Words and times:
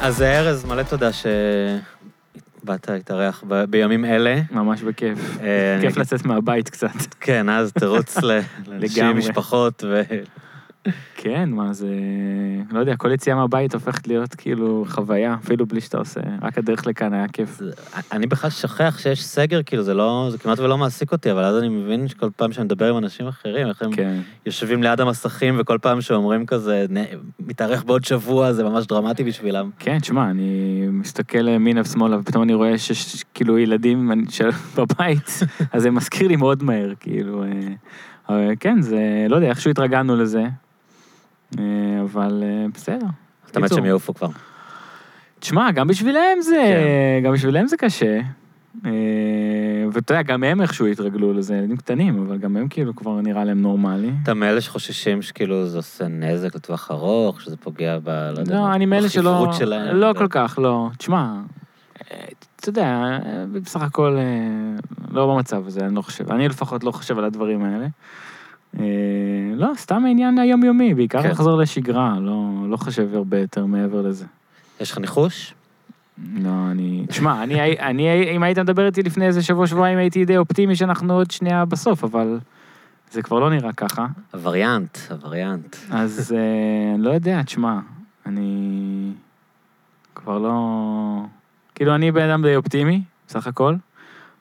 אז 0.00 0.22
ארז, 0.22 0.64
מלא 0.64 0.82
תודה 0.82 1.10
שבאת 1.12 2.88
להתארח 2.90 3.44
ב- 3.48 3.64
בימים 3.64 4.04
אלה. 4.04 4.40
ממש 4.50 4.82
בכיף. 4.82 5.18
אה, 5.40 5.78
כיף 5.80 5.96
לצאת 5.96 6.24
מהבית 6.24 6.68
קצת. 6.68 6.88
כן, 7.20 7.48
אז 7.48 7.72
תרוץ 7.72 8.16
ל- 8.18 8.40
לאנשים. 8.66 9.16
משפחות, 9.16 9.84
ו... 9.86 10.02
כן, 11.16 11.50
מה 11.50 11.72
זה... 11.72 11.88
לא 12.70 12.78
יודע, 12.78 12.96
כל 12.96 13.12
יציאה 13.12 13.36
מהבית 13.36 13.74
הופכת 13.74 14.08
להיות 14.08 14.34
כאילו 14.34 14.84
חוויה, 14.88 15.36
אפילו 15.44 15.66
בלי 15.66 15.80
שאתה 15.80 15.98
עושה. 15.98 16.20
רק 16.42 16.58
הדרך 16.58 16.86
לכאן 16.86 17.12
היה 17.12 17.28
כיף. 17.28 17.60
אני 18.12 18.26
בכלל 18.26 18.50
שוכח 18.50 18.98
שיש 18.98 19.24
סגר, 19.24 19.60
כאילו, 19.66 19.82
זה 19.82 19.94
לא, 19.94 20.28
זה 20.30 20.38
כמעט 20.38 20.58
ולא 20.58 20.78
מעסיק 20.78 21.12
אותי, 21.12 21.30
אבל 21.32 21.44
אז 21.44 21.58
אני 21.58 21.68
מבין 21.68 22.08
שכל 22.08 22.28
פעם 22.36 22.52
שאני 22.52 22.64
מדבר 22.64 22.90
עם 22.90 22.98
אנשים 22.98 23.26
אחרים, 23.26 23.66
איך 23.68 23.82
הם 23.82 23.92
כן. 23.92 24.20
יושבים 24.46 24.82
ליד 24.82 25.00
המסכים, 25.00 25.56
וכל 25.58 25.78
פעם 25.82 26.00
שאומרים 26.00 26.46
כזה, 26.46 26.86
"נ- 26.90 27.18
מתארך 27.48 27.84
בעוד 27.84 28.04
שבוע, 28.04 28.52
זה 28.52 28.64
ממש 28.64 28.86
דרמטי 28.86 29.24
בשבילם. 29.24 29.70
כן, 29.78 29.98
תשמע, 29.98 30.30
אני 30.30 30.80
מסתכל 30.90 31.48
ימינה 31.48 31.80
ושמאלה, 31.80 32.18
ופתאום 32.18 32.42
אני 32.42 32.54
רואה 32.54 32.78
שיש 32.78 33.24
כאילו 33.34 33.58
ילדים 33.58 34.10
בבית, 34.76 35.40
אז 35.72 35.82
זה 35.82 35.90
מזכיר 35.90 36.28
לי 36.28 36.36
מאוד 36.36 36.62
מהר, 36.62 36.92
כאילו... 37.00 37.44
אה, 38.30 38.52
כן, 38.60 38.80
זה... 38.82 39.26
לא 39.28 39.36
יודע, 39.36 39.48
איכשהו 39.48 39.70
התרגלנו 39.70 40.16
לזה, 40.16 40.44
אבל 42.02 42.42
אה, 42.46 42.66
בסדר. 42.74 43.06
מת 43.46 43.62
קיצור. 43.62 43.68
שהם 43.68 43.84
יעופו 43.84 44.14
כבר. 44.14 44.28
תשמע, 45.40 45.70
גם 45.70 45.88
בשבילם 45.88 46.40
זה, 46.40 46.62
כן. 47.20 47.24
גם 47.24 47.32
בשבילם 47.32 47.66
זה 47.66 47.76
קשה. 47.76 48.20
אה, 48.86 48.90
ואתה 49.92 50.12
יודע, 50.12 50.22
גם 50.22 50.44
הם 50.44 50.60
איכשהו 50.60 50.86
התרגלו 50.86 51.32
לזה, 51.32 51.56
ילדים 51.56 51.76
קטנים, 51.76 52.26
אבל 52.26 52.38
גם 52.38 52.56
הם 52.56 52.68
כאילו 52.68 52.96
כבר 52.96 53.20
נראה 53.20 53.44
להם 53.44 53.62
נורמלי. 53.62 54.10
אתה 54.22 54.34
מאלה 54.34 54.60
שחוששים 54.60 55.22
שכאילו 55.22 55.66
זה 55.66 55.76
עושה 55.76 56.08
נזק 56.08 56.54
לטווח 56.54 56.90
ארוך, 56.90 57.40
שזה 57.40 57.56
פוגע 57.56 57.98
ב... 58.04 58.08
לא 58.08 58.40
יודע, 58.40 58.54
לא, 58.54 58.72
אני 58.72 58.86
מאלה 58.86 59.08
שלא... 59.08 59.52
שלהם. 59.52 59.96
לא 59.96 60.12
כל 60.18 60.26
כך, 60.30 60.58
לא. 60.62 60.90
תשמע, 60.98 61.34
אה, 62.12 62.24
אתה 62.60 62.68
יודע, 62.68 62.86
אה, 62.86 63.44
בסך 63.52 63.82
הכל 63.82 64.16
אה, 64.16 64.22
לא 65.10 65.34
במצב 65.34 65.66
הזה, 65.66 65.80
אני 65.80 65.94
לא 65.94 66.02
חושב. 66.02 66.32
אני 66.32 66.48
לפחות 66.48 66.84
לא 66.84 66.90
חושב 66.90 67.18
על 67.18 67.24
הדברים 67.24 67.64
האלה. 67.64 67.86
אה, 68.78 68.84
לא, 69.56 69.72
סתם 69.76 70.04
העניין 70.04 70.38
היומיומי, 70.38 70.94
בעיקר 70.94 71.22
כן. 71.22 71.30
לחזור 71.30 71.58
לשגרה, 71.58 72.16
לא, 72.20 72.50
לא 72.68 72.76
חושב 72.76 73.14
הרבה 73.14 73.38
יותר 73.38 73.66
מעבר 73.66 74.02
לזה. 74.02 74.24
יש 74.80 74.92
לך 74.92 74.98
ניחוש? 74.98 75.54
לא, 76.34 76.50
אני... 76.70 77.04
תשמע, 77.08 77.42
אני, 77.42 77.78
אני, 77.78 78.36
אם 78.36 78.42
היית 78.42 78.58
מדבר 78.58 78.86
איתי 78.86 79.02
לפני 79.02 79.26
איזה 79.26 79.42
שבוע-שבועיים, 79.42 79.98
הייתי 79.98 80.24
די 80.24 80.36
אופטימי 80.36 80.76
שאנחנו 80.76 81.14
עוד 81.14 81.30
שנייה 81.30 81.64
בסוף, 81.64 82.04
אבל 82.04 82.38
זה 83.10 83.22
כבר 83.22 83.38
לא 83.40 83.50
נראה 83.50 83.72
ככה. 83.72 84.06
הווריאנט, 84.32 84.98
הווריאנט. 85.10 85.76
אז 85.90 86.34
אה, 86.36 86.94
אני 86.94 87.02
לא 87.02 87.10
יודע, 87.10 87.42
תשמע, 87.42 87.78
אני 88.26 89.12
כבר 90.14 90.38
לא... 90.38 91.24
כאילו, 91.74 91.94
אני 91.94 92.12
בן 92.12 92.30
אדם 92.30 92.42
די 92.42 92.56
אופטימי, 92.56 93.02
בסך 93.28 93.46
הכל, 93.46 93.74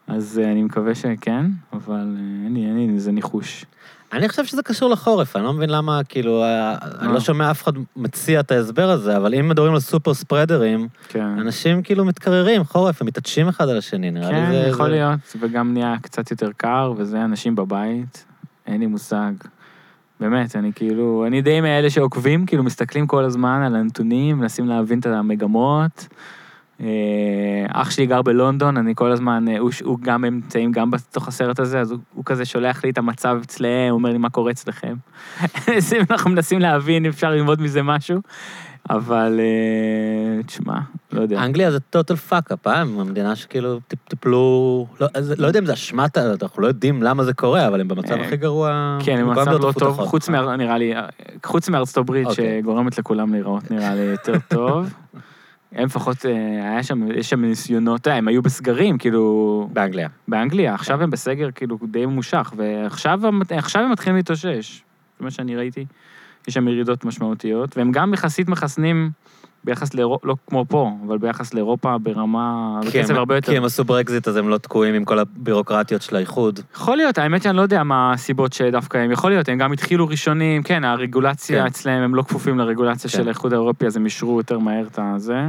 אז 0.07 0.41
אה, 0.43 0.51
אני 0.51 0.63
מקווה 0.63 0.95
שכן, 0.95 1.45
אבל 1.73 2.17
אין 2.45 2.53
לי, 2.53 2.65
אין 2.65 2.77
לי 2.77 2.89
איזה 2.93 3.11
ניחוש. 3.11 3.65
אני 4.13 4.29
חושב 4.29 4.45
שזה 4.45 4.63
קשור 4.63 4.89
לחורף, 4.89 5.35
אני 5.35 5.43
לא 5.43 5.53
מבין 5.53 5.69
למה, 5.69 6.01
כאילו, 6.09 6.43
אה, 6.43 6.75
אני 6.99 7.13
לא 7.13 7.19
שומע 7.19 7.51
אף 7.51 7.63
אחד 7.63 7.71
מציע 7.95 8.39
את 8.39 8.51
ההסבר 8.51 8.89
הזה, 8.89 9.17
אבל 9.17 9.35
אם 9.35 9.49
מדברים 9.49 9.73
על 9.73 9.79
סופר 9.79 10.13
ספרדרים, 10.13 10.87
כן. 11.09 11.21
אנשים 11.39 11.81
כאילו 11.83 12.05
מתקררים, 12.05 12.63
חורף, 12.63 13.01
הם 13.01 13.07
מתעטשים 13.07 13.47
אחד 13.47 13.69
על 13.69 13.77
השני, 13.77 14.11
נראה 14.11 14.31
לי 14.31 14.35
כן, 14.45 14.51
זה... 14.51 14.57
יכול 14.57 14.85
זה- 14.85 14.91
להיות, 14.91 15.19
וגם 15.39 15.73
נהיה 15.73 15.95
קצת 16.01 16.31
יותר 16.31 16.49
קר, 16.57 16.93
וזה 16.97 17.23
אנשים 17.23 17.55
בבית, 17.55 18.25
אין 18.67 18.79
לי 18.79 18.85
מושג. 18.85 19.31
באמת, 20.19 20.55
אני 20.55 20.71
כאילו, 20.75 21.23
אני 21.27 21.41
די 21.41 21.61
מאלה 21.61 21.89
שעוקבים, 21.89 22.45
כאילו 22.45 22.63
מסתכלים 22.63 23.07
כל 23.07 23.23
הזמן 23.23 23.61
על 23.65 23.75
הנתונים, 23.75 24.39
מנסים 24.39 24.67
להבין 24.67 24.99
את 24.99 25.05
המגמות. 25.05 26.07
אה, 26.83 27.81
אח 27.81 27.91
שלי 27.91 28.05
גר 28.05 28.21
בלונדון, 28.21 28.77
אני 28.77 28.93
כל 28.95 29.11
הזמן, 29.11 29.45
אה, 29.47 29.59
הוא, 29.59 29.71
הוא 29.83 29.97
גם, 30.01 30.25
הם 30.25 30.33
נמצאים 30.33 30.71
גם 30.71 30.91
בתוך 30.91 31.27
הסרט 31.27 31.59
הזה, 31.59 31.79
אז 31.79 31.91
הוא, 31.91 31.99
הוא 32.13 32.25
כזה 32.25 32.45
שולח 32.45 32.83
לי 32.83 32.89
את 32.89 32.97
המצב 32.97 33.37
אצלם, 33.43 33.89
הוא 33.89 33.97
אומר 33.97 34.09
לי 34.09 34.17
מה 34.17 34.29
קורה 34.29 34.51
אצלכם. 34.51 34.95
אז 35.77 35.93
אנחנו 36.09 36.29
מנסים 36.29 36.59
להבין, 36.59 37.05
אם 37.05 37.11
אפשר 37.11 37.29
ללמוד 37.29 37.61
מזה 37.61 37.83
משהו, 37.83 38.21
אבל 38.89 39.39
אה, 39.39 40.43
תשמע, 40.43 40.79
לא 41.11 41.21
יודע. 41.21 41.43
אנגליה 41.45 41.71
זה 41.71 41.79
total 41.79 42.15
fuck-up, 42.15 42.67
אה? 42.67 42.81
הם 42.81 42.99
המדינה 42.99 43.35
שכאילו 43.35 43.79
טיפ- 43.87 44.09
טיפלו... 44.09 44.87
לא, 44.99 45.07
לא 45.37 45.47
יודע 45.47 45.59
אם 45.59 45.65
זה 45.65 45.73
אשמת, 45.73 46.17
אנחנו 46.17 46.61
לא 46.61 46.67
יודעים 46.67 47.03
למה 47.03 47.23
זה 47.23 47.33
קורה, 47.33 47.67
אבל 47.67 47.81
הם 47.81 47.87
במצב 47.87 48.13
אה, 48.13 48.25
הכי 48.25 48.37
גרוע. 48.37 48.97
כן, 49.03 49.17
הם 49.17 49.27
במצב 49.27 49.39
לא 49.39 49.57
באליפות 49.57 49.83
טוב, 49.83 49.99
חוץ 51.43 51.69
מארצות 51.69 51.97
הברית, 51.97 52.27
אוקיי. 52.27 52.59
שגורמת 52.61 52.97
לכולם 52.97 53.31
להיראות 53.31 53.71
נראה 53.71 53.95
לי 53.95 54.01
יותר 54.01 54.33
טוב. 54.49 54.89
הם 55.75 55.85
לפחות, 55.85 56.25
אה, 56.25 56.31
היה 56.71 56.83
שם, 56.83 57.11
יש 57.11 57.29
שם 57.29 57.41
ניסיונות, 57.41 58.07
אה, 58.07 58.15
הם 58.15 58.27
היו 58.27 58.41
בסגרים, 58.41 58.97
כאילו, 58.97 59.69
באנגליה. 59.73 60.07
באנגליה, 60.27 60.73
עכשיו 60.73 61.03
הם 61.03 61.09
בסגר 61.09 61.49
כאילו 61.55 61.77
די 61.91 62.05
ממושך, 62.05 62.53
ועכשיו 62.55 63.27
הם- 63.27 63.39
מתחילים 63.91 64.15
להתאושש. 64.15 64.83
זה 65.19 65.25
מה 65.25 65.31
שאני 65.31 65.55
ראיתי, 65.55 65.85
יש 66.47 66.53
שם 66.53 66.67
ירידות 66.67 67.05
משמעותיות, 67.05 67.77
והם 67.77 67.91
גם 67.91 68.13
יחסית 68.13 68.47
מחסנים 68.49 69.11
ביחס 69.63 69.93
לאירופה, 69.93 70.27
לא 70.27 70.35
כמו 70.47 70.65
פה, 70.67 70.91
אבל 71.07 71.17
ביחס 71.17 71.53
לאירופה 71.53 71.97
ברמה, 71.97 72.79
בקצב 72.87 73.15
הרבה 73.15 73.35
יותר. 73.35 73.51
כי 73.51 73.57
הם 73.57 73.63
עשו 73.63 73.83
ברקזיט, 73.83 74.27
אז 74.27 74.35
הם 74.35 74.49
לא 74.49 74.57
תקועים 74.57 74.95
עם 74.95 75.05
כל 75.05 75.19
הבירוקרטיות 75.19 76.01
של 76.01 76.15
האיחוד. 76.15 76.59
יכול 76.75 76.97
להיות, 76.97 77.17
האמת 77.17 77.43
שאני 77.43 77.57
לא 77.57 77.61
יודע 77.61 77.83
מה 77.83 78.13
הסיבות 78.13 78.53
שדווקא 78.53 78.97
הם, 78.97 79.11
יכול 79.11 79.31
להיות, 79.31 79.49
הם 79.49 79.57
גם 79.57 79.71
התחילו 79.71 80.07
ראשונים, 80.07 80.63
כן, 80.63 80.83
הרגולציה 80.83 81.61
כן. 81.61 81.67
אצלם, 81.67 82.01
הם 82.01 82.15
לא 82.15 82.21
כפופים 82.21 82.59
לרגולציה 82.59 83.11
כן. 83.11 83.17
של 83.17 83.27
האיחוד 83.27 83.53
האירופי, 83.53 83.85
אז 83.85 83.97
הם 83.97 84.05
אישרו 84.05 84.37
יותר 84.37 84.59
מהר 84.59 84.87
את 84.87 84.99
הזה. 85.01 85.41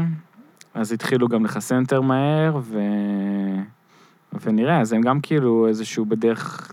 אז 0.74 0.92
התחילו 0.92 1.28
גם 1.28 1.44
לחסן 1.44 1.80
יותר 1.80 2.00
מהר, 2.00 2.56
ו... 2.62 2.78
ונראה, 4.42 4.80
אז 4.80 4.92
הם 4.92 5.00
גם 5.00 5.20
כאילו 5.20 5.68
איזשהו 5.68 6.04
בדרך, 6.04 6.72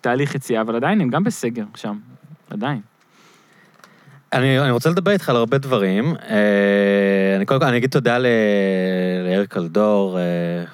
תהליך 0.00 0.34
יציאה, 0.34 0.60
אבל 0.60 0.76
עדיין 0.76 1.00
הם 1.00 1.08
גם 1.08 1.24
בסגר 1.24 1.64
שם, 1.74 1.96
עדיין. 2.50 2.80
אני, 4.32 4.60
אני 4.60 4.70
רוצה 4.70 4.90
לדבר 4.90 5.10
איתך 5.10 5.28
על 5.28 5.36
הרבה 5.36 5.58
דברים. 5.58 6.14
אה, 6.30 7.36
אני 7.36 7.46
קודם 7.46 7.60
כל, 7.60 7.66
אני 7.66 7.76
אגיד 7.76 7.90
תודה 7.90 8.18
ל- 8.18 8.26
ליאיר 9.24 9.44
קלדור, 9.44 10.18
אה, 10.18 10.22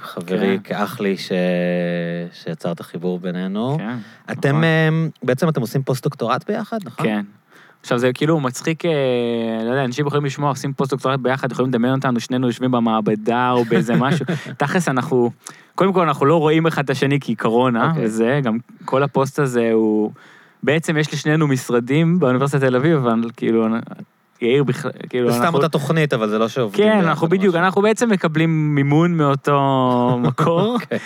חברי, 0.02 0.58
כן. 0.64 0.74
כאח 0.74 1.00
לי, 1.00 1.16
ש... 1.16 1.32
שיצר 2.32 2.72
את 2.72 2.80
החיבור 2.80 3.18
בינינו. 3.18 3.76
כן. 3.78 3.96
אתם, 4.32 4.48
נכון. 4.48 4.64
אה, 4.64 4.88
בעצם 5.22 5.48
אתם 5.48 5.60
עושים 5.60 5.82
פוסט-דוקטורט 5.82 6.50
ביחד, 6.50 6.78
נכון? 6.84 7.06
כן. 7.06 7.24
עכשיו 7.80 7.98
זה 7.98 8.12
כאילו 8.12 8.40
מצחיק, 8.40 8.84
לא 9.64 9.70
יודע, 9.70 9.84
אנשים 9.84 10.06
יכולים 10.06 10.24
לשמוע, 10.24 10.48
עושים 10.48 10.72
פוסט-דוקטורט 10.72 11.20
ביחד, 11.20 11.52
יכולים 11.52 11.70
לדמיין 11.70 11.94
אותנו, 11.94 12.20
שנינו 12.20 12.46
יושבים 12.46 12.70
במעבדה 12.70 13.50
או 13.50 13.64
באיזה 13.64 13.96
משהו. 14.04 14.26
תכלס 14.56 14.88
אנחנו, 14.88 15.30
קודם 15.74 15.92
כל 15.92 16.02
אנחנו 16.02 16.26
לא 16.26 16.36
רואים 16.36 16.66
אחד 16.66 16.84
את 16.84 16.90
השני 16.90 17.20
כי 17.20 17.34
קורונה, 17.34 17.88
אוקיי. 17.90 18.04
וזה, 18.04 18.40
גם 18.42 18.58
כל 18.84 19.02
הפוסט 19.02 19.38
הזה 19.38 19.70
הוא, 19.72 20.10
בעצם 20.62 20.96
יש 20.96 21.14
לשנינו 21.14 21.48
משרדים 21.48 22.18
באוניברסיטת 22.18 22.60
תל 22.64 22.76
אביב, 22.76 22.96
אבל 22.96 23.30
כאילו, 23.36 23.66
יאיר 24.42 24.64
בכלל, 24.64 24.90
כאילו, 25.08 25.28
זה 25.30 25.34
סתם 25.36 25.44
אנחנו... 25.44 25.56
אותה 25.58 25.68
תוכנית, 25.68 26.12
אבל 26.14 26.28
זה 26.28 26.38
לא 26.38 26.48
שעובדים 26.48 26.84
כן, 26.84 26.98
אנחנו 26.98 27.28
בדיוק. 27.28 27.54
אנחנו 27.54 27.82
בעצם 27.82 28.10
מקבלים 28.10 28.74
מימון 28.74 29.16
מאותו 29.16 29.58
מקור, 30.28 30.74
אוקיי. 30.74 30.98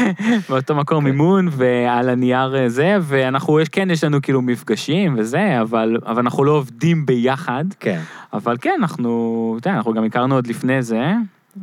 מאותו 0.50 0.74
מקור 0.74 1.02
מימון, 1.02 1.48
ועל 1.50 2.08
הנייר 2.08 2.56
אה, 2.56 2.68
זה, 2.68 2.96
ואנחנו, 3.02 3.60
יש- 3.60 3.68
כן, 3.68 3.90
יש 3.90 4.04
לנו 4.04 4.22
כאילו 4.22 4.42
מפגשים 4.42 5.14
וזה, 5.18 5.60
אבל, 5.60 5.96
אבל 6.06 6.18
אנחנו 6.18 6.44
לא 6.44 6.52
עובדים 6.52 7.06
ביחד, 7.06 7.64
כן. 7.80 8.00
אבל 8.32 8.56
כן, 8.60 8.74
אנחנו, 8.78 9.56
אתה 9.60 9.68
יודע, 9.68 9.76
אנחנו 9.76 9.92
גם 9.94 10.04
הכרנו 10.04 10.34
עוד 10.34 10.46
לפני 10.46 10.82
זה, 10.82 11.00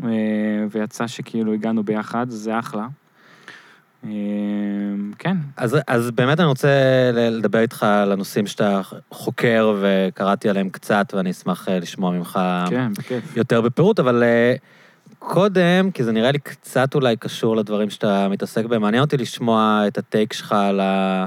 אה, 0.03 0.09
ויצא 0.71 1.07
שכאילו 1.07 1.53
הגענו 1.53 1.83
ביחד, 1.83 2.25
זה 2.29 2.59
אחלה. 2.59 2.87
אה, 4.05 4.11
כן, 5.19 5.37
אז, 5.57 5.77
אז 5.87 6.11
באמת 6.11 6.39
אני 6.39 6.47
רוצה 6.47 6.69
לדבר 7.13 7.59
איתך 7.59 7.83
על 7.83 8.11
הנושאים 8.11 8.47
שאתה 8.47 8.81
חוקר 9.11 9.75
וקראתי 9.81 10.49
עליהם 10.49 10.69
קצת, 10.69 11.13
ואני 11.15 11.31
אשמח 11.31 11.69
אה, 11.69 11.79
לשמוע 11.79 12.11
ממך 12.11 12.39
כן, 12.69 12.93
בכיף. 12.93 13.37
יותר 13.37 13.61
בפירוט, 13.61 13.99
אבל 13.99 14.23
אה, 14.23 14.55
קודם, 15.19 15.91
כי 15.91 16.03
זה 16.03 16.11
נראה 16.11 16.31
לי 16.31 16.39
קצת 16.39 16.95
אולי 16.95 17.15
קשור 17.17 17.55
לדברים 17.55 17.89
שאתה 17.89 18.27
מתעסק 18.29 18.65
בהם, 18.65 18.81
מעניין 18.81 19.03
אותי 19.03 19.17
לשמוע 19.17 19.83
את 19.87 19.97
הטייק 19.97 20.33
שלך 20.33 20.51
על, 20.51 20.79
ה, 20.79 21.25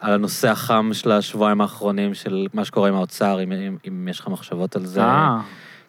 על 0.00 0.12
הנושא 0.12 0.50
החם 0.50 0.90
של 0.92 1.12
השבועיים 1.12 1.60
האחרונים, 1.60 2.14
של 2.14 2.46
מה 2.54 2.64
שקורה 2.64 2.88
עם 2.88 2.94
האוצר, 2.94 3.42
אם, 3.42 3.52
אם, 3.52 3.76
אם 3.88 4.08
יש 4.08 4.20
לך 4.20 4.28
מחשבות 4.28 4.76
על 4.76 4.86
זה. 4.86 5.02
אה, 5.02 5.40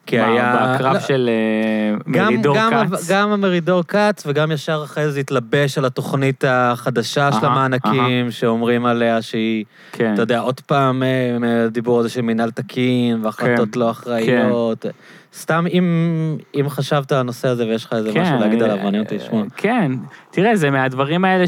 כי 0.07 0.19
היה... 0.19 0.73
בקרב 0.75 0.93
לא, 0.93 0.99
של 0.99 1.29
אה, 1.29 1.97
מרידור 2.07 2.57
כץ. 2.69 3.11
גם 3.11 3.31
המרידור 3.31 3.83
כץ, 3.83 4.23
וגם 4.27 4.51
ישר 4.51 4.81
אחרי 4.85 5.11
זה 5.11 5.19
התלבש 5.19 5.77
על 5.77 5.85
התוכנית 5.85 6.43
החדשה 6.47 7.31
של 7.31 7.45
המענקים, 7.45 8.31
שאומרים 8.31 8.85
עליה 8.85 9.21
שהיא, 9.21 9.65
כן. 9.91 10.13
אתה 10.13 10.21
יודע, 10.21 10.39
עוד 10.39 10.59
פעם 10.59 11.03
אה, 11.03 11.67
דיבור 11.69 11.97
על 11.97 12.03
זה 12.03 12.09
של 12.09 12.21
מינהל 12.21 12.51
תקין, 12.51 13.25
והחלטות 13.25 13.69
כן, 13.73 13.79
לא 13.79 13.91
אחראיות. 13.91 14.85
סתם, 15.33 15.65
אם, 15.71 16.37
אם 16.55 16.69
חשבת 16.69 17.11
על 17.11 17.19
הנושא 17.19 17.47
הזה 17.47 17.67
ויש 17.67 17.85
לך 17.85 17.93
איזה 17.93 18.11
משהו 18.21 18.39
להגיד 18.39 18.63
עליו, 18.63 18.77
מעניין 18.83 19.03
אותי 19.03 19.15
לשמוע. 19.15 19.43
כן, 19.55 19.91
תראה, 20.31 20.55
זה 20.55 20.71
מהדברים 20.71 21.25
האלה 21.25 21.45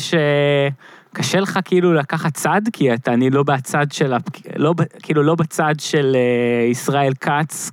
שקשה 1.19 1.39
לך 1.39 1.59
כאילו 1.65 1.93
לקחת 1.93 2.33
צד, 2.33 2.61
כי 2.73 2.93
אתה, 2.93 3.13
אני 3.13 3.29
לא 3.29 3.43
בצד 3.43 3.85
של. 3.91 4.13
לא, 4.55 4.73
כאילו 5.03 5.23
לא 5.23 5.35
בצד 5.35 5.73
של 5.79 6.15
אה, 6.15 6.65
ישראל 6.65 7.13
כץ, 7.13 7.71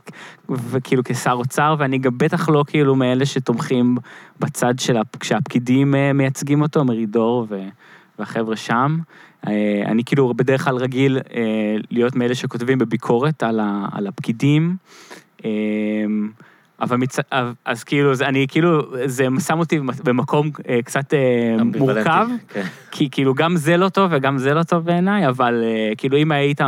וכאילו 0.49 1.03
כשר 1.05 1.33
אוצר, 1.33 1.75
ואני 1.79 1.99
גם 1.99 2.19
בטח 2.19 2.49
לא 2.49 2.65
כאילו 2.67 2.97
מאלה 2.97 3.27
שתומכים 3.27 3.97
בצד 4.41 4.79
של, 4.79 4.97
הפ... 4.97 5.17
כשהפקידים 5.17 5.95
אה, 5.95 6.13
מייצגים 6.13 6.63
אותו, 6.63 6.85
מרידור 6.85 7.47
ו... 7.51 7.63
והחבר'ה 8.19 8.57
שם. 8.57 8.99
אה, 9.47 9.83
אני 9.87 10.05
כאילו 10.05 10.35
בדרך 10.35 10.65
כלל 10.65 10.77
רגיל 10.77 11.19
אה, 11.35 11.77
להיות 11.91 12.17
מאלה 12.17 12.35
שכותבים 12.35 12.79
בביקורת 12.79 13.43
על, 13.43 13.61
ה... 13.61 13.87
על 13.93 14.07
הפקידים. 14.07 14.77
אה, 15.45 15.51
אבל 16.81 16.97
מצ... 16.97 17.17
אז 17.65 17.85
כאילו, 17.85 18.15
זה, 18.15 18.27
אני 18.27 18.47
כאילו, 18.49 18.83
זה 19.07 19.27
שם 19.47 19.59
אותי 19.59 19.81
במקום 20.05 20.51
אה, 20.69 20.79
קצת 20.85 21.15
אה, 21.15 21.65
מורכב, 21.79 22.27
כן. 22.49 22.63
כי 22.91 23.11
כאילו 23.11 23.35
גם 23.35 23.57
זה 23.57 23.77
לא 23.77 23.89
טוב 23.89 24.11
וגם 24.15 24.39
זה 24.39 24.55
לא 24.55 24.63
טוב 24.63 24.85
בעיניי, 24.85 25.29
אבל 25.29 25.63
אה, 25.65 25.93
כאילו 25.97 26.19
אם 26.19 26.33
היית... 26.33 26.61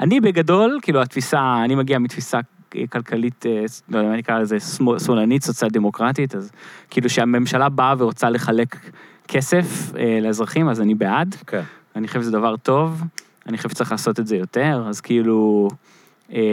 אני 0.00 0.20
בגדול, 0.20 0.78
כאילו 0.82 1.02
התפיסה, 1.02 1.60
אני 1.64 1.74
מגיע 1.74 1.98
מתפיסה 1.98 2.40
כלכלית, 2.92 3.44
לא 3.88 3.98
יודע, 3.98 4.10
מה 4.10 4.16
נקרא 4.16 4.38
לזה, 4.38 4.60
שמאל- 4.60 4.98
שמאלנית, 4.98 5.42
סוציאל 5.42 5.70
דמוקרטית, 5.70 6.34
אז 6.34 6.50
כאילו 6.90 7.10
שהממשלה 7.10 7.68
באה 7.68 7.94
ורוצה 7.98 8.30
לחלק 8.30 8.76
כסף 9.28 9.92
לאזרחים, 10.22 10.68
אז 10.68 10.80
אני 10.80 10.94
בעד. 10.94 11.36
כן. 11.46 11.62
אני 11.96 12.08
חושב 12.08 12.20
שזה 12.20 12.30
דבר 12.30 12.56
טוב, 12.56 13.02
אני 13.46 13.56
חושב 13.56 13.68
שצריך 13.68 13.92
לעשות 13.92 14.20
את 14.20 14.26
זה 14.26 14.36
יותר, 14.36 14.84
אז 14.88 15.00
כאילו, 15.00 15.68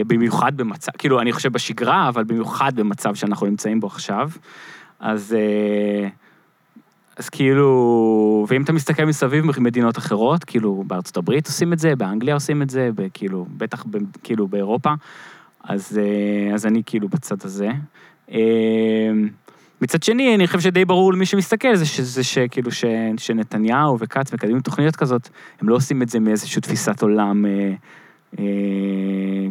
במיוחד 0.06 0.56
במצב, 0.56 0.92
כאילו, 0.98 1.20
אני 1.20 1.32
חושב 1.32 1.52
בשגרה, 1.52 2.08
אבל 2.08 2.24
במיוחד 2.24 2.76
במצב 2.76 3.14
שאנחנו 3.14 3.46
נמצאים 3.46 3.80
בו 3.80 3.86
עכשיו. 3.86 4.30
אז, 5.00 5.36
אה, 5.38 6.08
אז 7.16 7.28
כאילו, 7.28 8.46
ואם 8.48 8.62
אתה 8.62 8.72
מסתכל 8.72 9.04
מסביב 9.04 9.46
במדינות 9.46 9.98
אחרות, 9.98 10.44
כאילו, 10.44 10.84
בארצות 10.86 11.16
הברית 11.16 11.46
עושים 11.46 11.72
את 11.72 11.78
זה, 11.78 11.96
באנגליה 11.96 12.34
עושים 12.34 12.62
את 12.62 12.70
זה, 12.70 12.90
כאילו, 13.14 13.46
בטח, 13.56 13.84
כאילו, 14.22 14.48
באירופה, 14.48 14.94
אז, 15.64 15.98
אה, 15.98 16.54
אז 16.54 16.66
אני 16.66 16.82
כאילו 16.86 17.08
בצד 17.08 17.36
הזה. 17.44 17.68
אה, 18.32 19.10
מצד 19.80 20.02
שני, 20.02 20.34
אני 20.34 20.46
חושב 20.46 20.60
שדי 20.60 20.84
ברור 20.84 21.12
למי 21.12 21.26
שמסתכל, 21.26 21.76
זה, 21.76 21.86
ש, 21.86 22.00
זה 22.00 22.24
שכאילו 22.24 22.72
ש, 22.72 22.84
שנתניהו 23.16 23.98
וכץ 23.98 24.32
מקדמים 24.32 24.60
תוכניות 24.60 24.96
כזאת, 24.96 25.28
הם 25.60 25.68
לא 25.68 25.74
עושים 25.74 26.02
את 26.02 26.08
זה 26.08 26.20
מאיזושהי 26.20 26.62
תפיסת 26.62 27.02
עולם 27.02 27.46
אה, 27.46 27.72
אה, 28.38 29.48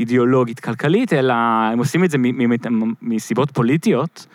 אידיאולוגית 0.00 0.60
כלכלית, 0.60 1.12
אלא 1.12 1.34
הם 1.72 1.78
עושים 1.78 2.04
את 2.04 2.10
זה 2.10 2.18
מסיבות 3.02 3.50
פוליטיות, 3.50 4.26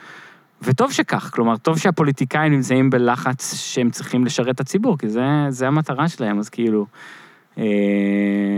וטוב 0.64 0.92
שכך, 0.92 1.30
כלומר, 1.34 1.58
טוב 1.58 1.78
שהפוליטיקאים 1.78 2.54
נמצאים 2.54 2.90
בלחץ 2.90 3.56
שהם 3.56 3.90
צריכים 3.90 4.26
לשרת 4.26 4.56
את 4.56 4.60
הציבור, 4.60 4.98
כי 4.98 5.10
זה, 5.10 5.22
זה 5.50 5.68
המטרה 5.68 6.08
שלהם, 6.08 6.40
אז 6.40 6.50
כאילו... 6.50 6.86
אה, 7.58 7.64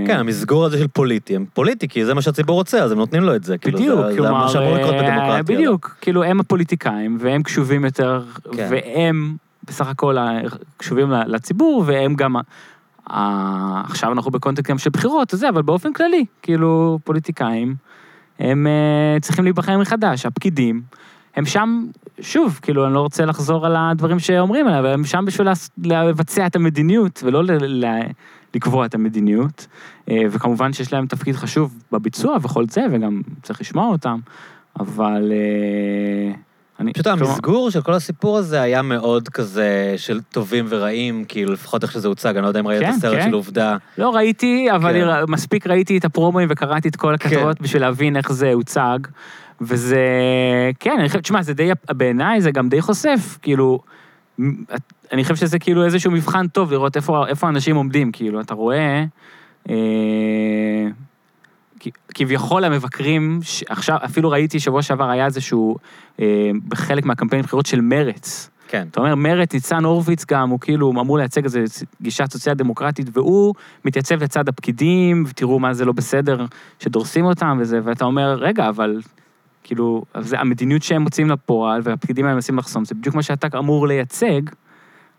כן, 0.07 0.17
המסגור 0.17 0.65
הזה 0.65 0.77
של 0.77 0.87
פוליטי, 0.87 1.35
הם 1.35 1.45
פוליטי, 1.53 1.87
כי 1.87 2.05
זה 2.05 2.13
מה 2.13 2.21
שהציבור 2.21 2.55
רוצה, 2.55 2.83
אז 2.83 2.91
הם 2.91 2.97
נותנים 2.97 3.23
לו 3.23 3.35
את 3.35 3.43
זה. 3.43 3.57
כאילו, 3.57 3.77
בדיוק, 3.77 3.99
זה, 4.01 4.11
זה 4.11 4.17
כלומר, 4.17 4.31
מה 4.31 4.49
שאמור 4.49 4.75
לקרות 4.75 4.93
אה, 4.93 5.01
בדמוקרטיה. 5.01 5.43
בדיוק, 5.43 5.97
כאילו 6.01 6.23
הם 6.23 6.39
הפוליטיקאים, 6.39 7.17
והם 7.19 7.43
קשובים 7.43 7.85
יותר, 7.85 8.23
כן. 8.51 8.67
והם 8.71 9.35
בסך 9.63 9.87
הכל 9.87 10.15
קשובים 10.77 11.11
לציבור, 11.27 11.83
והם 11.85 12.15
גם, 12.15 12.35
עכשיו 13.09 14.11
אנחנו 14.11 14.31
בקונטקסט 14.31 14.69
גם 14.69 14.77
של 14.77 14.89
בחירות, 14.89 15.33
וזה, 15.33 15.49
אבל 15.49 15.61
באופן 15.61 15.93
כללי, 15.93 16.25
כאילו, 16.41 16.99
פוליטיקאים, 17.03 17.75
הם 18.39 18.67
אה, 18.67 19.19
צריכים 19.21 19.43
להיבחר 19.43 19.77
מחדש, 19.77 20.25
הפקידים, 20.25 20.81
הם 21.35 21.45
שם, 21.45 21.85
שוב, 22.19 22.59
כאילו, 22.61 22.85
אני 22.85 22.93
לא 22.93 22.99
רוצה 22.99 23.25
לחזור 23.25 23.65
על 23.65 23.75
הדברים 23.75 24.19
שאומרים 24.19 24.67
עליהם, 24.67 24.85
אבל 24.85 24.93
הם 24.93 25.05
שם 25.05 25.25
בשביל 25.25 25.47
לבצע 25.83 26.47
את 26.47 26.55
המדיניות, 26.55 27.21
ולא 27.25 27.43
ל- 27.43 27.85
ל- 27.85 28.01
לקבוע 28.55 28.85
את 28.85 28.95
המדיניות. 28.95 29.67
אה, 30.09 30.21
וכמובן 30.31 30.73
שיש 30.73 30.93
להם 30.93 31.07
תפקיד 31.07 31.35
חשוב 31.35 31.83
בביצוע 31.91 32.37
וכל 32.41 32.65
זה, 32.69 32.85
וגם 32.91 33.21
צריך 33.41 33.61
לשמוע 33.61 33.87
אותם, 33.87 34.19
אבל... 34.79 35.31
אני... 36.79 36.93
פשוט 36.93 37.07
כלומר- 37.07 37.25
המסגור 37.29 37.69
של 37.71 37.81
כל 37.81 37.93
הסיפור 37.93 38.37
הזה 38.37 38.61
היה 38.61 38.81
מאוד 38.81 39.29
כזה 39.29 39.93
של 39.97 40.21
טובים 40.21 40.65
ורעים, 40.69 41.25
כאילו 41.27 41.53
לפחות 41.53 41.83
איך 41.83 41.91
שזה 41.91 42.07
הוצג, 42.07 42.33
אני 42.35 42.43
לא 42.43 42.47
יודע 42.47 42.59
אם 42.59 42.67
ראית 42.67 42.81
את 42.81 42.87
כן, 42.87 42.91
הסרט 42.93 43.19
כן. 43.19 43.27
של 43.29 43.33
עובדה. 43.33 43.77
לא 43.97 44.15
ראיתי, 44.15 44.67
אבל 44.75 44.93
כן. 44.93 45.25
כן. 45.25 45.31
מספיק 45.31 45.67
ראיתי 45.67 45.97
את 45.97 46.05
הפרומואים 46.05 46.47
וקראתי 46.51 46.87
את 46.87 46.95
כל 46.95 47.13
הכתבות 47.13 47.61
בשביל 47.61 47.81
להבין 47.81 48.17
איך 48.17 48.31
זה 48.31 48.53
הוצג. 48.53 48.99
וזה, 49.61 49.99
כן, 50.79 50.95
אני 50.99 51.07
חושב, 51.07 51.19
תשמע, 51.21 51.41
זה 51.41 51.53
די, 51.53 51.69
בעיניי 51.89 52.41
זה 52.41 52.51
גם 52.51 52.69
די 52.69 52.81
חושף, 52.81 53.37
כאילו, 53.41 53.79
את- 54.75 54.93
אני 55.11 55.23
חושב 55.23 55.35
שזה 55.35 55.59
כאילו 55.59 55.85
איזשהו 55.85 56.11
מבחן 56.11 56.47
טוב 56.47 56.71
לראות 56.71 56.95
איפה, 56.95 57.27
איפה 57.27 57.49
אנשים 57.49 57.75
עומדים, 57.75 58.11
כאילו, 58.11 58.41
אתה 58.41 58.53
רואה, 58.53 59.03
אה, 59.69 59.75
כביכול 62.13 62.63
המבקרים, 62.63 63.39
עכשיו, 63.69 63.97
אפילו 64.05 64.29
ראיתי 64.29 64.59
שבוע 64.59 64.81
שעבר 64.81 65.09
היה 65.09 65.25
איזשהו, 65.25 65.75
אה, 66.19 66.51
בחלק 66.67 67.05
מהקמפיין 67.05 67.41
בחירות 67.41 67.65
של 67.65 67.81
מרץ, 67.81 68.49
כן. 68.67 68.87
אתה 68.91 68.99
אומר, 68.99 69.15
מרצ, 69.15 69.53
ניצן 69.53 69.83
הורוביץ 69.83 70.25
גם, 70.25 70.49
הוא 70.49 70.59
כאילו 70.59 70.91
אמור 70.91 71.17
לייצג 71.17 71.43
איזו 71.43 71.59
גישה 72.01 72.25
סוציאל 72.31 72.55
דמוקרטית, 72.55 73.07
והוא 73.13 73.53
מתייצב 73.85 74.23
לצד 74.23 74.49
הפקידים, 74.49 75.23
ותראו 75.27 75.59
מה 75.59 75.73
זה 75.73 75.85
לא 75.85 75.91
בסדר, 75.91 76.45
שדורסים 76.79 77.25
אותם 77.25 77.57
וזה, 77.61 77.79
ואתה 77.83 78.05
אומר, 78.05 78.33
רגע, 78.39 78.69
אבל 78.69 79.01
כאילו, 79.63 80.03
אז 80.13 80.27
זה 80.27 80.39
המדיניות 80.39 80.83
שהם 80.83 81.01
מוציאים 81.01 81.29
לפועל, 81.29 81.81
והפקידים 81.83 82.25
האלה 82.25 82.35
מנסים 82.35 82.57
לחסום, 82.57 82.85
זה 82.85 82.95
בדיוק 82.95 83.15
מה 83.15 83.23
שאתה 83.23 83.57
אמור 83.57 83.87
לייצג, 83.87 84.41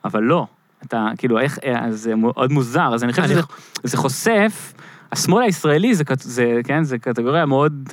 אבל 0.05 0.23
לא. 0.23 0.47
אתה, 0.85 1.09
כאילו, 1.19 1.39
איך, 1.39 1.59
אז 1.65 2.01
זה 2.01 2.15
מאוד 2.15 2.53
מוזר, 2.53 2.95
אז 2.95 3.05
אני 3.05 3.13
חושב 3.13 3.29
שזה 3.29 3.41
זה 3.83 3.97
חושף, 3.97 4.73
השמאל 5.17 5.43
הישראלי 5.43 5.95
זה, 5.95 6.05
זה, 6.21 6.61
כן, 6.65 6.83
זה 6.85 6.99
קטגוריה 6.99 7.47
מאוד 7.47 7.89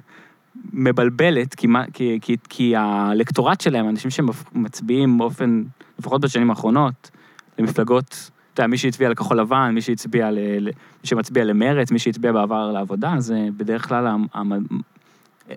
מבלבלת, 0.73 1.55
כי, 1.55 1.67
כי, 1.93 2.19
כי, 2.21 2.35
כי 2.49 2.75
האלקטורט 2.75 3.61
שלהם, 3.61 3.89
אנשים 3.89 4.11
שמצביעים 4.11 5.17
באופן, 5.17 5.63
לפחות 5.99 6.21
בשנים 6.21 6.49
האחרונות, 6.49 7.11
למפלגות, 7.59 8.29
אתה 8.53 8.61
יודע, 8.61 8.67
מי 8.67 8.77
שהצביע 8.77 9.09
לכחול 9.09 9.39
לבן, 9.39 9.71
מי 9.73 9.81
שהצביע, 9.81 10.31
ל, 10.31 10.37
מי 10.65 10.71
שמצביע 11.03 11.43
למרץ, 11.43 11.91
מי 11.91 11.99
שהצביע 11.99 12.31
בעבר 12.31 12.71
לעבודה, 12.71 13.13
זה 13.17 13.47
בדרך 13.57 13.87
כלל 13.87 14.07
המ- 14.33 14.51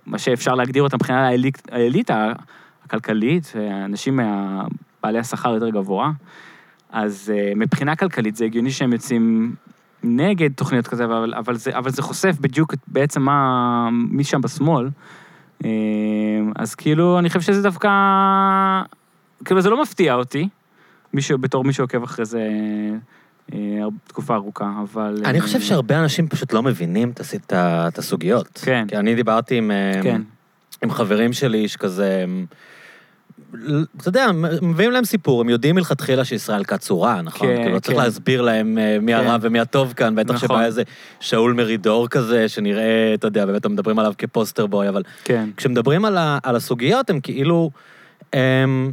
מה 0.06 0.18
שאפשר 0.18 0.54
להגדיר 0.54 0.82
אותם 0.82 0.96
מבחינת 0.96 1.18
האליט- 1.32 1.68
האליטה 1.72 2.32
הכלכלית, 2.84 3.52
אנשים 3.84 4.16
מה- 4.16 4.64
בעלי 5.02 5.18
השכר 5.18 5.54
יותר 5.54 5.68
גבוה. 5.68 6.10
אז 6.90 7.32
אה, 7.34 7.52
מבחינה 7.56 7.96
כלכלית 7.96 8.36
זה 8.36 8.44
הגיוני 8.44 8.70
שהם 8.70 8.92
יוצאים 8.92 9.54
נגד 10.02 10.52
תוכניות 10.52 10.86
כזה, 10.86 11.04
אבל, 11.04 11.34
אבל, 11.36 11.56
זה, 11.56 11.78
אבל 11.78 11.90
זה 11.90 12.02
חושף 12.02 12.36
בדיוק 12.40 12.74
בעצם 12.88 13.22
מה, 13.22 13.88
מי 13.90 14.24
שם 14.24 14.40
בשמאל. 14.40 14.88
אה, 15.64 15.70
אז 16.56 16.74
כאילו, 16.74 17.18
אני 17.18 17.28
חושב 17.28 17.40
שזה 17.40 17.62
דווקא, 17.62 17.88
כאילו 19.44 19.60
זה 19.60 19.70
לא 19.70 19.82
מפתיע 19.82 20.14
אותי, 20.14 20.48
מישהו, 21.14 21.38
בתור 21.38 21.64
מי 21.64 21.72
שעוקב 21.72 22.02
אחרי 22.02 22.24
זה 22.24 22.48
אה, 23.52 23.58
תקופה 24.06 24.34
ארוכה, 24.34 24.72
אבל... 24.82 25.22
אני 25.24 25.38
אה, 25.38 25.42
חושב 25.42 25.60
שהרבה 25.60 26.00
אנשים 26.00 26.28
פשוט 26.28 26.52
לא 26.52 26.62
מבינים 26.62 27.12
את 27.48 27.98
הסוגיות. 27.98 28.60
כן. 28.64 28.84
כי 28.88 28.96
אני 28.96 29.14
דיברתי 29.14 29.58
עם, 29.58 29.70
כן, 30.02 30.22
עם 30.82 30.90
חברים 30.90 31.32
שלי 31.32 31.68
שכזה, 31.68 32.24
אתה 34.00 34.08
יודע, 34.08 34.26
מביאים 34.62 34.90
להם 34.90 35.04
סיפור, 35.04 35.40
הם 35.40 35.48
יודעים 35.48 35.74
מלכתחילה 35.74 36.24
שישראל 36.24 36.64
כץ 36.64 36.90
הוא 36.90 37.04
רע, 37.04 37.22
נכון? 37.22 37.48
כן, 37.48 37.56
כאילו, 37.56 37.74
לא 37.74 37.78
צריך 37.78 37.98
כן. 37.98 38.04
להסביר 38.04 38.42
להם 38.42 38.78
אה, 38.78 38.98
מי 39.00 39.12
כן. 39.12 39.18
הרע 39.18 39.36
ומי 39.40 39.60
הטוב 39.60 39.92
כאן, 39.92 40.14
בטח 40.14 40.34
נכון. 40.34 40.48
שבא 40.48 40.64
איזה 40.64 40.82
שאול 41.20 41.52
מרידור 41.52 42.08
כזה, 42.08 42.48
שנראה, 42.48 43.14
אתה 43.14 43.26
יודע, 43.26 43.46
באמת 43.46 43.66
מדברים 43.66 43.98
עליו 43.98 44.12
כפוסטר 44.18 44.66
בוי, 44.66 44.88
אבל 44.88 45.02
כן. 45.24 45.48
כשמדברים 45.56 46.04
על, 46.04 46.16
ה, 46.16 46.38
על 46.42 46.56
הסוגיות, 46.56 47.10
הם 47.10 47.20
כאילו... 47.20 47.70
הם, 48.32 48.92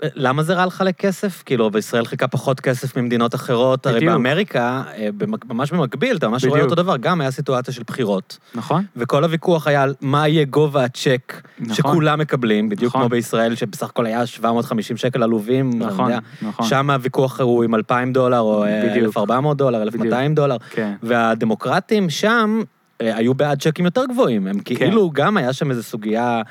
למה 0.00 0.42
זה 0.42 0.54
רע 0.54 0.66
לחלק 0.66 0.96
כסף? 0.96 1.42
כאילו, 1.46 1.70
בישראל 1.70 2.04
חיכה 2.04 2.28
פחות 2.28 2.60
כסף 2.60 2.96
ממדינות 2.96 3.34
אחרות, 3.34 3.86
הרי 3.86 3.96
בדיוק. 3.96 4.12
באמריקה, 4.12 4.82
אה, 4.96 5.08
ממש 5.48 5.72
במקביל, 5.72 6.16
אתה 6.16 6.28
ממש 6.28 6.44
רואה 6.44 6.54
בדיוק. 6.56 6.70
אותו 6.70 6.82
דבר, 6.82 6.96
גם 6.96 7.20
היה 7.20 7.30
סיטואציה 7.30 7.74
של 7.74 7.82
בחירות. 7.86 8.38
נכון? 8.54 8.84
וכל 8.96 9.24
הוויכוח 9.24 9.66
היה 9.66 9.82
על 9.82 9.94
מה 10.00 10.28
יהיה 10.28 10.44
גובה 10.44 10.84
הצ'ק 10.84 11.42
נכון. 11.60 11.74
שכולם 11.74 12.18
מקבלים, 12.18 12.68
בדיוק 12.68 12.90
נכון. 12.90 13.00
כמו 13.00 13.08
בישראל, 13.08 13.54
שבסך 13.54 13.86
הכל 13.86 14.06
היה 14.06 14.26
750 14.26 14.96
שקל 14.96 15.22
עלובים, 15.22 15.70
נכון, 15.78 16.10
יודע. 16.10 16.18
נכון. 16.42 16.66
שם 16.66 16.90
הוויכוח 16.90 17.40
הוא 17.40 17.64
עם 17.64 17.74
2,000 17.74 18.12
דולר, 18.12 18.40
או 18.40 18.64
אה, 18.64 18.82
בדיוק. 18.90 19.16
1,400 19.16 19.56
דולר, 19.56 19.82
1,200 19.82 20.34
דולר. 20.34 20.56
כן. 20.70 20.92
והדמוקרטים 21.02 22.10
שם, 22.10 22.62
אה, 23.00 23.16
היו 23.16 23.34
בעד 23.34 23.62
צ'קים 23.62 23.84
יותר 23.84 24.04
גבוהים. 24.06 24.46
הם 24.46 24.60
כאילו, 24.60 25.10
גם 25.10 25.36
היה 25.36 25.52
שם 25.52 25.70
איזו 25.70 25.82
סוגיה 25.82 26.42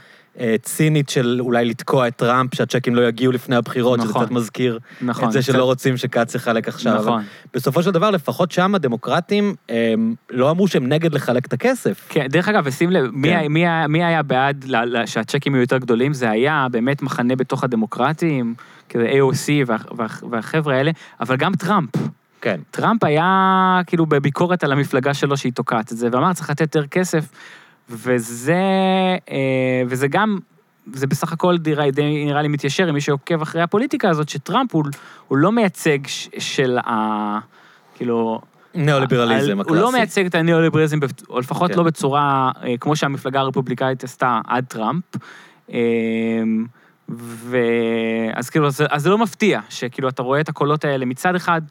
צינית 0.61 1.09
של 1.09 1.37
אולי 1.39 1.65
לתקוע 1.65 2.07
את 2.07 2.15
טראמפ, 2.15 2.55
שהצ'קים 2.55 2.95
לא 2.95 3.07
יגיעו 3.07 3.31
לפני 3.31 3.55
הבחירות, 3.55 3.99
שזה 4.01 4.09
נכון. 4.09 4.23
קצת 4.23 4.31
מזכיר 4.31 4.79
נכון. 5.01 5.27
את 5.27 5.31
זה 5.31 5.39
קצת- 5.39 5.53
שלא 5.53 5.63
רוצים 5.63 5.97
שכץ 5.97 6.35
יחלק 6.35 6.67
עכשיו. 6.67 6.95
נכון. 7.01 7.23
בסופו 7.53 7.83
של 7.83 7.91
דבר, 7.91 8.09
לפחות 8.11 8.51
שם 8.51 8.75
הדמוקרטים 8.75 9.55
הם 9.69 10.15
לא 10.29 10.51
אמרו 10.51 10.67
שהם 10.67 10.87
נגד 10.87 11.13
לחלק 11.13 11.45
את 11.45 11.53
הכסף. 11.53 12.05
כן, 12.09 12.27
דרך 12.29 12.47
אגב, 12.49 12.63
ושים 12.65 12.91
לב, 12.91 13.09
מי, 13.13 13.27
כן. 13.29 13.47
מי, 13.47 13.59
היה- 13.67 13.87
מי 13.87 14.03
היה 14.03 14.23
בעד 14.23 14.65
שהצ'קים 15.05 15.55
יהיו 15.55 15.61
יותר 15.61 15.77
גדולים? 15.77 16.13
זה 16.13 16.29
היה 16.29 16.67
באמת 16.71 17.01
מחנה 17.01 17.35
בתוך 17.35 17.63
הדמוקרטים, 17.63 18.53
כזה 18.89 19.07
AOC 19.11 19.49
וה, 19.67 19.77
וה, 19.97 20.05
והחבר'ה 20.31 20.75
האלה, 20.75 20.91
אבל 21.19 21.35
גם 21.35 21.53
טראמפ. 21.53 21.89
כן. 22.41 22.59
טראמפ 22.71 23.03
היה 23.03 23.25
כאילו 23.87 24.05
בביקורת 24.05 24.63
על 24.63 24.71
המפלגה 24.71 25.13
שלו 25.13 25.37
שהיא 25.37 25.53
תוקעת 25.53 25.91
את 25.91 25.97
זה, 25.97 26.09
ואמר, 26.11 26.33
צריך 26.33 26.49
לתת 26.49 26.61
יותר 26.61 26.87
כסף, 26.87 27.25
וזה, 27.91 28.55
אה, 29.31 29.81
וזה 29.87 30.07
גם, 30.07 30.39
זה 30.93 31.07
בסך 31.07 31.33
הכל 31.33 31.57
די, 31.57 31.75
די 31.91 32.25
נראה 32.25 32.41
לי 32.41 32.47
מתיישר 32.47 32.87
עם 32.87 32.93
מי 32.93 33.01
שעוקב 33.01 33.41
אחרי 33.41 33.61
הפוליטיקה 33.61 34.09
הזאת, 34.09 34.29
שטראמפ 34.29 34.75
הוא, 34.75 34.83
הוא 35.27 35.37
לא 35.37 35.51
מייצג 35.51 36.07
ש, 36.07 36.29
של 36.37 36.77
ה... 36.77 37.39
כאילו... 37.95 38.41
ניאו-ליברליזם 38.75 39.59
הקלאסי. 39.59 39.79
הוא 39.79 39.85
לא 39.85 39.91
מייצג 39.91 40.25
את 40.25 40.35
הניאו-ליברליזם, 40.35 40.99
או 41.29 41.39
לפחות 41.39 41.71
כן. 41.71 41.77
לא 41.77 41.83
בצורה, 41.83 42.51
אה, 42.63 42.77
כמו 42.79 42.95
שהמפלגה 42.95 43.39
הרפובליקאית 43.39 44.03
עשתה 44.03 44.39
עד 44.47 44.65
טראמפ. 44.65 45.03
אה, 45.73 45.79
ו... 47.19 47.57
אז 48.33 48.49
כאילו, 48.49 48.67
אז, 48.67 48.83
אז 48.89 49.03
זה 49.03 49.09
לא 49.09 49.17
מפתיע, 49.17 49.59
שכאילו 49.69 50.09
אתה 50.09 50.23
רואה 50.23 50.39
את 50.39 50.49
הקולות 50.49 50.85
האלה 50.85 51.05
מצד 51.05 51.35
אחד, 51.35 51.61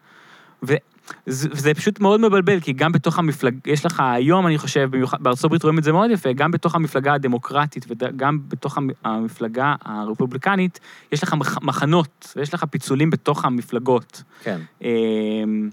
וזה 1.26 1.75
פשוט 1.75 2.00
מאוד 2.00 2.21
מבלבל, 2.21 2.61
כי 2.61 2.73
גם 2.73 2.93
בתוך 2.93 3.19
המפלגה, 3.19 3.59
יש 3.67 3.87
לך 3.87 4.02
היום, 4.07 4.47
אני 4.47 4.59
חושב, 4.59 4.88
במיוחד 4.90 5.23
בארצות 5.23 5.45
הברית 5.45 5.62
רואים 5.62 5.79
את 5.79 5.85
זה 5.85 5.93
מאוד 5.93 6.11
יפה, 6.11 6.33
גם 6.33 6.50
בתוך 6.50 6.75
המפלגה 6.75 7.14
הדמוקרטית 7.14 7.87
וגם 7.88 8.38
בתוך 8.49 8.76
המ- 8.79 8.90
המפלגה 9.05 9.75
הרפובליקנית, 9.85 10.81
יש 11.12 11.23
לך 11.23 11.35
מח- 11.35 11.62
מחנות, 11.62 12.33
ויש 12.37 12.55
לך 12.55 12.64
פיצולים 12.64 13.11
בתוך 13.11 13.45
המפלגות. 13.45 14.23
כן. 14.43 14.61
אמ, 14.83 15.71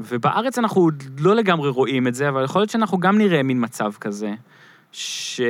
ובארץ 0.00 0.58
אנחנו 0.58 0.80
עוד 0.80 1.02
לא 1.18 1.34
לגמרי 1.34 1.68
רואים 1.70 2.06
את 2.06 2.14
זה, 2.14 2.28
אבל 2.28 2.44
יכול 2.44 2.60
להיות 2.60 2.70
שאנחנו 2.70 2.98
גם 2.98 3.18
נראה 3.18 3.42
מין 3.42 3.64
מצב 3.64 3.92
כזה, 4.00 4.34
ש... 4.92 5.40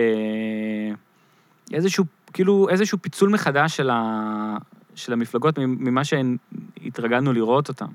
איזשהו, 1.72 2.04
כאילו, 2.32 2.68
איזשהו 2.68 2.98
פיצול 3.02 3.28
מחדש 3.30 3.76
של, 3.76 3.90
ה... 3.90 4.56
של 4.94 5.12
המפלגות 5.12 5.58
ממה 5.58 6.02
שהתרגלנו 6.04 7.32
לראות 7.32 7.68
אותן. 7.68 7.86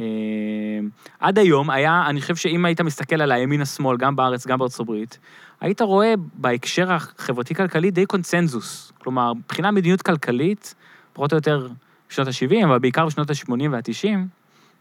אמ, 0.00 0.88
עד 1.20 1.38
היום 1.38 1.70
היה, 1.70 2.04
אני 2.06 2.20
חושב 2.20 2.36
שאם 2.36 2.64
היית 2.64 2.80
מסתכל 2.80 3.22
על 3.22 3.32
הימין-השמאל, 3.32 3.96
גם 3.96 4.16
בארץ, 4.16 4.46
גם 4.46 4.58
בארצות 4.58 4.80
הברית, 4.80 5.18
היית 5.60 5.80
רואה 5.80 6.14
בהקשר 6.34 6.92
החברתי-כלכלי 6.92 7.90
די 7.90 8.06
קונצנזוס. 8.06 8.92
כלומר, 8.98 9.34
מבחינה 9.34 9.70
מדיניות 9.70 10.02
כלכלית, 10.02 10.74
פחות 11.12 11.32
או 11.32 11.36
יותר 11.36 11.68
בשנות 12.10 12.28
ה-70, 12.28 12.64
אבל 12.64 12.78
בעיקר 12.78 13.06
בשנות 13.06 13.30
ה-80 13.30 13.70
וה-90, 13.70 14.08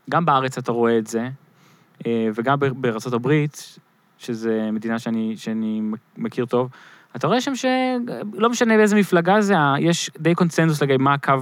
גם 0.09 0.25
בארץ 0.25 0.57
אתה 0.57 0.71
רואה 0.71 0.97
את 0.97 1.07
זה, 1.07 1.29
אה, 2.05 2.29
וגם 2.35 2.57
בארצות 2.59 3.13
הברית, 3.13 3.79
שזו 4.17 4.49
מדינה 4.73 4.99
שאני, 4.99 5.33
שאני 5.37 5.81
מכיר 6.17 6.45
טוב, 6.45 6.69
אתה 7.15 7.27
רואה 7.27 7.41
שם 7.41 7.55
שלא 7.55 8.49
משנה 8.49 8.77
באיזה 8.77 8.95
מפלגה 8.95 9.41
זה, 9.41 9.55
יש 9.79 10.09
די 10.19 10.35
קונצנזוס 10.35 10.83
לגבי 10.83 10.97
מה 10.97 11.13
הקו 11.13 11.33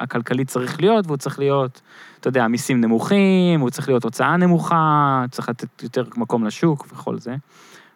הכלכלי 0.00 0.44
צריך 0.44 0.80
להיות, 0.80 1.06
והוא 1.06 1.16
צריך 1.16 1.38
להיות, 1.38 1.80
אתה 2.20 2.28
יודע, 2.28 2.48
מיסים 2.48 2.80
נמוכים, 2.80 3.60
הוא 3.60 3.70
צריך 3.70 3.88
להיות 3.88 4.04
הוצאה 4.04 4.36
נמוכה, 4.36 5.24
צריך 5.30 5.48
לתת 5.48 5.82
יותר 5.82 6.04
מקום 6.16 6.44
לשוק 6.44 6.86
וכל 6.92 7.18
זה. 7.18 7.34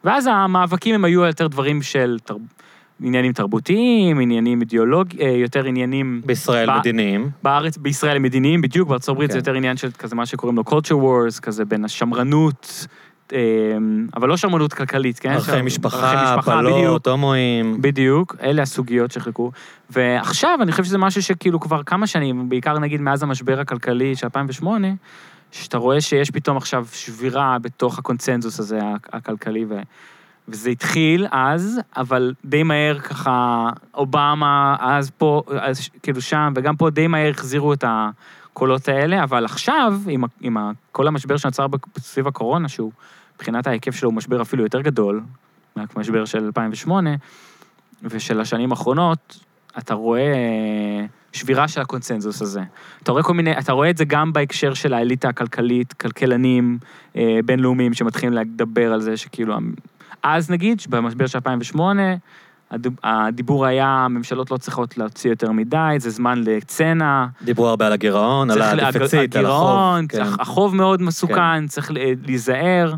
ואז 0.04 0.26
המאבקים 0.32 0.94
הם 0.94 1.04
היו 1.04 1.24
יותר 1.24 1.46
דברים 1.46 1.82
של 1.82 2.18
תר... 2.24 2.36
עניינים 3.02 3.32
תרבותיים, 3.32 4.20
עניינים 4.20 4.60
אידיאולוגיים, 4.60 5.40
יותר 5.40 5.64
עניינים... 5.64 6.22
בישראל 6.26 6.70
ב- 6.70 6.78
מדיניים. 6.78 7.30
בארץ, 7.42 7.76
בישראל 7.76 8.16
הם 8.16 8.22
מדיניים, 8.22 8.60
בדיוק, 8.60 8.88
בארצות 8.88 9.08
הברית 9.08 9.28
כן. 9.28 9.32
זה 9.32 9.38
יותר 9.38 9.54
עניין 9.54 9.76
של 9.76 9.90
כזה 9.90 10.16
מה 10.16 10.26
שקוראים 10.26 10.56
לו 10.56 10.62
culture 10.68 11.02
wars, 11.34 11.40
כזה 11.40 11.64
בין 11.64 11.84
השמרנות, 11.84 12.86
אה, 12.88 13.07
אבל 14.16 14.28
לא 14.28 14.36
שמרנות 14.36 14.72
כלכלית, 14.72 15.18
כן? 15.18 15.30
ערכי 15.30 15.62
משפחה, 15.62 16.34
הפלות, 16.34 17.06
הומואים. 17.06 17.82
בדיוק, 17.82 18.36
אלה 18.42 18.62
הסוגיות 18.62 19.10
שחיכו. 19.10 19.52
ועכשיו 19.90 20.58
אני 20.62 20.72
חושב 20.72 20.84
שזה 20.84 20.98
משהו 20.98 21.22
שכאילו 21.22 21.60
כבר 21.60 21.82
כמה 21.82 22.06
שנים, 22.06 22.48
בעיקר 22.48 22.78
נגיד 22.78 23.00
מאז 23.00 23.22
המשבר 23.22 23.60
הכלכלי 23.60 24.16
של 24.16 24.26
2008, 24.26 24.88
שאתה 25.52 25.78
רואה 25.78 26.00
שיש 26.00 26.30
פתאום 26.30 26.56
עכשיו 26.56 26.86
שבירה 26.92 27.56
בתוך 27.62 27.98
הקונצנזוס 27.98 28.60
הזה 28.60 28.80
הכלכלי, 29.12 29.64
ו... 29.68 29.80
וזה 30.48 30.70
התחיל 30.70 31.26
אז, 31.30 31.80
אבל 31.96 32.34
די 32.44 32.62
מהר 32.62 32.98
ככה, 32.98 33.70
אובמה 33.94 34.76
אז 34.80 35.10
פה, 35.10 35.42
אז 35.60 35.88
כאילו 36.02 36.22
שם, 36.22 36.52
וגם 36.56 36.76
פה 36.76 36.90
די 36.90 37.06
מהר 37.06 37.30
החזירו 37.30 37.72
את 37.72 37.84
הקולות 37.86 38.88
האלה, 38.88 39.22
אבל 39.22 39.44
עכשיו, 39.44 39.94
עם, 40.08 40.24
עם 40.40 40.56
כל 40.92 41.06
המשבר 41.06 41.36
שנוצר 41.36 41.66
סביב 41.98 42.26
הקורונה, 42.26 42.68
שהוא 42.68 42.92
מבחינת 43.38 43.66
ההיקף 43.66 43.94
שלו 43.94 44.08
הוא 44.08 44.16
משבר 44.16 44.42
אפילו 44.42 44.62
יותר 44.62 44.80
גדול, 44.80 45.22
מהמשבר 45.76 46.24
של 46.24 46.44
2008, 46.44 47.10
ושל 48.02 48.40
השנים 48.40 48.70
האחרונות, 48.70 49.38
אתה 49.78 49.94
רואה 49.94 50.32
שבירה 51.32 51.68
של 51.68 51.80
הקונצנזוס 51.80 52.42
הזה. 52.42 52.60
אתה 53.02 53.12
רואה 53.12 53.22
כל 53.22 53.34
מיני, 53.34 53.58
אתה 53.58 53.72
רואה 53.72 53.90
את 53.90 53.96
זה 53.96 54.04
גם 54.04 54.32
בהקשר 54.32 54.74
של 54.74 54.94
האליטה 54.94 55.28
הכלכלית, 55.28 55.92
כלכלנים 55.92 56.78
אה, 57.16 57.38
בינלאומיים 57.44 57.94
שמתחילים 57.94 58.32
לדבר 58.32 58.92
על 58.92 59.00
זה 59.00 59.16
שכאילו, 59.16 59.54
אז 60.22 60.50
נגיד, 60.50 60.82
במשבר 60.88 61.26
של 61.26 61.38
2008, 61.38 62.02
הדיב- 62.70 62.96
הדיבור 63.04 63.66
היה, 63.66 63.86
הממשלות 63.86 64.50
לא 64.50 64.56
צריכות 64.56 64.98
להוציא 64.98 65.30
יותר 65.30 65.52
מדי, 65.52 65.94
זה 65.98 66.10
זמן 66.10 66.42
לצנע, 66.46 67.26
דיברו 67.42 67.68
הרבה 67.68 67.86
על 67.86 67.92
הגירעון, 67.92 68.50
על 68.50 68.62
הדפיציט, 68.80 69.36
על 69.36 69.46
החוב. 69.46 69.66
הגירעון, 69.68 70.06
כן. 70.08 70.22
החוב 70.40 70.74
מאוד 70.76 71.02
מסוכן, 71.02 71.66
צריך 71.66 71.90
ל- 71.90 71.96
להיזהר. 72.26 72.94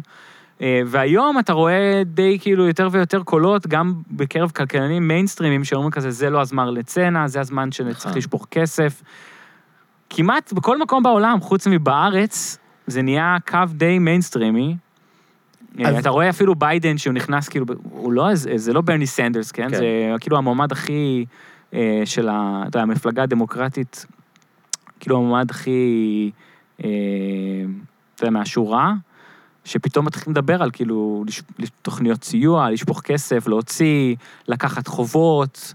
אה, 0.61 0.81
והיום 0.87 1.39
אתה 1.39 1.53
רואה 1.53 2.03
די 2.07 2.39
כאילו 2.41 2.67
יותר 2.67 2.89
ויותר 2.93 3.23
קולות, 3.23 3.67
גם 3.67 3.95
בקרב 4.11 4.51
כלכלנים 4.51 5.09
מיינסטרימים, 5.09 5.65
שאומרים 5.65 5.91
כזה, 5.91 6.11
זה 6.11 6.31
לא 6.31 6.41
הזמן 6.41 6.69
לצנע, 6.75 7.27
זה 7.29 7.41
הזמן 7.41 7.73
שצריך 7.73 8.07
נכון. 8.07 8.19
לשפוך 8.19 8.47
כסף. 8.51 9.03
כמעט 10.11 10.53
בכל 10.53 10.79
מקום 10.79 11.03
בעולם, 11.03 11.41
חוץ 11.41 11.67
מבארץ, 11.67 12.59
זה 12.87 13.03
נהיה 13.03 13.37
קו 13.49 13.59
די 13.75 13.99
מיינסטרימי. 13.99 14.77
אה, 15.81 15.89
אז- 15.89 15.97
אתה 15.99 16.11
רואה 16.11 16.31
אפילו 16.31 16.55
ביידן 16.55 16.99
שהוא 16.99 17.13
נכנס, 17.15 17.49
כאילו, 17.49 17.67
הוא 17.91 18.13
לא, 18.13 18.35
זה 18.35 18.53
זה 18.57 18.73
לא 18.73 18.81
ברני 18.81 19.07
סנדרס, 19.07 19.51
כן? 19.53 19.69
כן. 19.71 19.77
זה 19.77 19.85
כאילו 20.21 20.37
המועמד 20.39 20.73
הכי 20.73 21.25
אה, 21.75 22.03
של 22.05 22.29
ה- 22.29 22.63
אתה 22.69 22.79
יודע, 22.79 22.83
המפלגה 22.83 23.23
הדמוקרטית, 23.23 24.07
כאילו 25.01 25.17
המועמד 25.17 25.51
הכי, 25.51 26.31
אה, 26.85 26.89
אתה 28.15 28.25
יודע, 28.25 28.31
מהשורה, 28.39 28.93
שפתאום 29.65 30.07
מתחילים 30.07 30.37
לדבר 30.37 30.63
על 30.63 30.71
כאילו 30.71 31.25
תוכניות 31.83 32.25
סיוע, 32.25 32.71
לשפוך 32.71 33.01
כסף, 33.01 33.47
להוציא, 33.49 34.17
לקחת 34.49 34.87
חובות, 34.87 35.75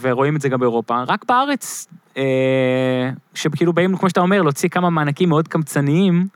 ורואים 0.00 0.36
את 0.36 0.40
זה 0.40 0.48
גם 0.48 0.60
באירופה. 0.60 1.02
רק 1.08 1.24
בארץ, 1.28 1.86
אה, 2.16 3.10
שכאילו 3.34 3.72
באים, 3.72 3.96
כמו 3.96 4.08
שאתה 4.08 4.20
אומר, 4.20 4.42
להוציא 4.42 4.68
כמה 4.68 4.90
מענקים 4.90 5.28
מאוד 5.28 5.48
קמצניים, 5.48 6.26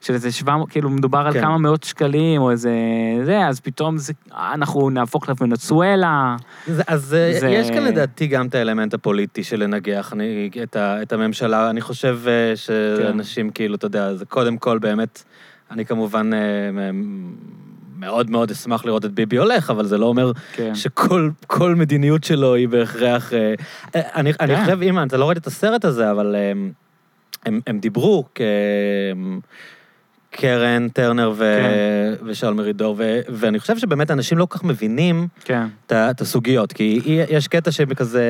של 0.00 0.14
איזה 0.14 0.32
700, 0.32 0.70
כאילו 0.70 0.90
מדובר 0.90 1.18
על 1.18 1.32
כן. 1.32 1.40
כמה 1.40 1.58
מאות 1.58 1.82
שקלים, 1.82 2.42
או 2.42 2.50
איזה 2.50 2.70
זה, 3.24 3.46
אז 3.46 3.60
פתאום 3.60 3.98
זה, 3.98 4.12
אנחנו 4.32 4.90
נהפוך 4.90 5.28
לוונצואלה. 5.28 6.36
זה- 6.66 6.82
אז 6.86 7.14
אה, 7.14 7.40
זה- 7.40 7.48
יש 7.48 7.70
כאן 7.70 7.84
לדעתי 7.84 8.26
גם 8.26 8.46
את 8.46 8.54
האלמנט 8.54 8.94
הפוליטי 8.94 9.44
של 9.44 9.62
לנגח 9.62 10.12
אני- 10.12 10.50
את 10.62 10.76
ה- 10.76 11.02
את 11.02 11.12
הממשלה. 11.12 11.70
אני 11.70 11.80
חושב 11.80 12.18
אה, 12.26 12.56
שאנשים 12.56 13.50
כאילו, 13.50 13.74
אתה 13.74 13.86
יודע, 13.86 14.14
זה 14.14 14.24
קודם 14.24 14.56
כל 14.58 14.78
באמת, 14.78 15.24
אני 15.74 15.84
כמובן 15.84 16.30
אה, 16.34 16.90
מאוד 17.98 18.30
מאוד 18.30 18.50
אשמח 18.50 18.84
לראות 18.84 19.04
את 19.04 19.12
ביבי 19.12 19.36
הולך, 19.36 19.70
אבל 19.70 19.86
זה 19.86 19.98
לא 19.98 20.06
אומר 20.06 20.32
כן. 20.52 20.74
שכל 20.74 21.30
כל 21.46 21.74
מדיניות 21.74 22.24
שלו 22.24 22.54
היא 22.54 22.68
בהכרח... 22.68 23.32
אה, 23.32 23.54
אה, 23.94 24.00
אני 24.14 24.32
אני 24.40 24.56
כן. 24.56 24.64
חושב, 24.64 24.82
אימא, 24.82 25.04
אתה 25.06 25.16
לא 25.16 25.28
ראית 25.28 25.38
את 25.38 25.46
הסרט 25.46 25.84
הזה, 25.84 26.10
אבל 26.10 26.36
הם 27.46 27.60
הם 27.66 27.78
דיברו 27.78 28.24
כ... 28.34 28.40
קרן, 30.36 30.88
טרנר 30.88 31.32
ו... 31.36 31.60
כן. 31.62 32.24
ושאול 32.26 32.54
מרידור, 32.54 32.94
ו... 32.98 33.20
ואני 33.28 33.58
חושב 33.58 33.78
שבאמת 33.78 34.10
אנשים 34.10 34.38
לא 34.38 34.46
כל 34.46 34.58
כך 34.58 34.64
מבינים 34.64 35.28
כן, 35.44 35.66
את 35.86 35.92
את 35.92 36.20
הסוגיות, 36.20 36.72
כי 36.72 37.00
היא, 37.04 37.24
יש 37.28 37.48
קטע 37.48 37.70
שכזה, 37.70 38.24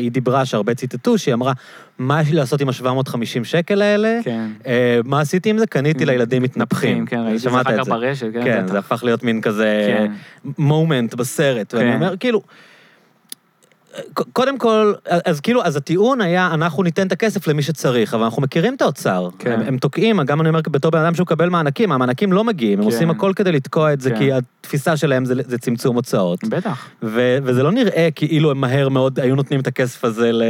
היא 0.00 0.10
דיברה, 0.10 0.44
שהרבה 0.44 0.74
ציטטו, 0.74 1.18
שהיא 1.18 1.34
אמרה, 1.34 1.52
מה 1.98 2.22
יש 2.22 2.28
לי 2.28 2.36
לעשות 2.36 2.60
עם 2.60 2.68
ה-750 2.68 3.44
שקל 3.44 3.82
האלה? 3.82 4.20
כן. 4.24 4.46
אה, 4.66 5.00
מה 5.04 5.20
עשיתי 5.20 5.50
עם 5.50 5.58
זה? 5.58 5.66
קניתי 5.66 6.04
לילדים 6.04 6.42
מתנפחים. 6.42 7.06
כן, 7.06 7.18
ראיתי 7.18 7.36
את 7.36 7.40
זה 7.40 7.48
אחר 7.48 7.78
כך. 7.78 7.88
ברשת, 7.88 8.26
כן, 8.32 8.44
כן. 8.44 8.66
זה 8.66 8.78
הפך 8.78 9.04
להיות 9.04 9.22
מין 9.22 9.40
כזה 9.40 9.94
כן. 9.98 10.12
מומנט 10.58 11.14
בסרט. 11.14 11.74
ואני 11.74 11.90
כן. 11.90 11.94
אומר, 11.94 12.16
כאילו, 12.16 12.42
קודם 14.32 14.58
כל, 14.58 14.92
אז 15.24 15.40
כאילו, 15.40 15.64
אז 15.64 15.76
הטיעון 15.76 16.20
היה, 16.20 16.50
אנחנו 16.54 16.82
ניתן 16.82 17.06
את 17.06 17.12
הכסף 17.12 17.46
למי 17.46 17.62
שצריך, 17.62 18.14
אבל 18.14 18.22
אנחנו 18.24 18.42
מכירים 18.42 18.74
את 18.74 18.82
האוצר. 18.82 19.28
כן. 19.38 19.52
הם, 19.52 19.60
הם 19.66 19.78
תוקעים, 19.78 20.22
גם 20.22 20.40
אני 20.40 20.48
אומר 20.48 20.60
בתור 20.70 20.90
בן 20.90 20.98
אדם 20.98 21.14
שהוא 21.14 21.24
מקבל 21.24 21.48
מענקים, 21.48 21.92
המענקים 21.92 22.32
לא 22.32 22.44
מגיעים, 22.44 22.78
הם 22.78 22.84
כן. 22.84 22.92
עושים 22.92 23.10
הכל 23.10 23.32
כדי 23.36 23.52
לתקוע 23.52 23.92
את 23.92 24.00
זה, 24.00 24.10
כן. 24.10 24.18
כי 24.18 24.30
התפיסה 24.32 24.96
שלהם 24.96 25.24
זה, 25.24 25.34
זה 25.46 25.58
צמצום 25.58 25.96
הוצאות. 25.96 26.44
בטח. 26.44 26.88
ו, 27.02 27.38
וזה 27.44 27.62
לא 27.62 27.72
נראה 27.72 28.08
כאילו 28.14 28.50
הם 28.50 28.60
מהר 28.60 28.88
מאוד 28.88 29.20
היו 29.20 29.34
נותנים 29.36 29.60
את 29.60 29.66
הכסף 29.66 30.04
הזה 30.04 30.32
ל... 30.32 30.42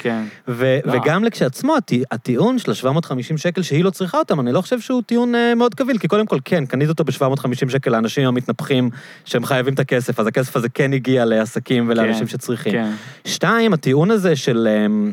כן. 0.00 0.22
ו- 0.48 0.78
לא. 0.84 0.92
וגם 0.92 1.24
לכשעצמו, 1.24 1.76
הטי- 1.76 2.02
הטיעון 2.10 2.58
של 2.58 2.70
ה-750 2.70 3.36
שקל 3.36 3.62
שהיא 3.62 3.84
לא 3.84 3.90
צריכה 3.90 4.18
אותם, 4.18 4.40
אני 4.40 4.52
לא 4.52 4.60
חושב 4.60 4.80
שהוא 4.80 5.02
טיעון 5.02 5.34
אה, 5.34 5.54
מאוד 5.54 5.74
קביל, 5.74 5.98
כי 5.98 6.08
קודם 6.08 6.26
כל, 6.26 6.38
כן, 6.44 6.66
קנית 6.66 6.88
אותו 6.88 7.04
ב-750 7.04 7.68
שקל 7.70 7.90
לאנשים 7.90 8.28
המתנפחים 8.28 8.90
שהם 9.24 9.44
חייבים 9.44 9.74
את 9.74 9.78
הכסף, 9.78 10.20
אז 10.20 10.26
הכסף 10.26 10.56
הזה 10.56 10.68
כן 10.68 10.92
הגיע 10.92 11.24
לעסקים 11.24 11.88
ולאנשים 11.88 12.20
כן, 12.26 12.26
שצריכים. 12.26 12.72
כן. 12.84 12.90
שתיים, 13.24 13.72
הטיעון 13.72 14.10
הזה 14.10 14.36
של... 14.36 14.68
אמ, 14.86 15.12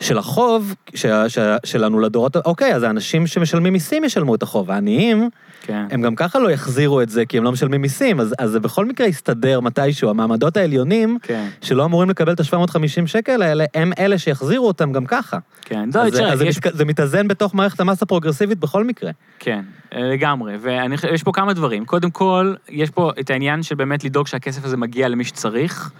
של 0.00 0.18
החוב 0.18 0.74
ש, 0.94 1.06
ש, 1.28 1.38
שלנו 1.64 2.00
לדורות, 2.00 2.36
אוקיי, 2.36 2.74
אז 2.74 2.82
האנשים 2.82 3.26
שמשלמים 3.26 3.72
מיסים 3.72 4.04
ישלמו 4.04 4.34
את 4.34 4.42
החוב, 4.42 4.70
העניים, 4.70 5.30
כן. 5.62 5.86
הם 5.90 6.02
גם 6.02 6.14
ככה 6.14 6.38
לא 6.38 6.50
יחזירו 6.50 7.00
את 7.02 7.08
זה 7.08 7.26
כי 7.26 7.38
הם 7.38 7.44
לא 7.44 7.52
משלמים 7.52 7.82
מיסים, 7.82 8.20
אז, 8.20 8.34
אז 8.38 8.50
זה 8.50 8.60
בכל 8.60 8.86
מקרה 8.86 9.06
יסתדר 9.06 9.60
מתישהו. 9.60 10.10
המעמדות 10.10 10.56
העליונים, 10.56 11.18
כן. 11.22 11.46
שלא 11.60 11.84
אמורים 11.84 12.10
לקבל 12.10 12.32
את 12.32 12.40
ה-750 12.40 13.06
שקל 13.06 13.42
האלה, 13.42 13.64
הם 13.74 13.92
אלה 13.98 14.18
שיחזירו 14.18 14.66
אותם 14.66 14.92
גם 14.92 15.06
ככה. 15.06 15.38
כן. 15.62 15.88
לא, 15.94 16.00
אז, 16.00 16.12
זה- 16.12 16.18
תראה, 16.18 16.32
אז 16.32 16.38
זה, 16.38 16.46
יש 16.46 16.56
מתק... 16.58 16.74
זה 16.74 16.84
מתאזן 16.84 17.28
בתוך 17.28 17.54
מערכת 17.54 17.80
המס 17.80 18.02
הפרוגרסיבית 18.02 18.58
בכל 18.58 18.84
מקרה. 18.84 19.10
כן, 19.38 19.62
אה, 19.94 20.00
לגמרי. 20.00 20.56
ויש 20.60 21.22
פה 21.22 21.32
כמה 21.32 21.52
דברים. 21.52 21.84
קודם 21.84 22.10
כל, 22.10 22.54
יש 22.68 22.90
פה 22.90 23.10
את 23.20 23.30
העניין 23.30 23.62
של 23.62 23.74
באמת 23.74 24.04
לדאוג 24.04 24.26
שהכסף 24.26 24.64
הזה 24.64 24.76
מגיע 24.76 25.08
למי 25.08 25.24
שצריך, 25.24 25.90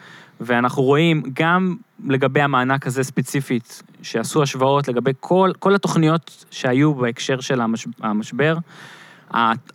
ואנחנו 0.41 0.83
רואים 0.83 1.23
גם 1.33 1.77
לגבי 2.09 2.41
המענק 2.41 2.87
הזה 2.87 3.05
ספציפית, 3.05 3.83
שעשו 4.03 4.43
השוואות 4.43 4.89
לגבי 4.89 5.13
כל, 5.21 5.51
כל 5.59 5.75
התוכניות 5.75 6.45
שהיו 6.51 6.95
בהקשר 6.95 7.41
של 7.41 7.61
המש, 7.61 7.87
המשבר. 8.01 8.57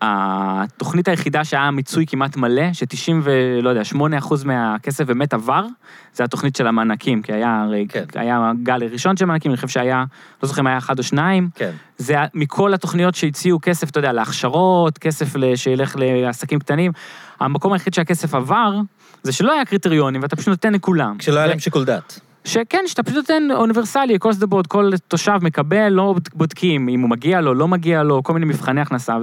התוכנית 0.01 1.07
היחידה 1.07 1.43
שהיה 1.43 1.71
מיצוי 1.71 2.05
כמעט 2.07 2.37
מלא, 2.37 2.73
ש-90 2.73 3.13
ולא 3.23 3.69
יודע, 3.69 3.83
8 3.83 4.17
אחוז 4.17 4.43
מהכסף 4.43 5.05
באמת 5.05 5.33
עבר, 5.33 5.65
זה 6.13 6.23
התוכנית 6.23 6.55
של 6.55 6.67
המענקים, 6.67 7.21
כי 7.21 7.33
היה 7.33 7.61
הרי, 7.61 7.85
כן. 7.89 8.03
היה 8.15 8.51
גל 8.63 8.83
ראשון 8.91 9.17
של 9.17 9.25
מענקים, 9.25 9.51
אני 9.51 9.55
חושב 9.55 9.67
שהיה, 9.67 10.03
לא 10.43 10.47
זוכר 10.47 10.61
אם 10.61 10.67
היה 10.67 10.77
אחד 10.77 10.97
או 10.97 11.03
שניים, 11.03 11.49
כן. 11.55 11.71
זה 11.97 12.15
מכל 12.33 12.73
התוכניות 12.73 13.15
שהציעו 13.15 13.59
כסף, 13.61 13.89
אתה 13.89 13.99
יודע, 13.99 14.13
להכשרות, 14.13 14.97
כסף 14.97 15.33
שילך 15.55 15.95
לעסקים 15.99 16.59
קטנים. 16.59 16.91
המקום 17.39 17.73
היחיד 17.73 17.93
שהכסף 17.93 18.35
עבר, 18.35 18.79
זה 19.23 19.31
שלא 19.31 19.53
היה 19.53 19.65
קריטריונים, 19.65 20.21
ואתה 20.21 20.35
פשוט 20.35 20.47
נותן 20.47 20.73
לכולם. 20.73 21.15
כשלא 21.19 21.39
היה 21.39 21.47
להם 21.47 21.59
שיקול 21.59 21.85
דעת. 21.85 22.19
שכן, 22.45 22.83
שאתה 22.87 23.03
פשוט 23.03 23.15
נותן 23.17 23.47
אוניברסלי, 23.51 24.15
across 24.15 24.43
the 24.43 24.47
board, 24.53 24.67
כל 24.67 24.91
תושב 25.07 25.39
מקבל, 25.41 25.89
לא 25.89 26.15
בודקים 26.33 26.89
אם 26.89 26.99
הוא 26.99 27.09
מגיע 27.09 27.41
לו, 27.41 27.53
לא 27.53 27.67
מגיע 27.67 28.03
לו, 28.03 28.23
כל 28.23 28.33
מיני 28.33 28.45
מבחני 28.45 28.81
הכנסה, 28.81 29.17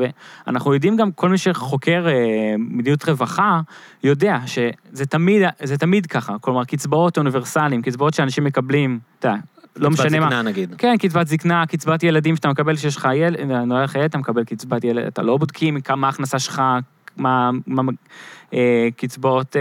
ואנחנו 0.47 0.75
יודעים 0.75 0.97
גם, 0.97 1.12
כל 1.12 1.29
מי 1.29 1.38
שחוקר 1.38 2.07
אה, 2.09 2.12
מדיניות 2.59 3.09
רווחה, 3.09 3.61
יודע 4.05 4.38
שזה 4.47 5.07
תמיד, 5.09 5.43
זה 5.62 5.79
תמיד 5.79 6.07
ככה, 6.07 6.37
כלומר, 6.41 6.65
קצבאות 6.65 7.19
אוניברסליים, 7.19 7.83
קצבאות 7.83 8.15
שאנשים 8.15 8.45
מקבלים, 8.45 8.99
אתה 9.19 9.29
יודע, 9.29 9.38
לא 9.76 9.88
קצבת 9.88 10.07
משנה 10.07 10.21
מה. 10.21 10.26
זקנה 10.26 10.43
נגיד. 10.43 10.75
כן, 10.79 10.97
קצבת 10.99 11.26
זקנה, 11.26 11.67
קצבת 11.67 12.03
ילדים 12.03 12.37
שאתה 12.37 12.49
מקבל 12.49 12.76
כשיש 12.76 12.97
לך 12.97 13.09
ילד, 13.15 13.41
נולד 13.41 13.85
לך 13.85 13.95
ילד, 13.95 14.05
אתה 14.05 14.19
מקבל 14.19 14.45
קצבת 14.45 14.85
ילד, 14.85 15.07
אתה 15.07 15.23
לא 15.23 15.37
בודקים 15.37 15.81
כמה 15.81 16.07
ההכנסה 16.07 16.38
שלך, 16.38 16.62
מה, 17.16 17.50
מה 17.66 17.82
אה, 18.54 18.88
קצבאות, 18.96 19.56
אה, 19.56 19.61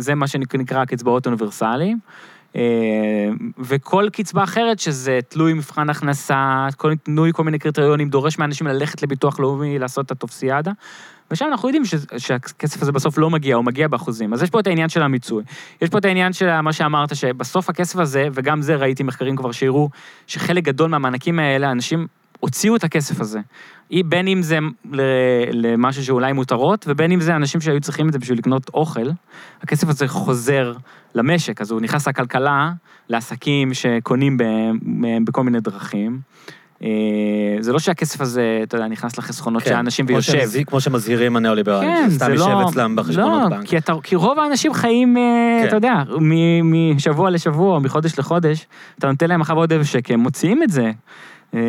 זה 0.00 0.14
מה 0.14 0.26
שנקרא 0.26 0.84
קצבאות 0.84 1.26
אוניברסליים. 1.26 1.98
אה, 2.56 3.28
וכל 3.58 4.08
קצבה 4.12 4.44
אחרת, 4.44 4.78
שזה 4.78 5.18
תלוי 5.28 5.52
מבחן 5.52 5.90
הכנסה, 5.90 6.66
תלוי 7.02 7.32
כל 7.32 7.44
מיני 7.44 7.58
קריטריונים, 7.58 8.08
דורש 8.08 8.38
מאנשים 8.38 8.66
ללכת 8.66 9.02
לביטוח 9.02 9.40
לאומי, 9.40 9.78
לעשות 9.78 10.06
את 10.06 10.10
הטופסיאדה. 10.10 10.72
ושם 11.30 11.46
אנחנו 11.50 11.68
יודעים 11.68 11.82
שהכסף 12.18 12.82
הזה 12.82 12.92
בסוף 12.92 13.18
לא 13.18 13.30
מגיע, 13.30 13.56
הוא 13.56 13.64
מגיע 13.64 13.88
באחוזים. 13.88 14.32
אז 14.32 14.42
יש 14.42 14.50
פה 14.50 14.60
את 14.60 14.66
העניין 14.66 14.88
של 14.88 15.02
המיצוי. 15.02 15.44
יש 15.82 15.90
פה 15.90 15.98
את 15.98 16.04
העניין 16.04 16.32
של 16.32 16.60
מה 16.60 16.72
שאמרת, 16.72 17.16
שבסוף 17.16 17.70
הכסף 17.70 17.98
הזה, 17.98 18.28
וגם 18.32 18.62
זה 18.62 18.76
ראיתי 18.76 19.02
מחקרים 19.02 19.36
כבר 19.36 19.52
שהראו, 19.52 19.90
שחלק 20.26 20.64
גדול 20.64 20.90
מהמענקים 20.90 21.38
האלה, 21.38 21.70
אנשים 21.70 22.06
הוציאו 22.40 22.76
את 22.76 22.84
הכסף 22.84 23.20
הזה. 23.20 23.40
היא- 23.90 24.04
בין 24.04 24.28
אם 24.28 24.42
זה 24.42 24.58
למשהו 25.52 26.04
שאולי 26.04 26.32
מותרות, 26.32 26.84
ובין 26.88 27.12
אם 27.12 27.20
זה 27.20 27.36
אנשים 27.36 27.60
שהיו 27.60 27.80
צריכים 27.80 28.08
את 28.08 28.12
זה 28.12 28.18
בשביל 28.18 28.38
לקנות 28.38 28.68
אוכל, 28.74 29.06
הכסף 29.62 29.88
הזה 29.88 30.08
חוזר 30.08 30.72
למשק, 31.14 31.60
אז 31.60 31.70
הוא 31.70 31.80
נכנס 31.80 32.08
לכלכלה, 32.08 32.70
לעסקים 33.08 33.74
שקונים 33.74 34.36
ב- 34.36 34.42
ב- 35.00 35.24
בכל 35.24 35.44
מיני 35.44 35.60
דרכים. 35.60 36.20
אה, 36.82 36.88
זה 37.60 37.72
לא 37.72 37.78
שהכסף 37.78 38.20
הזה, 38.20 38.60
אתה 38.62 38.76
יודע, 38.76 38.88
נכנס 38.88 39.18
לחסכונות 39.18 39.64
של 39.64 39.72
האנשים 39.74 40.06
כן, 40.06 40.12
ויושב. 40.12 40.32
שמז- 40.32 40.64
כמו 40.66 40.80
שמזהירים 40.80 41.36
הניאו-ליברלים, 41.36 41.90
כן, 41.90 42.10
שסתם 42.10 42.30
יושב 42.32 42.44
לא... 42.50 42.68
אצלם 42.68 42.96
בחשבונות 42.96 43.42
לא, 43.42 43.56
בנק. 43.56 43.66
כי, 43.68 43.78
אתה, 43.78 43.92
כי 44.02 44.16
רוב 44.16 44.38
האנשים 44.38 44.74
חיים, 44.74 45.16
אה, 45.16 45.22
כן. 45.62 45.68
אתה 45.68 45.76
יודע, 45.76 46.02
משבוע 46.94 47.30
לשבוע, 47.30 47.78
מחודש 47.78 48.18
לחודש, 48.18 48.66
אתה 48.98 49.06
נותן 49.10 49.28
להם 49.28 49.40
אחר 49.40 49.54
עוד 49.54 49.72
אלף 49.72 49.86
שקל, 49.86 50.16
מוציאים 50.16 50.62
את 50.62 50.70
זה. 50.70 50.90
אה, 51.56 51.60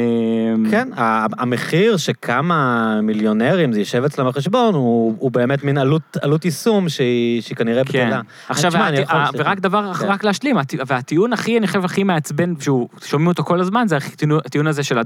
כן, 0.72 0.90
המחיר 1.38 1.98
שכמה 1.98 2.60
מיליונרים 3.04 3.74
זה 3.74 3.80
יישב 3.80 4.04
אצלם 4.04 4.28
בחשבון, 4.28 4.74
הוא 4.76 5.16
הוא 5.20 5.32
באמת 5.32 5.64
מין 5.64 5.78
עלות 5.78 6.18
עלות 6.22 6.46
יישום 6.46 6.90
שהיא 6.90 7.42
שהיא 7.42 7.56
כנראה 7.58 7.84
כן. 7.86 8.06
בטלה. 8.08 8.22
עכשיו, 8.50 8.72
תשמע, 8.72 8.88
אני 8.88 8.98
הטי- 8.98 9.04
יכול-. 9.04 9.42
ורק 9.42 9.60
דבר, 9.60 9.94
כן. 9.94 10.06
רק 10.08 10.24
להשלים, 10.24 10.58
הטי- 10.58 10.78
והטיעון 10.88 11.34
הכי, 11.34 11.58
אני 11.58 11.68
חושב, 11.68 11.86
הכי 11.86 12.04
מעצבן, 12.04 12.54
שהוא, 12.60 12.90
שומעים 13.06 13.28
אותו 13.28 13.44
כל 13.44 13.60
הזמן, 13.60 13.88
זה 13.88 13.98
הטיעון- 13.98 14.68
הזה 14.68 14.84
של 14.84 14.98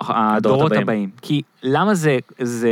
הדורות 0.00 0.66
הבאים. 0.72 0.82
הבאים. 0.82 1.10
כי 1.22 1.42
למה 1.62 1.94
זה, 1.94 2.18
זה, 2.40 2.70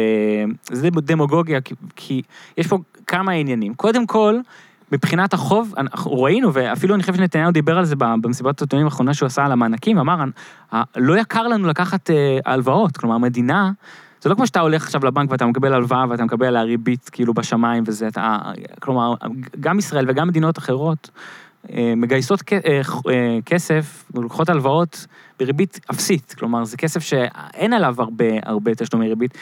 זה 0.73 0.89
דמוגוגיה? 0.91 1.61
כי, 1.61 1.75
כי 1.97 2.23
יש 2.59 2.67
פה 2.67 2.79
כמה 3.07 3.33
עניינים. 3.33 3.75
קודם 3.75 4.07
כל, 4.07 4.39
מבחינת 4.93 5.35
החוב, 5.35 5.75
אנחנו 5.79 6.23
ראינו, 6.23 6.55
ואפילו 6.55 6.95
אני 6.95 7.03
חושב 7.03 7.15
שנתניהו 7.15 7.51
דיבר 7.51 7.79
על 7.79 7.85
זה 7.85 7.97
במסיבת 7.97 8.61
העיתונאים 8.61 8.87
האחרונה 8.87 9.15
שהוא 9.15 9.27
עשה 9.27 9.45
על 9.45 9.53
המענקים, 9.53 9.99
אמר, 9.99 10.25
"ה- 10.73 10.83
לא 10.97 11.19
יקר 11.19 11.49
לנו 11.49 11.69
לקחת 11.69 12.11
אה, 12.11 12.39
הלוואות, 12.47 12.97
כלומר, 12.97 13.15
המדינה, 13.15 13.73
זה 14.21 14.29
לא 14.29 14.35
כמו 14.35 14.47
שאתה 14.47 14.61
הולך 14.61 14.83
עכשיו 14.83 15.05
לבנק 15.05 15.31
ואתה 15.31 15.47
מקבל 15.47 15.73
הלוואה 15.73 16.05
ואתה 16.09 16.25
מקבל 16.25 16.47
עליה 16.47 16.63
ריבית 16.63 17.09
כאילו 17.13 17.35
בשמיים 17.35 17.85
וזה, 17.87 18.09
אתה, 18.09 18.39
כלומר, 18.81 19.15
גם 19.61 19.79
ישראל 19.79 20.11
וגם 20.11 20.29
מדינות 20.29 20.59
אחרות 20.59 21.11
אה, 21.73 21.93
מגייסות 21.97 22.43
אה, 22.53 23.39
כסף 23.47 24.05
ולוקחות 24.15 24.49
הלוואות 24.49 25.07
בריבית 25.39 25.81
אפסית, 25.91 26.35
כלומר, 26.39 26.65
זה 26.65 26.77
כסף 26.77 27.01
שאין 27.03 27.73
עליו 27.73 27.95
הרבה, 27.99 28.25
הרבה 28.43 28.75
תשלומי 28.75 29.09
ריבית. 29.09 29.39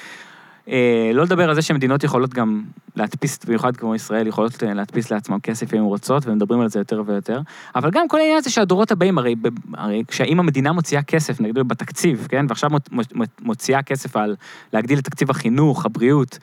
אה, 0.68 1.10
לא 1.14 1.22
לדבר 1.22 1.48
על 1.48 1.54
זה 1.54 1.62
שמדינות 1.62 2.04
יכולות 2.04 2.34
גם 2.34 2.62
להדפיס, 2.96 3.44
במיוחד 3.44 3.76
כמו 3.76 3.94
ישראל, 3.94 4.26
יכולות 4.26 4.62
אה, 4.62 4.74
להדפיס 4.74 5.10
לעצמם 5.10 5.40
כסף 5.40 5.74
אם 5.74 5.78
הן 5.78 5.84
רוצות, 5.84 6.26
ומדברים 6.26 6.60
על 6.60 6.68
זה 6.68 6.78
יותר 6.78 7.02
ויותר. 7.06 7.40
אבל 7.74 7.90
גם 7.90 8.08
כל 8.08 8.18
העניין 8.18 8.38
הזה 8.38 8.50
שהדורות 8.50 8.90
הבאים, 8.90 9.18
הרי, 9.18 9.34
הרי 9.74 10.02
כשאם 10.08 10.40
המדינה 10.40 10.72
מוציאה 10.72 11.02
כסף, 11.02 11.40
נגיד 11.40 11.54
בתקציב, 11.58 12.26
כן, 12.30 12.46
ועכשיו 12.48 12.70
מוצ- 12.70 12.92
מוצ- 12.92 13.42
מוציאה 13.42 13.82
כסף 13.82 14.16
על 14.16 14.36
להגדיל 14.72 14.98
את 14.98 15.04
תקציב 15.04 15.30
החינוך, 15.30 15.86
הבריאות, 15.86 16.38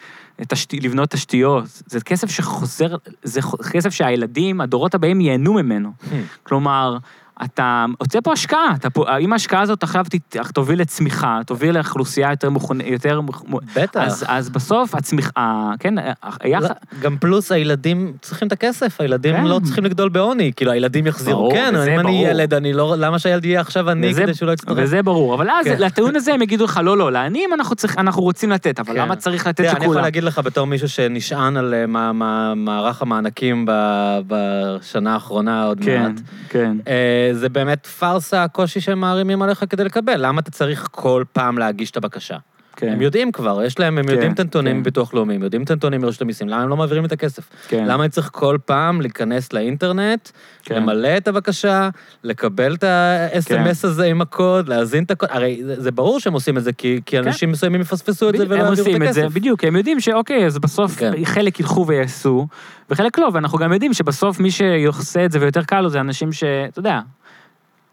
תשת, 0.47 0.73
לבנות 0.73 1.09
תשתיות, 1.09 1.63
זה 1.85 2.01
כסף 2.01 2.29
שחוזר, 2.29 2.95
זה 3.23 3.41
כסף 3.71 3.89
שהילדים, 3.89 4.61
הדורות 4.61 4.95
הבאים 4.95 5.21
ייהנו 5.21 5.53
ממנו. 5.53 5.91
Hmm. 6.01 6.13
כלומר, 6.43 6.97
אתה 7.45 7.85
עושה 7.97 8.21
פה 8.21 8.33
השקעה, 8.33 8.73
אתה 8.79 8.89
פה, 8.89 9.17
אם 9.17 9.33
ההשקעה 9.33 9.61
הזאת 9.61 9.83
עכשיו 9.83 10.05
תוביל 10.53 10.81
לצמיחה, 10.81 11.39
תוביל 11.45 11.75
לאוכלוסייה 11.75 12.29
יותר 12.31 12.49
מוכנה, 12.49 12.83
יותר... 12.83 13.21
מוכ- 13.21 13.43
בטח. 13.75 13.99
אז, 14.03 14.25
אז 14.27 14.49
בסוף 14.49 14.95
הצמיחה, 14.95 15.71
כן, 15.79 15.93
היה... 16.39 16.59
לא, 16.59 16.67
גם 17.01 17.17
פלוס 17.17 17.51
הילדים 17.51 18.13
צריכים 18.21 18.47
את 18.47 18.51
הכסף, 18.53 19.01
הילדים 19.01 19.35
כן. 19.35 19.43
לא 19.45 19.59
צריכים 19.63 19.83
לגדול 19.85 20.09
בעוני, 20.09 20.51
כאילו 20.55 20.71
הילדים 20.71 21.07
יחזירו, 21.07 21.37
ברור, 21.39 21.51
כן, 21.53 21.75
אם 21.75 21.99
אני 21.99 22.03
ברור. 22.03 22.27
ילד, 22.27 22.53
אני 22.53 22.73
לא, 22.73 22.95
למה 22.97 23.19
שהילד 23.19 23.45
יהיה 23.45 23.61
עכשיו 23.61 23.89
עני 23.89 24.13
כדי 24.13 24.33
שהוא 24.33 24.47
לא 24.47 24.51
יצטרך? 24.53 24.77
וזה 24.81 25.03
ברור, 25.03 25.33
אבל 25.35 25.49
אז 25.49 25.65
כן. 25.65 25.75
לטיעון 25.79 26.15
הזה 26.15 26.33
הם 26.33 26.41
יגידו 26.41 26.65
לך, 26.65 26.79
לא, 26.83 26.97
לא, 26.97 27.11
לעניים 27.11 27.49
אנחנו, 27.53 27.75
צריך, 27.75 27.97
אנחנו 27.97 28.21
רוצים 28.21 28.51
לתת, 28.51 28.79
אבל 28.79 28.93
כן. 28.93 28.99
למה 29.01 29.15
צריך 29.15 29.47
לתת 29.47 29.57
תראה, 29.63 29.71
אני 29.71 29.85
יכול? 29.85 29.95
להגיד 30.01 30.23
לך 30.23 30.39
בתור 30.43 30.67
מישהו 30.67 30.89
שנשען 30.89 31.57
על 31.57 31.73
אה, 31.73 31.85
מה- 31.87 32.13
מה- 32.13 32.55
מערך 32.55 33.01
המענקים 33.01 33.65
ב- 33.67 34.19
בשנה 34.27 35.13
האחרונה 35.13 35.63
עוד 35.63 35.79
כן, 35.83 36.01
מעט. 36.03 36.21
כן. 36.49 36.77
אה, 36.87 37.26
זה 37.33 37.49
באמת 37.49 37.85
פארסה 37.85 38.43
הקושי 38.43 38.81
שהם 38.81 38.99
מערימים 38.99 39.41
עליך 39.41 39.65
כדי 39.69 39.83
לקבל. 39.83 40.25
למה 40.25 40.41
אתה 40.41 40.51
צריך 40.51 40.87
כל 40.91 41.23
פעם 41.33 41.57
להגיש 41.57 41.91
את 41.91 41.97
הבקשה? 41.97 42.37
כן. 42.77 42.91
הם 42.91 43.01
יודעים 43.01 43.31
כבר, 43.31 43.63
יש 43.63 43.79
להם, 43.79 43.97
הם 43.97 44.05
כן, 44.05 44.11
יודעים 44.11 44.31
את 44.31 44.39
הנתונים 44.39 44.73
כן. 44.73 44.79
מביטוח 44.79 45.13
לאומי, 45.13 45.35
הם 45.35 45.43
יודעים 45.43 45.63
את 45.63 45.71
הנתונים 45.71 46.01
מרשות 46.01 46.21
המיסים, 46.21 46.49
למה 46.49 46.61
הם 46.61 46.69
לא 46.69 46.77
מעבירים 46.77 47.05
את 47.05 47.11
הכסף? 47.11 47.49
כן. 47.67 47.85
למה 47.87 48.03
אני 48.03 48.09
צריך 48.09 48.29
כל 48.33 48.57
פעם 48.65 49.01
להיכנס 49.01 49.53
לאינטרנט, 49.53 50.29
כן. 50.63 50.75
למלא 50.75 51.17
את 51.17 51.27
הבקשה, 51.27 51.89
לקבל 52.23 52.75
את 52.75 52.83
ה-SMS 52.83 53.87
הזה 53.87 54.05
עם 54.05 54.21
הקוד, 54.21 54.69
להזין 54.69 55.03
את 55.03 55.11
הקוד, 55.11 55.29
הרי 55.31 55.61
זה, 55.65 55.81
זה 55.81 55.91
ברור 55.91 56.19
שהם 56.19 56.33
עושים 56.33 56.57
את 56.57 56.63
זה, 56.63 56.73
כי, 56.73 57.01
כי 57.05 57.19
אנשים 57.19 57.51
מסוימים 57.51 57.81
יפספסו 57.81 58.29
את 58.29 58.37
זה 58.37 58.45
בדיוק, 58.45 58.51
ולא 58.51 58.59
הם 58.59 58.65
יעבירו 58.67 58.87
עושים 58.87 59.03
את 59.03 59.07
את 59.07 59.13
זה, 59.13 59.21
הכסף. 59.21 59.35
בדיוק, 59.35 59.63
הם 59.63 59.75
יודעים 59.75 59.99
שאוקיי, 59.99 60.45
אז 60.45 60.59
בסוף 60.59 60.95
כן. 60.97 61.25
חלק 61.25 61.59
ילכו 61.59 61.87
ויעשו, 61.87 62.47
וחלק 62.89 63.19
לא, 63.19 63.29
ואנחנו 63.33 63.57
גם 63.57 63.73
יודעים 63.73 63.93
שבסוף 63.93 64.39
מי 64.39 64.51
שעושה 64.51 65.25
את 65.25 65.31
זה 65.31 65.39
ויותר 65.41 65.63
קל 65.63 65.81
לו 65.81 65.89
זה 65.89 65.99
אנשים 65.99 66.31
שאתה 66.31 66.79
יודע, 66.79 66.99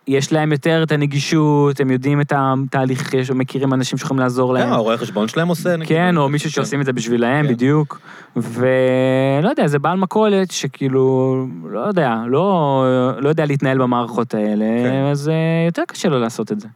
יש 0.08 0.32
להם 0.32 0.52
יותר 0.52 0.82
את 0.82 0.92
הנגישות, 0.92 1.80
הם 1.80 1.90
יודעים 1.90 2.20
את 2.20 2.32
התהליך, 2.36 3.14
יש- 3.14 3.30
מכירים 3.30 3.72
אנשים 3.74 3.98
שיכולים 3.98 4.20
לעזור 4.20 4.54
להם. 4.54 4.66
כן, 4.66 4.72
הרואה 4.72 4.96
חשבון 4.98 5.28
שלהם 5.28 5.48
עושה, 5.48 5.76
נגיד. 5.76 5.88
כן, 5.88 6.16
או 6.16 6.28
מישהו 6.28 6.50
שעושים 6.50 6.80
את 6.80 6.86
זה 6.86 6.92
בשבילהם, 6.92 7.46
כן. 7.46 7.52
בדיוק. 7.52 8.00
ולא 8.36 9.48
יודע, 9.50 9.66
זה 9.66 9.78
בעל 9.78 9.96
מכולת 9.98 10.50
שכאילו, 10.50 11.36
לא 11.70 11.80
יודע, 11.80 12.14
לא, 12.26 12.84
לא 13.18 13.28
יודע 13.28 13.46
להתנהל 13.46 13.78
במערכות 13.78 14.34
האלה, 14.34 14.64
כן. 14.84 15.04
אז 15.10 15.28
אה, 15.28 15.34
יותר 15.66 15.82
קשה 15.88 16.08
לו 16.08 16.18
לעשות 16.20 16.52
את 16.52 16.60
זה. 16.60 16.68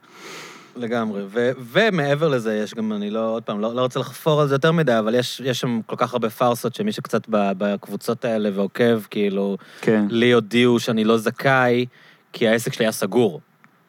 לגמרי. 0.76 1.22
ו- 1.28 1.50
ומעבר 1.72 2.28
לזה, 2.28 2.60
יש 2.64 2.74
גם, 2.74 2.92
אני 2.92 3.10
לא, 3.10 3.30
עוד 3.30 3.42
פעם, 3.42 3.60
לא, 3.60 3.74
לא 3.74 3.80
רוצה 3.82 4.00
לחפור 4.00 4.40
על 4.40 4.48
זה 4.48 4.54
יותר 4.54 4.72
מדי, 4.72 4.98
אבל 4.98 5.14
יש, 5.14 5.42
יש 5.44 5.60
שם 5.60 5.80
כל 5.86 5.96
כך 5.98 6.12
הרבה 6.12 6.30
פארסות, 6.30 6.74
שמי 6.74 6.92
שקצת 6.92 7.22
בקבוצות 7.28 8.24
האלה 8.24 8.50
ועוקב, 8.54 9.00
כאילו, 9.10 9.56
כן. 9.80 10.04
לי 10.10 10.32
הודיעו 10.32 10.78
שאני 10.80 11.04
לא 11.04 11.16
זכאי, 11.18 11.86
כי 12.32 12.48
העסק 12.48 12.72
שלי 12.72 12.84
היה 12.84 12.92
סגור. 12.92 13.40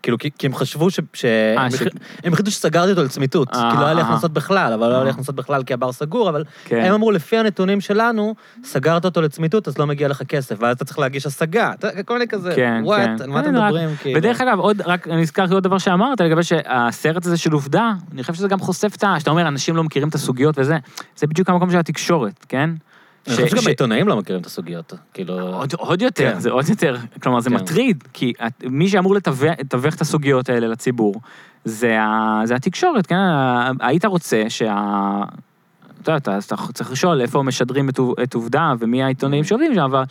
כאילו, 0.03 0.17
כי, 0.17 0.29
כי 0.37 0.47
הם 0.47 0.55
חשבו 0.55 0.89
ש... 0.89 0.99
ש... 1.13 1.25
אה, 1.25 1.61
הם, 1.63 1.71
ש- 1.71 1.73
החל- 1.73 1.89
הם 2.23 2.33
החליטו 2.33 2.51
שסגרתי 2.51 2.91
אותו 2.91 3.03
לצמיתות. 3.03 3.55
אה, 3.55 3.71
כי 3.71 3.77
לא 3.77 3.85
היה 3.85 3.93
לי 3.93 4.01
אה. 4.01 4.07
הכנסות 4.07 4.33
בכלל, 4.33 4.73
אבל 4.73 4.89
לא 4.89 4.93
היה 4.93 5.03
לי. 5.03 5.09
הכנסות 5.09 5.35
בכלל 5.35 5.63
כי 5.63 5.73
הבר 5.73 5.91
סגור, 5.91 6.29
אבל 6.29 6.43
כן. 6.65 6.79
הם 6.83 6.93
אמרו, 6.93 7.11
לפי 7.11 7.37
הנתונים 7.37 7.81
שלנו, 7.81 8.35
סגרת 8.63 9.05
אותו 9.05 9.21
לצמיתות, 9.21 9.67
אז 9.67 9.77
לא 9.77 9.87
מגיע 9.87 10.07
לך 10.07 10.23
כסף, 10.23 10.55
ואז 10.59 10.75
אתה 10.75 10.85
צריך 10.85 10.99
להגיש 10.99 11.25
השגה. 11.25 11.71
כל 12.05 12.13
מיני 12.13 12.27
כזה, 12.27 12.51
כן, 12.55 12.81
וואט, 12.85 13.09
כן. 13.17 13.23
על 13.23 13.29
מה 13.29 13.39
אתם 13.39 13.47
כן, 13.49 13.55
מדברים? 13.55 13.89
כאילו? 13.95 14.17
ודרך 14.19 14.41
אגב, 14.41 14.59
עוד, 14.59 14.81
רק 14.85 15.07
אני 15.07 15.21
הזכרתי 15.21 15.53
עוד 15.53 15.63
דבר 15.63 15.77
שאמרת, 15.77 16.21
לגבי 16.21 16.43
שהסרט 16.43 17.25
הזה 17.25 17.37
של 17.37 17.51
עובדה, 17.51 17.91
אני 18.11 18.21
חושב 18.21 18.33
שזה 18.33 18.47
גם 18.47 18.59
חושף 18.59 18.93
את 18.97 19.03
ה... 19.03 19.15
שאתה 19.19 19.31
אומר, 19.31 19.47
אנשים 19.47 19.75
לא 19.75 19.83
מכירים 19.83 20.09
את 20.09 20.15
הסוגיות 20.15 20.59
וזה, 20.59 20.77
זה 21.15 21.27
בדיוק 21.27 21.49
המקום 21.49 21.71
של 21.71 21.77
התקשורת, 21.77 22.45
כן? 22.49 22.69
אני 23.27 23.35
חושב 23.35 23.47
שגם 23.47 23.61
העיתונאים 23.65 24.07
לא 24.07 24.17
מכירים 24.17 24.41
את 24.41 24.45
הסוגיות, 24.45 24.93
כאילו... 25.13 25.61
עוד, 25.77 26.01
יותר, 26.01 26.33
כן. 26.33 26.39
זה 26.39 26.51
עוד 26.51 26.69
יותר, 26.69 26.95
כלומר 27.23 27.39
זה 27.39 27.49
כן. 27.49 27.55
מטריד, 27.55 28.03
כי 28.13 28.33
מי 28.63 28.89
שאמור 28.89 29.15
לתווך 29.15 29.95
את 29.95 30.01
הסוגיות 30.01 30.49
האלה 30.49 30.67
לציבור, 30.67 31.21
זה, 31.65 31.97
התקשורת, 32.55 33.05
כן? 33.07 33.15
היית 33.79 34.05
רוצה 34.05 34.43
שה... 34.49 35.23
אתה 36.01 36.11
יודע, 36.11 36.17
אתה, 36.17 36.55
צריך 36.73 36.91
לשאול 36.91 37.21
איפה 37.21 37.43
משדרים 37.43 37.89
את, 37.89 37.97
עוב- 37.97 38.19
את 38.19 38.33
עובדה 38.33 38.73
ומי 38.79 39.03
העיתונאים 39.03 39.43
שעובדים 39.43 39.73
שם, 39.75 39.81
אבל, 39.81 40.03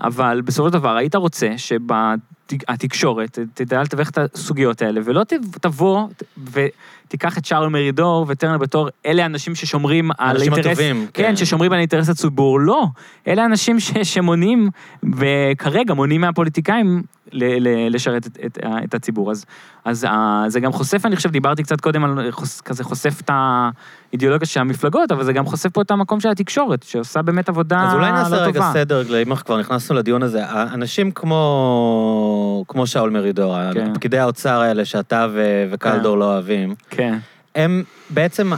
אבל 0.00 0.40
בסופו 0.44 0.68
של 0.68 0.72
דבר 0.72 0.96
היית 0.96 1.14
רוצה 1.14 1.48
שהתקשורת 1.56 3.38
תדע 3.54 3.82
לתווך 3.82 4.10
את 4.10 4.18
הסוגיות 4.18 4.82
האלה, 4.82 5.00
ולא 5.04 5.22
תבוא 5.60 6.08
ותיקח 6.52 7.38
את 7.38 7.44
שאול 7.44 7.68
מרידור 7.68 8.24
וטרנר 8.28 8.58
בתור 8.58 8.88
אלה 9.06 9.22
האנשים 9.22 9.54
ששומרים 9.54 10.10
על 10.10 10.16
האנשים 10.18 10.52
האינטרס... 10.52 10.72
הטובים, 10.78 11.06
כן, 11.14 11.22
כן. 11.22 11.36
ששומרים 11.36 11.72
על 11.72 11.78
אינטרס 11.78 12.08
הציבור, 12.08 12.60
לא. 12.60 12.86
אלה 13.28 13.44
אנשים 13.44 13.80
ש, 13.80 13.90
שמונעים, 14.02 14.70
וכרגע 15.16 15.94
מונעים 15.94 16.20
מהפוליטיקאים 16.20 17.02
ל, 17.32 17.68
ל, 17.68 17.94
לשרת 17.94 18.26
את, 18.26 18.38
את, 18.46 18.58
את 18.84 18.94
הציבור. 18.94 19.30
אז, 19.30 19.44
אז 19.84 20.06
ה, 20.08 20.44
זה 20.48 20.60
גם 20.60 20.72
חושף, 20.72 21.06
אני 21.06 21.16
חושב, 21.16 21.30
דיברתי 21.30 21.62
קצת 21.62 21.80
קודם 21.80 22.04
על 22.04 22.30
כזה 22.64 22.84
חושף 22.84 23.20
את 23.20 23.30
האידיאולוגיה 23.32 24.46
של 24.46 24.60
המפלגות, 24.60 25.12
אבל 25.12 25.24
זה 25.24 25.32
גם 25.32 25.46
חושף 25.46 25.68
פה 25.68 25.82
את 25.82 25.90
המקום 25.90 26.20
של 26.20 26.28
התקשורת, 26.28 26.82
שעושה 26.82 27.22
באמת 27.22 27.48
עבודה 27.48 27.76
לא 27.76 27.82
אז 27.82 27.92
טובה. 27.92 28.06
אולי 28.08 28.12
נעשה 28.12 28.36
רגע 28.36 28.70
סדר, 28.72 29.22
אם 29.22 29.30
אנחנו 29.30 29.44
כבר 29.44 29.58
נכנסנו 29.58 29.96
לדיון 29.96 30.22
הזה. 30.22 30.42
אנשים 30.52 31.10
כמו, 31.10 32.64
כמו 32.68 32.86
שאול 32.86 33.10
מרידור, 33.10 33.56
כן. 33.74 33.94
פקידי 33.94 34.18
האוצר 34.18 34.60
האלה 34.60 34.84
שאתה 34.84 35.26
ו- 35.32 35.68
וקלדור 35.70 36.18
לא 36.18 36.24
אוהבים, 36.24 36.74
כן, 36.90 37.18
הם, 37.56 37.82
בעצם 38.10 38.52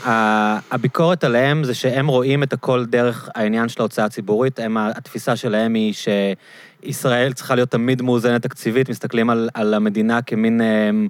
הביקורת 0.70 1.24
עליהם 1.24 1.64
זה 1.64 1.74
שהם 1.74 2.08
רואים 2.08 2.42
את 2.42 2.52
הכל 2.52 2.84
דרך 2.84 3.28
העניין 3.34 3.68
של 3.68 3.82
ההוצאה 3.82 4.04
הציבורית. 4.04 4.58
הם, 4.58 4.76
התפיסה 4.76 5.36
שלהם 5.36 5.74
היא 5.74 5.94
שישראל 5.94 7.32
צריכה 7.32 7.54
להיות 7.54 7.70
תמיד 7.70 8.02
מאוזנת 8.02 8.42
תקציבית, 8.42 8.88
מסתכלים 8.88 9.30
על, 9.30 9.48
על 9.54 9.74
המדינה 9.74 10.22
כמין 10.22 10.60
הם, 10.60 11.08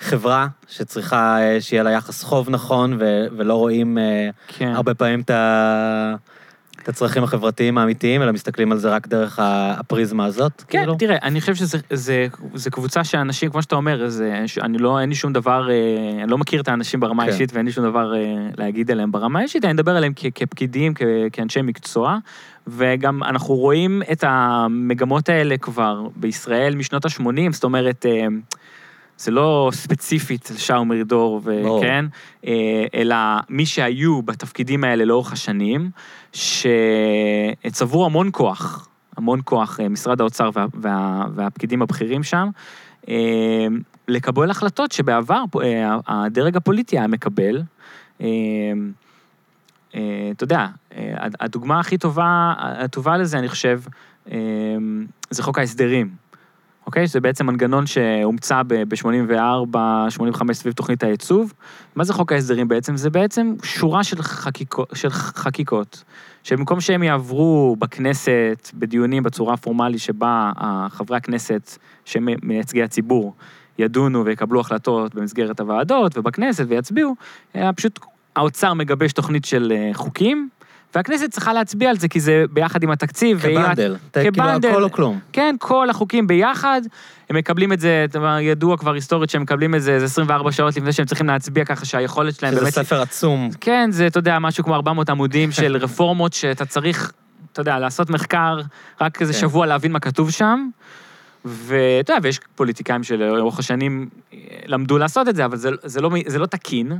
חברה 0.00 0.46
שצריכה 0.68 1.40
אה, 1.40 1.60
שיהיה 1.60 1.82
לה 1.82 1.90
יחס 1.90 2.22
חוב 2.22 2.50
נכון, 2.50 2.96
ו, 3.00 3.26
ולא 3.36 3.54
רואים 3.54 3.98
אה, 3.98 4.30
כן. 4.48 4.68
הרבה 4.68 4.94
פעמים 4.94 5.20
את 5.20 5.30
ה... 5.30 6.14
את 6.84 6.88
הצרכים 6.88 7.24
החברתיים 7.24 7.78
האמיתיים, 7.78 8.22
אלא 8.22 8.32
מסתכלים 8.32 8.72
על 8.72 8.78
זה 8.78 8.90
רק 8.90 9.06
דרך 9.06 9.38
הפריזמה 9.42 10.24
הזאת, 10.24 10.62
כן, 10.68 10.78
כאילו? 10.78 10.94
תראה, 10.94 11.16
אני 11.22 11.40
חושב 11.40 11.54
שזה 11.54 11.78
זה, 11.90 12.26
זה 12.54 12.70
קבוצה 12.70 13.04
שאנשים, 13.04 13.50
כמו 13.50 13.62
שאתה 13.62 13.76
אומר, 13.76 14.08
זה, 14.08 14.44
אני 14.62 14.78
לא, 14.78 15.00
אין 15.00 15.08
לי 15.08 15.14
שום 15.14 15.32
דבר, 15.32 15.70
אה, 15.70 16.22
אני 16.22 16.30
לא 16.30 16.38
מכיר 16.38 16.60
את 16.60 16.68
האנשים 16.68 17.00
ברמה 17.00 17.22
כן. 17.22 17.28
האישית 17.28 17.52
ואין 17.54 17.66
לי 17.66 17.72
שום 17.72 17.84
דבר 17.84 18.14
אה, 18.14 18.20
להגיד 18.58 18.90
עליהם 18.90 19.12
ברמה 19.12 19.38
האישית, 19.38 19.64
אני 19.64 19.72
מדבר 19.72 19.96
עליהם 19.96 20.12
כ, 20.16 20.26
כפקידים, 20.34 20.94
כ, 20.94 21.02
כאנשי 21.32 21.62
מקצוע, 21.62 22.18
וגם 22.66 23.22
אנחנו 23.22 23.54
רואים 23.54 24.02
את 24.12 24.24
המגמות 24.26 25.28
האלה 25.28 25.56
כבר 25.56 26.08
בישראל 26.16 26.74
משנות 26.74 27.04
ה-80, 27.04 27.52
זאת 27.52 27.64
אומרת, 27.64 28.06
אה, 28.06 28.26
זה 29.18 29.30
לא 29.30 29.70
ספציפית 29.72 30.48
על 30.50 30.56
שאול 30.56 30.78
מרידור. 30.78 31.40
וכן, 31.44 32.04
אלא 32.94 33.16
מי 33.48 33.66
שהיו 33.66 34.22
בתפקידים 34.22 34.84
האלה 34.84 35.04
לאורך 35.04 35.32
השנים, 35.32 35.90
שצברו 36.34 38.06
המון 38.06 38.28
כוח, 38.32 38.88
המון 39.16 39.40
כוח, 39.44 39.80
אה, 39.80 39.88
משרד 39.88 40.20
האוצר 40.20 40.50
וה, 40.54 40.66
וה, 40.74 41.24
והפקידים 41.34 41.82
הבכירים 41.82 42.22
שם, 42.22 42.48
אה, 43.08 43.66
לקבל 44.08 44.50
החלטות 44.50 44.92
שבעבר 44.92 45.42
אה, 45.62 45.96
הדרג 46.06 46.56
הפוליטי 46.56 46.98
היה 46.98 47.06
מקבל. 47.06 47.62
אתה 50.32 50.44
יודע, 50.44 50.66
הדוגמה 51.40 51.80
הכי 51.80 51.98
טובה, 51.98 52.54
הטובה 52.58 53.16
לזה, 53.16 53.38
אני 53.38 53.48
חושב, 53.48 53.80
זה 55.30 55.42
חוק 55.42 55.58
ההסדרים. 55.58 56.10
אוקיי? 56.86 57.06
שזה 57.06 57.20
בעצם 57.20 57.46
מנגנון 57.46 57.86
שהומצא 57.86 58.62
ב-84, 58.66 59.76
85 60.10 60.56
סביב 60.56 60.74
תוכנית 60.74 61.02
הייצוב. 61.02 61.52
מה 61.96 62.04
זה 62.04 62.12
חוק 62.12 62.32
ההסדרים 62.32 62.68
בעצם? 62.68 62.96
זה 62.96 63.10
בעצם 63.10 63.54
שורה 63.62 64.04
של, 64.04 64.22
חקיקו, 64.22 64.84
של 64.94 65.10
חקיקות, 65.10 66.04
שבמקום 66.42 66.80
שהם 66.80 67.02
יעברו 67.02 67.76
בכנסת, 67.78 68.70
בדיונים 68.74 69.22
בצורה 69.22 69.54
הפורמלית 69.54 70.00
שבה 70.00 70.52
אה, 70.60 70.86
חברי 70.90 71.16
הכנסת, 71.16 71.78
שהם 72.04 72.28
מייצגי 72.42 72.82
הציבור, 72.82 73.34
ידונו 73.78 74.24
ויקבלו 74.24 74.60
החלטות 74.60 75.14
במסגרת 75.14 75.60
הוועדות 75.60 76.18
ובכנסת 76.18 76.64
ויצביעו, 76.68 77.16
אלא 77.56 77.72
פשוט 77.76 77.98
האוצר 78.36 78.74
מגבש 78.74 79.12
תוכנית 79.12 79.44
של 79.44 79.72
אה, 79.76 79.90
חוקים, 79.94 80.48
והכנסת 80.94 81.30
צריכה 81.30 81.52
להצביע 81.52 81.90
על 81.90 81.98
זה, 81.98 82.08
כי 82.08 82.20
זה 82.20 82.44
ביחד 82.50 82.82
עם 82.82 82.90
התקציב. 82.90 83.40
כבנדל. 83.40 83.96
כאילו, 84.12 84.32
כבנדל. 84.34 84.68
הכל 84.68 84.82
או 84.82 84.92
כלום. 84.92 85.18
כן, 85.32 85.56
כל 85.58 85.90
החוקים 85.90 86.26
ביחד, 86.26 86.80
הם 87.30 87.36
מקבלים 87.36 87.72
את 87.72 87.80
זה, 87.80 88.06
ידוע 88.40 88.76
כבר 88.76 88.94
היסטורית 88.94 89.30
שהם 89.30 89.42
מקבלים 89.42 89.74
את 89.74 89.82
זה 89.82 89.92
איזה 89.92 90.04
24 90.06 90.52
שעות 90.52 90.76
לפני 90.76 90.92
שהם 90.92 91.06
צריכים 91.06 91.26
להצביע 91.26 91.64
ככה 91.64 91.84
שהיכולת 91.84 92.34
שלהם 92.34 92.52
שזה 92.52 92.60
באמת... 92.60 92.74
ספר 92.74 93.02
עצום. 93.02 93.50
כן, 93.60 93.90
זה, 93.92 94.06
אתה 94.06 94.18
יודע, 94.18 94.38
משהו 94.38 94.64
כמו 94.64 94.74
400 94.74 95.10
עמודים 95.10 95.52
של 95.58 95.76
רפורמות 95.76 96.32
שאתה 96.32 96.64
צריך, 96.64 97.12
אתה 97.52 97.60
יודע, 97.60 97.78
לעשות 97.78 98.10
מחקר, 98.10 98.60
רק 99.00 99.20
איזה 99.20 99.32
כן. 99.32 99.38
שבוע 99.38 99.66
להבין 99.66 99.92
מה 99.92 100.00
כתוב 100.00 100.30
שם. 100.30 100.68
ואתה 101.44 102.12
יודע, 102.12 102.20
ויש 102.22 102.40
פוליטיקאים 102.54 103.02
שלאורך 103.02 103.58
השנים 103.58 104.08
אה, 104.32 104.38
למדו 104.66 104.98
לעשות 104.98 105.28
את 105.28 105.36
זה, 105.36 105.44
אבל 105.44 105.56
זה, 105.56 105.70
זה, 105.82 106.00
לא, 106.00 106.10
זה 106.26 106.38
לא 106.38 106.46
תקין, 106.46 106.92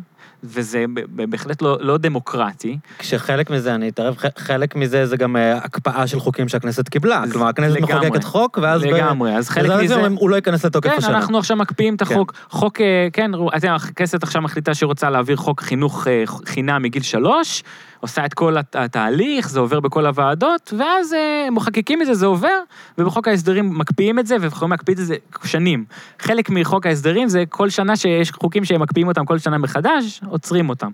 וזה 0.45 0.85
ב- 0.95 1.01
ב- 1.01 1.31
בהחלט 1.31 1.63
לא, 1.63 1.79
לא 1.81 1.99
דמוקרטי. 1.99 2.79
כשחלק 2.99 3.51
מזה, 3.51 3.75
אני 3.75 3.89
אתערב, 3.89 4.17
חלק 4.37 4.77
מזה 4.77 5.07
זה 5.07 5.17
גם 5.17 5.37
אה, 5.37 5.57
הקפאה 5.57 6.07
של 6.07 6.21
חוקים 6.21 6.49
שהכנסת 6.49 6.89
קיבלה. 6.89 7.23
אז 7.23 7.33
כלומר, 7.33 7.49
הכנסת 7.49 7.77
לגמרי. 7.77 7.95
מחוקקת 7.95 8.25
חוק, 8.25 8.59
ואז... 8.63 8.83
ב- 8.83 8.85
לגמרי, 8.85 9.37
אז 9.37 9.49
חלק 9.49 9.71
ואז 9.71 9.83
מזה... 9.83 9.95
אומרים, 9.95 10.15
הוא 10.15 10.31
לא 10.31 10.37
ייכנס 10.37 10.65
לתוקף 10.65 10.91
כן, 10.91 10.97
השנה. 10.99 11.17
אנחנו 11.17 11.39
עכשיו 11.39 11.57
מקפיאים 11.57 11.95
את 11.95 12.03
כן. 12.03 12.15
החוק. 12.15 12.33
חוק, 12.51 12.81
אה, 12.81 13.09
כן, 13.13 13.31
אתם, 13.57 13.73
הכנסת 13.75 14.23
עכשיו 14.23 14.43
מחליטה 14.43 14.75
שהיא 14.75 14.87
רוצה 14.87 15.11
להעביר 15.11 15.37
חוק 15.37 15.61
חינוך 15.61 16.07
חינם 16.47 16.83
מגיל 16.83 17.03
שלוש, 17.03 17.63
עושה 18.05 18.27
את 18.27 18.35
כל 18.35 18.57
הת- 18.57 18.77
התהליך, 18.77 19.49
זה 19.49 19.61
עובר 19.61 19.81
בכל 19.81 20.07
הוועדות, 20.07 20.73
ואז 20.79 21.13
אה, 21.15 21.49
מחוקקים 21.51 22.03
את 22.03 22.07
זה, 22.07 22.15
זה 22.15 22.27
עובר, 22.27 22.59
ובחוק 22.99 23.29
ההסדרים 23.29 23.79
מקפיאים 23.79 24.19
את 24.19 24.27
זה, 24.27 24.37
ויכולים 24.41 24.71
להקפיא 24.71 24.95
את 24.95 24.99
זה 24.99 25.17
שנים. 25.45 25.85
חלק 26.19 26.51
מחוק 26.51 26.87
ההסדרים 26.87 27.29
זה 27.29 27.45
כל 27.49 27.71
שנה 27.71 27.97
שיש 27.97 28.33
חוקים 28.33 28.65
שהם 28.65 28.83
מקפיאים 28.83 29.09
אותם 29.09 29.25
כל 29.25 29.39
שנה 29.39 29.59
מחדש, 29.59 30.21
עוצרים 30.29 30.69
אותם. 30.69 30.91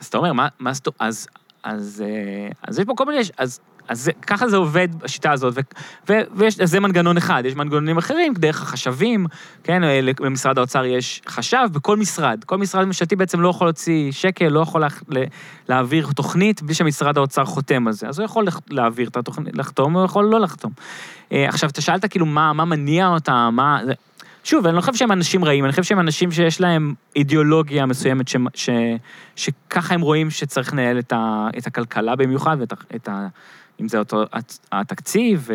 אז 0.00 0.06
אתה 0.06 0.18
אומר, 0.18 0.32
מה, 0.32 0.48
מה 0.58 0.72
זאת... 0.72 0.88
אז, 0.98 1.26
אז, 1.62 2.04
אה, 2.06 2.48
אז 2.62 2.78
יש 2.78 2.84
פה 2.84 2.92
כל 2.96 3.06
מיני... 3.06 3.20
אז 3.38 3.60
אז 3.88 4.00
זה, 4.00 4.12
ככה 4.26 4.48
זה 4.48 4.56
עובד, 4.56 4.88
השיטה 5.02 5.32
הזאת, 5.32 5.54
ו, 5.56 5.60
ו, 6.08 6.12
ויש, 6.34 6.60
זה 6.60 6.80
מנגנון 6.80 7.16
אחד, 7.16 7.42
יש 7.46 7.54
מנגנונים 7.54 7.98
אחרים, 7.98 8.34
דרך 8.34 8.62
החשבים, 8.62 9.26
כן, 9.64 9.84
אה, 9.84 10.00
במשרד 10.20 10.58
האוצר 10.58 10.84
יש 10.84 11.22
חשב 11.28 11.66
בכל 11.72 11.96
משרד, 11.96 12.44
כל 12.46 12.58
משרד 12.58 12.84
ממשלתי 12.84 13.16
בעצם 13.16 13.40
לא 13.40 13.48
יכול 13.48 13.66
להוציא 13.66 14.12
שקל, 14.12 14.48
לא 14.48 14.60
יכול 14.60 14.80
לה, 14.80 14.88
להעביר 15.68 16.08
תוכנית 16.16 16.62
בלי 16.62 16.74
שמשרד 16.74 17.18
האוצר 17.18 17.44
חותם 17.44 17.86
על 17.86 17.92
זה, 17.92 18.08
אז 18.08 18.18
הוא 18.18 18.24
יכול 18.24 18.46
להעביר 18.70 19.08
את 19.08 19.16
התוכנית, 19.16 19.56
לחתום, 19.56 19.96
הוא 19.96 20.04
יכול 20.04 20.24
לא 20.24 20.40
לחתום. 20.40 20.72
אה, 21.32 21.48
עכשיו, 21.48 21.70
אתה 21.70 21.80
שאלת 21.80 22.04
כאילו 22.04 22.26
מה, 22.26 22.52
מה 22.52 22.64
מניע 22.64 23.08
אותה, 23.08 23.50
מה... 23.52 23.80
שוב, 24.44 24.66
אני 24.66 24.76
לא 24.76 24.80
חושב 24.80 24.94
שהם 24.94 25.12
אנשים 25.12 25.44
רעים, 25.44 25.64
אני 25.64 25.70
חושב 25.70 25.82
שהם 25.82 26.00
אנשים 26.00 26.32
שיש 26.32 26.60
להם 26.60 26.94
אידיאולוגיה 27.16 27.86
מסוימת, 27.86 28.28
ש, 28.28 28.36
ש, 28.54 28.70
שככה 29.36 29.94
הם 29.94 30.00
רואים 30.00 30.30
שצריך 30.30 30.72
לנהל 30.72 30.98
את, 30.98 31.12
ה, 31.12 31.48
את 31.58 31.66
הכלכלה 31.66 32.16
במיוחד, 32.16 32.56
ואת 32.60 32.72
את 32.96 33.08
ה, 33.08 33.28
אם 33.80 33.88
זה 33.88 33.98
אותו 33.98 34.24
התקציב, 34.72 35.48
ו... 35.48 35.54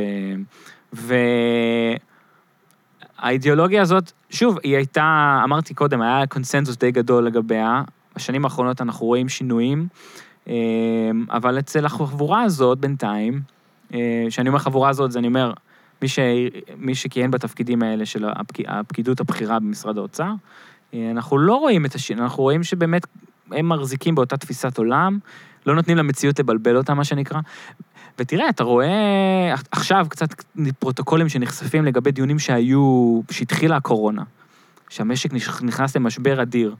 והאידיאולוגיה 3.17 3.81
הזאת, 3.81 4.11
שוב, 4.29 4.57
היא 4.63 4.75
הייתה, 4.75 5.41
אמרתי 5.43 5.73
קודם, 5.73 6.01
היה 6.01 6.27
קונסנזוס 6.27 6.77
די 6.77 6.91
גדול 6.91 7.25
לגביה. 7.25 7.83
בשנים 8.15 8.45
האחרונות 8.45 8.81
אנחנו 8.81 9.05
רואים 9.05 9.29
שינויים, 9.29 9.87
אה, 10.47 10.53
אבל 11.31 11.59
אצל 11.59 11.85
החבורה 11.85 12.41
הזאת 12.41 12.79
בינתיים, 12.79 13.41
כשאני 13.89 13.99
אה, 14.37 14.47
אומר 14.47 14.59
חבורה 14.59 14.89
הזאת, 14.89 15.11
זה 15.11 15.19
אני 15.19 15.27
אומר, 15.27 15.53
מי, 16.01 16.07
ש... 16.07 16.19
מי 16.77 16.95
שכיהן 16.95 17.31
בתפקידים 17.31 17.83
האלה 17.83 18.05
של 18.05 18.25
הפק... 18.25 18.55
הפקידות 18.67 19.19
הבכירה 19.19 19.59
במשרד 19.59 19.97
האוצר, 19.97 20.31
אה, 20.93 21.11
אנחנו 21.11 21.37
לא 21.37 21.55
רואים 21.55 21.85
את 21.85 21.95
השינוי, 21.95 22.23
אנחנו 22.23 22.43
רואים 22.43 22.63
שבאמת 22.63 23.07
הם 23.51 23.69
מחזיקים 23.69 24.15
באותה 24.15 24.37
תפיסת 24.37 24.77
עולם, 24.77 25.19
לא 25.65 25.75
נותנים 25.75 25.97
למציאות 25.97 26.39
לבלבל 26.39 26.77
אותה, 26.77 26.93
מה 26.93 27.03
שנקרא. 27.03 27.39
ותראה, 28.19 28.49
אתה 28.49 28.63
רואה 28.63 29.53
עכשיו 29.71 30.05
קצת 30.09 30.43
פרוטוקולים 30.79 31.29
שנחשפים 31.29 31.85
לגבי 31.85 32.11
דיונים 32.11 32.39
שהיו, 32.39 33.21
שהתחילה 33.31 33.75
הקורונה, 33.75 34.23
שהמשק 34.89 35.33
נכנס 35.61 35.95
למשבר 35.95 36.41
אדיר. 36.41 36.75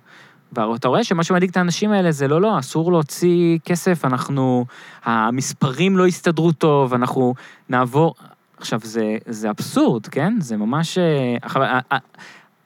ואתה 0.54 0.88
רואה 0.88 1.04
שמה 1.04 1.24
שמדאיג 1.24 1.50
את 1.50 1.58
האנשים 1.58 1.92
האלה 1.92 2.12
זה 2.12 2.28
לא, 2.28 2.42
לא, 2.42 2.60
אסור 2.60 2.92
להוציא 2.92 3.58
כסף, 3.66 4.06
אנחנו, 4.06 4.66
המספרים 5.04 5.98
לא 5.98 6.08
יסתדרו 6.08 6.52
טוב, 6.52 6.94
אנחנו 6.94 7.34
נעבור... 7.70 8.16
עכשיו, 8.58 8.80
זה, 8.84 9.18
זה 9.26 9.50
אבסורד, 9.50 10.08
כן? 10.08 10.34
זה 10.40 10.58
ממש... 10.58 10.98
אה, 10.98 11.62
אה, 11.62 11.80
אה, 11.92 11.98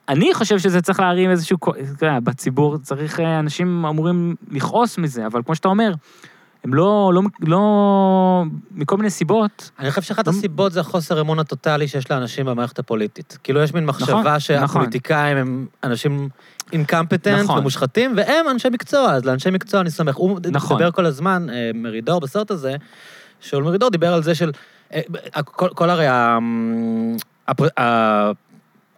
אני 0.09 0.33
חושב 0.33 0.59
שזה 0.59 0.81
צריך 0.81 0.99
להרים 0.99 1.29
איזשהו... 1.29 1.57
בציבור 2.01 2.77
צריך, 2.77 3.19
אנשים 3.19 3.85
אמורים 3.85 4.35
לכעוס 4.51 4.97
מזה, 4.97 5.25
אבל 5.25 5.41
כמו 5.45 5.55
שאתה 5.55 5.67
אומר, 5.67 5.93
הם 6.63 6.73
לא, 6.73 7.11
לא, 7.13 7.21
לא, 7.39 8.43
מכל 8.71 8.97
מיני 8.97 9.09
סיבות. 9.09 9.71
אני 9.79 9.89
חושב 9.89 10.01
שאחת 10.01 10.27
לא... 10.27 10.31
הסיבות 10.31 10.71
זה 10.71 10.79
החוסר 10.79 11.21
אמון 11.21 11.39
הטוטלי 11.39 11.87
שיש 11.87 12.11
לאנשים 12.11 12.45
במערכת 12.45 12.79
הפוליטית. 12.79 13.37
כאילו, 13.43 13.61
יש 13.61 13.73
מין 13.73 13.85
מחשבה 13.85 14.19
נכון, 14.19 14.39
שהפוליטיקאים 14.39 15.37
נכון. 15.37 15.49
הם 15.49 15.65
אנשים 15.83 16.29
אינקמפטנט 16.73 17.43
נכון. 17.43 17.59
ומושחתים, 17.59 18.13
והם 18.17 18.49
אנשי 18.49 18.69
מקצוע, 18.69 19.11
אז 19.11 19.25
לאנשי 19.25 19.49
מקצוע 19.49 19.81
אני 19.81 19.91
סומך. 19.91 20.15
הוא 20.15 20.39
נכון. 20.51 20.77
דיבר 20.77 20.91
כל 20.91 21.05
הזמן, 21.05 21.47
מרידור 21.73 22.21
בסרט 22.21 22.51
הזה, 22.51 22.75
שאול 23.39 23.63
מרידור 23.63 23.89
דיבר 23.89 24.13
על 24.13 24.23
זה 24.23 24.35
של... 24.35 24.51
אה, 24.93 25.01
כל, 25.43 25.69
כל 25.69 25.89
הרי 25.89 26.07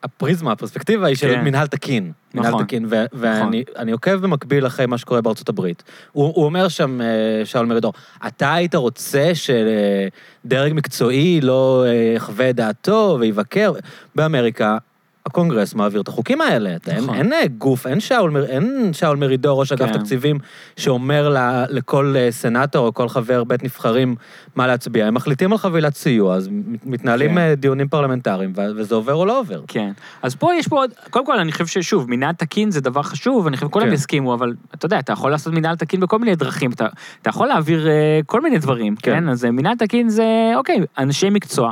הפריזמה, 0.05 0.51
הפרספקטיבה 0.51 1.07
היא 1.07 1.15
של 1.15 1.35
כן. 1.35 1.43
מנהל 1.43 1.67
תקין. 1.67 2.11
נכון. 2.33 2.51
מנהל 2.51 2.63
תקין, 2.65 2.85
ו- 2.89 3.05
ואני 3.13 3.63
נכון. 3.71 3.89
עוקב 3.89 4.15
במקביל 4.15 4.67
אחרי 4.67 4.85
מה 4.85 4.97
שקורה 4.97 5.21
בארצות 5.21 5.49
הברית. 5.49 5.83
הוא, 6.11 6.33
הוא 6.35 6.45
אומר 6.45 6.67
שם, 6.67 7.01
אה, 7.01 7.05
שאול 7.45 7.65
מרידור, 7.65 7.93
אתה 8.27 8.53
היית 8.53 8.75
רוצה 8.75 9.31
שדרג 9.33 10.73
מקצועי 10.73 11.41
לא 11.41 11.85
אה, 11.87 12.13
יחווה 12.15 12.51
דעתו 12.51 13.17
ויבקר? 13.19 13.73
באמריקה 14.15 14.77
הקונגרס 15.25 15.75
מעביר 15.75 16.01
את 16.01 16.07
החוקים 16.07 16.41
האלה. 16.41 16.75
נכון. 16.87 17.15
אין, 17.15 17.33
אין 17.33 17.33
אה, 17.33 17.47
גוף, 17.57 17.87
אין 17.87 17.99
שאול, 17.99 18.37
אין 18.45 18.89
שאול 18.93 19.17
מרידור, 19.17 19.59
ראש 19.59 19.71
אגף 19.71 19.85
כן. 19.85 19.97
תקציבים, 19.97 20.39
שאומר 20.77 21.29
לה, 21.29 21.65
לכל 21.69 22.13
אה, 22.17 22.31
סנאטור 22.31 22.87
או 22.87 22.93
כל 22.93 23.09
חבר 23.09 23.43
בית 23.43 23.63
נבחרים 23.63 24.15
מה 24.55 24.67
להצביע. 24.67 25.07
הם 25.07 25.13
מחליטים 25.13 25.51
על 25.51 25.57
חבילת 25.57 25.95
סיוע, 25.95 26.35
אז 26.35 26.49
מתנהלים 26.85 27.31
כן. 27.31 27.37
אה, 27.37 27.55
דיונים 27.55 27.87
פרלמנטריים, 27.87 28.53
וזה 28.75 28.95
עובר 28.95 29.13
או 29.13 29.25
לא 29.25 29.39
עובר. 29.39 29.61
כן. 29.67 29.91
אז 30.21 30.35
פה 30.35 30.55
יש 30.55 30.67
פה 30.67 30.75
עוד, 30.75 30.91
קודם 31.09 31.25
כל, 31.25 31.39
אני 31.39 31.51
חושב 31.51 31.67
ששוב, 31.67 32.09
מנהל 32.09 32.33
תקין 32.33 32.71
זה 32.71 32.81
דבר 32.81 33.01
חשוב, 33.01 33.47
אני 33.47 33.57
חושב 33.57 33.67
שכולם 33.67 33.87
כן. 33.87 33.93
יסכימו, 33.93 34.33
אבל 34.33 34.53
אתה 34.75 34.85
יודע, 34.85 34.99
אתה 34.99 35.13
יכול 35.13 35.31
לעשות 35.31 35.53
מנהל 35.53 35.75
תקין 35.75 35.99
בכל 35.99 36.19
מיני 36.19 36.35
דרכים, 36.35 36.71
אתה, 36.71 36.87
אתה 37.21 37.29
יכול 37.29 37.47
להעביר 37.47 37.87
אה, 37.87 38.25
כל 38.25 38.41
מיני 38.41 38.57
דברים, 38.57 38.95
כן? 38.95 39.11
כן? 39.11 39.29
אז 39.29 39.45
מנהל 39.45 39.75
תקין 39.77 40.09
זה, 40.09 40.51
אוקיי, 40.55 40.79
אנשי 40.97 41.29
מקצוע. 41.29 41.71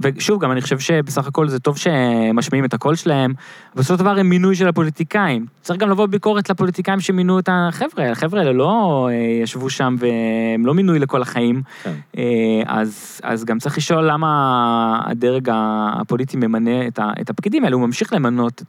ושוב, 0.00 0.42
גם 0.42 0.52
אני 0.52 0.60
חושב 0.60 0.78
שבסך 0.78 1.26
הכל 1.26 1.48
זה 1.48 1.58
טוב 1.58 1.78
שמשמיעים 1.78 2.64
את 2.64 2.74
הקול 2.74 2.94
שלהם, 2.94 3.34
בסופו 3.74 3.94
של 3.94 3.98
דבר 3.98 4.18
הם 4.18 4.28
מינוי 4.28 4.56
של 4.56 4.68
הפוליטיקאים. 4.68 5.46
צריך 5.60 5.80
גם 5.80 5.90
לבוא 5.90 6.06
ביקורת 6.06 6.50
לפוליטיקאים 6.50 7.00
שמינו 7.00 7.38
את 7.38 7.48
החבר'ה, 7.52 8.10
החבר'ה 8.10 8.40
האלה 8.40 8.52
לא 8.52 9.08
אה, 9.10 9.14
ישבו 9.42 9.70
שם 9.70 9.96
והם 9.98 10.66
לא 10.66 10.74
מינוי 10.74 10.98
לכל 10.98 11.22
החיים. 11.22 11.62
כן. 11.82 11.92
אה, 12.18 12.22
אז, 12.66 13.20
אז 13.22 13.44
גם 13.44 13.58
צריך 13.58 13.78
לשאול 13.78 14.10
למה 14.10 15.00
הדרג 15.06 15.48
הפוליטי 15.52 16.36
ממנה 16.36 16.86
את 17.20 17.30
הפקידים 17.30 17.64
האלה, 17.64 17.76
הוא 17.76 17.86
ממשיך 17.86 18.12
למנות 18.12 18.62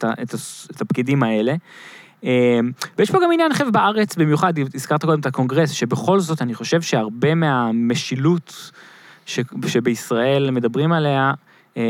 את 0.72 0.82
הפקידים 0.82 1.24
האלה. 1.24 1.56
אה, 2.24 2.60
ויש 2.98 3.12
פה 3.12 3.18
גם 3.24 3.32
עניין, 3.34 3.54
חבר'ה, 3.54 3.72
בארץ, 3.72 4.16
במיוחד, 4.16 4.54
הזכרת 4.76 5.06
קודם 5.06 5.20
את 5.20 5.26
הקונגרס, 5.26 5.72
שבכל 5.72 6.20
זאת 6.20 6.42
אני 6.42 6.54
חושב 6.54 6.82
שהרבה 6.82 7.36
מהמשילות... 7.36 8.72
ש, 9.28 9.40
שבישראל 9.68 10.52
מדברים 10.52 10.92
עליה, 10.92 11.34
אה, 11.78 11.84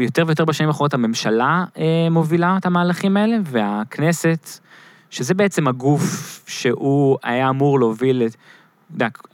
יותר 0.00 0.24
ויותר 0.26 0.44
בשנים 0.44 0.68
האחרונות 0.68 0.94
הממשלה 0.94 1.64
אה, 1.78 2.08
מובילה 2.10 2.56
את 2.58 2.66
המהלכים 2.66 3.16
האלה, 3.16 3.36
והכנסת, 3.44 4.48
שזה 5.10 5.34
בעצם 5.34 5.68
הגוף 5.68 6.44
שהוא 6.46 7.18
היה 7.22 7.48
אמור 7.48 7.78
להוביל 7.78 8.22
את... 8.26 8.36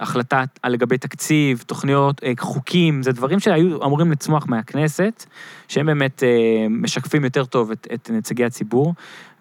החלטה 0.01 0.45
לגבי 0.67 0.99
תקציב, 0.99 1.65
תוכניות, 1.67 2.25
אה, 2.25 2.33
חוקים, 2.39 3.03
זה 3.03 3.13
דברים 3.13 3.41
שהיו 3.41 3.85
אמורים 3.85 4.13
לצמוח 4.13 4.47
מהכנסת, 4.49 5.25
שהם 5.69 5.87
באמת 5.87 6.23
משקפים 6.71 7.25
יותר 7.25 7.45
טוב 7.45 7.71
את, 7.71 7.87
את 7.95 8.11
נציגי 8.11 8.45
הציבור, 8.45 8.95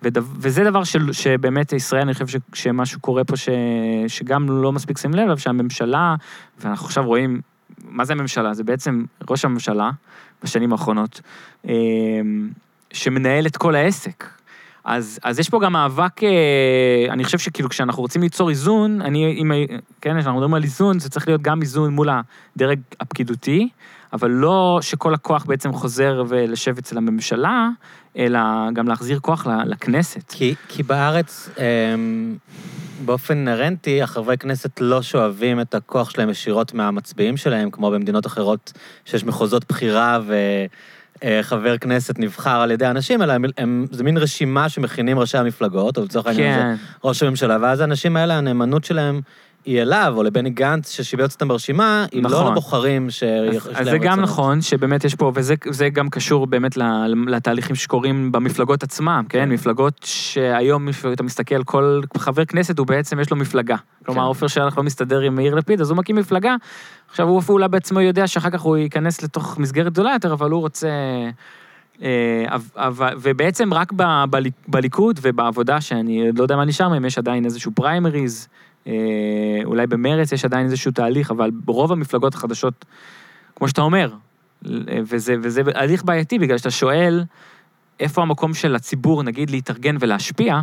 ודו, 0.04 0.22
וזה 0.24 0.64
דבר 0.64 0.84
של, 0.84 1.14
שבאמת 1.14 1.74
ישראל, 1.74 2.02
אני 2.02 2.14
חושב 2.14 2.28
ש, 2.28 2.36
שמשהו 2.54 3.00
קורה 3.00 3.24
פה 3.24 3.38
ש, 3.38 3.50
שגם 4.08 4.62
לא 4.62 4.72
מספיק 4.72 4.98
שמים 4.98 5.16
לב 5.16 5.38
שהממשלה, 5.38 6.16
ואנחנו 6.60 6.86
עכשיו 6.86 7.06
רואים 7.06 7.42
מה 7.84 8.06
זה 8.06 8.14
הממשלה? 8.14 8.54
זה 8.54 8.64
בעצם 8.64 9.04
ראש 9.30 9.46
הממשלה 9.46 9.92
בשנים 10.44 10.72
האחרונות, 10.72 11.22
אמ, 11.66 12.50
שמנהל 12.94 13.48
את 13.48 13.58
כל 13.58 13.76
העסק. 13.76 14.26
אז, 14.86 15.20
אז 15.24 15.40
יש 15.40 15.50
פה 15.50 15.60
גם 15.60 15.74
מאבק, 15.74 16.24
אה, 16.24 17.06
אני 17.10 17.24
חושב 17.24 17.38
שכאילו 17.38 17.70
כשאנחנו 17.70 18.02
רוצים 18.02 18.22
ליצור 18.22 18.50
איזון, 18.50 19.02
אני, 19.02 19.26
אם, 19.42 19.52
כן, 20.02 20.20
כשאנחנו 20.20 20.34
מדברים 20.34 20.54
על 20.54 20.64
איזון, 20.64 21.00
זה 21.00 21.10
צריך 21.10 21.28
להיות 21.28 21.42
גם 21.42 21.62
איזון 21.62 21.94
מול 21.94 22.10
הדרג 22.56 22.80
הפקידותי, 23.00 23.70
אבל 24.14 24.32
לא 24.32 24.80
שכל 24.82 25.14
הכוח 25.14 25.46
בעצם 25.46 25.74
חוזר 25.74 26.24
ולשב 26.28 26.78
אצל 26.78 26.98
הממשלה, 26.98 27.70
אלא 28.18 28.40
גם 28.74 28.88
להחזיר 28.88 29.20
כוח 29.20 29.48
לכנסת. 29.66 30.32
כי, 30.32 30.56
כי 30.68 30.84
בארץ, 30.84 31.50
אמ, 31.58 32.36
באופן 33.06 33.34
אינהרנטי, 33.38 34.02
החברי 34.02 34.38
כנסת 34.38 34.82
לא 34.82 35.02
שואבים 35.02 35.62
את 35.62 35.76
הכוח 35.76 36.10
שלהם 36.10 36.30
ישירות 36.30 36.74
מהמצביעים 36.74 37.38
שלהם, 37.38 37.72
כמו 37.72 37.92
במדינות 37.92 38.26
אחרות 38.26 38.74
שיש 39.06 39.24
מחוזות 39.24 39.66
בחירה 39.70 40.20
וחבר 41.24 41.78
כנסת 41.78 42.20
נבחר 42.20 42.62
על 42.62 42.72
ידי 42.72 42.88
אנשים, 42.88 43.22
אלא 43.22 43.34
הם, 43.34 43.46
הם, 43.58 43.86
זה 43.92 44.04
מין 44.04 44.18
רשימה 44.18 44.70
שמכינים 44.70 45.20
ראשי 45.20 45.38
המפלגות, 45.38 45.98
או 45.98 46.04
לצורך 46.04 46.28
העניין 46.28 46.60
כן. 46.60 46.76
זה 46.76 46.82
ראש 47.04 47.24
הממשלה, 47.24 47.58
ואז 47.62 47.80
האנשים 47.80 48.18
האלה, 48.18 48.38
הנאמנות 48.38 48.84
שלהם 48.84 49.22
היא 49.68 49.82
אליו, 49.82 50.14
או 50.18 50.24
לבני 50.24 50.50
גנץ 50.50 50.92
ששיבץ 50.92 51.34
אותם 51.34 51.48
ברשימה, 51.48 52.06
היא 52.12 52.24
לא 52.24 52.30
נכון. 52.30 52.46
לא 52.46 52.52
לבוחרים 52.52 53.10
שיש 53.10 53.66
להם 53.66 53.76
אז 53.76 53.90
זה 53.90 53.98
גם 53.98 54.22
נכון, 54.22 54.62
שבאמת 54.62 55.04
יש 55.04 55.16
פה, 55.16 55.32
וזה 55.36 55.90
גם 55.90 56.10
קשור 56.10 56.48
באמת 56.48 56.78
לתהליכים 57.28 57.76
שקורים 57.76 58.32
במפלגות 58.32 58.84
עצמם, 58.84 59.24
כן? 59.30 59.40
כן? 59.40 59.50
מפלגות 59.50 60.00
שהיום, 60.04 60.88
אתה 61.14 61.24
מסתכל, 61.24 61.64
כל 61.64 62.02
חבר 62.18 62.46
כנסת 62.46 62.80
הוא 62.80 62.88
בעצם, 62.88 63.20
יש 63.20 63.32
לו 63.32 63.38
מפלגה. 63.38 63.76
כלומר, 64.06 64.22
כן. 64.22 64.28
עופר 64.28 64.48
שלח 64.48 64.78
לא 64.78 64.84
מסתדר 64.84 65.20
עם 65.20 65.36
מאיר 65.36 65.56
לפיד, 65.56 65.82
אז 65.82 65.90
הוא 65.90 65.98
מקים 65.98 66.16
מפלגה. 66.16 66.56
עכשיו, 67.10 67.28
הוא 67.28 67.42
אולי 67.50 67.68
בעצמו 67.68 68.02
יודע 68.02 68.28
שאחר 68.28 68.50
כך 68.50 68.62
הוא 68.62 68.78
ייכנס 68.78 69.24
לתוך 69.24 69.58
מסגרת 69.58 69.94
גדולה 69.94 70.12
יותר, 70.14 70.34
אבל 70.34 70.52
הוא 70.52 70.60
רוצה... 70.60 70.90
אה, 72.02 72.46
ובעצם 73.22 73.74
רק 73.74 73.94
בליכוד 74.68 75.20
ובעבודה, 75.22 75.82
שאני 75.82 76.32
לא 76.32 76.42
יודע 76.42 76.56
מה 76.56 76.66
נשאר 76.66 76.90
מהם, 76.90 77.06
יש 77.06 77.18
עדיין 77.18 77.46
איזשהו 77.46 77.72
פריימריז. 77.76 78.48
אה, 78.88 78.94
אולי 79.66 79.88
במרץ 79.88 80.32
יש 80.32 80.46
עדיין 80.46 80.66
איזשהו 80.66 80.92
תהליך, 80.92 81.32
אבל 81.32 81.52
ברוב 81.54 81.92
המפלגות 81.92 82.36
החדשות, 82.36 82.86
כמו 83.56 83.68
שאתה 83.68 83.82
אומר, 83.82 84.14
וזה, 85.04 85.36
וזה 85.42 85.62
הליך 85.76 86.04
בעייתי, 86.04 86.40
בגלל 86.40 86.58
שאתה 86.58 86.72
שואל, 86.72 87.24
איפה 88.00 88.22
המקום 88.22 88.54
של 88.54 88.76
הציבור, 88.76 89.24
נגיד, 89.24 89.50
להתארגן 89.50 89.96
ולהשפיע, 90.00 90.62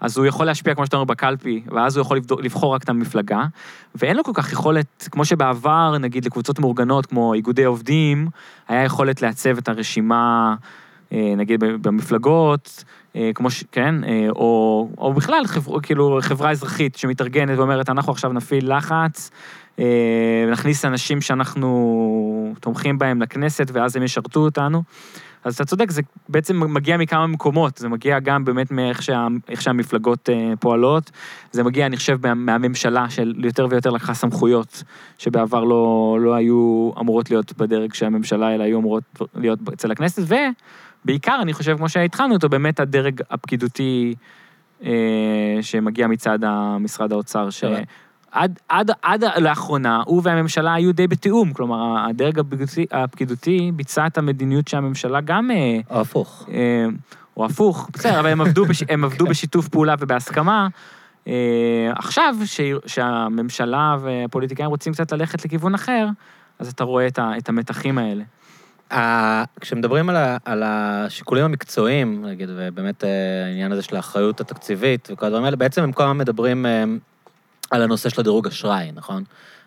אז 0.00 0.18
הוא 0.18 0.26
יכול 0.26 0.46
להשפיע, 0.46 0.74
כמו 0.74 0.86
שאתה 0.86 0.96
אומר, 0.96 1.04
בקלפי, 1.04 1.62
ואז 1.66 1.96
הוא 1.96 2.02
יכול 2.02 2.20
לבחור 2.42 2.74
רק 2.74 2.82
את 2.82 2.88
המפלגה, 2.88 3.44
ואין 3.94 4.16
לו 4.16 4.24
כל 4.24 4.32
כך 4.34 4.52
יכולת, 4.52 5.08
כמו 5.10 5.24
שבעבר, 5.24 5.98
נגיד, 5.98 6.24
לקבוצות 6.24 6.58
מאורגנות, 6.58 7.06
כמו 7.06 7.34
איגודי 7.34 7.64
עובדים, 7.64 8.28
היה 8.68 8.84
יכולת 8.84 9.22
לעצב 9.22 9.58
את 9.58 9.68
הרשימה, 9.68 10.54
אה, 11.12 11.34
נגיד, 11.36 11.60
במפלגות, 11.60 12.84
אה, 12.88 13.05
כמו 13.34 13.50
ש... 13.50 13.64
כן? 13.72 14.04
אה, 14.04 14.26
או, 14.30 14.88
או 14.98 15.12
בכלל, 15.12 15.46
חבר, 15.46 15.80
כאילו, 15.80 16.18
חברה 16.22 16.50
אזרחית 16.50 16.96
שמתארגנת 16.96 17.58
ואומרת, 17.58 17.88
אנחנו 17.88 18.12
עכשיו 18.12 18.32
נפעיל 18.32 18.76
לחץ, 18.76 19.30
נכניס 20.52 20.84
אנשים 20.84 21.20
שאנחנו 21.20 22.54
תומכים 22.60 22.98
בהם 22.98 23.22
לכנסת, 23.22 23.70
ואז 23.72 23.96
הם 23.96 24.02
ישרתו 24.02 24.40
אותנו. 24.40 24.82
אז 25.46 25.54
אתה 25.54 25.64
צודק, 25.64 25.90
זה 25.90 26.02
בעצם 26.28 26.74
מגיע 26.74 26.96
מכמה 26.96 27.26
מקומות, 27.26 27.76
זה 27.76 27.88
מגיע 27.88 28.18
גם 28.18 28.44
באמת 28.44 28.70
מאיך 28.70 29.02
שה, 29.02 29.26
שהמפלגות 29.58 30.30
אה, 30.30 30.52
פועלות, 30.60 31.10
זה 31.52 31.62
מגיע, 31.62 31.86
אני 31.86 31.96
חושב, 31.96 32.26
מה, 32.26 32.34
מהממשלה 32.34 33.10
של 33.10 33.34
יותר 33.38 33.66
ויותר 33.70 33.90
לקחה 33.90 34.14
סמכויות, 34.14 34.82
שבעבר 35.18 35.64
לא, 35.64 36.18
לא 36.20 36.34
היו 36.34 36.90
אמורות 37.00 37.30
להיות 37.30 37.52
בדרג 37.58 37.94
של 37.94 38.06
הממשלה, 38.06 38.54
אלא 38.54 38.64
היו 38.64 38.78
אמורות 38.78 39.02
להיות 39.34 39.58
אצל 39.72 39.90
הכנסת, 39.90 40.22
ובעיקר, 41.06 41.38
אני 41.42 41.52
חושב, 41.52 41.76
כמו 41.76 41.88
שהתחלנו 41.88 42.34
אותו, 42.34 42.48
באמת 42.48 42.80
הדרג 42.80 43.20
הפקידותי 43.30 44.14
אה, 44.84 45.58
שמגיע 45.60 46.06
מצד 46.06 46.38
משרד 46.80 47.12
האוצר, 47.12 47.50
ש... 47.50 47.64
עד, 48.30 48.58
עד, 48.68 48.90
עד 49.02 49.24
לאחרונה, 49.24 50.02
הוא 50.06 50.20
והממשלה 50.24 50.74
היו 50.74 50.92
די 50.92 51.06
בתיאום, 51.06 51.52
כלומר, 51.52 52.06
הדרג 52.08 52.38
הפקידותי, 52.38 52.86
הפקידותי 52.90 53.70
ביצע 53.74 54.06
את 54.06 54.18
המדיניות 54.18 54.68
שהממשלה 54.68 55.20
גם... 55.20 55.50
אה, 55.50 55.78
או 55.90 56.00
הפוך. 56.00 56.48
אה, 56.52 56.86
או 57.36 57.44
הפוך, 57.44 57.90
בסדר, 57.92 58.20
אבל 58.20 58.28
הם 58.28 58.40
עבדו, 58.40 58.64
בש, 58.64 58.82
הם 58.88 59.04
עבדו 59.04 59.26
בשיתוף 59.26 59.68
פעולה 59.68 59.94
ובהסכמה. 59.98 60.68
אה, 61.28 61.32
עכשיו, 61.96 62.34
ש, 62.44 62.60
שהממשלה 62.86 63.96
והפוליטיקאים 64.00 64.68
רוצים 64.68 64.92
קצת 64.92 65.12
ללכת 65.12 65.44
לכיוון 65.44 65.74
אחר, 65.74 66.08
אז 66.58 66.68
אתה 66.68 66.84
רואה 66.84 67.06
את, 67.06 67.18
ה, 67.18 67.32
את 67.38 67.48
המתחים 67.48 67.98
האלה. 67.98 68.24
כשמדברים 69.60 70.10
על, 70.10 70.16
ה, 70.16 70.36
על 70.44 70.62
השיקולים 70.66 71.44
המקצועיים, 71.44 72.24
נגיד, 72.26 72.48
ובאמת 72.52 73.04
העניין 73.04 73.72
הזה 73.72 73.82
של 73.82 73.96
האחריות 73.96 74.40
התקציבית 74.40 75.08
וכל 75.12 75.26
הדברים 75.26 75.44
האלה, 75.44 75.56
בעצם 75.56 75.82
הם 75.82 75.92
כל 75.92 76.02
הזמן 76.02 76.18
מדברים 76.18 76.66
על 77.70 77.82
הנושא 77.82 78.08
של 78.08 78.20
הדירוג 78.20 78.46
אשראי, 78.46 78.90
נכון? 78.94 79.24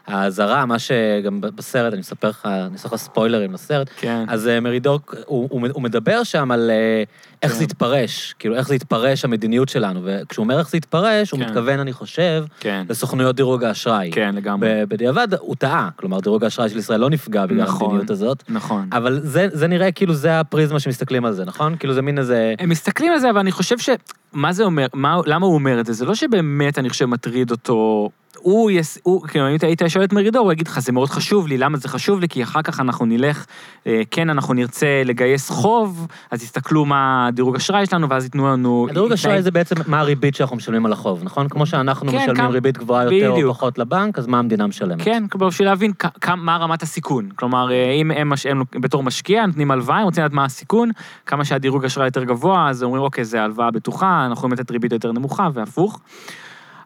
האזהרה, 0.09 0.65
מה 0.65 0.79
שגם 0.79 1.41
בסרט, 1.41 1.93
אני 1.93 1.99
מספר 1.99 2.29
לך, 2.29 2.45
אני 2.45 2.73
אעשה 2.73 2.87
לך 2.87 2.95
ספוילרים 2.95 3.53
לסרט, 3.53 3.89
כן. 3.97 4.25
אז 4.27 4.47
אה, 4.47 4.59
מרידור, 4.59 4.99
הוא, 5.25 5.47
הוא, 5.51 5.67
הוא 5.73 5.81
מדבר 5.81 6.23
שם 6.23 6.51
על 6.51 6.71
אה, 6.71 7.03
איך 7.43 7.51
כן. 7.51 7.57
זה 7.57 7.63
יתפרש, 7.63 8.35
כאילו 8.39 8.55
איך 8.55 8.67
זה 8.67 8.75
יתפרש 8.75 9.25
המדיניות 9.25 9.69
שלנו, 9.69 10.01
וכשהוא 10.03 10.43
אומר 10.43 10.59
איך 10.59 10.69
זה 10.69 10.77
יתפרש, 10.77 11.31
כן. 11.31 11.37
הוא 11.37 11.45
מתכוון, 11.45 11.79
אני 11.79 11.93
חושב, 11.93 12.45
כן. 12.59 12.83
לסוכנויות 12.89 13.35
דירוג 13.35 13.63
האשראי. 13.63 14.11
כן, 14.11 14.35
לגמרי. 14.35 14.85
בדיעבד, 14.87 15.27
הוא 15.39 15.55
טעה, 15.55 15.89
כלומר, 15.95 16.19
דירוג 16.19 16.43
האשראי 16.43 16.69
של 16.69 16.77
ישראל 16.77 16.99
לא 16.99 17.09
נפגע 17.09 17.45
בגלל 17.45 17.63
נכון, 17.63 17.85
המדיניות 17.85 18.09
הזאת. 18.09 18.43
נכון. 18.49 18.87
אבל 18.91 19.19
זה, 19.23 19.47
זה 19.51 19.67
נראה 19.67 19.91
כאילו 19.91 20.13
זה 20.13 20.39
הפריזמה 20.39 20.79
שמסתכלים 20.79 21.25
על 21.25 21.33
זה, 21.33 21.45
נכון? 21.45 21.75
כאילו 21.75 21.93
זה 21.93 22.01
מין 22.01 22.17
איזה... 22.17 22.53
הם 22.59 22.69
מסתכלים 22.69 23.11
על 23.11 23.19
זה, 23.19 23.29
אבל 23.29 23.39
אני 23.39 23.51
חושב 23.51 23.77
ש... 23.77 23.89
מה 24.33 24.53
זה 24.53 24.63
אומר, 24.63 24.87
מה, 24.93 25.17
למה 25.25 25.45
הוא 25.45 25.53
אומר 25.53 25.79
את 25.79 25.85
זה? 25.85 25.93
זה 25.93 26.05
לא 26.05 26.15
שבאמת, 26.15 26.79
אני 26.79 26.89
חושב, 26.89 27.05
מטריד 27.05 27.51
אותו 27.51 28.09
הוא, 28.41 28.71
יס, 28.71 28.97
הוא, 29.03 29.27
כאילו, 29.27 29.49
אם 29.49 29.57
היית 29.61 29.81
שואל 29.87 30.03
את 30.03 30.13
מרידור, 30.13 30.43
הוא 30.43 30.51
יגיד 30.51 30.67
לך, 30.67 30.79
זה 30.79 30.91
מאוד 30.91 31.09
חשוב 31.09 31.47
לי, 31.47 31.57
למה 31.57 31.77
זה 31.77 31.87
חשוב 31.89 32.19
לי? 32.19 32.27
כי 32.27 32.43
אחר 32.43 32.61
כך 32.61 32.79
אנחנו 32.79 33.05
נלך, 33.05 33.45
אה, 33.87 34.01
כן, 34.11 34.29
אנחנו 34.29 34.53
נרצה 34.53 35.01
לגייס 35.05 35.49
חוב, 35.49 36.07
אז 36.31 36.41
תסתכלו 36.41 36.85
מה 36.85 37.27
הדירוג 37.27 37.55
אשראי 37.55 37.85
שלנו, 37.85 38.09
ואז 38.09 38.23
ייתנו 38.23 38.47
לנו... 38.47 38.87
הדירוג 38.89 39.11
אשראי 39.11 39.41
זה 39.41 39.51
בעצם 39.51 39.75
מה 39.87 39.99
הריבית 39.99 40.35
שאנחנו 40.35 40.55
משלמים 40.55 40.85
על 40.85 40.93
החוב, 40.93 41.23
נכון? 41.23 41.49
כמו 41.49 41.65
שאנחנו 41.65 42.11
כן, 42.11 42.17
משלמים 42.17 42.35
כמה, 42.35 42.49
ריבית 42.49 42.77
גבוהה 42.77 43.03
יותר 43.03 43.31
בדיוק. 43.31 43.49
או 43.49 43.53
פחות 43.53 43.77
לבנק, 43.77 44.19
אז 44.19 44.27
מה 44.27 44.39
המדינה 44.39 44.67
משלמת? 44.67 45.01
כן, 45.01 45.23
בשביל 45.39 45.67
להבין 45.67 45.91
כ- 45.99 46.29
מה 46.37 46.57
רמת 46.57 46.83
הסיכון. 46.83 47.29
כלומר, 47.35 47.71
אה, 47.71 47.91
אם 47.91 48.11
הם, 48.11 48.31
הם 48.49 48.63
בתור 48.81 49.03
משקיע 49.03 49.45
נותנים 49.45 49.71
הלוואה, 49.71 49.97
הם 49.97 50.03
רוצים 50.03 50.23
לדעת 50.23 50.33
מה 50.33 50.45
הסיכון, 50.45 50.91
כמה 51.25 51.45
שהדירוג 51.45 51.85
אשראי 51.85 52.07
יותר 52.07 52.23
גבוה, 52.23 52.69
אז 52.69 52.83
אומרים, 52.83 53.03
אוקיי, 53.03 53.25
זה 53.25 53.41
הלוואה 53.43 53.71
בטוחה, 53.71 54.21
אנחנו 54.25 54.33
יכולים 54.33 54.53
לתת 54.53 54.71
ריבית 54.71 54.91
יותר 54.91 55.11
נמוכה, 55.11 55.49
והפוך. 55.53 55.99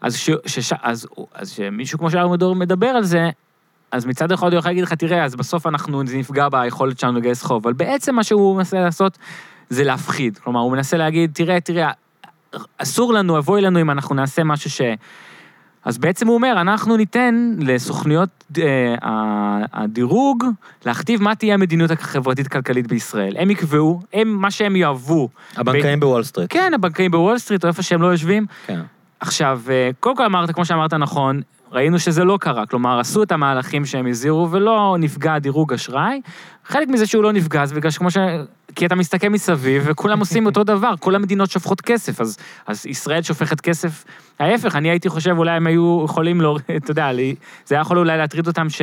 אז, 0.04 0.18
ש, 0.18 0.30
שש, 0.46 0.74
אז, 0.82 1.08
אז 1.34 1.50
שמישהו 1.50 2.00
כמו 2.00 2.12
שאר 2.12 2.28
מדור 2.28 2.56
מדבר 2.56 2.88
על 2.88 3.04
זה, 3.04 3.30
אז 3.92 4.06
מצד 4.06 4.32
אחד 4.32 4.52
הוא 4.52 4.60
יכול 4.60 4.72
להגיד 4.72 4.84
לך, 4.84 4.94
תראה, 4.94 5.24
אז 5.24 5.36
בסוף 5.36 5.68
אנחנו, 5.68 6.08
זה 6.08 6.18
נפגע 6.18 6.50
ביכולת 6.50 7.00
שלנו 7.00 7.20
לגייס 7.20 7.44
חוב, 7.44 7.68
אבל 7.68 7.74
בעצם 7.74 8.16
מה 8.16 8.24
שהוא 8.24 8.58
מנסה 8.58 8.80
לעשות 8.80 9.18
זה 9.70 9.84
להפחיד. 9.84 10.38
כלומר, 10.38 10.60
הוא 10.60 10.72
מנסה 10.72 10.98
להגיד, 10.98 11.32
תראה, 11.34 11.60
תראה, 11.60 11.92
אסור 12.78 13.14
לנו, 13.14 13.38
אבוי 13.38 13.62
לנו 13.62 13.82
אם 13.82 13.92
אנחנו 13.92 14.16
נעשה 14.16 14.44
משהו 14.44 14.70
ש... 14.70 14.82
אז 15.86 15.98
בעצם 15.98 16.28
הוא 16.28 16.36
אומר, 16.36 16.62
אנחנו 16.62 16.98
ניתן 16.98 17.56
לסוכנויות 17.60 18.44
אה, 18.58 18.96
הדירוג 19.74 20.46
להכתיב 20.86 21.22
מה 21.22 21.36
תהיה 21.36 21.54
המדיניות 21.54 21.92
החברתית-כלכלית 21.92 22.88
בישראל. 22.88 23.34
הם 23.38 23.50
יקבעו, 23.50 24.02
הם, 24.14 24.28
מה 24.28 24.52
שהם 24.52 24.76
יאהבו. 24.76 25.30
הבנקאים 25.56 26.00
ב... 26.00 26.04
בוול 26.04 26.24
סטריט. 26.24 26.54
כן, 26.54 26.72
הבנקאים 26.76 27.12
בוול 27.12 27.38
סטריט, 27.38 27.64
או 27.64 27.70
איפה 27.70 27.84
שהם 27.84 28.02
לא 28.02 28.08
יושבים. 28.08 28.46
כן. 28.68 28.80
עכשיו, 29.24 29.62
אה, 29.70 29.90
קודם 30.00 30.16
כל 30.16 30.26
אמרת, 30.26 30.52
כמו 30.52 30.66
שאמרת 30.66 30.94
נכון, 30.94 31.42
ראינו 31.72 32.00
שזה 32.00 32.24
לא 32.24 32.38
קרה, 32.42 32.66
כלומר, 32.66 33.00
עשו 33.00 33.24
את 33.24 33.32
המהלכים 33.32 33.86
שהם 33.86 34.08
הזהירו 34.08 34.52
ולא 34.52 34.96
נפגע 35.00 35.40
דירוג 35.40 35.74
אשראי. 35.74 36.22
חלק 36.66 36.88
מזה 36.88 37.06
שהוא 37.06 37.24
לא 37.24 37.32
נפגע, 37.32 37.66
זה 37.66 37.76
בגלל 37.76 37.92
שכמו 37.92 38.12
ש... 38.12 38.18
כי 38.76 38.86
אתה 38.86 38.96
מסתכל 38.96 39.30
מסביב 39.30 39.84
וכולם 39.86 40.20
עושים 40.20 40.46
אותו 40.46 40.64
דבר, 40.64 40.94
כל 41.00 41.16
המדינות 41.16 41.52
שופכות 41.52 41.82
כסף, 41.82 42.22
אז, 42.22 42.38
אז 42.68 42.86
ישראל 42.86 43.22
שופכת 43.22 43.62
כסף. 43.62 44.04
ההפך, 44.40 44.76
אני 44.76 44.90
הייתי 44.90 45.10
חושב, 45.10 45.38
אולי 45.38 45.52
הם 45.52 45.68
היו 45.68 46.02
יכולים 46.06 46.42
להוריד, 46.42 46.66
אתה 46.84 46.92
יודע, 46.92 47.10
זה 47.66 47.76
היה 47.76 47.82
יכול 47.82 47.98
אולי 47.98 48.18
להטריד 48.18 48.48
אותם 48.48 48.70
ש, 48.70 48.82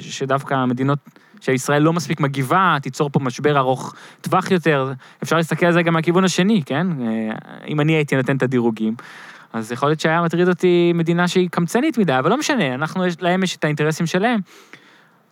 שדווקא 0.00 0.54
המדינות... 0.54 0.98
שישראל 1.40 1.82
לא 1.82 1.92
מספיק 1.92 2.20
מגיבה, 2.20 2.76
תיצור 2.82 3.10
פה 3.10 3.20
משבר 3.20 3.58
ארוך 3.58 3.94
טווח 4.20 4.50
יותר. 4.50 4.92
אפשר 5.22 5.36
להסתכל 5.36 5.66
על 5.66 5.72
זה 5.72 5.82
גם 5.82 5.94
מהכיוון 5.94 6.24
השני, 6.24 6.62
כן? 6.66 6.86
אה, 7.02 7.34
אם 7.68 7.80
אני 7.80 7.92
הייתי 7.92 8.16
נותן 8.16 8.36
את 8.36 8.42
הדירוגים. 8.42 8.94
אז 9.52 9.72
יכול 9.72 9.88
להיות 9.88 10.00
שהיה 10.00 10.22
מטריד 10.22 10.48
אותי 10.48 10.92
מדינה 10.94 11.28
שהיא 11.28 11.48
קמצנית 11.50 11.98
מדי, 11.98 12.18
אבל 12.18 12.30
לא 12.30 12.36
משנה, 12.36 12.74
אנחנו, 12.74 13.04
להם 13.20 13.42
יש 13.42 13.56
את 13.56 13.64
האינטרסים 13.64 14.06
שלהם. 14.06 14.40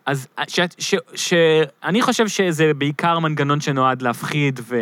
אז 0.06 0.28
ש, 0.48 0.60
ש, 0.60 0.64
ש, 0.78 0.94
שאני 1.14 2.02
חושב 2.02 2.28
שזה 2.28 2.74
בעיקר 2.74 3.18
מנגנון 3.18 3.60
שנועד 3.60 4.02
להפחיד 4.02 4.60
ו... 4.62 4.76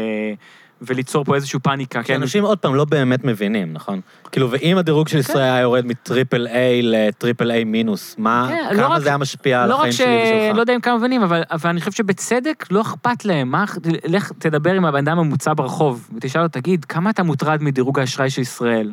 וליצור 0.82 1.24
פה 1.24 1.34
איזושהי 1.34 1.60
פאניקה. 1.60 2.02
כי 2.02 2.08
כן? 2.08 2.22
אנשים 2.22 2.44
עוד 2.44 2.58
פעם 2.58 2.74
לא 2.74 2.84
באמת 2.84 3.24
מבינים, 3.24 3.72
נכון? 3.72 4.00
כאילו, 4.32 4.50
ואם 4.50 4.78
הדירוג 4.78 5.08
של 5.08 5.14
כן. 5.14 5.18
ישראל 5.18 5.42
היה 5.42 5.60
יורד 5.60 5.86
מטריפל 5.86 6.46
איי 6.46 6.82
לטריפל 6.82 7.50
איי 7.50 7.64
מינוס, 7.64 8.14
מה, 8.18 8.46
כן, 8.48 8.76
לא 8.76 8.82
כמה 8.82 9.00
זה 9.00 9.08
היה 9.08 9.18
משפיע 9.18 9.62
על 9.62 9.68
לא 9.68 9.74
החיים 9.74 9.92
שלי 9.92 10.06
ושלך? 10.06 10.56
לא 10.56 10.60
יודע 10.60 10.74
אם 10.74 10.80
כמה 10.80 10.98
מבינים, 10.98 11.22
אבל, 11.22 11.42
אבל 11.50 11.70
אני 11.70 11.80
חושב 11.80 11.92
שבצדק 11.92 12.66
לא 12.70 12.80
אכפת 12.80 13.24
להם. 13.24 13.50
מה, 13.50 13.64
לך 14.04 14.32
תדבר 14.38 14.72
עם 14.72 14.84
הבן 14.84 15.08
אדם 15.08 15.18
הממוצע 15.18 15.52
ברחוב, 15.56 16.10
ותשאל 16.16 16.42
לו, 16.42 16.48
תגיד, 16.48 16.84
כמה 16.84 17.10
אתה 17.10 17.22
מוטרד 17.22 17.62
מדירוג 17.62 17.98
האשראי 17.98 18.30
של 18.30 18.40
ישראל? 18.40 18.92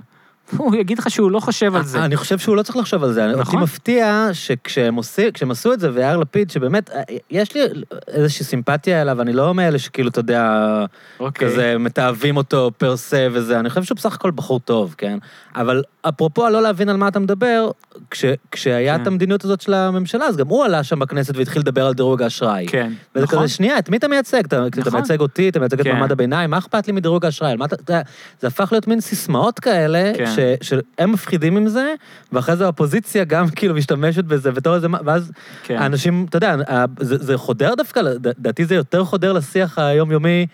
הוא 0.58 0.75
יגיד 0.75 0.99
לך 0.99 1.10
שהוא 1.10 1.32
לא 1.32 1.39
חושב 1.39 1.75
על 1.75 1.84
זה. 1.84 2.06
אני 2.06 2.15
חושב 2.15 2.38
שהוא 2.38 2.56
לא 2.56 2.63
צריך 2.63 2.77
לחשוב 2.77 3.03
על 3.03 3.13
זה. 3.13 3.27
נכון. 3.27 3.39
אותי 3.39 3.58
מפתיע 3.63 4.29
שכשהם 4.34 4.99
עשו 5.51 5.73
את 5.73 5.79
זה, 5.79 5.89
ויאיר 5.93 6.17
לפיד, 6.17 6.51
שבאמת, 6.51 6.89
יש 7.32 7.56
לי 7.56 7.62
איזושהי 8.08 8.45
סימפתיה 8.45 9.01
אליו, 9.01 9.21
אני 9.21 9.34
לא 9.34 9.53
מאלה 9.53 9.79
שכאילו, 9.79 10.10
אתה 10.10 10.19
יודע, 10.19 10.86
אוקיי. 11.19 11.47
כזה 11.47 11.75
מתעבים 11.79 12.38
אותו 12.38 12.71
פר 12.77 12.97
סה 12.97 13.27
וזה, 13.32 13.60
אני 13.60 13.69
חושב 13.69 13.84
שהוא 13.84 13.95
בסך 13.95 14.13
הכל 14.13 14.32
בחור 14.32 14.60
טוב, 14.60 14.95
כן? 14.97 15.17
אבל 15.56 15.84
אפרופו 16.01 16.45
הלא 16.45 16.62
להבין 16.62 16.89
על 16.89 16.97
מה 16.97 17.08
אתה 17.08 17.19
מדבר, 17.19 17.71
כש, 18.12 18.25
כשהיה 18.51 18.95
כן. 18.95 19.01
את 19.01 19.08
המדיניות 19.08 19.45
הזאת 19.45 19.62
של 19.62 19.73
הממשלה, 19.73 20.25
אז 20.25 20.38
גם 20.38 20.47
הוא 20.47 20.65
עלה 20.65 20.84
שם 20.84 20.99
בכנסת 20.99 21.38
והתחיל 21.38 21.62
לדבר 21.62 21.88
על 21.88 21.93
דירוג 21.93 22.21
האשראי. 22.21 22.65
כן, 22.67 22.91
וזה 23.15 23.25
נכון. 23.25 23.39
כזה, 23.39 23.47
שנייה, 23.47 23.79
את 23.79 23.89
מי 23.89 23.97
אתה 23.97 24.08
מייצג? 24.08 24.45
אתה, 24.45 24.60
נכון. 24.60 24.82
אתה 24.82 24.91
מייצג 24.91 25.19
אותי, 25.19 25.49
אתה 25.49 25.60
מייצג 25.60 25.82
כן. 25.82 25.89
את 25.89 25.95
מעמד 25.95 26.12
הביניים, 26.12 26.49
מה 26.49 26.58
אכפת 26.58 26.88
לי 26.88 26.93
מדרוג 26.93 27.25
האשראי? 27.25 27.56
אתה, 27.65 28.01
זה 28.41 28.47
הפך 28.47 28.71
להיות 28.71 28.88
מין 28.88 28.99
סיסמאות 28.99 29.60
כאלה, 29.60 30.12
כן. 30.17 30.33
ש, 30.36 30.39
שהם 30.62 31.12
מפחידים 31.12 31.58
עם 31.58 31.67
זה, 31.67 31.93
ואחרי 32.32 32.56
זה 32.56 32.63
האופוזיציה 32.63 33.24
גם 33.24 33.50
כאילו 33.56 33.76
משתמשת 33.76 34.24
בזה 34.24 34.52
בתור 34.52 34.76
איזה, 34.76 34.88
ואז 35.06 35.32
כן. 35.63 35.78
האנשים, 35.78 36.26
אתה 36.30 36.38
יודע, 36.38 36.56
זה, 37.00 37.17
זה 37.17 37.38
חודר 37.38 37.74
דווקא, 37.76 38.00
לדעתי 38.00 38.65
זה 38.65 38.76
יותר 38.76 39.04
חודר 39.04 39.34
לשיח 39.34 39.80
היומיומי. 39.80 40.48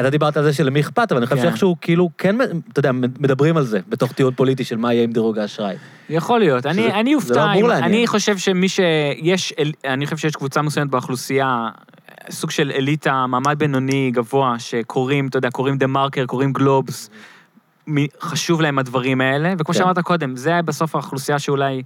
אתה 0.00 0.10
דיברת 0.10 0.36
על 0.36 0.44
זה 0.44 0.52
שלמי 0.52 0.80
אכפת, 0.80 1.12
אבל 1.12 1.16
אני 1.16 1.26
חושב 1.26 1.36
כן. 1.36 1.42
שאיכשהו 1.42 1.76
כאילו 1.80 2.10
כן, 2.18 2.36
אתה 2.72 2.78
יודע, 2.78 2.92
מדברים 2.92 3.56
על 3.56 3.64
זה, 3.64 3.80
בתוך 3.88 4.12
טיעון 4.12 4.34
פוליטי 4.34 4.64
של 4.64 4.76
מה 4.76 4.94
יהיה 4.94 5.04
עם 5.04 5.12
דירוג 5.12 5.38
האשראי. 5.38 5.76
יכול 6.10 6.38
להיות. 6.38 6.66
אני, 6.66 6.92
אני 6.92 7.14
אופתע, 7.14 7.54
לא 7.60 7.72
אני 7.74 8.06
חושב 8.06 8.38
שמי 8.38 8.68
שיש, 8.68 9.52
אני 9.84 10.06
חושב 10.06 10.16
שיש 10.16 10.36
קבוצה 10.36 10.62
מסוימת 10.62 10.90
באוכלוסייה, 10.90 11.68
סוג 12.30 12.50
של 12.50 12.72
אליטה, 12.74 13.26
מעמד 13.26 13.58
בינוני 13.58 14.10
גבוה, 14.14 14.58
שקוראים, 14.58 15.26
אתה 15.26 15.38
יודע, 15.38 15.50
קוראים 15.50 15.78
דה 15.78 15.86
מרקר, 15.86 16.26
קוראים 16.26 16.52
גלובס, 16.52 17.10
חשוב 18.20 18.60
להם 18.60 18.78
הדברים 18.78 19.20
האלה, 19.20 19.54
וכמו 19.58 19.74
כן. 19.74 19.78
שאמרת 19.78 19.98
קודם, 19.98 20.36
זה 20.36 20.62
בסוף 20.62 20.94
האוכלוסייה 20.94 21.38
שאולי... 21.38 21.82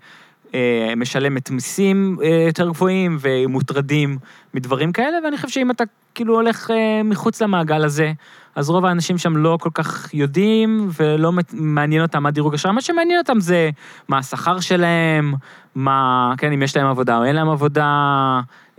אה, 0.55 0.93
משלמת 0.97 1.51
מיסים 1.51 2.17
אה, 2.23 2.45
יותר 2.47 2.69
גבוהים 2.69 3.19
ומוטרדים 3.21 4.19
מדברים 4.55 4.93
כאלה, 4.93 5.19
ואני 5.25 5.37
חושב 5.37 5.49
שאם 5.49 5.71
אתה 5.71 5.85
כאילו 6.15 6.35
הולך 6.35 6.71
אה, 6.71 7.03
מחוץ 7.05 7.43
למעגל 7.43 7.85
הזה, 7.85 8.13
אז 8.55 8.71
רוב 8.71 8.85
האנשים 8.85 9.19
שם 9.19 9.37
לא 9.37 9.59
כל 9.61 9.71
כך 9.75 10.15
יודעים, 10.15 10.89
ולא 11.01 11.33
מעניין 11.53 12.03
אותם 12.03 12.23
מה 12.23 12.31
דירוג 12.31 12.55
אשראי, 12.55 12.75
מה 12.75 12.81
שמעניין 12.81 13.19
אותם 13.19 13.41
זה 13.41 13.71
מה 14.09 14.19
השכר 14.19 14.61
שלהם, 14.61 15.35
מה, 15.75 16.33
כן, 16.39 16.53
אם 16.53 16.63
יש 16.63 16.77
להם 16.77 16.87
עבודה 16.87 17.19
או 17.19 17.25
אין 17.25 17.37
להם 17.37 17.49
עבודה, 17.49 17.87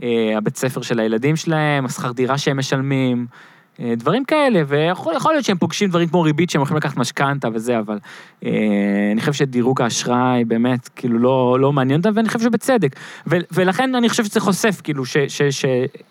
אה, 0.04 0.34
הבית 0.38 0.58
ספר 0.58 0.82
של 0.82 1.00
הילדים 1.00 1.36
שלהם, 1.36 1.86
השכר 1.86 2.12
דירה 2.12 2.38
שהם 2.38 2.60
משלמים. 2.60 3.28
אה, 3.82 3.96
דברים 3.96 4.26
כאלה, 4.26 4.62
ויכול 4.68 5.34
להיות 5.34 5.46
שהם 5.46 5.58
פוגשים 5.58 5.90
דברים 5.90 6.08
כמו 6.08 6.22
ריבית 6.22 6.50
שהם 6.50 6.62
יכולים 6.62 6.78
לקחת 6.78 6.98
משכנתה 6.98 7.48
וזה, 7.54 7.80
אבל 7.80 8.00
אה, 8.46 8.52
אני 9.12 9.20
חושב 9.20 9.34
שדירוג 9.34 9.82
האשראי 9.82 10.46
באמת, 10.46 10.90
כאילו, 10.96 11.20
לא, 11.20 11.58
לא 11.60 11.74
מעניין 11.74 12.00
אותם, 12.00 12.12
ואני 12.16 12.28
חושב 12.28 12.40
שבצדק. 12.40 12.96
ו, 13.28 13.36
ולכן 13.52 13.96
אני 13.96 14.10
חושב 14.10 14.26
שזה 14.26 14.40
חושף, 14.40 14.82
כאילו, 14.84 15.04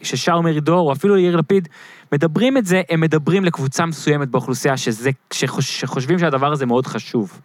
ששאול 0.03 0.41
מרידור, 0.41 0.89
או 0.89 0.93
אפילו 0.93 1.19
יאיר 1.19 1.37
לפיד, 1.37 1.69
מדברים 2.13 2.57
את 2.57 2.67
זה, 2.67 2.83
הם 2.91 3.01
מדברים 3.01 3.45
לקבוצה 3.45 3.87
מסוימת 3.87 4.29
באוכלוסייה, 4.29 4.77
שזה, 4.77 5.11
שחוש, 5.33 5.81
שחושבים 5.81 6.19
שהדבר 6.19 6.53
הזה 6.53 6.67
מאוד 6.67 6.87
חשוב. 6.87 7.41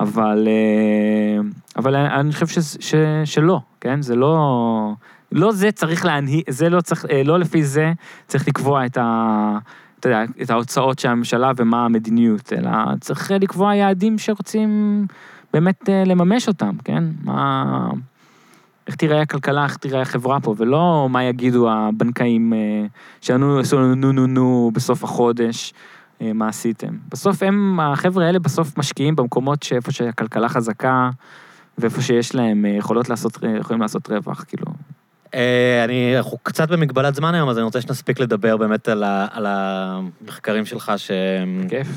אבל, 0.00 0.48
אה, 0.48 1.42
אבל 1.76 1.96
אני 1.96 2.32
חושב 2.32 2.46
ש, 2.46 2.58
ש, 2.80 2.94
שלא, 3.24 3.60
כן? 3.80 4.02
זה 4.02 4.16
לא... 4.16 4.92
לא 5.32 5.52
זה 5.52 5.72
צריך 5.72 6.04
להנהיג, 6.04 6.42
זה 6.50 6.68
לא 6.68 6.80
צריך, 6.80 7.06
אה, 7.10 7.22
לא 7.24 7.38
לפי 7.38 7.64
זה 7.64 7.92
צריך 8.26 8.48
לקבוע 8.48 8.86
את 8.86 8.96
ה... 8.96 9.58
אתה 10.00 10.08
יודע, 10.08 10.24
את 10.42 10.50
ההוצאות 10.50 10.98
של 10.98 11.08
הממשלה 11.08 11.52
ומה 11.56 11.84
המדיניות, 11.84 12.52
אלא 12.52 12.70
צריך 13.00 13.30
לקבוע 13.30 13.74
יעדים 13.74 14.18
שרוצים 14.18 15.06
באמת 15.52 15.88
אה, 15.88 16.04
לממש 16.06 16.48
אותם, 16.48 16.72
כן? 16.84 17.04
מה... 17.24 17.90
איך 18.86 18.96
תיראה 18.96 19.22
הכלכלה, 19.22 19.64
איך 19.64 19.76
תיראה 19.76 20.02
החברה 20.02 20.40
פה, 20.40 20.54
ולא 20.58 21.08
מה 21.10 21.24
יגידו 21.24 21.70
הבנקאים 21.70 22.52
אה, 22.52 22.86
שענו, 23.20 23.58
עשו 23.58 23.80
לנו 23.80 23.94
נו 23.94 24.12
נו 24.12 24.26
נו 24.26 24.70
בסוף 24.74 25.04
החודש, 25.04 25.74
מה 26.34 26.48
עשיתם. 26.48 26.88
בסוף 27.08 27.42
הם, 27.42 27.80
החבר'ה 27.80 28.26
האלה 28.26 28.38
בסוף 28.38 28.78
משקיעים 28.78 29.16
במקומות 29.16 29.62
שאיפה 29.62 29.92
שהכלכלה 29.92 30.48
חזקה, 30.48 31.10
ואיפה 31.78 32.02
שיש 32.02 32.34
להם 32.34 32.64
יכולות 32.64 33.08
לעשות, 33.08 33.38
יכולים 33.60 33.82
לעשות 33.82 34.10
רווח, 34.10 34.44
כאילו. 34.48 34.66
אה, 35.34 35.84
אני, 35.84 36.16
אנחנו 36.16 36.38
קצת 36.42 36.68
במגבלת 36.68 37.14
זמן 37.14 37.34
היום, 37.34 37.48
אז 37.48 37.58
אני 37.58 37.64
רוצה 37.64 37.80
שנספיק 37.80 38.20
לדבר 38.20 38.56
באמת 38.56 38.88
על, 38.88 39.02
ה, 39.04 39.26
על 39.32 39.46
המחקרים 39.48 40.66
שלך, 40.66 40.92
ש... 40.96 41.10
כיף. 41.68 41.88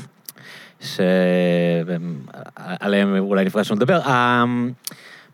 שעליהם 2.80 3.16
אולי 3.18 3.44
נפגשנו 3.44 3.76
לדבר. 3.76 4.00
אה, 4.00 4.44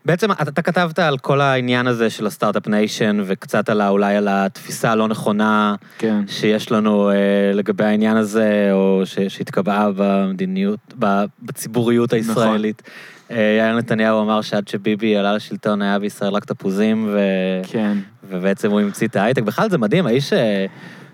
בעצם 0.05 0.31
אתה 0.31 0.61
כתבת 0.61 0.99
על 0.99 1.17
כל 1.17 1.41
העניין 1.41 1.87
הזה 1.87 2.09
של 2.09 2.27
ה 2.27 2.31
Start-Up 2.31 2.67
Nation, 2.67 3.17
וקצת 3.25 3.69
על, 3.69 3.81
אולי 3.81 4.15
על 4.15 4.27
התפיסה 4.31 4.91
הלא 4.91 5.07
נכונה 5.07 5.75
כן. 5.97 6.23
שיש 6.27 6.71
לנו 6.71 7.09
אה, 7.09 7.15
לגבי 7.53 7.83
העניין 7.83 8.17
הזה, 8.17 8.69
או 8.71 9.01
ש, 9.05 9.19
שהתקבעה 9.19 9.89
במדיניות, 9.95 10.93
בציבוריות 11.41 12.13
הישראלית. 12.13 12.81
נכון. 12.85 13.20
יאיר 13.59 13.75
נתניהו 13.77 14.21
אמר 14.21 14.41
שעד 14.41 14.67
שביבי 14.67 15.17
עלה 15.17 15.33
לשלטון 15.33 15.81
היה 15.81 15.99
בישראל 15.99 16.33
רק 16.33 16.45
תפוזים, 16.45 17.09
ו... 17.11 17.19
כן. 17.63 17.97
ובעצם 18.29 18.71
הוא 18.71 18.79
המציא 18.79 19.07
את 19.07 19.15
ההייטק. 19.15 19.41
בכלל 19.41 19.69
זה 19.69 19.77
מדהים, 19.77 20.05
האיש... 20.05 20.33
אה, 20.33 20.65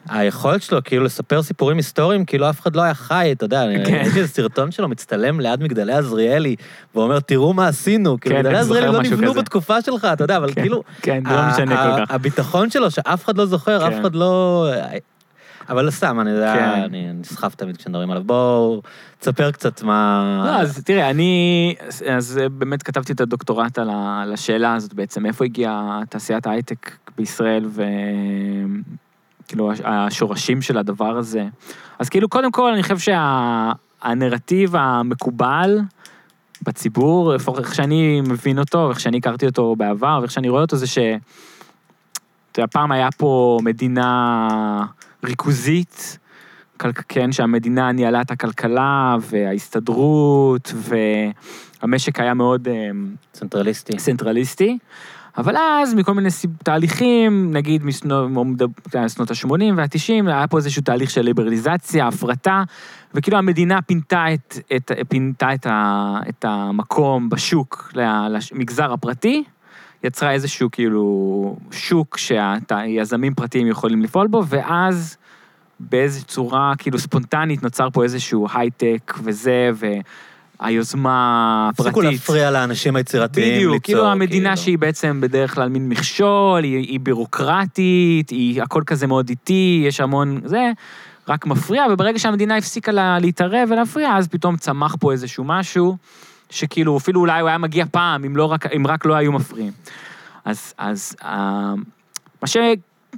היכולת 0.10 0.62
שלו 0.62 0.84
כאילו 0.84 1.04
לספר 1.04 1.44
סיפורים 1.44 1.78
היסטוריים, 1.78 2.26
כאילו 2.26 2.50
אף 2.50 2.62
אחד 2.62 2.76
לא 2.76 2.82
היה 2.82 2.94
חי, 2.94 3.30
אתה 3.32 3.46
יודע, 3.46 3.64
כן. 3.86 3.94
ראיתי 3.94 4.20
איזה 4.20 4.28
סרטון 4.28 4.72
שלו 4.72 4.88
מצטלם 4.88 5.40
ליד 5.40 5.64
מגדלי 5.64 5.94
עזריאלי, 5.94 6.56
ואומר, 6.96 7.20
תראו 7.20 7.54
מה 7.54 7.68
עשינו, 7.68 8.18
כאילו, 8.20 8.36
כן, 8.36 8.42
מגדלי 8.42 8.58
עזריאלי 8.58 8.88
לא 8.88 9.02
נבנו 9.02 9.32
כזה. 9.32 9.42
בתקופה 9.42 9.82
שלך, 9.82 10.08
אתה 10.14 10.24
יודע, 10.24 10.38
אבל 10.38 10.54
כן, 10.54 10.62
כאילו... 10.62 10.84
כן, 11.02 11.24
לא 11.26 11.42
משנה 11.52 11.96
כל 11.96 12.06
כך. 12.06 12.12
הביטחון 12.12 12.70
שלו, 12.70 12.92
שאף 12.92 13.26
אחד 13.26 13.38
לא 13.38 13.46
זוכר, 13.46 13.80
כן. 13.80 13.94
אף 13.94 14.02
אחד 14.02 14.16
לא... 14.16 14.68
אבל 15.70 15.92
סתם, 15.92 16.20
אני 16.20 16.30
יודע, 16.30 16.54
כן. 16.54 16.82
אני 16.84 17.14
נסחף 17.14 17.56
תמיד 17.56 17.78
כשמדברים 17.78 18.12
עליו. 18.12 18.24
בואו, 18.24 18.82
תספר 19.20 19.52
קצת 19.52 19.84
מה... 19.84 20.44
לא, 20.46 20.52
אז 20.62 20.84
תראה, 20.84 21.10
אני... 21.10 21.76
אז 22.12 22.40
באמת 22.52 22.84
כתבתי 22.84 23.14
את 23.14 23.22
הדוקטורט 23.22 23.80
על 23.80 23.90
השאלה 24.34 24.76
הזאת 24.76 24.94
בעצם, 24.94 25.24
מאיפה 25.24 25.46
הגיעה 25.46 26.00
תעשיית 26.10 26.48
ההייטק 26.48 26.92
בישראל, 27.18 27.66
וכאילו, 29.46 29.72
השורשים 29.84 30.62
של 30.62 30.78
הדבר 30.78 31.18
הזה. 31.18 31.46
אז 32.00 32.10
כאילו, 32.10 32.30
קודם 32.30 32.52
כל, 32.52 32.74
אני 32.74 32.84
חושב 32.84 32.98
שהנרטיב 34.04 34.76
המקובל 34.76 35.80
בציבור, 36.62 37.34
איך 37.34 37.76
שאני 37.76 38.22
מבין 38.22 38.60
אותו, 38.60 38.90
איך 38.90 39.00
שאני 39.00 39.18
הכרתי 39.18 39.46
אותו 39.46 39.76
בעבר, 39.76 40.18
ואיך 40.22 40.32
שאני 40.32 40.50
רואה 40.50 40.62
אותו, 40.62 40.76
זה 40.76 40.88
ש... 40.88 40.98
אתה 42.52 42.60
יודע, 42.60 42.68
פעם 42.72 42.92
היה 42.92 43.10
פה 43.18 43.60
מדינה... 43.64 44.86
ריכוזית, 45.24 46.18
כן, 47.10 47.32
שהמדינה 47.32 47.92
ניהלה 47.92 48.22
את 48.22 48.32
הכלכלה 48.32 49.16
וההסתדרות, 49.22 50.74
והמשק 51.82 52.20
היה 52.20 52.34
מאוד... 52.34 52.68
אה, 52.68 52.90
צנטרליסטי. 53.32 53.98
צנטרליסטי. 53.98 54.78
אבל 55.38 55.56
אז, 55.58 55.94
מכל 55.94 56.14
מיני 56.14 56.30
תהליכים, 56.64 57.52
נגיד 57.52 57.84
משנות 57.86 59.32
ה-80 59.32 59.50
וה-90, 59.76 60.28
היה 60.28 60.48
פה 60.48 60.58
איזשהו 60.58 60.82
תהליך 60.82 61.10
של 61.10 61.22
ליברליזציה, 61.22 62.08
הפרטה, 62.08 62.64
וכאילו 63.14 63.38
המדינה 63.38 63.82
פינתה 63.82 64.26
את, 64.34 64.58
את, 64.76 64.92
פינתה 65.10 65.54
את, 65.54 65.66
ה, 65.66 66.20
את 66.30 66.46
המקום 66.48 67.30
בשוק 67.30 67.94
למגזר 67.96 68.94
הפרטי, 68.94 69.44
יצרה 70.04 70.32
איזשהו 70.32 70.72
כאילו 70.72 71.56
שוק 71.72 72.18
שהיזמים 72.18 73.34
פרטיים 73.34 73.68
יכולים 73.68 74.02
לפעול 74.02 74.28
בו, 74.28 74.44
ואז 74.48 75.18
באיזו 75.80 76.26
צורה 76.26 76.74
כאילו 76.78 77.00
ספונטנית 77.00 77.64
נוצר 77.64 77.90
פה 77.94 78.04
איזשהו 78.04 78.48
הייטק 78.54 79.14
וזה, 79.24 79.70
והיוזמה 80.60 81.70
הפרטית. 81.74 81.94
תפסיקו 81.94 82.02
להפריע 82.12 82.52
לאנשים 82.52 82.96
היצירתיים 82.96 83.56
בדיוק, 83.56 83.74
ליצור. 83.74 83.86
כאילו 83.86 84.08
המדינה 84.08 84.50
כאילו. 84.50 84.64
שהיא 84.64 84.78
בעצם 84.78 85.22
בדרך 85.22 85.56
כלל 85.56 85.70
מין 85.70 85.90
מכשול, 85.90 86.64
היא, 86.64 86.78
היא 86.78 87.00
בירוקרטית, 87.00 88.30
היא 88.30 88.62
הכל 88.62 88.84
כזה 88.86 89.08
מאוד 89.08 89.30
איטי, 89.30 89.84
יש 89.88 90.00
המון 90.00 90.42
זה. 90.46 90.72
רק 91.30 91.46
מפריע, 91.46 91.84
וברגע 91.92 92.20
שהמדינה 92.20 92.58
הפסיקה 92.58 92.92
לה, 92.92 93.20
להתערב 93.20 93.70
ולהפריע, 93.72 94.18
אז 94.18 94.28
פתאום 94.28 94.58
צמח 94.58 94.96
פה 95.00 95.12
איזשהו 95.12 95.44
משהו. 95.44 95.98
שכאילו, 96.50 96.98
אפילו 96.98 97.22
אולי 97.22 97.42
הוא 97.42 97.50
היה 97.50 97.58
מגיע 97.58 97.86
פעם, 97.92 98.24
אם, 98.24 98.36
לא 98.36 98.46
רק, 98.46 98.66
אם 98.66 98.88
רק 98.88 99.06
לא 99.06 99.14
היו 99.14 99.32
מפריעים. 99.32 99.74
אז, 100.46 100.74
אז 100.78 101.16
uh, 101.22 101.26
מה 102.42 102.48
ש... 102.48 102.58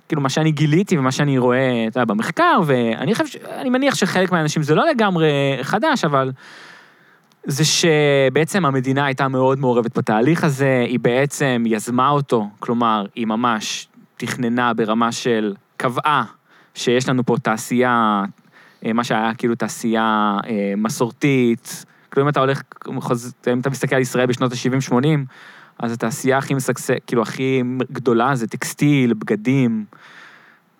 כאילו, 0.07 0.21
מה 0.21 0.29
שאני 0.29 0.51
גיליתי 0.51 0.97
ומה 0.97 1.11
שאני 1.11 1.37
רואה, 1.37 1.85
אתה 1.87 1.99
יודע, 1.99 2.13
במחקר, 2.13 2.59
ואני 2.65 3.15
חושב, 3.15 3.39
אני 3.45 3.69
מניח 3.69 3.95
שחלק 3.95 4.31
מהאנשים 4.31 4.63
זה 4.63 4.75
לא 4.75 4.89
לגמרי 4.89 5.29
חדש, 5.61 6.05
אבל 6.05 6.31
זה 7.43 7.63
שבעצם 7.65 8.65
המדינה 8.65 9.05
הייתה 9.05 9.27
מאוד 9.27 9.59
מעורבת 9.59 9.97
בתהליך 9.97 10.43
הזה, 10.43 10.85
היא 10.87 10.99
בעצם 10.99 11.63
יזמה 11.67 12.09
אותו, 12.09 12.49
כלומר, 12.59 13.05
היא 13.15 13.27
ממש 13.27 13.87
תכננה 14.17 14.73
ברמה 14.73 15.11
של, 15.11 15.53
קבעה 15.77 16.23
שיש 16.75 17.09
לנו 17.09 17.25
פה 17.25 17.35
תעשייה, 17.41 18.23
אה, 18.85 18.93
מה 18.93 19.03
שהיה 19.03 19.33
כאילו 19.37 19.55
תעשייה 19.55 20.37
אה, 20.49 20.73
מסורתית, 20.77 21.85
כאילו 22.11 22.23
אם 22.23 22.29
אתה 22.29 22.39
הולך, 22.39 22.61
אם 23.53 23.59
אתה 23.59 23.69
מסתכל 23.69 23.95
על 23.95 24.01
ישראל 24.01 24.25
בשנות 24.25 24.51
ה-70-80, 24.51 25.05
אז 25.79 25.91
התעשייה 25.91 26.37
הכי 26.37 26.53
משגשג, 26.53 26.97
כאילו 27.07 27.21
הכי 27.21 27.63
גדולה 27.91 28.35
זה 28.35 28.47
טקסטיל, 28.47 29.13
בגדים, 29.13 29.85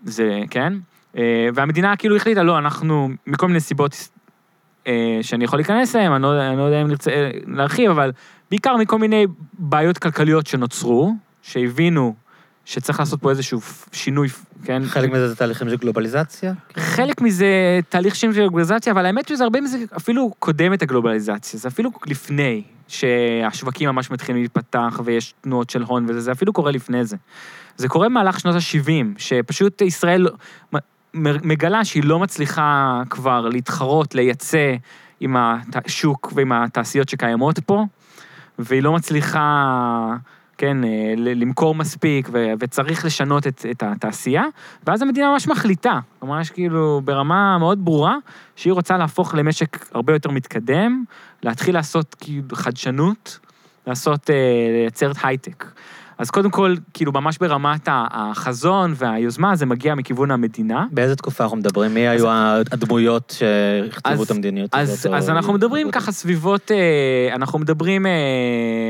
זה, 0.04 0.42
כן? 0.50 0.74
אה, 1.18 1.48
והמדינה 1.54 1.96
כאילו 1.96 2.16
החליטה, 2.16 2.44
לא, 2.44 2.58
אנחנו, 2.58 3.10
מכל 3.28 3.48
מיני 3.48 3.60
סיבות 3.60 4.10
אה, 4.88 5.20
שאני 5.22 5.44
יכול 5.44 5.60
להיכנס 5.60 5.96
אליהן, 5.96 6.12
אני, 6.12 6.24
לא, 6.24 6.50
אני 6.50 6.58
לא 6.58 6.64
יודע 6.64 6.82
אם 6.82 6.88
נרצה 6.88 7.12
אה, 7.12 7.32
להרחיב, 7.48 7.92
אבל 7.92 8.12
בעיקר 8.52 8.78
מכל 8.78 9.00
מיני 9.00 9.28
בעיות 9.54 9.98
כלכליות 9.98 10.48
שנוצרו, 10.48 11.14
שהבינו 11.42 12.16
שצריך 12.70 13.00
לעשות 13.00 13.22
פה 13.22 13.30
איזשהו 13.30 13.62
שינוי, 13.92 14.28
כן? 14.64 14.82
חלק 14.86 15.10
מזה 15.10 15.28
זה 15.28 15.36
תהליכים 15.36 15.70
של 15.70 15.76
גלובליזציה? 15.76 16.54
חלק 16.76 17.22
מזה 17.22 17.80
תהליך 17.90 18.16
של 18.16 18.32
גלובליזציה, 18.34 18.94
אבל 18.94 19.06
האמת 19.06 19.28
שזה 19.28 19.44
הרבה 19.44 19.62
מזה 19.62 19.78
אפילו 19.98 20.32
קודם 20.40 20.74
את 20.74 20.82
הגלובליזציה, 20.82 21.60
זה 21.60 21.68
אפילו 21.68 21.92
לפני, 22.06 22.64
שהשווקים 22.88 23.90
ממש 23.90 24.12
מתחילים 24.12 24.42
להתפתח 24.42 25.02
ויש 25.04 25.34
תנועות 25.42 25.70
של 25.70 25.82
הון 25.82 26.06
וזה, 26.10 26.22
זה 26.22 26.32
אפילו 26.32 26.54
קורה 26.54 26.72
לפני 26.72 27.06
זה. 27.06 27.18
זה 27.78 27.88
קורה 27.88 28.10
במהלך 28.10 28.40
שנות 28.40 28.56
ה-70, 28.56 28.90
שפשוט 29.18 29.82
ישראל 29.82 30.28
מגלה 31.14 31.86
שהיא 31.86 32.04
לא 32.04 32.20
מצליחה 32.20 33.02
כבר 33.10 33.50
להתחרות, 33.50 34.16
לייצא 34.16 34.76
עם 35.20 35.36
השוק 35.76 36.34
ועם 36.36 36.52
התעשיות 36.52 37.10
שקיימות 37.10 37.60
פה, 37.60 37.86
והיא 38.60 38.84
לא 38.84 38.94
מצליחה... 38.94 40.16
כן, 40.60 40.84
אה, 40.84 41.14
למכור 41.18 41.76
מספיק, 41.76 42.30
ו- 42.32 42.54
וצריך 42.60 43.06
לשנות 43.06 43.48
את, 43.48 43.66
את 43.72 43.84
התעשייה, 43.84 44.44
ואז 44.88 45.02
המדינה 45.02 45.32
ממש 45.32 45.48
מחליטה, 45.48 46.00
ממש 46.24 46.50
כאילו 46.50 47.02
ברמה 47.06 47.58
מאוד 47.58 47.86
ברורה, 47.86 48.16
שהיא 48.56 48.74
רוצה 48.74 48.98
להפוך 48.98 49.36
למשק 49.36 49.86
הרבה 49.94 50.14
יותר 50.14 50.32
מתקדם, 50.32 51.04
להתחיל 51.44 51.76
לעשות 51.76 52.16
כאילו 52.20 52.56
חדשנות, 52.56 53.40
לעשות, 53.88 54.30
אה, 54.30 54.36
לייצר 54.72 55.12
הייטק. 55.24 55.66
אז 56.20 56.30
קודם 56.30 56.52
כל, 56.52 56.76
כאילו 56.94 57.12
ממש 57.12 57.38
ברמת 57.38 57.88
החזון 57.92 58.94
והיוזמה, 58.96 59.56
זה 59.56 59.66
מגיע 59.66 59.96
מכיוון 59.96 60.32
המדינה. 60.32 60.86
באיזה 60.92 61.16
תקופה 61.16 61.44
אנחנו 61.44 61.58
מדברים? 61.58 61.94
מי 61.94 62.08
היו 62.08 62.30
הדמויות 62.72 63.36
שהכתיבו 63.38 64.24
את 64.24 64.32
המדיניות 64.32 64.76
הזאת? 64.76 65.06
אז, 65.06 65.24
אז 65.24 65.30
אנחנו 65.30 65.54
מדברים 65.54 65.92
ככה 65.92 66.12
סביבות, 66.12 66.72
אה, 66.72 67.36
אנחנו 67.36 67.60
מדברים 67.60 68.06
אה, 68.06 68.12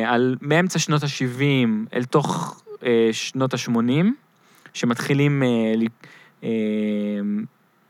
על 0.06 0.36
מאמצע 0.42 0.80
שנות 0.80 1.04
ה-70 1.04 1.70
אל 1.94 2.04
תוך 2.04 2.62
אה, 2.86 3.10
שנות 3.12 3.54
ה-80, 3.54 4.06
שמתחילים 4.74 5.44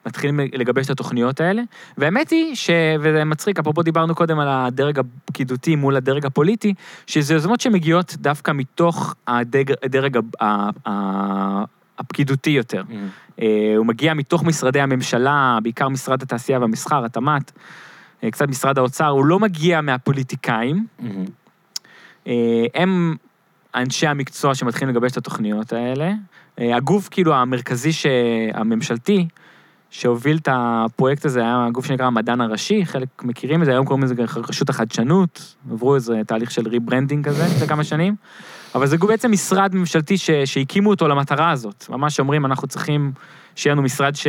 מתחילים 0.05 0.39
לגבש 0.39 0.85
את 0.85 0.91
התוכניות 0.91 1.41
האלה, 1.41 1.61
והאמת 1.97 2.29
היא, 2.29 2.55
ש... 2.55 2.69
וזה 2.99 3.25
מצחיק, 3.25 3.59
אפרופו 3.59 3.83
דיברנו 3.83 4.15
קודם 4.15 4.39
על 4.39 4.47
הדרג 4.49 4.99
הפקידותי 4.99 5.75
מול 5.75 5.95
הדרג 5.95 6.25
הפוליטי, 6.25 6.73
שזה 7.07 7.33
יוזמות 7.33 7.61
שמגיעות 7.61 8.15
דווקא 8.17 8.51
מתוך 8.51 9.15
הדרג, 9.27 9.71
הדרג 9.83 10.17
הפקידותי 11.97 12.49
יותר. 12.49 12.83
Mm-hmm. 12.89 13.41
הוא 13.77 13.85
מגיע 13.85 14.13
מתוך 14.13 14.43
משרדי 14.43 14.81
הממשלה, 14.81 15.57
בעיקר 15.63 15.89
משרד 15.89 16.21
התעשייה 16.21 16.59
והמסחר, 16.59 17.05
התמ"ת, 17.05 17.51
אה, 18.23 18.31
קצת 18.31 18.47
משרד 18.47 18.77
האוצר, 18.77 19.07
הוא 19.07 19.25
לא 19.25 19.39
מגיע 19.39 19.81
מהפוליטיקאים. 19.81 20.85
Mm-hmm. 20.99 22.29
הם 22.75 23.15
אנשי 23.75 24.07
המקצוע 24.07 24.55
שמתחילים 24.55 24.95
לגבש 24.95 25.11
את 25.11 25.17
התוכניות 25.17 25.73
האלה. 25.73 26.11
הגוף, 26.57 27.09
כאילו, 27.11 27.35
המרכזי 27.35 27.91
הממשלתי, 28.53 29.27
שהוביל 29.89 30.37
את 30.37 30.47
הפרויקט 30.51 31.25
הזה 31.25 31.39
היה 31.39 31.67
גוף 31.71 31.85
שנקרא 31.85 32.05
המדען 32.05 32.41
הראשי, 32.41 32.85
חלק 32.85 33.07
מכירים 33.23 33.61
את 33.61 33.65
זה, 33.65 33.71
היום 33.71 33.85
קוראים 33.85 34.03
לזה 34.03 34.13
רשות 34.49 34.69
החדשנות, 34.69 35.55
עברו 35.71 35.95
איזה 35.95 36.21
תהליך 36.27 36.51
של 36.51 36.67
rebranding 36.67 37.27
כזה 37.27 37.43
לפני 37.43 37.67
כמה 37.67 37.83
שנים, 37.83 38.15
אבל 38.75 38.87
זה 38.87 38.97
בעצם 38.97 39.31
משרד 39.31 39.75
ממשלתי 39.75 40.17
ש, 40.17 40.31
שהקימו 40.31 40.89
אותו 40.89 41.07
למטרה 41.07 41.51
הזאת, 41.51 41.85
ממש 41.89 42.19
אומרים, 42.19 42.45
אנחנו 42.45 42.67
צריכים 42.67 43.11
שיהיה 43.55 43.73
לנו 43.73 43.81
משרד 43.81 44.15
ש, 44.15 44.27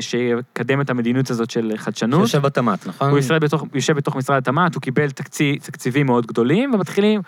שיקדם 0.00 0.80
את 0.80 0.90
המדיניות 0.90 1.30
הזאת 1.30 1.50
של 1.50 1.72
חדשנות. 1.76 2.20
שיושב 2.20 2.42
בתמ"ת, 2.42 2.86
נכון? 2.86 3.10
הוא 3.10 3.18
יושב 3.18 3.34
בתוך, 3.34 3.64
יושב 3.74 3.96
בתוך 3.96 4.16
משרד 4.16 4.36
התמ"ת, 4.36 4.74
הוא 4.74 4.82
קיבל 4.82 5.10
תקציב, 5.10 5.56
תקציבים 5.62 6.06
מאוד 6.06 6.26
גדולים, 6.26 6.74
ומתחילים, 6.74 7.20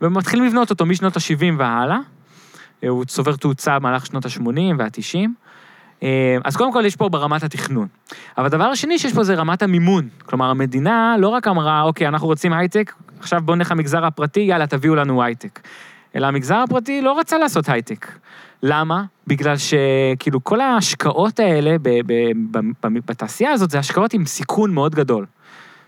ומתחילים 0.00 0.46
לבנות 0.46 0.70
אותו 0.70 0.86
משנות 0.86 1.16
ה-70 1.16 1.54
והלאה. 1.58 1.98
הוא 2.88 3.04
צובר 3.04 3.36
תאוצה 3.36 3.78
במהלך 3.78 4.06
שנות 4.06 4.26
ה-80 4.26 4.74
וה-90. 4.78 5.28
אה, 6.02 6.36
אז 6.44 6.56
קודם 6.56 6.72
כל 6.72 6.82
יש 6.86 6.96
פה 6.96 7.08
ברמת 7.08 7.42
התכנון. 7.42 7.86
אבל 8.38 8.46
הדבר 8.46 8.64
השני 8.64 8.98
שיש 8.98 9.12
פה 9.12 9.24
זה 9.24 9.34
רמת 9.34 9.62
המימון. 9.62 10.08
כלומר, 10.26 10.50
המדינה 10.50 11.16
לא 11.18 11.28
רק 11.28 11.48
אמרה, 11.48 11.82
אוקיי, 11.82 12.08
אנחנו 12.08 12.26
רוצים 12.26 12.52
הייטק, 12.52 12.92
עכשיו 13.20 13.40
בואו 13.44 13.56
נלך 13.56 13.70
למגזר 13.70 14.04
הפרטי, 14.04 14.40
יאללה, 14.40 14.66
תביאו 14.66 14.94
לנו 14.94 15.22
הייטק. 15.22 15.60
אלא 16.16 16.26
המגזר 16.26 16.56
הפרטי 16.56 17.02
לא 17.02 17.18
רצה 17.18 17.38
לעשות 17.38 17.68
הייטק. 17.68 18.06
למה? 18.62 19.04
בגלל 19.26 19.54
שכאילו 19.56 20.44
כל 20.44 20.60
ההשקעות 20.60 21.40
האלה 21.40 21.76
בתעשייה 22.82 23.50
הזאת, 23.52 23.70
זה 23.70 23.78
השקעות 23.78 24.12
עם 24.14 24.26
סיכון 24.26 24.74
מאוד 24.74 24.94
גדול. 24.94 25.26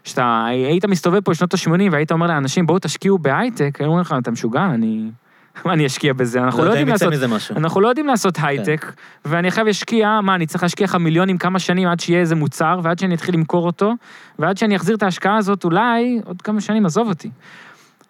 כשאתה 0.05 0.45
היית 0.47 0.85
מסתובב 0.85 1.21
פה 1.21 1.31
בשנות 1.31 1.55
ה-80 1.55 1.93
והיית 1.93 2.13
אומר 2.13 2.27
לאנשים, 2.27 2.67
בואו 2.67 2.79
תשקיעו 2.79 3.19
בהייטק, 3.19 3.77
היו 3.79 3.87
אומרים 3.87 4.01
לך, 4.01 4.15
אתה 4.19 4.31
משוגע, 4.31 4.65
אני... 4.65 5.11
מה 5.65 5.73
אני 5.75 5.87
אשקיע 5.87 6.13
בזה? 6.13 6.43
אנחנו 6.43 6.59
לא, 6.59 6.65
לא 6.65 6.71
יודעים 6.71 6.89
לעשות... 6.89 7.13
אנחנו 7.57 7.81
לא 7.81 7.89
יודעים 7.89 8.07
לעשות 8.07 8.37
כן. 8.37 8.47
הייטק, 8.47 8.93
ואני 9.25 9.49
עכשיו 9.49 9.71
אשקיע, 9.71 10.21
מה, 10.21 10.35
אני 10.35 10.47
צריך 10.47 10.63
להשקיע 10.63 10.85
לך 10.85 10.95
מיליונים 10.95 11.39
כמה 11.39 11.59
שנים 11.59 11.89
עד 11.89 12.01
שיהיה 12.01 12.21
איזה 12.21 12.35
מוצר, 12.35 12.81
ועד 12.83 12.99
שאני 12.99 13.15
אתחיל 13.15 13.35
למכור 13.35 13.67
אותו, 13.67 13.93
ועד 14.39 14.59
שאני 14.59 14.77
אחזיר 14.77 14.97
את 14.97 15.03
ההשקעה 15.03 15.37
הזאת, 15.37 15.65
אולי 15.65 16.21
עוד 16.25 16.43
כמה 16.43 16.61
שנים, 16.61 16.87
עזוב 16.87 17.09
אותי. 17.09 17.31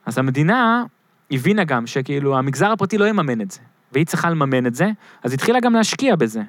אז 0.07 0.18
המדינה 0.18 0.84
הבינה 1.30 1.64
גם 1.64 1.86
שכאילו 1.86 2.38
המגזר 2.38 2.72
הפרטי 2.72 2.98
לא 2.98 3.05
יממן 3.05 3.40
את 3.40 3.51
זה, 3.51 3.61
והיא 3.92 4.07
צריכה 4.07 4.30
לממן 4.30 4.66
את 4.66 4.74
זה, 4.74 4.90
אז 5.24 5.32
התחילה 5.32 5.61
גם 5.61 5.74
להשקיע 5.74 6.16
בזה. 6.16 6.40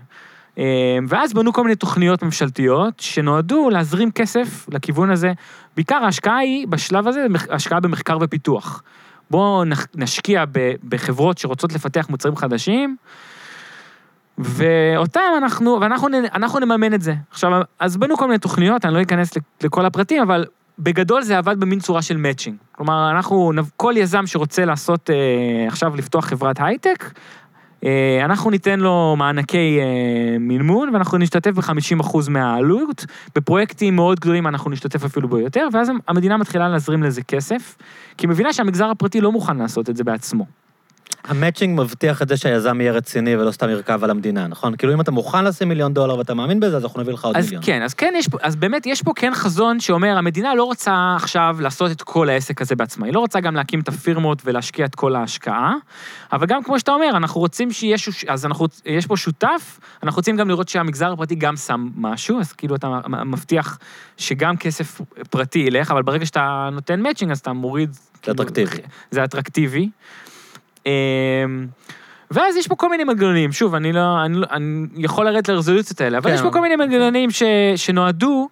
אה, 0.58 0.98
ואז 1.08 1.34
בנו 1.34 1.54
כל 1.54 1.64
מיני 1.64 1.76
תוכניות 1.76 2.24
ממשלתיות 2.24 3.00
שנועדו 3.00 3.70
להזרים 3.70 4.12
כסף 4.12 4.70
לכיוון 4.72 5.12
הזה. 5.12 5.34
בעיקר 5.76 5.96
ההשקעה 5.96 6.38
היא, 6.38 6.68
בשלב 6.68 7.08
הזה, 7.08 7.26
השקעה 7.50 7.80
במחקר 7.80 8.18
ופיתוח. 8.22 8.84
בואו 9.32 9.64
נשקיע 9.96 10.44
בחברות 10.90 11.38
שרוצות 11.38 11.74
לפתח 11.74 12.10
מוצרים 12.10 12.36
חדשים, 12.36 12.96
ואותם 14.38 15.22
אנחנו, 15.38 15.78
ואנחנו 15.82 16.08
אנחנו 16.34 16.60
נממן 16.60 16.94
את 16.94 17.02
זה. 17.02 17.14
עכשיו, 17.32 17.52
אז 17.80 17.98
בנו 17.98 18.18
כל 18.18 18.28
מיני 18.28 18.40
תוכניות, 18.40 18.86
אני 18.86 18.94
לא 18.94 19.02
אכנס 19.02 19.32
לכל 19.64 19.86
הפרטים, 19.86 20.22
אבל 20.22 20.46
בגדול 20.80 21.22
זה 21.22 21.38
עבד 21.38 21.60
במין 21.60 21.80
צורה 21.80 22.02
של 22.02 22.18
מאצ'ינג. 22.18 22.58
כלומר, 22.72 23.12
אנחנו, 23.12 23.52
כל 23.78 23.94
יזם 23.98 24.28
שרוצה 24.28 24.66
לעשות, 24.66 25.10
אה, 25.10 25.16
עכשיו 25.68 25.96
לפתוח 25.96 26.26
חברת 26.26 26.56
הייטק, 26.60 27.12
אנחנו 28.26 28.50
ניתן 28.50 28.80
לו 28.80 29.16
מענקי 29.18 29.80
אה, 29.80 30.38
מימון, 30.40 30.90
ואנחנו 30.94 31.18
נשתתף 31.18 31.52
ב-50% 31.52 32.18
מהעלות. 32.30 33.06
בפרויקטים 33.36 33.96
מאוד 33.96 34.20
גדולים 34.20 34.48
אנחנו 34.48 34.72
נשתתף 34.72 35.06
אפילו 35.06 35.30
ביותר, 35.30 35.68
ואז 35.74 35.92
המדינה 36.08 36.38
מתחילה 36.38 36.70
להזרים 36.70 37.04
לזה 37.04 37.22
כסף, 37.22 37.78
כי 38.18 38.26
היא 38.26 38.30
מבינה 38.30 38.54
שהמגזר 38.54 38.90
הפרטי 38.90 39.22
לא 39.22 39.32
מוכן 39.32 39.58
לעשות 39.58 39.90
את 39.90 39.96
זה 39.96 40.04
בעצמו. 40.04 40.46
המצ'ינג 41.24 41.82
מבטיח 41.82 42.22
את 42.22 42.28
זה 42.28 42.38
שהיזם 42.38 42.82
יהיה 42.82 42.92
רציני 42.92 43.36
ולא 43.36 43.52
סתם 43.52 43.70
ירכב 43.70 44.04
על 44.04 44.10
המדינה, 44.10 44.48
נכון? 44.48 44.76
כאילו 44.76 44.94
אם 44.94 45.02
אתה 45.02 45.12
מוכן 45.12 45.46
לשים 45.46 45.70
מיליון 45.70 45.94
דולר 45.94 46.18
ואתה 46.18 46.34
מאמין 46.34 46.60
בזה, 46.60 46.78
אז 46.78 46.84
אנחנו 46.84 47.02
נביא 47.02 47.14
לך 47.14 47.26
עוד 47.26 47.38
אז 47.38 47.46
מיליון. 47.46 47.64
כן, 47.66 47.82
אז 47.82 47.94
כן, 47.94 48.14
יש 48.18 48.28
פה, 48.28 48.38
אז 48.42 48.56
באמת 48.56 48.86
יש 48.86 49.02
פה 49.02 49.12
כן 49.16 49.32
חזון 49.34 49.80
שאומר, 49.80 50.18
המדינה 50.18 50.56
לא 50.56 50.64
רוצה 50.64 51.16
עכשיו 51.16 51.58
לעשות 51.60 51.92
את 51.92 52.02
כל 52.02 52.30
העסק 52.30 52.62
הזה 52.62 52.76
בעצמה, 52.76 53.06
היא 53.06 53.14
לא 53.14 53.20
רוצה 53.20 53.40
גם 53.40 53.56
להקים 53.56 53.80
את 53.80 53.88
הפירמות 53.88 54.42
ולהשקיע 54.46 54.86
את 54.86 54.96
כל 54.96 55.16
ההשקעה, 55.16 55.74
אבל 56.32 56.46
גם 56.46 56.64
כמו 56.64 56.80
שאתה 56.80 56.92
אומר, 56.92 57.10
אנחנו 57.14 57.42
רוצים 57.42 57.72
שיש, 57.72 58.26
אז 58.28 58.46
אנחנו, 58.46 58.68
יש 58.86 59.08
פה 59.08 59.18
שותף, 59.18 59.80
אנחנו 60.04 60.20
רוצים 60.20 60.38
גם 60.38 60.50
לראות 60.50 60.70
שהמגזר 60.70 61.12
הפרטי 61.12 61.36
גם 61.36 61.56
שם 61.56 61.90
משהו, 61.96 62.40
אז 62.40 62.54
כאילו 62.54 62.76
אתה 62.76 63.00
מבטיח 63.08 63.80
שגם 64.18 64.58
כסף 64.58 65.02
פרטי 65.30 65.60
ילך, 65.60 65.92
אבל 65.92 66.02
ברגע 66.02 66.26
שאתה 66.26 66.70
נותן 66.72 67.10
מצ'ינג, 67.10 67.32
אז 67.32 67.40
אתה 67.40 67.54
מוריד... 67.54 67.94
זה 67.94 68.00
כאילו, 68.22 68.36
אטרקטיבי. 68.36 68.78
זה 69.12 69.24
אטרקטיבי. 69.24 69.90
אמ, 70.86 70.92
ואז 72.32 72.56
יש 72.56 72.68
פה 72.68 72.76
כל 72.76 72.90
מיני 72.90 73.04
מנגנונים, 73.04 73.52
שוב, 73.52 73.76
אני 73.76 73.94
לא, 73.94 74.26
אני, 74.26 74.38
לא, 74.38 74.48
אני 74.52 74.88
יכול 74.96 75.26
לרדת 75.26 75.50
לרזולוציות 75.50 76.02
האלה, 76.02 76.18
אבל 76.18 76.30
כן. 76.30 76.36
יש 76.36 76.42
פה 76.42 76.52
כל 76.52 76.62
מיני 76.62 76.76
מנגנונים 76.76 77.32
ש, 77.32 77.44
שנועדו, 77.76 78.50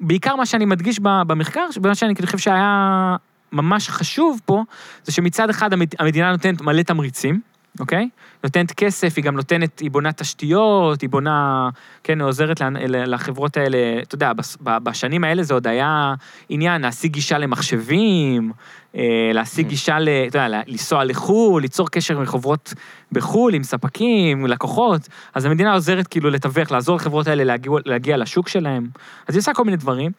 בעיקר 0.00 0.36
מה 0.36 0.46
שאני 0.46 0.64
מדגיש 0.64 1.00
במחקר, 1.00 1.66
מה 1.82 1.94
שאני 1.94 2.14
חושב 2.26 2.38
שהיה 2.38 3.16
ממש 3.52 3.88
חשוב 3.88 4.40
פה, 4.44 4.62
זה 5.04 5.12
שמצד 5.12 5.50
אחד 5.50 5.70
המדינה 5.98 6.30
נותנת 6.30 6.60
מלא 6.60 6.82
תמריצים, 6.82 7.40
אוקיי? 7.80 8.08
נותנת 8.44 8.72
כסף, 8.72 9.12
היא 9.16 9.24
גם 9.24 9.36
נותנת, 9.36 9.78
היא 9.78 9.90
בונה 9.90 10.12
תשתיות, 10.12 11.00
היא 11.00 11.10
בונה, 11.10 11.68
כן, 12.04 12.20
היא 12.20 12.26
עוזרת 12.26 12.60
לחברות 12.88 13.56
האלה, 13.56 13.78
אתה 14.02 14.14
יודע, 14.14 14.32
בשנים 14.60 15.24
האלה 15.24 15.42
זה 15.42 15.54
עוד 15.54 15.66
היה 15.66 16.14
עניין, 16.48 16.82
להשיג 16.82 17.12
גישה 17.12 17.38
למחשבים, 17.38 18.52
אה, 18.96 19.30
להשיג 19.34 19.68
גישה, 19.68 19.98
ל, 19.98 20.08
אתה 20.08 20.38
יודע, 20.38 20.60
לנסוע 20.66 21.04
לחו"ל, 21.04 21.62
ליצור 21.62 21.90
קשר 21.90 22.18
עם 22.18 22.26
חברות 22.26 22.74
בחו"ל, 23.12 23.54
עם 23.54 23.62
ספקים, 23.62 24.38
עם 24.38 24.46
לקוחות, 24.46 25.08
אז 25.34 25.44
המדינה 25.44 25.74
עוזרת 25.74 26.06
כאילו 26.06 26.30
לתווך, 26.30 26.70
לעזור 26.70 26.96
לחברות 26.96 27.26
האלה 27.26 27.44
להגיע, 27.44 27.72
להגיע 27.86 28.16
לשוק 28.16 28.48
שלהם, 28.48 28.86
אז 29.28 29.34
היא 29.34 29.40
עושה 29.40 29.54
כל 29.54 29.64
מיני 29.64 29.76
דברים, 29.76 30.12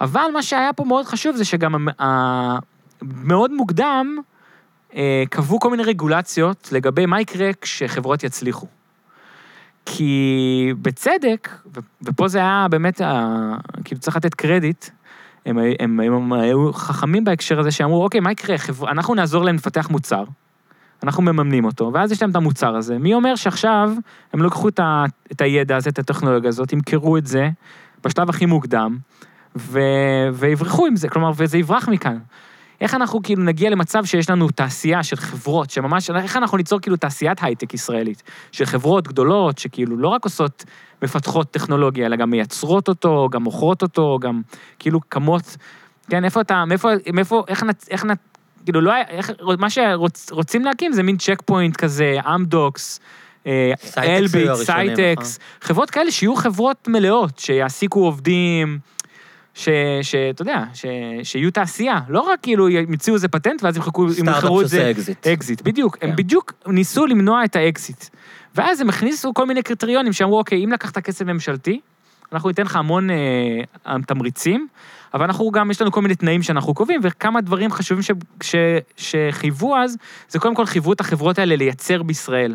אבל 0.00 0.26
מה 0.32 0.42
שהיה 0.42 0.72
פה 0.72 0.84
מאוד 0.84 1.06
חשוב 1.06 1.36
זה 1.36 1.44
שגם 1.44 1.88
מאוד 3.02 3.52
מוקדם, 3.52 4.18
קבעו 5.30 5.60
כל 5.60 5.70
מיני 5.70 5.82
רגולציות 5.82 6.68
לגבי 6.72 7.06
מה 7.06 7.20
יקרה 7.20 7.50
כשחברות 7.60 8.24
יצליחו. 8.24 8.66
כי 9.86 10.72
בצדק, 10.82 11.50
ופה 12.02 12.28
זה 12.28 12.38
היה 12.38 12.66
באמת, 12.70 13.00
כאילו 13.84 14.00
צריך 14.00 14.16
לתת 14.16 14.34
קרדיט, 14.34 14.84
הם, 15.46 15.58
הם, 15.58 16.00
הם, 16.00 16.00
הם 16.00 16.32
היו 16.32 16.72
חכמים 16.72 17.24
בהקשר 17.24 17.60
הזה 17.60 17.70
שאמרו, 17.70 18.04
אוקיי, 18.04 18.20
מה 18.20 18.32
יקרה? 18.32 18.58
חבר... 18.58 18.90
אנחנו 18.90 19.14
נעזור 19.14 19.44
להם 19.44 19.54
לפתח 19.54 19.90
מוצר, 19.90 20.24
אנחנו 21.02 21.22
מממנים 21.22 21.64
אותו, 21.64 21.90
ואז 21.94 22.12
יש 22.12 22.22
להם 22.22 22.30
את 22.30 22.36
המוצר 22.36 22.76
הזה. 22.76 22.98
מי 22.98 23.14
אומר 23.14 23.36
שעכשיו 23.36 23.90
הם 24.32 24.42
לא 24.42 24.46
יקחו 24.46 24.68
את, 24.68 24.80
ה, 24.80 25.04
את 25.32 25.40
הידע 25.40 25.76
הזה, 25.76 25.90
את 25.90 25.98
הטכנולוגיה 25.98 26.48
הזאת, 26.48 26.72
ימכרו 26.72 27.16
את 27.16 27.26
זה 27.26 27.48
בשלב 28.04 28.28
הכי 28.28 28.46
מוקדם, 28.46 28.98
ו... 29.56 29.80
ויברחו 30.32 30.86
עם 30.86 30.96
זה, 30.96 31.08
כלומר, 31.08 31.30
וזה 31.36 31.58
יברח 31.58 31.88
מכאן. 31.88 32.18
איך 32.84 32.94
אנחנו 32.94 33.22
כאילו 33.22 33.42
נגיע 33.42 33.70
למצב 33.70 34.04
שיש 34.04 34.30
לנו 34.30 34.48
תעשייה 34.48 35.02
של 35.02 35.16
חברות, 35.16 35.70
שממש, 35.70 36.10
איך 36.10 36.36
אנחנו 36.36 36.58
ניצור 36.58 36.80
כאילו 36.80 36.96
תעשיית 36.96 37.38
הייטק 37.42 37.74
ישראלית, 37.74 38.22
של 38.52 38.64
חברות 38.64 39.08
גדולות, 39.08 39.58
שכאילו 39.58 39.96
לא 39.96 40.08
רק 40.08 40.24
עושות, 40.24 40.64
מפתחות 41.02 41.50
טכנולוגיה, 41.50 42.06
אלא 42.06 42.16
גם 42.16 42.30
מייצרות 42.30 42.88
אותו, 42.88 43.28
גם 43.32 43.42
מוכרות 43.42 43.82
אותו, 43.82 44.18
גם 44.20 44.42
כאילו 44.78 45.00
קמות, 45.00 45.56
כן, 46.10 46.24
איפה 46.24 46.40
אתה, 46.40 46.64
מאיפה, 46.64 46.88
מאיפה, 47.12 47.44
איך, 47.48 47.62
נת, 47.62 47.88
איך, 47.90 48.04
נת, 48.04 48.18
כאילו 48.64 48.80
לא 48.80 48.92
היה, 48.92 49.04
איך, 49.08 49.30
מה 49.58 49.70
שרוצים 49.70 50.64
להקים 50.64 50.92
זה 50.92 51.02
מין 51.02 51.16
צ'ק 51.16 51.42
פוינט 51.44 51.76
כזה, 51.76 52.16
אמדוקס, 52.34 53.00
אלביט, 53.98 54.54
סייטקס, 54.54 55.38
חברות 55.60 55.90
כאלה 55.90 56.10
שיהיו 56.10 56.36
חברות 56.36 56.88
מלאות, 56.88 57.38
שיעסיקו 57.38 58.04
עובדים, 58.04 58.78
שאתה 59.54 60.42
יודע, 60.42 60.64
ש, 60.74 60.86
שיהיו 61.22 61.50
תעשייה, 61.50 62.00
לא 62.08 62.20
רק 62.20 62.40
כאילו 62.42 62.68
ימציאו 62.68 63.14
איזה 63.14 63.28
פטנט 63.28 63.62
ואז 63.62 63.76
ימחקו, 63.76 64.06
ימכרו 64.18 64.60
את 64.60 64.68
זה. 64.68 64.76
סטארט-אפ 64.76 64.96
שעושה 64.96 65.14
אקזיט. 65.14 65.26
אקזיט, 65.26 65.62
בדיוק. 65.62 65.96
כן. 65.96 66.08
הם 66.08 66.16
בדיוק 66.16 66.52
ניסו 66.66 67.06
למנוע 67.06 67.44
את 67.44 67.56
האקזיט. 67.56 68.04
ואז 68.54 68.80
הם 68.80 68.88
הכניסו 68.88 69.34
כל 69.34 69.46
מיני 69.46 69.62
קריטריונים 69.62 70.12
שאמרו, 70.12 70.38
אוקיי, 70.38 70.64
אם 70.64 70.72
לקחת 70.72 70.98
כסף 70.98 71.24
ממשלתי, 71.24 71.80
אנחנו 72.32 72.48
ניתן 72.48 72.62
לך 72.62 72.76
המון 72.76 73.10
אה, 73.10 73.96
תמריצים, 74.06 74.68
אבל 75.14 75.24
אנחנו 75.24 75.50
גם, 75.50 75.70
יש 75.70 75.80
לנו 75.80 75.92
כל 75.92 76.02
מיני 76.02 76.14
תנאים 76.14 76.42
שאנחנו 76.42 76.74
קובעים, 76.74 77.00
וכמה 77.02 77.40
דברים 77.40 77.70
חשובים 77.70 78.02
ש, 78.02 78.10
ש, 78.42 78.54
שחייבו 78.96 79.76
אז, 79.76 79.96
זה 80.28 80.38
קודם 80.38 80.54
כל 80.54 80.66
חייבו 80.66 80.92
את 80.92 81.00
החברות 81.00 81.38
האלה 81.38 81.56
לייצר 81.56 82.02
בישראל. 82.02 82.54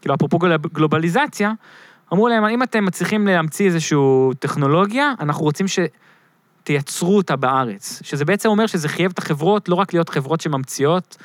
כאילו, 0.00 0.14
אפרופו 0.14 0.38
גל- 0.38 0.56
גלובליזציה, 0.74 1.52
אמרו 2.12 2.28
להם, 2.28 2.44
אם 2.44 2.62
אתם 2.62 2.84
מצליחים 2.84 3.26
להמציא 3.26 3.66
איזושהי 3.66 3.98
טכנולוגיה, 4.38 5.12
אנחנו 5.20 5.44
רוצים 5.44 5.66
שתייצרו 6.60 7.16
אותה 7.16 7.36
בארץ. 7.36 8.02
שזה 8.04 8.24
בעצם 8.24 8.48
אומר 8.48 8.66
שזה 8.66 8.88
חייב 8.88 9.10
את 9.10 9.18
החברות 9.18 9.68
לא 9.68 9.74
רק 9.74 9.92
להיות 9.92 10.08
חברות 10.08 10.40
שממציאות 10.40 11.16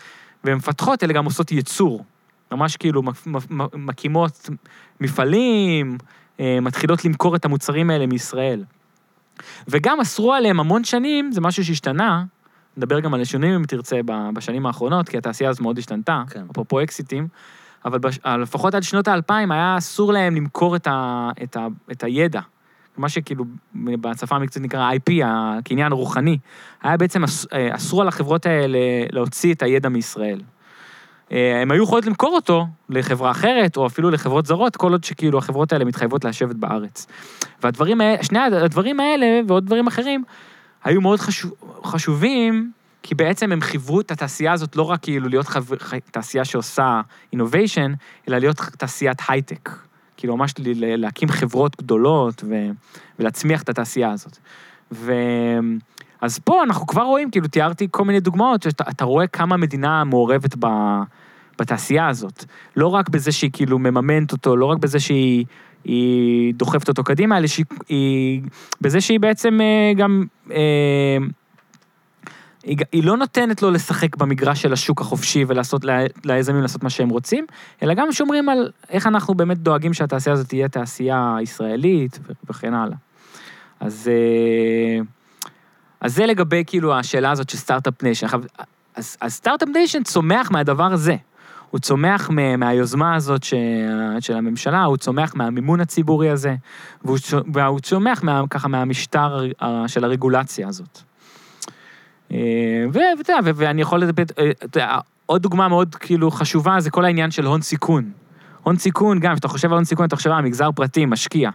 ומפתחות, 0.43 1.03
אלא 1.03 1.13
גם 1.13 1.25
עושות 1.25 1.51
ייצור. 1.51 2.05
ממש 2.51 2.77
כאילו 2.77 3.01
מקימות 3.73 4.49
מפעלים, 5.01 5.97
אה, 6.39 6.57
מתחילות 6.61 7.05
למכור 7.05 7.35
את 7.35 7.45
המוצרים 7.45 7.89
האלה 7.89 8.07
מישראל. 8.07 8.63
וגם 9.67 9.99
אסרו 9.99 10.33
עליהם 10.33 10.59
המון 10.59 10.83
שנים, 10.83 11.31
זה 11.31 11.41
משהו 11.41 11.65
שהשתנה, 11.65 12.23
נדבר 12.77 12.99
גם 12.99 13.13
על 13.13 13.21
השינויים 13.21 13.55
אם 13.55 13.65
תרצה 13.65 13.99
בשנים 14.33 14.65
האחרונות, 14.65 15.09
כי 15.09 15.17
התעשייה 15.17 15.49
הזאת 15.49 15.61
מאוד 15.61 15.77
השתנתה, 15.77 16.23
כן. 16.29 16.45
אפרופו 16.51 16.83
אקזיטים, 16.83 17.27
אבל 17.85 17.99
בש... 17.99 18.19
לפחות 18.25 18.75
עד 18.75 18.83
שנות 18.83 19.07
האלפיים 19.07 19.51
היה 19.51 19.77
אסור 19.77 20.13
להם 20.13 20.35
למכור 20.35 20.75
את, 20.75 20.87
ה... 20.87 21.29
את, 21.43 21.57
ה... 21.57 21.67
את 21.91 22.03
הידע. 22.03 22.41
מה 22.97 23.09
שכאילו 23.09 23.45
בשפה 23.75 24.35
המקצועית 24.35 24.65
נקרא 24.65 24.91
IP, 24.91 25.11
הקניין 25.25 25.91
הרוחני. 25.91 26.37
היה 26.83 26.97
בעצם 26.97 27.23
אס... 27.23 27.45
אה, 27.53 27.75
אסור 27.75 28.01
על 28.01 28.07
החברות 28.07 28.45
האלה 28.45 28.79
להוציא 29.11 29.53
את 29.53 29.61
הידע 29.61 29.89
מישראל. 29.89 30.41
אה, 31.31 31.61
הם 31.61 31.71
היו 31.71 31.83
יכולות 31.83 32.05
למכור 32.05 32.35
אותו 32.35 32.67
לחברה 32.89 33.31
אחרת, 33.31 33.77
או 33.77 33.87
אפילו 33.87 34.09
לחברות 34.09 34.45
זרות, 34.45 34.75
כל 34.75 34.91
עוד 34.91 35.03
שכאילו 35.03 35.37
החברות 35.37 35.73
האלה 35.73 35.85
מתחייבות 35.85 36.25
לשבת 36.25 36.55
בארץ. 36.55 37.07
והדברים 37.63 38.01
האלה, 38.01 38.23
שני 38.23 38.39
הדברים 38.39 38.99
האלה 38.99 39.39
ועוד 39.47 39.65
דברים 39.65 39.87
אחרים, 39.87 40.23
היו 40.83 41.01
מאוד 41.01 41.19
חשוב, 41.19 41.53
חשובים, 41.83 42.71
כי 43.03 43.15
בעצם 43.15 43.51
הם 43.51 43.61
חיברו 43.61 44.01
את 44.01 44.11
התעשייה 44.11 44.53
הזאת 44.53 44.75
לא 44.75 44.83
רק 44.83 45.01
כאילו 45.01 45.29
להיות 45.29 45.47
חב... 45.47 45.65
תעשייה 46.11 46.45
שעושה 46.45 47.01
innovation, 47.35 47.91
אלא 48.27 48.37
להיות 48.37 48.55
תעשיית 48.77 49.17
הייטק. 49.27 49.69
כאילו 50.25 50.37
ממש 50.37 50.53
להקים 50.75 51.29
חברות 51.29 51.75
גדולות 51.77 52.43
ו... 52.47 52.69
ולהצמיח 53.19 53.63
את 53.63 53.69
התעשייה 53.69 54.11
הזאת. 54.11 54.37
ו... 54.91 55.13
אז 56.21 56.39
פה 56.39 56.63
אנחנו 56.63 56.87
כבר 56.87 57.01
רואים, 57.01 57.31
כאילו 57.31 57.47
תיארתי 57.47 57.87
כל 57.91 58.05
מיני 58.05 58.19
דוגמאות, 58.19 58.63
שאתה 58.63 58.83
אתה 58.89 59.05
רואה 59.05 59.27
כמה 59.27 59.57
מדינה 59.57 60.03
מעורבת 60.03 60.55
ב... 60.59 60.67
בתעשייה 61.59 62.07
הזאת. 62.07 62.45
לא 62.75 62.87
רק 62.87 63.09
בזה 63.09 63.31
שהיא 63.31 63.49
כאילו 63.53 63.79
מממנת 63.79 64.31
אותו, 64.31 64.55
לא 64.55 64.65
רק 64.65 64.77
בזה 64.77 64.99
שהיא 64.99 65.45
היא 65.83 66.53
דוחפת 66.53 66.87
אותו 66.87 67.03
קדימה, 67.03 67.37
אלא 67.37 67.47
שהיא... 67.47 67.65
היא... 67.89 68.41
בזה 68.81 69.01
שהיא 69.01 69.19
בעצם 69.19 69.61
אה, 69.61 69.93
גם... 69.97 70.25
היא, 72.65 72.77
היא 72.91 73.03
לא 73.03 73.17
נותנת 73.17 73.61
לו 73.61 73.71
לשחק 73.71 74.15
במגרש 74.17 74.61
של 74.61 74.73
השוק 74.73 75.01
החופשי 75.01 75.45
ולעשות 75.47 75.85
ליזמים 76.25 76.61
לעשות 76.61 76.83
מה 76.83 76.89
שהם 76.89 77.09
רוצים, 77.09 77.45
אלא 77.83 77.93
גם 77.93 78.11
שומרים 78.11 78.49
על 78.49 78.71
איך 78.89 79.07
אנחנו 79.07 79.33
באמת 79.33 79.57
דואגים 79.57 79.93
שהתעשייה 79.93 80.33
הזאת 80.33 80.47
תהיה 80.47 80.67
תעשייה 80.67 81.35
ישראלית 81.41 82.19
וכן 82.49 82.73
הלאה. 82.73 82.97
אז, 83.79 84.11
אה, 84.11 85.03
אז 86.01 86.15
זה 86.15 86.25
לגבי 86.25 86.63
כאילו 86.67 86.95
השאלה 86.95 87.31
הזאת 87.31 87.49
של 87.49 87.57
Start-Up 87.57 88.03
Nation. 88.03 88.27
אז, 88.95 89.17
אז 89.21 89.33
Start-Up 89.33 89.69
Nation 89.69 90.03
צומח 90.03 90.51
מהדבר 90.51 90.93
הזה. 90.93 91.15
הוא 91.69 91.79
צומח 91.79 92.29
מה- 92.29 92.57
מהיוזמה 92.57 93.15
הזאת 93.15 93.43
של 94.19 94.33
הממשלה, 94.35 94.83
הוא 94.83 94.97
צומח 94.97 95.35
מהמימון 95.35 95.81
הציבורי 95.81 96.29
הזה, 96.29 96.55
והוא 97.53 97.79
צומח 97.79 98.23
מה, 98.23 98.41
ככה 98.49 98.67
מהמשטר 98.67 99.39
של 99.87 100.03
הרגולציה 100.03 100.67
הזאת. 100.67 101.01
אה, 102.35 102.85
ואתה 103.17 103.33
יודע, 103.33 103.51
ואני 103.55 103.81
יכול 103.81 103.99
לדבר, 103.99 104.23
אה, 104.77 104.99
עוד 105.25 105.41
דוגמה 105.41 105.67
מאוד 105.67 105.95
כאילו 105.95 106.31
חשובה 106.31 106.79
זה 106.79 106.91
כל 106.91 107.05
העניין 107.05 107.31
של 107.31 107.45
הון 107.45 107.61
סיכון. 107.61 108.11
הון 108.63 108.77
סיכון, 108.77 109.19
גם 109.19 109.33
כשאתה 109.33 109.47
חושב 109.47 109.67
על 109.67 109.73
הון 109.73 109.85
סיכון, 109.85 110.05
אתה 110.05 110.15
חושב 110.15 110.31
על 110.31 110.43
מגזר 110.43 110.71
פרטי, 110.71 111.05
משקיע. 111.05 111.49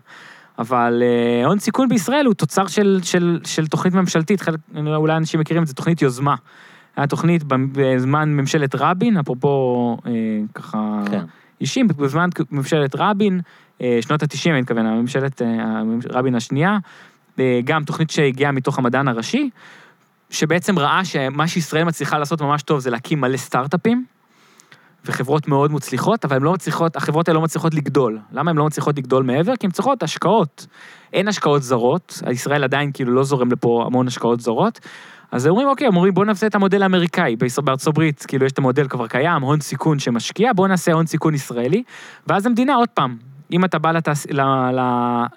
אבל 0.59 1.03
אה, 1.03 1.47
הון 1.47 1.59
סיכון 1.59 1.89
בישראל 1.89 2.27
הוא 2.27 2.35
תוצר 2.35 2.67
של, 2.67 3.01
של, 3.03 3.41
של 3.45 3.67
תוכנית 3.67 3.95
ממשלתית, 3.95 4.41
חלק, 4.41 4.61
אולי 4.77 5.17
אנשים 5.17 5.41
מכירים 5.41 5.63
את 5.63 5.69
זה, 5.69 5.75
תוכנית 5.75 6.03
יוזמה. 6.03 6.35
היה 6.97 7.07
תוכנית 7.07 7.43
בזמן 7.73 8.33
ממשלת 8.33 8.75
רבין, 8.75 9.17
אפרופו 9.17 9.97
אה, 10.07 10.13
ככה 10.55 11.03
כן. 11.11 11.25
אישים, 11.61 11.89
בזמן 11.89 12.29
ממשלת 12.51 12.95
רבין, 12.99 13.41
אה, 13.83 13.99
שנות 14.01 14.23
ה-90, 14.23 14.51
אני 14.51 14.61
מתכוון, 14.61 14.87
הממשלת 14.87 15.43
אה, 15.43 15.83
רבין 16.11 16.35
השנייה, 16.35 16.79
אה, 17.39 17.61
גם 17.65 17.85
תוכנית 17.85 18.11
שהגיעה 18.11 18.53
מתוך 18.53 18.79
המדען 18.79 19.09
הראשי, 19.09 19.51
שבעצם 20.31 20.79
ראה 20.79 21.05
שמה 21.05 21.49
שישראל 21.49 21.85
מצליחה 21.85 22.19
לעשות 22.19 22.43
ממש 22.43 22.63
טוב 22.63 22.81
זה 22.81 22.91
להקים 22.91 23.21
מלא 23.21 23.37
סטארט-אפים, 23.37 24.05
וחברות 25.05 25.49
מאוד 25.49 25.71
מוצלחות, 25.71 26.25
אבל 26.25 26.43
לא 26.43 26.53
מצליחות, 26.53 26.97
החברות 26.97 27.29
האלה 27.29 27.39
לא 27.39 27.45
מצליחות 27.45 27.75
לגדול. 27.75 28.19
למה 28.33 28.51
הן 28.51 28.57
לא 28.57 28.67
מצליחות 28.67 28.99
לגדול 28.99 29.25
מעבר? 29.25 29.57
כי 29.57 29.67
הן 29.67 29.71
צריכות 29.71 30.03
השקעות. 30.03 30.67
אין 31.13 31.29
השקעות 31.29 31.63
זרות, 31.63 32.23
ישראל 32.31 32.65
עדיין 32.65 32.91
כאילו 32.93 33.15
לא 33.15 33.25
זורם 33.25 33.53
לפה 33.53 33.85
המון 33.87 34.07
השקעות 34.07 34.41
זרות. 34.41 34.81
אז 35.33 35.47
אומרים, 35.47 35.69
אוקיי, 35.69 35.87
הם 35.87 35.97
אומרים, 35.97 36.15
בואו 36.15 36.27
נעשה 36.27 36.47
את 36.47 36.55
המודל 36.55 36.83
האמריקאי. 36.83 37.37
בארצות 37.65 37.87
הברית, 37.87 38.25
כאילו, 38.29 38.47
יש 38.47 38.53
את 38.53 38.59
המודל 38.59 38.89
כבר 38.89 39.07
קיים, 39.07 39.43
הון 39.43 39.61
סיכון 39.61 39.99
שמשקיע, 39.99 40.53
בואו 40.53 40.69
נעשה 40.69 40.93
הון 40.93 41.07
סיכון 41.07 41.35
ישראלי, 41.35 41.83
ואז 42.27 42.47
המדינה, 42.47 42.75
עוד 42.75 42.89
פעם, 42.89 43.17
אם 43.53 43.65
אתה 43.65 43.79
בא 43.79 43.93
לתעש... 43.93 44.27
ל... 44.31 44.41
ל... 44.71 44.81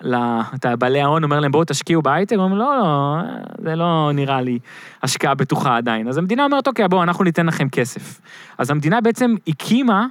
ל... 0.01 0.15
אתה 0.55 0.75
בעלי 0.75 1.01
ההון, 1.01 1.23
אומר 1.23 1.39
להם, 1.39 1.51
בואו 1.51 1.63
תשקיעו 1.63 2.01
בהייטק, 2.01 2.35
אומרים, 2.35 2.57
לא, 2.57 2.77
לא, 2.79 3.17
זה 3.63 3.75
לא 3.75 4.11
נראה 4.13 4.41
לי 4.41 4.59
השקעה 5.03 5.35
בטוחה 5.35 5.77
עדיין. 5.77 6.07
אז 6.07 6.17
המדינה 6.17 6.43
אומרת, 6.43 6.67
אוקיי, 6.67 6.87
בואו, 6.87 7.03
אנחנו 7.03 7.23
ניתן 7.23 7.45
לכם 7.45 7.69
כסף. 7.69 8.21
אז 8.57 8.69
המדינה 8.69 9.01
בעצם 9.01 9.35
הקימה, 9.47 10.05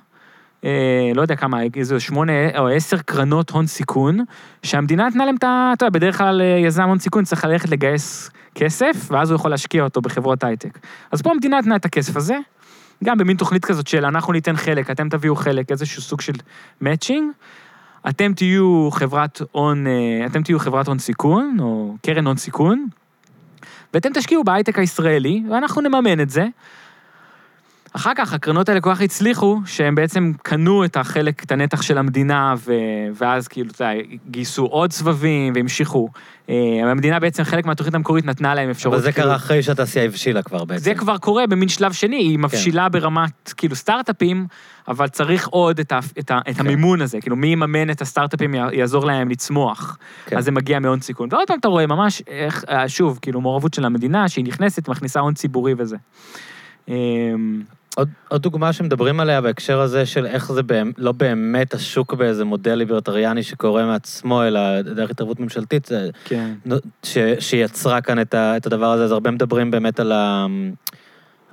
אה, 0.64 1.12
לא 1.14 1.22
יודע 1.22 1.36
כמה, 1.36 1.58
איזה 1.76 2.00
שמונה 2.00 2.58
או 2.58 2.68
עשר 2.68 2.98
קרנות 2.98 3.50
הון 3.50 3.66
סיכון, 3.66 4.18
שהמדינה 4.62 5.08
נתנה 5.08 5.26
להם 5.26 5.36
את 5.36 5.44
ה... 5.44 5.72
אתה 5.76 5.84
יודע, 5.84 5.98
בדרך 5.98 6.18
כלל 6.18 6.40
אה, 6.40 6.46
יזם 6.46 6.82
הון 6.82 6.98
סיכון 6.98 7.24
צריך 7.24 7.44
ללכת 7.44 7.68
לגייס 7.68 8.30
כסף, 8.54 9.08
ואז 9.10 9.30
הוא 9.30 9.36
יכול 9.36 9.50
להשקיע 9.50 9.84
אותו 9.84 10.00
בחברות 10.00 10.44
הייטק. 10.44 10.78
אז 11.12 11.22
פה 11.22 11.30
המדינה 11.30 11.58
נתנה 11.58 11.76
את 11.76 11.84
הכסף 11.84 12.16
הזה, 12.16 12.38
גם 13.04 13.18
במין 13.18 13.36
תוכנית 13.36 13.64
כזאת 13.64 13.86
של 13.86 14.04
אנחנו 14.04 14.32
ניתן 14.32 14.56
חלק, 14.56 14.90
אתם 14.90 15.08
תביאו 15.08 15.36
חלק, 15.36 15.70
איזשהו 15.70 16.02
סוג 16.02 16.20
של 16.20 16.32
מאצ'ינג. 16.80 17.32
אתם 18.08 18.32
תהיו 18.34 18.88
חברת 18.92 19.42
הון, 19.52 19.86
אה, 19.86 20.26
אתם 20.26 20.42
תהיו 20.42 20.58
חברת 20.58 20.88
הון 20.88 20.98
סיכון, 20.98 21.56
או 21.60 21.94
קרן 22.02 22.26
הון 22.26 22.36
סיכון, 22.36 22.86
ואתם 23.94 24.08
תשקיעו 24.14 24.44
בהייטק 24.44 24.78
הישראלי, 24.78 25.42
ואנחנו 25.50 25.82
נממן 25.82 26.20
את 26.20 26.30
זה. 26.30 26.46
אחר 27.92 28.12
כך 28.16 28.32
הקרנות 28.32 28.68
האלה 28.68 28.80
כל 28.80 28.94
כך 28.94 29.00
הצליחו, 29.00 29.60
שהם 29.66 29.94
בעצם 29.94 30.32
קנו 30.42 30.84
את 30.84 30.96
החלק, 30.96 31.44
את 31.44 31.52
הנתח 31.52 31.82
של 31.82 31.98
המדינה, 31.98 32.54
ו... 32.58 32.72
ואז 33.14 33.48
כאילו, 33.48 33.70
אתה 33.70 33.84
יודע, 33.84 34.02
גייסו 34.30 34.64
עוד 34.64 34.92
סבבים 34.92 35.52
והמשיכו. 35.56 36.08
אה, 36.48 36.54
המדינה 36.82 37.20
בעצם, 37.20 37.44
חלק 37.44 37.66
מהתוכנית 37.66 37.94
המקורית 37.94 38.24
נתנה 38.24 38.54
להם 38.54 38.70
אפשרות. 38.70 38.94
אבל 38.94 39.02
זה 39.02 39.12
כאילו- 39.12 39.26
קרה 39.26 39.36
אחרי 39.36 39.62
שהתעשייה 39.62 40.04
הבשילה 40.04 40.42
כבר 40.42 40.64
בעצם. 40.64 40.84
זה 40.84 40.94
כבר 40.94 41.18
קורה 41.18 41.46
במין 41.46 41.68
שלב 41.68 41.92
שני, 41.92 42.16
היא 42.16 42.38
מבשילה 42.38 42.88
ברמת 42.88 43.52
כאילו 43.56 43.76
סטארט-אפים, 43.76 44.46
אבל 44.88 45.08
צריך 45.08 45.48
עוד 45.48 45.78
את, 45.78 45.92
ה, 45.92 45.98
את, 46.18 46.30
ה, 46.30 46.38
את 46.50 46.56
כן. 46.56 46.60
המימון 46.60 47.02
הזה, 47.02 47.20
כאילו 47.20 47.36
מי 47.36 47.46
יממן 47.46 47.90
את 47.90 48.02
הסטארט-אפים, 48.02 48.54
יעזור 48.54 49.06
להם 49.06 49.28
לצמוח. 49.28 49.98
כן. 50.26 50.36
אז 50.36 50.44
זה 50.44 50.50
מגיע 50.50 50.78
מהון 50.78 51.00
סיכון. 51.00 51.28
ועוד 51.32 51.46
פעם 51.46 51.58
אתה 51.58 51.68
רואה 51.68 51.86
ממש, 51.86 52.22
איך, 52.26 52.64
אה, 52.68 52.88
שוב, 52.88 53.18
כאילו 53.22 53.40
מעורבות 53.40 53.74
של 53.74 53.84
המדינה, 53.84 54.28
שהיא 54.28 54.44
נכנסת, 54.44 54.88
מכניסה 54.88 55.20
הון 55.20 55.34
ציבורי 55.34 55.74
וזה. 55.78 55.96
עוד, 57.96 58.08
עוד 58.28 58.42
דוגמה 58.42 58.72
שמדברים 58.72 59.20
עליה 59.20 59.40
בהקשר 59.40 59.80
הזה 59.80 60.06
של 60.06 60.26
איך 60.26 60.52
זה 60.52 60.62
באמת, 60.62 60.94
לא 60.98 61.12
באמת 61.12 61.74
השוק 61.74 62.14
באיזה 62.14 62.44
מודל 62.44 62.74
ליברטריאני 62.74 63.42
שקורה 63.42 63.86
מעצמו, 63.86 64.42
אלא 64.44 64.82
דרך 64.82 65.10
התערבות 65.10 65.40
ממשלתית, 65.40 65.88
כן. 66.24 66.52
ש, 67.02 67.18
שיצרה 67.38 68.00
כאן 68.00 68.20
את, 68.20 68.34
ה, 68.34 68.56
את 68.56 68.66
הדבר 68.66 68.92
הזה, 68.92 69.04
אז 69.04 69.12
הרבה 69.12 69.30
מדברים 69.30 69.70
באמת 69.70 70.00
על, 70.00 70.12
ה, 70.12 70.46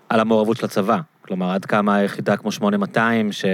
על 0.10 0.20
המעורבות 0.20 0.58
של 0.58 0.66
הצבא. 0.66 1.00
כלומר, 1.22 1.52
עד 1.52 1.66
כמה 1.66 2.04
יחידה 2.04 2.38
כמו 2.38 2.52
8200, 2.52 3.32
ש, 3.32 3.46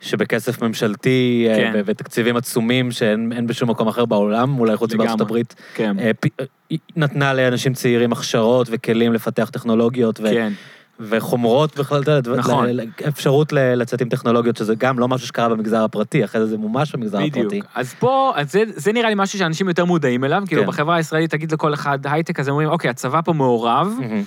שבכסף 0.00 0.62
ממשלתי 0.62 1.48
כן. 1.56 1.70
כן. 1.72 1.82
ותקציבים 1.86 2.36
עצומים 2.36 2.90
שאין 2.90 3.32
אין 3.36 3.46
בשום 3.46 3.70
מקום 3.70 3.88
אחר 3.88 4.04
בעולם, 4.04 4.58
אולי 4.58 4.76
חוץ. 4.76 4.94
מארצות 4.94 5.20
הברית, 5.20 5.54
כן. 5.74 5.98
אה, 5.98 6.10
אה, 6.40 6.76
נתנה 6.96 7.34
לאנשים 7.34 7.74
צעירים 7.74 8.12
הכשרות 8.12 8.68
וכלים 8.70 9.12
לפתח 9.12 9.50
טכנולוגיות, 9.52 10.20
ו, 10.20 10.22
כן. 10.22 10.52
וחומרות 11.00 11.78
בכלל, 11.78 12.02
אתה 12.02 12.10
יודע, 12.10 12.34
נכון. 12.34 12.66
אפשרות 13.08 13.52
לצאת 13.52 14.00
עם 14.00 14.08
טכנולוגיות, 14.08 14.56
שזה 14.56 14.74
גם 14.74 14.98
לא 14.98 15.08
משהו 15.08 15.26
שקרה 15.26 15.48
במגזר 15.48 15.84
הפרטי, 15.84 16.24
אחרי 16.24 16.40
זה 16.40 16.46
זה 16.46 16.58
מומש 16.58 16.92
במגזר 16.94 17.18
הפרטי. 17.18 17.42
בדיוק. 17.44 17.66
אז 17.74 17.94
פה, 17.94 18.32
אז 18.36 18.52
זה, 18.52 18.62
זה 18.66 18.92
נראה 18.92 19.08
לי 19.08 19.14
משהו 19.18 19.38
שאנשים 19.38 19.68
יותר 19.68 19.84
מודעים 19.84 20.24
אליו, 20.24 20.42
כאילו 20.46 20.62
כן. 20.62 20.68
בחברה 20.68 20.96
הישראלית 20.96 21.30
תגיד 21.30 21.52
לכל 21.52 21.74
אחד 21.74 21.98
הייטק, 22.04 22.40
אז 22.40 22.48
הם 22.48 22.52
אומרים, 22.52 22.68
אוקיי, 22.68 22.90
הצבא 22.90 23.20
פה 23.20 23.32
מעורב, 23.32 23.96
מהמם. 24.00 24.22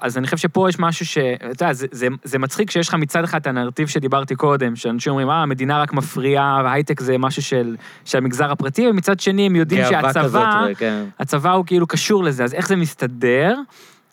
אז- 0.00 0.18
אני 0.18 0.24
חושב 0.24 0.36
שפה 0.36 0.68
יש 0.68 0.78
משהו 0.78 1.06
ש... 1.06 1.18
אתה 1.18 1.64
יודע, 1.64 1.72
זה, 1.72 1.86
זה, 1.90 2.06
זה 2.24 2.38
מצחיק 2.38 2.70
שיש 2.70 2.88
לך 2.88 2.94
מצד 2.94 3.24
אחד 3.24 3.40
את 3.40 3.46
הנרטיב 3.46 3.88
שדיברתי 3.88 4.34
קודם, 4.34 4.76
שאנשים 4.76 5.10
אומרים, 5.10 5.30
אה, 5.30 5.34
המדינה 5.42 5.82
רק 5.82 5.92
מפריעה, 5.92 6.60
והייטק 6.64 7.00
זה 7.00 7.18
משהו 7.18 7.42
של, 7.42 7.76
של 8.04 8.18
המגזר 8.18 8.50
הפרטי, 8.50 8.88
ומצד 8.88 9.20
שני 9.20 9.46
הם 9.46 9.56
יודעים 9.56 9.82
גאווה 9.90 10.12
כזאת, 10.12 10.22
שהצבא, 10.22 10.66
כן. 10.78 11.04
הצבא 11.18 11.52
הוא 11.52 11.64
כאילו 11.66 11.86
קשור 11.86 12.24
לזה, 12.24 12.44
אז 12.44 12.54
איך 12.54 12.68
זה 12.68 12.76
מסתדר? 12.76 13.54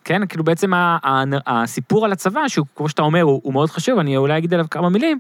כן, 0.06 0.26
כאילו 0.26 0.44
בעצם 0.44 0.72
הסיפור 1.48 2.06
על 2.06 2.12
הצבא, 2.12 2.48
שהוא, 2.48 2.66
כמו 2.76 2.90
שאתה 2.90 3.02
אומר, 3.02 3.22
הוא, 3.22 3.54
מאוד 3.54 3.70
חשוב, 3.70 4.00
אני 4.00 4.18
אולי 4.18 4.38
אגיד 4.38 4.54
עליו 4.54 4.66
כמה 4.72 4.90
מילים, 4.90 5.20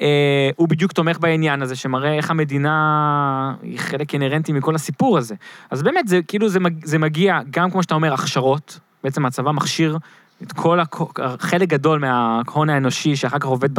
אה, 0.00 0.50
הוא 0.56 0.68
בדיוק 0.68 0.92
תומך 0.92 1.18
בעניין 1.20 1.62
הזה, 1.62 1.76
שמראה 1.76 2.14
איך 2.14 2.30
המדינה 2.30 3.54
היא 3.62 3.78
חלק 3.78 4.14
אינהרנטי 4.14 4.52
מכל 4.52 4.74
הסיפור 4.74 5.18
הזה. 5.18 5.34
אז 5.70 5.82
באמת, 5.82 6.08
זה 6.08 6.20
כאילו 6.28 6.48
זה, 6.48 6.58
זה 6.84 6.98
מגיע, 6.98 7.38
גם 7.50 7.70
כמו 7.70 7.82
שאתה 7.82 7.94
אומר, 7.94 8.14
הכשרות, 8.14 8.78
בעצם 9.04 9.26
הצבא 9.26 9.52
מכשיר 9.52 9.98
את 10.42 10.52
כל, 10.52 10.80
הכ- 10.80 11.20
חלק 11.38 11.68
גדול 11.68 11.98
מההון 11.98 12.70
האנושי 12.70 13.16
שאחר 13.16 13.38
כך 13.38 13.46
עובד 13.46 13.70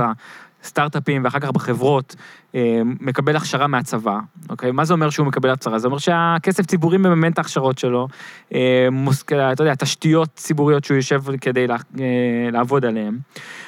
בסטארט-אפים 0.64 1.24
ואחר 1.24 1.40
כך 1.40 1.52
בחברות, 1.52 2.16
אה, 2.56 2.82
מקבל 2.86 3.36
הכשרה 3.36 3.68
מהצבא, 3.68 4.20
אוקיי? 4.50 4.72
מה 4.72 4.86
זה 4.86 4.94
אומר 4.94 5.10
שהוא 5.10 5.28
מקבל 5.28 5.50
הכשרה? 5.50 5.80
זה 5.80 5.88
אומר 5.88 5.98
שהכסף 5.98 6.66
ציבורי 6.66 6.98
מממן 6.98 7.32
את 7.32 7.38
ההכשרות 7.38 7.78
שלו, 7.78 8.08
אה, 8.54 8.88
מוס, 8.92 9.24
אתה 9.24 9.64
יודע, 9.64 9.76
תשתיות 9.76 10.30
ציבוריות 10.36 10.84
שהוא 10.84 10.98
יושב 10.98 11.22
כדי 11.42 11.68
אה, 11.70 12.50
לעבוד 12.52 12.86
עליהן, 12.86 13.18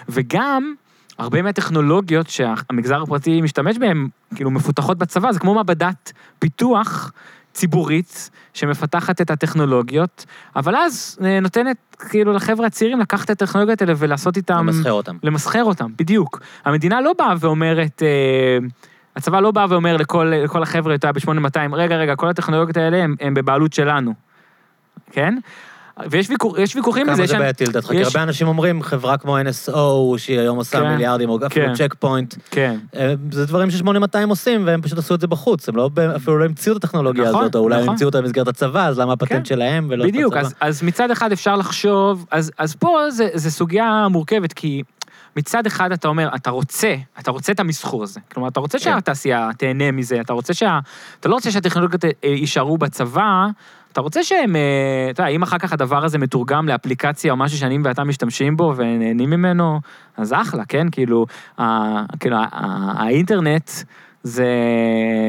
וגם... 0.10 0.74
הרבה 1.20 1.42
מהטכנולוגיות 1.42 2.30
שהמגזר 2.30 3.02
הפרטי 3.02 3.42
משתמש 3.42 3.78
בהן, 3.78 4.08
כאילו 4.36 4.52
מפותחות 4.52 4.98
בצבא, 4.98 5.32
זה 5.32 5.40
כמו 5.40 5.54
מעבדת 5.54 6.12
פיתוח 6.40 7.12
ציבורית 7.54 8.30
שמפתחת 8.54 9.22
את 9.22 9.32
הטכנולוגיות, 9.32 10.26
אבל 10.56 10.76
אז 10.76 11.20
אה, 11.24 11.40
נותנת 11.40 11.78
כאילו 12.10 12.34
לחבר'ה 12.34 12.68
הצעירים 12.68 13.00
לקחת 13.00 13.32
את 13.32 13.42
הטכנולוגיות 13.42 13.82
האלה 13.82 13.94
ולעשות 13.98 14.38
איתם... 14.38 14.68
למסחר 14.68 14.92
אותם. 14.92 15.18
למסחר 15.24 15.64
אותם, 15.64 15.92
בדיוק. 15.98 16.42
המדינה 16.66 17.02
לא 17.02 17.14
באה 17.18 17.34
ואומרת, 17.40 18.04
אה, 18.04 18.68
הצבא 19.16 19.40
לא 19.40 19.52
בא 19.52 19.66
ואומר 19.70 19.98
לכל, 19.98 20.32
לכל 20.44 20.64
החבר'ה, 20.64 20.96
אתה 20.96 21.08
יודע, 21.08 21.20
ב-8200, 21.20 21.76
רגע, 21.76 21.96
רגע, 21.96 22.16
כל 22.16 22.30
הטכנולוגיות 22.30 22.78
האלה 22.78 22.98
הם, 22.98 23.16
הם 23.20 23.34
בבעלות 23.34 23.74
שלנו, 23.74 24.14
כן? 25.12 25.38
ויש 26.10 26.30
ויכוח, 26.30 26.58
יש 26.58 26.76
ויכוחים 26.76 27.08
בזה, 27.08 27.16
כמה 27.16 27.28
זה 27.28 27.38
בעייתי 27.38 27.66
לדעתך? 27.66 27.88
כי 27.88 28.04
הרבה 28.04 28.24
אנשים 28.24 28.48
אומרים, 28.48 28.84
חברה 28.84 29.18
כמו 29.18 29.38
NSO, 29.40 29.72
שהיא 30.18 30.40
היום 30.40 30.58
עושה 30.58 30.80
כן, 30.80 30.92
מיליארדים, 30.92 31.30
או 31.30 31.40
כן. 31.40 31.46
אפילו 31.46 31.76
צ'ק 31.76 31.94
פוינט, 31.94 32.36
כן, 32.52 32.78
אה, 32.96 33.14
זה 33.32 33.46
דברים 33.46 33.72
ש-8200 33.72 34.30
עושים, 34.30 34.68
והם 34.68 34.82
פשוט 34.82 34.98
עשו 34.98 35.16
את 35.16 35.22
זה 35.22 35.28
בחוץ, 35.28 35.70
הם 35.70 35.76
לא, 35.76 35.90
אפילו 36.16 36.38
לא 36.38 36.46
המציאו 36.46 36.78
את 36.78 36.84
הטכנולוגיה 36.84 37.30
נכון, 37.30 37.42
הזאת, 37.42 37.56
או 37.56 37.60
אולי 37.60 37.76
הם 37.76 37.82
נכון. 37.82 37.94
המציאו 37.94 38.08
אותה 38.08 38.22
במסגרת 38.22 38.48
הצבא, 38.48 38.88
אז 38.88 39.00
למה 39.00 39.14
הפטנט 39.14 39.32
כן. 39.32 39.46
שלהם 39.46 39.88
ולא 39.90 40.06
בדיוק, 40.06 40.34
הצבא? 40.34 40.48
אז, 40.48 40.54
אז 40.60 40.84
מצד 40.84 41.12
אחד 41.12 41.32
אפשר 41.32 41.56
לחשוב, 41.56 42.26
אז, 42.32 42.52
אז 42.58 42.76
פה 42.76 42.98
זה, 43.10 43.28
זה 43.34 43.52
סוגיה 43.52 44.08
מורכבת, 44.10 44.54
כי 44.54 44.84
מצד 45.36 45.66
אחד 45.66 45.92
אתה 45.92 46.08
אומר, 46.08 46.30
אתה 46.36 46.50
רוצה, 46.50 46.96
אתה 47.20 47.32
רוצה 47.32 47.52
את 47.52 47.60
המסחור 47.60 48.04
הזה. 48.04 48.20
כלומר, 48.32 48.50
אתה 48.50 48.60
רוצה 48.60 48.78
כן. 48.78 48.84
שהתעשייה 48.84 49.50
תהנה 49.58 49.92
מזה, 49.92 50.22
אתה 50.22 50.34
רוצה 50.34 50.54
שה... 50.54 50.80
אתה 51.20 51.30
לא 51.30 51.34
רוצה 51.34 51.52
שהטכנולוגיות 51.52 52.06
אה, 52.06 52.12
יישארו 52.24 52.78
בצבא, 52.78 53.48
אתה 53.92 54.02
רוצה 54.02 54.24
שהם, 54.24 54.56
אה, 54.56 55.08
אתה 55.12 55.22
יודע, 55.22 55.32
אם 55.32 55.44
אחר 55.44 55.58
כך 55.58 55.74
הדבר 55.74 56.06
הזה 56.06 56.18
מתורגם 56.18 56.68
לאפליקציה 56.68 57.32
או 57.32 57.38
משהו 57.38 57.58
שאני 57.58 57.78
ואתה 57.84 58.04
משתמשים 58.04 58.58
בו 58.58 58.74
ונהנים 58.78 59.30
ממנו, 59.30 59.80
אז 60.18 60.34
אחלה, 60.34 60.66
כן? 60.66 60.90
כאילו, 60.92 61.26
ה, 61.60 61.64
כאילו 62.20 62.38
האינטרנט... 62.52 63.70
זה, 64.24 64.48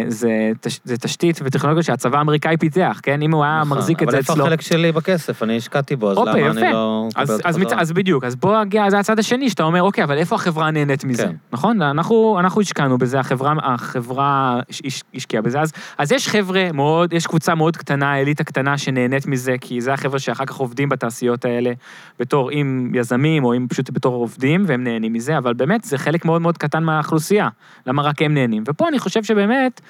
זה, 0.09 0.51
תש, 0.61 0.81
זה 0.85 0.97
תשתית 0.97 1.41
וטכנולוגיה 1.45 1.83
שהצבא 1.83 2.19
האמריקאי 2.19 2.57
פיתח, 2.57 3.01
כן? 3.03 3.23
אם 3.23 3.33
הוא 3.33 3.45
היה 3.45 3.61
נכון, 3.61 3.79
מחזיק 3.79 4.03
את 4.03 4.07
זה 4.07 4.11
אבל 4.11 4.19
איפה 4.19 4.33
אצלו... 4.33 4.45
החלק 4.45 4.61
שלי 4.61 4.93
בכסף? 4.93 5.43
אני 5.43 5.57
השקעתי 5.57 5.97
בו, 5.97 6.11
אז 6.11 6.17
הופה, 6.17 6.31
למה 6.31 6.41
יפה. 6.41 6.61
אני 6.61 6.73
לא 6.73 7.09
אז, 7.17 7.41
אז, 7.45 7.59
מצ... 7.59 7.73
אז 7.77 7.93
בדיוק, 7.93 8.25
אז 8.25 8.37
בוא 8.37 8.61
נגיע, 8.65 8.91
זה 8.91 8.99
הצד 8.99 9.19
השני, 9.19 9.51
שאתה 9.51 9.63
אומר, 9.63 9.83
אוקיי, 9.83 10.05
אבל 10.05 10.19
איפה 10.19 10.35
החברה 10.35 10.71
נהנית 10.71 11.05
מזה? 11.05 11.23
כן. 11.25 11.35
נכון? 11.53 11.83
אנחנו, 11.83 12.37
אנחנו 12.41 12.61
השקענו 12.61 12.99
בזה, 12.99 13.21
החברה, 13.21 13.55
החברה 13.63 14.61
הש- 14.71 14.83
הש- 14.85 15.03
השקיעה 15.15 15.43
בזה. 15.43 15.61
אז, 15.61 15.73
אז 15.99 16.13
יש 16.13 16.29
חבר'ה 16.29 16.73
מאוד, 16.75 17.13
יש 17.13 17.27
קבוצה 17.27 17.55
מאוד 17.55 17.77
קטנה, 17.77 18.21
אליטה 18.21 18.45
קטנה 18.45 18.79
שנהנית 18.79 19.27
מזה, 19.27 19.55
כי 19.61 19.81
זה 19.81 19.93
החבר'ה 19.93 20.19
שאחר 20.19 20.45
כך 20.45 20.57
עובדים 20.57 20.89
בתעשיות 20.89 21.45
האלה, 21.45 21.73
בתור 22.19 22.51
עם 22.51 22.93
יזמים, 22.95 23.45
או 23.45 23.53
עם 23.53 23.67
פשוט 23.69 23.91
בתור 23.91 24.15
עובדים, 24.15 24.65
והם 24.67 24.85
נהנים 24.85 25.13
מזה, 25.13 25.39
אבל 25.39 25.55
באמת, 25.55 25.85
זה 25.85 25.99
חלק 25.99 26.25
מאוד 26.25 26.43
מאוד 26.43 26.59
קטן 26.59 26.83
מהאוכלוסייה. 26.85 27.49
למה 27.87 28.03
רק 28.03 28.23
הם 28.23 28.35
נהנים? 28.35 28.65
ופה 28.81 28.89
אני 28.89 28.99
חושב 28.99 29.25
שבאמת, 29.25 29.81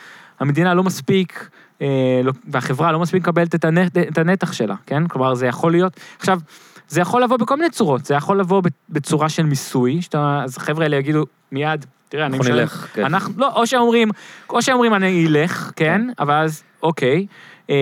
המדינה 0.41 0.75
לא 0.75 0.83
מספיק, 0.83 1.49
אה, 1.83 2.21
לא, 2.25 2.33
והחברה 2.49 2.93
לא 2.93 3.01
מספיק 3.01 3.23
מקבלת 3.23 3.55
את, 3.55 3.65
הנ, 3.65 3.79
את 3.87 4.19
הנתח 4.19 4.53
שלה, 4.53 4.75
כן? 4.87 5.09
כלומר, 5.09 5.35
זה 5.35 5.47
יכול 5.47 5.73
להיות... 5.73 6.01
עכשיו, 6.19 6.41
זה 6.89 7.01
יכול 7.01 7.23
לבוא 7.23 7.37
בכל 7.37 7.57
מיני 7.57 7.71
צורות, 7.71 8.05
זה 8.05 8.15
יכול 8.15 8.41
לבוא 8.41 8.63
בצורה 8.89 9.29
של 9.29 9.43
מיסוי, 9.43 10.03
שאתה, 10.03 10.41
אז 10.45 10.57
החבר'ה 10.57 10.85
האלה 10.85 10.97
יגידו, 10.97 11.25
מיד, 11.53 11.87
תראה, 12.09 12.27
אני 12.27 12.39
משלם... 12.39 12.55
נלך, 12.55 12.87
כן. 12.95 13.05
אנחנו, 13.05 13.35
לא, 13.37 13.53
או 13.55 13.67
שהם 13.67 13.81
אומרים, 13.81 14.11
או 14.51 14.63
שהם 14.63 14.75
אומרים, 14.75 14.95
אני 14.95 15.27
אלך, 15.27 15.73
כן, 15.77 16.03
אבל 16.19 16.35
אז, 16.35 16.63
אוקיי. 16.83 17.27
אמ, 17.69 17.75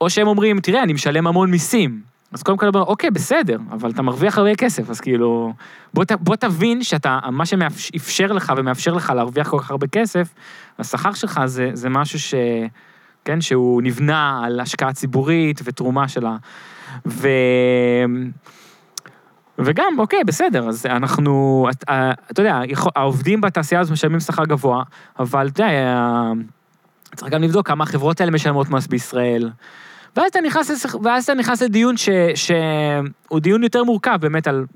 או 0.00 0.10
שהם 0.10 0.26
אומרים, 0.26 0.60
תראה, 0.60 0.82
אני 0.82 0.92
משלם 0.92 1.26
המון 1.26 1.50
מיסים. 1.50 2.00
אז 2.32 2.42
קודם 2.42 2.58
כל, 2.58 2.66
אומר, 2.66 2.82
אוקיי, 2.82 3.10
בסדר, 3.10 3.58
אבל 3.70 3.90
אתה 3.90 4.02
מרוויח 4.02 4.38
הרבה 4.38 4.54
כסף, 4.54 4.90
אז 4.90 5.00
כאילו, 5.00 5.52
בוא, 5.94 6.04
ת, 6.04 6.12
בוא 6.12 6.36
תבין 6.36 6.82
שאתה, 6.82 7.18
מה 7.32 7.46
שאפשר 7.46 8.26
לך 8.32 8.52
ומאפשר 8.56 8.92
לך 8.94 9.12
להרוויח 9.16 9.48
כל 9.48 9.58
כך 9.58 9.70
הרבה 9.70 9.86
כסף, 9.86 10.34
השכר 10.78 11.12
שלך 11.12 11.40
זה, 11.44 11.70
זה 11.74 11.88
משהו 11.88 12.18
ש... 12.18 12.34
כן, 13.24 13.40
שהוא 13.40 13.82
נבנה 13.82 14.40
על 14.44 14.60
השקעה 14.60 14.92
ציבורית 14.92 15.60
ותרומה 15.64 16.08
שלה. 16.08 16.36
ו... 17.06 17.28
וגם, 19.58 19.94
אוקיי, 19.98 20.24
בסדר, 20.24 20.68
אז 20.68 20.86
אנחנו, 20.86 21.66
את- 21.70 21.84
אה, 21.88 22.10
אתה 22.30 22.40
יודע, 22.40 22.60
יכול- 22.66 22.92
העובדים 22.96 23.40
בתעשייה 23.40 23.80
הזו 23.80 23.92
משלמים 23.92 24.20
שכר 24.20 24.44
גבוה, 24.44 24.82
אבל 25.18 25.48
אתה 25.48 25.62
יודע, 25.62 26.32
צריך 27.16 27.32
גם 27.32 27.42
לבדוק 27.42 27.66
כמה 27.66 27.84
החברות 27.84 28.20
האלה 28.20 28.32
משלמות 28.32 28.70
מס 28.70 28.86
בישראל. 28.86 29.50
ואז 30.16 30.26
אתה 30.30 30.40
נכנס. 30.40 30.86
ואז 31.02 31.24
אתה 31.24 31.34
נכנס 31.34 31.62
לדיון 31.62 31.96
ש... 31.96 32.08
שהוא 32.34 33.40
דיון 33.40 33.62
יותר 33.62 33.84
מורכב, 33.84 34.18
באמת, 34.20 34.46
על 34.46 34.66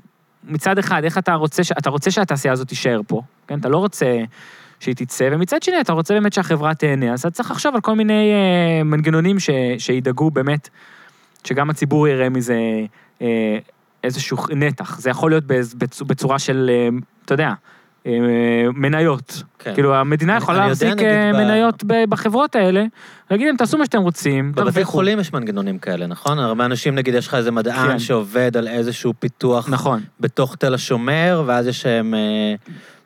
מצד 0.45 0.78
אחד, 0.78 1.05
איך 1.05 1.18
אתה 1.18 1.35
רוצה. 1.35 1.62
אתה 1.78 1.91
רוצה 1.91 2.11
שהתעשייה 2.11 2.53
הזאת 2.53 2.68
תישאר 2.68 3.01
פה, 3.07 3.22
כן? 3.47 3.59
אתה 3.59 3.68
לא 3.68 3.78
רוצה 3.78 4.07
שהיא 4.80 4.95
תצא, 4.95 5.28
ומצד 5.32 5.62
שני, 5.62 5.80
אתה 5.80 5.93
רוצה 5.93 6.14
באמת 6.14 6.32
שהחברה 6.32 6.74
תהנה, 6.74 7.12
אז 7.12 7.20
אתה 7.20 7.30
צריך 7.30 7.51
לחשוב 7.51 7.74
על 7.74 7.80
כל 7.80 7.95
מיני 7.95 8.32
אה, 8.32 8.85
מנגנונים 8.85 9.39
ש... 9.39 9.51
שידאגו 9.78 10.30
באמת, 10.30 10.68
שגם 11.45 11.70
הציבור 11.70 12.09
יראה 12.09 12.28
מזה 12.28 12.57
אה, 13.22 13.59
איזשהו 14.05 14.37
נתח. 14.57 14.99
זה 14.99 15.11
יכול 15.11 15.30
להיות 15.30 15.45
בצ... 15.45 16.03
בצורה 16.03 16.39
של, 16.39 16.70
אה, 16.72 16.89
אתה 17.24 17.35
יודע, 17.35 17.53
מניות. 18.74 19.42
כן. 19.59 19.74
כאילו, 19.74 19.94
המדינה 19.94 20.36
יכולה 20.36 20.66
להחזיק 20.66 21.02
אה, 21.02 21.32
מניות 21.32 21.84
ב- 21.86 22.05
בחברות 22.09 22.57
האלה, 22.57 22.84
להגיד 23.30 23.46
להם, 23.46 23.57
תעשו 23.57 23.78
מה 23.78 23.84
שאתם 23.84 24.02
רוצים, 24.02 24.52
בבתי 24.52 24.62
תרוויחו. 24.62 24.92
חולים 24.92 25.20
יש 25.20 25.32
מנגנונים 25.32 25.78
כאלה, 25.78 26.07
נכון? 26.07 26.38
הרבה 26.38 26.64
אנשים, 26.64 26.94
נגיד, 26.94 27.14
יש 27.14 27.26
לך 27.26 27.34
איזה 27.34 27.50
מדען 27.50 27.88
כן. 27.88 27.98
שעובד 27.98 28.57
על 28.57 28.68
איזשהו 28.68 29.14
פיתוח 29.18 29.68
נכון. 29.68 30.00
בתוך 30.20 30.57
תל 30.57 30.74
השומר, 30.74 31.42
ואז 31.46 31.66
יש 31.66 31.86
להם 31.86 32.14
אה, 32.14 32.55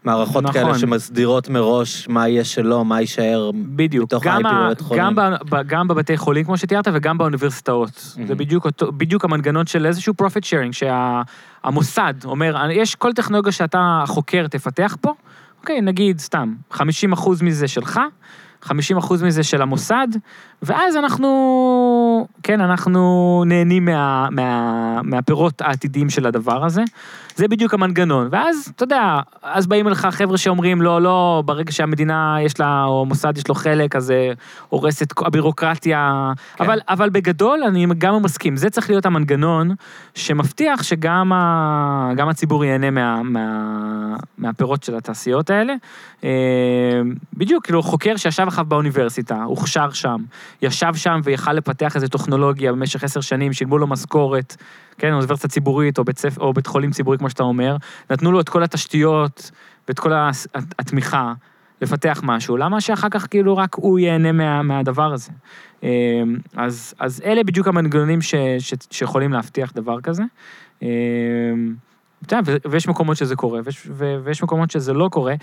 מערכות 0.08 0.44
נכון. 0.44 0.52
כאלה 0.52 0.78
שמסדירות 0.78 1.48
מראש 1.48 2.08
מה 2.08 2.28
יהיה 2.28 2.44
שלו, 2.44 2.84
מה 2.84 3.00
יישאר 3.00 3.50
בדיוק, 3.54 4.04
מתוך 4.04 4.24
גם, 4.24 4.46
ה-IP 4.46 4.54
בבית 4.64 4.80
חולים. 4.80 5.02
גם, 5.02 5.14
ב, 5.14 5.20
ב- 5.48 5.66
גם 5.66 5.88
בבתי 5.88 6.16
חולים, 6.16 6.44
כמו 6.44 6.56
שתיארת, 6.56 6.88
וגם 6.92 7.18
באוניברסיטאות. 7.18 7.90
Mhm. 7.90 8.26
זה 8.26 8.34
בדיוק, 8.34 8.64
אותו, 8.64 8.92
בדיוק 8.92 9.24
המנגנון 9.24 9.66
של 9.66 9.86
איזשהו 9.86 10.14
profit 10.22 10.44
sharing, 10.44 10.72
שהמוסד 10.72 12.14
אומר, 12.24 12.56
יש 12.72 12.94
כל 12.94 13.12
טכנולוגיה 13.12 13.52
שאתה 13.52 14.04
חוקר 14.06 14.46
תפתח 14.46 14.96
פה, 15.00 15.14
אוקיי, 15.60 15.80
נגיד 15.80 16.18
סתם, 16.18 16.54
50 16.70 17.12
אחוז 17.12 17.42
מזה 17.42 17.68
שלך, 17.68 18.00
50 18.62 18.96
אחוז 18.96 19.22
מזה 19.22 19.42
של 19.42 19.62
המוסד, 19.62 20.08
ואז 20.62 20.96
אנחנו, 20.96 22.26
כן, 22.42 22.60
אנחנו 22.60 23.42
נהנים 23.46 23.84
מה, 23.84 24.28
מה, 24.30 25.00
מהפירות 25.02 25.60
העתידיים 25.60 26.10
של 26.10 26.26
הדבר 26.26 26.64
הזה. 26.64 26.82
זה 27.38 27.48
בדיוק 27.48 27.74
המנגנון. 27.74 28.28
ואז, 28.32 28.72
אתה 28.76 28.82
יודע, 28.82 29.20
אז 29.42 29.66
באים 29.66 29.86
אליך 29.86 30.06
חבר'ה 30.10 30.38
שאומרים, 30.38 30.82
לא, 30.82 31.02
לא, 31.02 31.42
ברגע 31.46 31.72
שהמדינה 31.72 32.36
יש 32.40 32.60
לה, 32.60 32.84
או 32.84 33.02
המוסד 33.02 33.38
יש 33.38 33.48
לו 33.48 33.54
חלק, 33.54 33.96
אז 33.96 34.04
זה 34.04 34.32
הורס 34.68 35.02
את 35.02 35.12
הבירוקרטיה. 35.18 36.32
כן. 36.56 36.64
אבל, 36.64 36.80
אבל 36.88 37.10
בגדול, 37.10 37.62
אני 37.62 37.86
גם 37.98 38.22
מסכים, 38.22 38.56
זה 38.56 38.70
צריך 38.70 38.90
להיות 38.90 39.06
המנגנון 39.06 39.74
שמבטיח 40.14 40.82
שגם 40.82 41.32
ה, 41.32 42.10
גם 42.16 42.28
הציבור 42.28 42.64
ייהנה 42.64 42.90
מה, 42.90 43.22
מה, 43.22 44.16
מהפירות 44.38 44.82
של 44.82 44.96
התעשיות 44.96 45.50
האלה. 45.50 45.74
אה, 46.24 46.30
בדיוק, 47.34 47.64
כאילו, 47.64 47.82
חוקר 47.82 48.16
שישב 48.16 48.44
אחריו 48.48 48.66
באוניברסיטה, 48.66 49.42
הוכשר 49.42 49.90
שם, 49.90 50.18
ישב 50.62 50.94
שם 50.94 51.20
ויכל 51.24 51.52
לפתח 51.52 51.96
איזה 51.96 52.06
לטכנולוגיה 52.06 52.72
במשך 52.72 53.04
עשר 53.04 53.20
שנים, 53.20 53.52
שילמו 53.52 53.78
לו 53.78 53.86
משכורת, 53.86 54.56
כן, 54.98 55.12
אוניברסיטה 55.12 55.48
ציבורית 55.48 55.98
או 55.98 56.04
בית, 56.04 56.18
ספר, 56.18 56.40
או 56.40 56.52
בית 56.52 56.66
חולים 56.66 56.90
ציבורי, 56.90 57.18
כמו 57.18 57.30
שאתה 57.30 57.42
אומר, 57.42 57.76
נתנו 58.10 58.32
לו 58.32 58.40
את 58.40 58.48
כל 58.48 58.62
התשתיות 58.62 59.50
ואת 59.88 59.98
כל 59.98 60.12
התמיכה 60.78 61.32
לפתח 61.82 62.20
משהו, 62.24 62.56
למה 62.56 62.80
שאחר 62.80 63.08
כך 63.10 63.26
כאילו 63.30 63.56
רק 63.56 63.74
הוא 63.74 63.98
ייהנה 63.98 64.32
מה, 64.32 64.62
מהדבר 64.62 65.12
הזה? 65.12 65.32
אמ, 65.82 65.88
אז, 66.56 66.94
אז 66.98 67.22
אלה 67.24 67.44
בדיוק 67.44 67.68
המנגנונים 67.68 68.22
ש, 68.22 68.34
ש, 68.58 68.74
שיכולים 68.90 69.32
להבטיח 69.32 69.72
דבר 69.72 70.00
כזה. 70.00 70.22
אמ, 70.82 70.88
ויש 72.70 72.88
מקומות 72.88 73.16
שזה 73.16 73.36
קורה, 73.36 73.60
ויש, 73.64 73.88
ויש 74.24 74.42
מקומות 74.42 74.70
שזה 74.70 74.92
לא 74.92 75.08
קורה. 75.12 75.34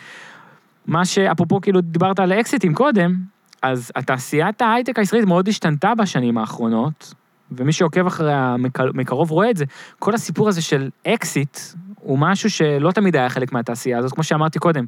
מה 0.87 1.05
שאפרופו 1.05 1.61
כאילו 1.61 1.81
דיברת 1.81 2.19
על 2.19 2.33
אקזיטים 2.33 2.73
קודם, 2.73 3.15
אז 3.61 3.91
התעשיית 3.95 4.61
ההייטק 4.61 4.99
הישראלית 4.99 5.27
מאוד 5.27 5.47
השתנתה 5.47 5.95
בשנים 5.95 6.37
האחרונות, 6.37 7.13
ומי 7.51 7.73
שעוקב 7.73 8.07
אחריה 8.07 8.55
מקרוב 8.93 9.31
רואה 9.31 9.49
את 9.49 9.57
זה. 9.57 9.65
כל 9.99 10.13
הסיפור 10.13 10.49
הזה 10.49 10.61
של 10.61 10.89
אקזיט 11.07 11.59
הוא 11.95 12.19
משהו 12.19 12.49
שלא 12.49 12.91
תמיד 12.91 13.15
היה 13.15 13.29
חלק 13.29 13.53
מהתעשייה 13.53 13.97
הזאת, 13.97 14.11
כמו 14.11 14.23
שאמרתי 14.23 14.59
קודם. 14.59 14.85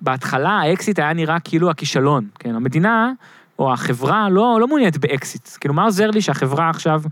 בהתחלה 0.00 0.50
האקזיט 0.50 0.98
היה 0.98 1.12
נראה 1.12 1.40
כאילו 1.40 1.70
הכישלון, 1.70 2.26
כן? 2.38 2.54
המדינה 2.54 3.12
או 3.58 3.72
החברה 3.72 4.28
לא, 4.30 4.58
לא 4.60 4.68
מעוניינת 4.68 4.98
באקזיט. 4.98 5.48
כאילו, 5.60 5.74
מה 5.74 5.84
עוזר 5.84 6.10
לי 6.10 6.20
שהחברה 6.20 6.70
עכשיו, 6.70 7.02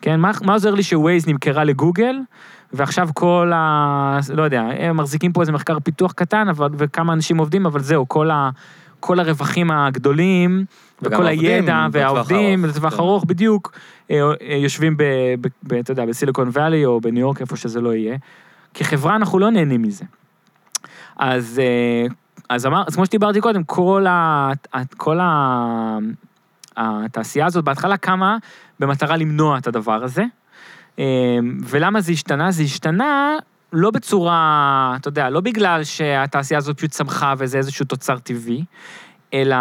כן? 0.00 0.20
מה, 0.20 0.30
מה 0.42 0.52
עוזר 0.52 0.74
לי 0.74 0.82
שווייז 0.82 1.26
נמכרה 1.26 1.64
לגוגל, 1.64 2.16
ועכשיו 2.72 3.08
כל 3.14 3.52
ה... 3.54 4.18
לא 4.34 4.42
יודע, 4.42 4.62
הם 4.78 4.96
מחזיקים 4.96 5.32
פה 5.32 5.40
איזה 5.40 5.52
מחקר 5.52 5.78
פיתוח 5.80 6.12
קטן, 6.12 6.48
אבל, 6.48 6.68
וכמה 6.78 7.12
אנשים 7.12 7.38
עובדים, 7.38 7.66
אבל 7.66 7.80
זהו, 7.80 8.08
כל, 8.08 8.30
ה, 8.30 8.50
כל 9.00 9.20
הרווחים 9.20 9.70
הגדולים, 9.70 10.64
וכל 11.02 11.26
הידע, 11.26 11.86
והעובדים, 11.92 12.64
לטווח 12.64 12.94
כן. 12.94 13.00
ארוך, 13.00 13.24
בדיוק, 13.24 13.72
יושבים 14.40 14.96
ב, 14.96 15.02
ב, 15.40 15.48
ב, 15.62 15.72
אתה 15.72 15.92
יודע, 15.92 16.06
בסיליקון 16.06 16.48
וואלי 16.48 16.84
או 16.84 17.00
בניו 17.00 17.20
יורק, 17.20 17.40
איפה 17.40 17.56
שזה 17.56 17.80
לא 17.80 17.94
יהיה. 17.94 18.16
כחברה 18.74 19.16
אנחנו 19.16 19.38
לא 19.38 19.50
נהנים 19.50 19.82
מזה. 19.82 20.04
אז, 21.16 21.60
אה, 21.64 22.06
אז, 22.48 22.66
אמר, 22.66 22.84
אז 22.86 22.94
כמו 22.94 23.06
שדיברתי 23.06 23.40
קודם, 23.40 23.64
כל, 23.64 24.06
ה, 24.06 24.52
כל 24.96 25.18
ה, 25.20 25.98
התעשייה 26.76 27.46
הזאת 27.46 27.64
בהתחלה 27.64 27.96
קמה 27.96 28.36
במטרה 28.80 29.16
למנוע 29.16 29.58
את 29.58 29.66
הדבר 29.66 30.04
הזה. 30.04 30.24
ולמה 31.64 32.00
זה 32.00 32.12
השתנה? 32.12 32.50
זה 32.50 32.62
השתנה 32.62 33.36
לא 33.72 33.90
בצורה, 33.90 34.94
אתה 35.00 35.08
יודע, 35.08 35.30
לא 35.30 35.40
בגלל 35.40 35.84
שהתעשייה 35.84 36.58
הזאת 36.58 36.76
פשוט 36.76 36.90
צמחה 36.90 37.34
וזה 37.38 37.58
איזשהו 37.58 37.84
תוצר 37.84 38.18
טבעי, 38.18 38.64
אלא 39.34 39.56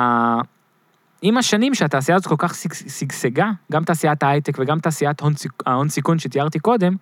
עם 1.21 1.37
השנים 1.37 1.75
שהתעשייה 1.75 2.15
הזאת 2.15 2.27
כל 2.27 2.35
כך 2.37 2.55
שגשגה, 2.87 3.51
גם 3.71 3.83
תעשיית 3.83 4.23
ההייטק 4.23 4.57
וגם 4.59 4.79
תעשיית 4.79 5.21
ההון 5.65 5.89
סיכון 5.89 6.19
שתיארתי 6.19 6.59
קודם, 6.59 6.95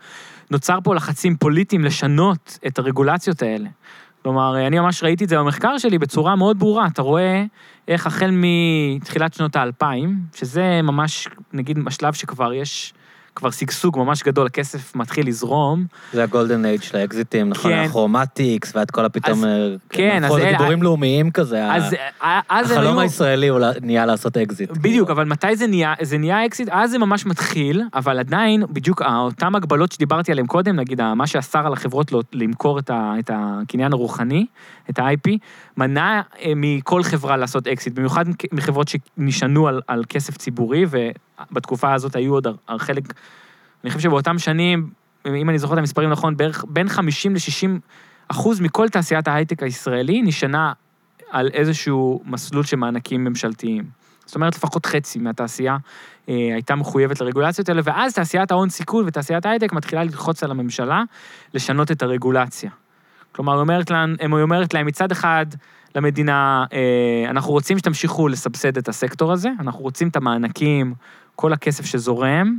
נוצר 0.52 0.80
פה 0.84 0.96
לחצים 0.96 1.38
פוליטיים 1.38 1.86
לשנות 1.86 2.60
את 2.68 2.80
הרגולציות 2.80 3.42
האלה. 3.42 3.70
כלומר, 4.24 4.68
אני 4.68 4.80
ממש 4.80 5.04
ראיתי 5.04 5.24
את 5.24 5.30
זה 5.30 5.38
במחקר 5.38 5.78
שלי 5.78 5.98
בצורה 5.98 6.36
מאוד 6.36 6.60
ברורה. 6.60 6.88
אתה 6.88 7.02
רואה 7.02 7.44
איך 7.88 8.08
החל 8.08 8.30
מתחילת 8.32 9.34
שנות 9.34 9.56
האלפיים, 9.56 10.18
שזה 10.36 10.80
ממש, 10.84 11.28
נגיד, 11.54 11.80
השלב 11.88 12.14
שכבר 12.14 12.54
יש 12.54 12.94
כבר 13.36 13.52
שגשוג 13.52 13.98
ממש 13.98 14.24
גדול, 14.24 14.46
הכסף 14.46 14.96
מתחיל 14.96 15.28
לזרום. 15.28 15.86
זה 16.14 16.24
ה 16.24 16.30
golden 16.30 16.66
age 16.66 16.82
של 16.82 16.98
האקזיטים, 16.98 17.50
נכון? 17.50 17.72
כן. 17.72 17.78
הכרומטיס, 17.78 18.76
ועד 18.76 18.92
כל 18.92 19.06
הפתאום... 19.06 19.40
אז, 19.40 19.46
אה, 19.46 19.76
כן, 19.90 20.24
אז... 20.24 20.32
זה 20.32 20.52
גיבורים 20.52 20.84
לאומיים 20.84 21.32
כזה. 21.32 21.74
אז, 21.74 21.96
אז 22.50 22.72
החלום 22.72 22.98
הישראלי 22.98 23.48
הוא 23.48 23.60
נהיה 23.82 24.06
לעשות 24.06 24.38
אקזיט. 24.38 24.72
בדיוק, 24.72 25.10
אבל 25.10 25.26
מתי 25.26 25.56
זה 25.56 25.68
נהיה, 25.68 25.94
זה 26.02 26.18
נהיה 26.18 26.46
אקזיט? 26.46 26.70
אז 26.72 26.92
זה 26.92 26.98
ממש 26.98 27.26
מתחיל, 27.26 27.84
אבל 27.94 28.20
עדיין, 28.20 28.64
בדיוק 28.70 29.02
אותן 29.02 29.56
הגבלות 29.56 29.92
שדיברתי 29.92 30.32
עליהן 30.32 30.48
קודם, 30.48 30.76
נגיד, 30.76 31.02
מה 31.16 31.28
שאסר 31.28 31.66
על 31.66 31.74
החברות 31.74 32.12
לא, 32.12 32.22
למכור 32.34 32.80
ה, 32.90 33.20
את 33.20 33.32
הקניין 33.34 33.94
הרוחני, 33.94 34.46
את 34.90 35.00
ה-IP, 35.00 35.32
מנע 35.78 36.22
אה, 36.40 36.54
מכל 36.56 37.04
חברה 37.04 37.38
לעשות 37.38 37.68
אקזיט, 37.68 37.94
במיוחד 37.94 38.26
מחברות 38.52 38.88
שנשענו 38.88 39.68
על, 39.68 39.82
על 39.88 40.04
כסף 40.10 40.38
ציבורי, 40.38 40.86
ובתקופה 40.90 41.94
הזאת 41.94 42.16
היו 42.16 42.34
עוד 42.34 42.48
חלק, 42.78 43.04
אני 43.84 43.90
חושב 43.90 44.04
שבאותם 44.04 44.40
שנים, 44.40 44.90
אם 45.26 45.50
אני 45.50 45.60
זוכר 45.60 45.74
את 45.74 45.80
המספרים 45.80 46.10
נכון, 46.10 46.38
בערך 46.38 46.66
בין 46.68 46.90
50 46.90 47.34
ל-60 47.34 47.70
אחוז 48.28 48.62
מכל 48.62 48.90
תעשיית 48.90 49.28
ההייטק 49.28 49.64
הישראלי 49.64 50.22
נשענה 50.22 50.74
על 51.30 51.50
איזשהו 51.54 52.22
מסלול 52.26 52.64
של 52.64 52.78
מענקים 52.78 53.24
ממשלתיים. 53.24 53.84
זאת 54.26 54.36
אומרת, 54.36 54.56
לפחות 54.56 54.86
חצי 54.86 55.20
מהתעשייה 55.20 55.78
אה, 56.30 56.34
הייתה 56.54 56.76
מחויבת 56.76 57.22
לרגולציות 57.22 57.70
האלה, 57.70 57.82
ואז 57.84 58.14
תעשיית 58.14 58.52
ההון 58.52 58.70
סיכון 58.70 59.08
ותעשיית 59.08 59.46
ההייטק 59.46 59.74
מתחילה 59.74 60.04
ללחוץ 60.04 60.44
על 60.44 60.52
הממשלה 60.52 61.04
לשנות 61.54 61.92
את 61.92 62.02
הרגולציה. 62.02 62.72
כלומר, 63.36 63.54
היא 63.54 63.62
אומרת 63.62 63.90
להם, 63.90 64.16
היא 64.20 64.30
אומרת 64.30 64.74
להם 64.74 64.86
מצד 64.86 65.12
אחד 65.12 65.46
למדינה, 65.96 66.66
אה, 66.74 67.30
אנחנו 67.30 67.52
רוצים 67.52 67.78
שתמשיכו 67.78 68.28
לסבסד 68.28 68.78
את 68.78 68.88
הסקטור 68.90 69.32
הזה, 69.32 69.50
אנחנו 69.60 69.82
רוצים 69.82 70.08
את 70.08 70.16
המענקים, 70.16 70.94
כל 71.36 71.54
הכסף 71.54 71.86
שזורם, 71.86 72.58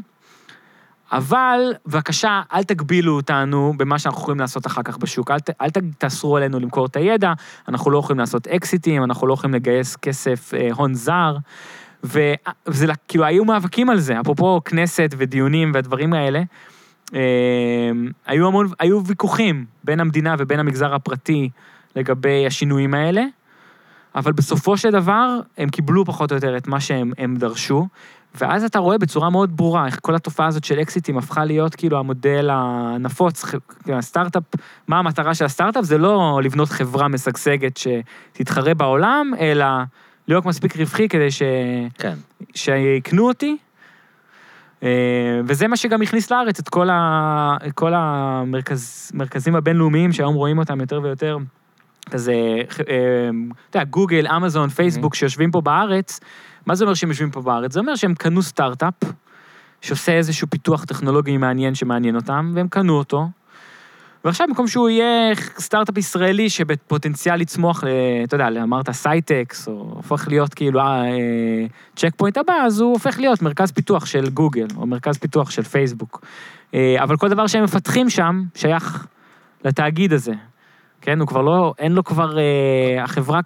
אבל 1.12 1.74
בבקשה, 1.86 2.42
אל 2.52 2.62
תגבילו 2.62 3.16
אותנו 3.16 3.72
במה 3.76 3.98
שאנחנו 3.98 4.20
יכולים 4.20 4.40
לעשות 4.40 4.66
אחר 4.66 4.82
כך 4.82 4.98
בשוק. 4.98 5.30
אל, 5.30 5.36
אל 5.60 5.68
תאסרו 5.98 6.36
עלינו 6.36 6.60
למכור 6.60 6.86
את 6.86 6.96
הידע, 6.96 7.32
אנחנו 7.68 7.90
לא 7.90 7.98
יכולים 7.98 8.20
לעשות 8.20 8.48
אקזיטים, 8.48 9.04
אנחנו 9.04 9.26
לא 9.26 9.34
יכולים 9.34 9.54
לגייס 9.54 9.96
כסף, 9.96 10.54
אה, 10.54 10.68
הון 10.72 10.94
זר. 10.94 11.36
וזה 12.04 12.86
כאילו, 13.08 13.24
היו 13.24 13.44
מאבקים 13.44 13.90
על 13.90 13.98
זה, 13.98 14.20
אפרופו 14.20 14.60
כנסת 14.64 15.14
ודיונים 15.18 15.70
והדברים 15.74 16.12
האלה. 16.12 16.42
אמ, 17.12 17.18
היו 18.26 18.46
המון, 18.46 18.66
היו 18.78 19.04
ויכוחים 19.04 19.64
בין 19.84 20.00
המדינה 20.00 20.34
ובין 20.38 20.60
המגזר 20.60 20.94
הפרטי 20.94 21.50
לגבי 21.96 22.46
השינויים 22.46 22.94
האלה, 22.94 23.24
אבל 24.14 24.32
בסופו 24.32 24.76
של 24.76 24.90
דבר 24.90 25.38
הם 25.58 25.68
קיבלו 25.68 26.04
פחות 26.04 26.30
או 26.30 26.36
יותר 26.36 26.56
את 26.56 26.66
מה 26.66 26.80
שהם 26.80 27.36
דרשו, 27.36 27.86
ואז 28.40 28.64
אתה 28.64 28.78
רואה 28.78 28.98
בצורה 28.98 29.30
מאוד 29.30 29.56
ברורה 29.56 29.86
איך 29.86 29.98
כל 30.02 30.14
התופעה 30.14 30.46
הזאת 30.46 30.64
של 30.64 30.80
אקזיטים 30.80 31.18
הפכה 31.18 31.44
להיות 31.44 31.74
כאילו 31.74 31.98
המודל 31.98 32.48
הנפוץ, 32.52 33.44
הסטארט-אפ, 33.88 34.42
מה 34.88 34.98
המטרה 34.98 35.34
של 35.34 35.44
הסטארט-אפ? 35.44 35.84
זה 35.84 35.98
לא 35.98 36.40
לבנות 36.44 36.68
חברה 36.68 37.08
משגשגת 37.08 37.76
שתתחרה 37.76 38.74
בעולם, 38.74 39.32
אלא 39.40 39.66
להיות 40.28 40.46
מספיק 40.46 40.76
רווחי 40.76 41.08
כדי 41.08 41.30
ש... 41.30 41.42
כן. 41.98 42.14
שיקנו 42.54 43.28
אותי, 43.28 43.56
וזה 45.44 45.68
מה 45.68 45.76
שגם 45.76 46.02
הכניס 46.02 46.30
לארץ 46.30 46.58
את 46.58 46.68
כל, 46.68 46.90
ה, 46.90 47.56
כל 47.74 47.92
המרכזים 47.94 49.56
הבינלאומיים 49.56 50.12
שהיום 50.12 50.34
רואים 50.34 50.58
אותם 50.58 50.80
יותר 50.80 51.00
ויותר. 51.02 51.36
כזה, 52.10 52.32
אה, 52.88 53.28
אתה 53.70 53.78
יודע, 53.78 53.84
גוגל, 53.84 54.26
אמזון, 54.26 54.68
פייסבוק 54.68 55.14
mm-hmm. 55.14 55.18
שיושבים 55.18 55.50
פה 55.50 55.60
בארץ, 55.60 56.20
מה 56.66 56.74
זה 56.74 56.84
אומר 56.84 56.94
שהם 56.94 57.08
יושבים 57.08 57.30
פה 57.30 57.40
בארץ? 57.40 57.72
זה 57.72 57.80
אומר 57.80 57.94
שהם 57.94 58.14
קנו 58.14 58.42
סטארט-אפ, 58.42 58.94
שעושה 59.80 60.12
איזשהו 60.12 60.50
פיתוח 60.50 60.84
טכנולוגי 60.84 61.36
מעניין 61.36 61.74
שמעניין 61.74 62.16
אותם, 62.16 62.52
והם 62.54 62.68
קנו 62.68 62.98
אותו, 62.98 63.28
ועכשיו 64.26 64.46
במקום 64.48 64.68
שהוא 64.68 64.88
יהיה 64.88 65.34
סטארט-אפ 65.58 65.98
ישראלי 65.98 66.50
שבפוטנציאל 66.50 67.36
לצמוח, 67.36 67.84
אתה 68.24 68.34
יודע, 68.34 68.48
אמרת 68.62 68.90
סייטקס, 68.90 69.68
או 69.68 69.72
הופך 69.72 70.28
להיות 70.28 70.54
כאילו 70.54 70.80
צ'ק 71.96 72.04
אה, 72.04 72.10
פוינט 72.16 72.36
הבא, 72.36 72.54
אז 72.54 72.80
הוא 72.80 72.92
הופך 72.92 73.18
להיות 73.18 73.42
מרכז 73.42 73.72
פיתוח 73.72 74.06
של 74.06 74.28
גוגל, 74.28 74.66
או 74.76 74.86
מרכז 74.86 75.18
פיתוח 75.18 75.50
של 75.50 75.62
פייסבוק. 75.62 76.24
אה, 76.74 76.96
אבל 77.02 77.16
כל 77.16 77.28
דבר 77.28 77.46
שהם 77.46 77.64
מפתחים 77.64 78.10
שם 78.10 78.42
שייך 78.54 79.06
לתאגיד 79.64 80.12
הזה. 80.12 80.32
כן, 81.00 81.20
הוא 81.20 81.28
כבר 81.28 81.42
לא, 81.42 81.74
אין 81.78 81.92
לו 81.92 82.04
כבר, 82.04 82.38
אה, 82.38 83.04
החברה 83.04 83.40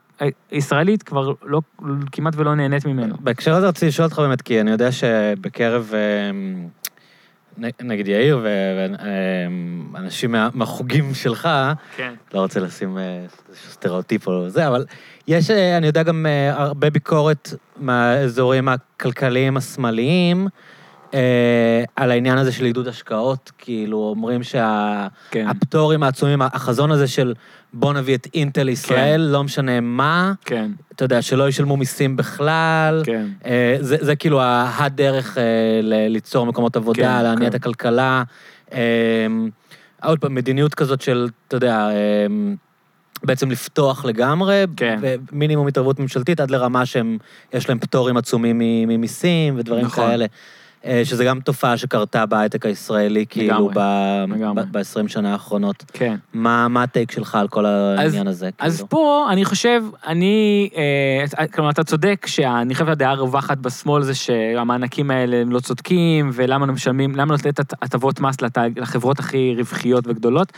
הישראלית 0.51 1.03
כבר 1.03 1.33
לא, 1.45 1.61
כמעט 2.13 2.35
ולא 2.37 2.55
נהנית 2.55 2.87
ממנו. 2.87 3.15
בהקשר 3.21 3.55
הזה 3.55 3.69
רציתי 3.69 3.87
לשאול 3.87 4.05
אותך 4.05 4.19
באמת, 4.19 4.43
כי 4.43 4.61
אני 4.61 4.71
יודע 4.71 4.93
שבקרב... 4.93 5.91
אה, 5.95 6.31
נגיד 7.83 8.09
יאיר 8.09 8.41
ואנשים 9.93 10.35
מהחוגים 10.55 11.15
שלך, 11.15 11.49
כן. 11.97 12.15
לא 12.35 12.41
רוצה 12.41 12.61
לשים 12.61 12.99
אה, 12.99 13.25
סטריאוטיפ 13.71 14.27
או 14.27 14.49
זה, 14.49 14.69
אבל 14.69 14.85
יש, 15.29 15.51
אה, 15.51 15.77
אני 15.77 15.87
יודע 15.87 16.03
גם 16.03 16.27
אה, 16.27 16.63
הרבה 16.63 16.91
ביקורת 16.91 17.49
מהאזורים 17.77 18.69
הכלכליים 18.69 19.57
השמאליים, 19.57 20.49
על 21.97 22.11
העניין 22.11 22.39
הזה 22.39 22.53
של 22.53 22.65
עידוד 22.65 22.89
השקעות, 22.89 23.53
כאילו 23.59 23.97
אומרים 23.97 24.43
שהפטורים 24.43 26.01
כן. 26.01 26.05
העצומים, 26.05 26.43
החזון 26.43 26.91
הזה 26.91 27.09
של 27.09 27.35
בוא 27.73 27.93
נביא 27.93 28.15
את 28.15 28.27
אינטל 28.35 28.63
לישראל, 28.63 29.21
כן. 29.27 29.33
לא 29.33 29.45
משנה 29.45 29.81
מה. 29.81 30.33
כן. 30.45 30.71
אתה 30.95 31.05
יודע, 31.05 31.23
שלא 31.23 31.49
ישלמו 31.49 31.77
מיסים 31.77 32.17
בכלל. 32.17 33.03
כן. 33.07 33.27
אה, 33.47 33.77
זה, 33.81 33.97
זה 34.01 34.17
כאילו 34.17 34.41
הדרך 34.79 35.39
אה, 35.39 35.43
ליצור 35.83 36.47
מקומות 36.47 36.77
עבודה, 36.77 37.17
כן, 37.19 37.23
להניע 37.23 37.51
כן. 37.51 37.57
את 37.57 37.61
הכלכלה. 37.61 38.23
אה, 38.73 39.27
עוד 40.03 40.19
פעם, 40.19 40.35
מדיניות 40.35 40.75
כזאת 40.75 41.01
של, 41.01 41.29
אתה 41.49 41.57
יודע, 41.57 41.89
אה, 41.91 42.27
בעצם 43.23 43.51
לפתוח 43.51 44.05
לגמרי, 44.05 44.65
כן. 44.77 44.99
ומינימום 45.33 45.67
התערבות 45.67 46.01
ממשלתית 46.01 46.41
עד 46.41 46.51
לרמה 46.51 46.87
שהם, 46.87 47.19
יש 47.53 47.69
להם 47.69 47.79
פטורים 47.79 48.17
עצומים 48.17 48.59
ממיסים 48.59 49.55
ודברים 49.59 49.85
נכון. 49.85 50.07
כאלה. 50.07 50.27
אה, 50.85 51.01
שזה 51.05 51.25
גם 51.25 51.41
תופעה 51.41 51.77
שקרתה 51.77 52.27
בהייטק 52.27 52.67
הישראלי, 52.67 53.27
כאילו, 53.29 53.71
לגמרי. 54.29 54.65
ב-20 54.71 55.09
שנה 55.09 55.33
האחרונות. 55.33 55.85
כן. 55.93 56.17
מה 56.33 56.69
מה 56.69 56.83
הטייק 56.83 57.11
שלך 57.11 57.35
על 57.35 57.49
כל 57.49 57.67
העניין 57.67 58.27
הזה? 58.27 58.51
אז 58.59 58.75
כאילו? 58.77 58.89
פה, 58.89 59.27
אני 59.31 59.45
חושב, 59.45 59.83
אני, 60.07 60.69
אה, 61.39 61.47
כלומר, 61.47 61.71
אתה 61.71 61.85
צודק 61.85 62.27
שאני 62.27 62.75
חושב 62.75 62.87
שהדעה 62.87 63.11
הרווחת 63.11 63.59
בשמאל 63.59 64.03
זה 64.03 64.15
שהמענקים 64.15 65.11
האלה 65.11 65.37
הם 65.37 65.53
לא 65.53 65.61
צודקים, 65.61 66.31
ולמה 66.33 66.67
לא 66.67 66.73
משלמים, 66.73 67.17
למה 67.17 67.35
לא 67.35 67.35
לתת 67.35 67.59
הט- 67.61 67.83
הטבות 67.83 68.21
מס 68.21 68.37
לחברות 68.77 69.19
הכי 69.19 69.55
רווחיות 69.59 70.05
וגדולות. 70.07 70.53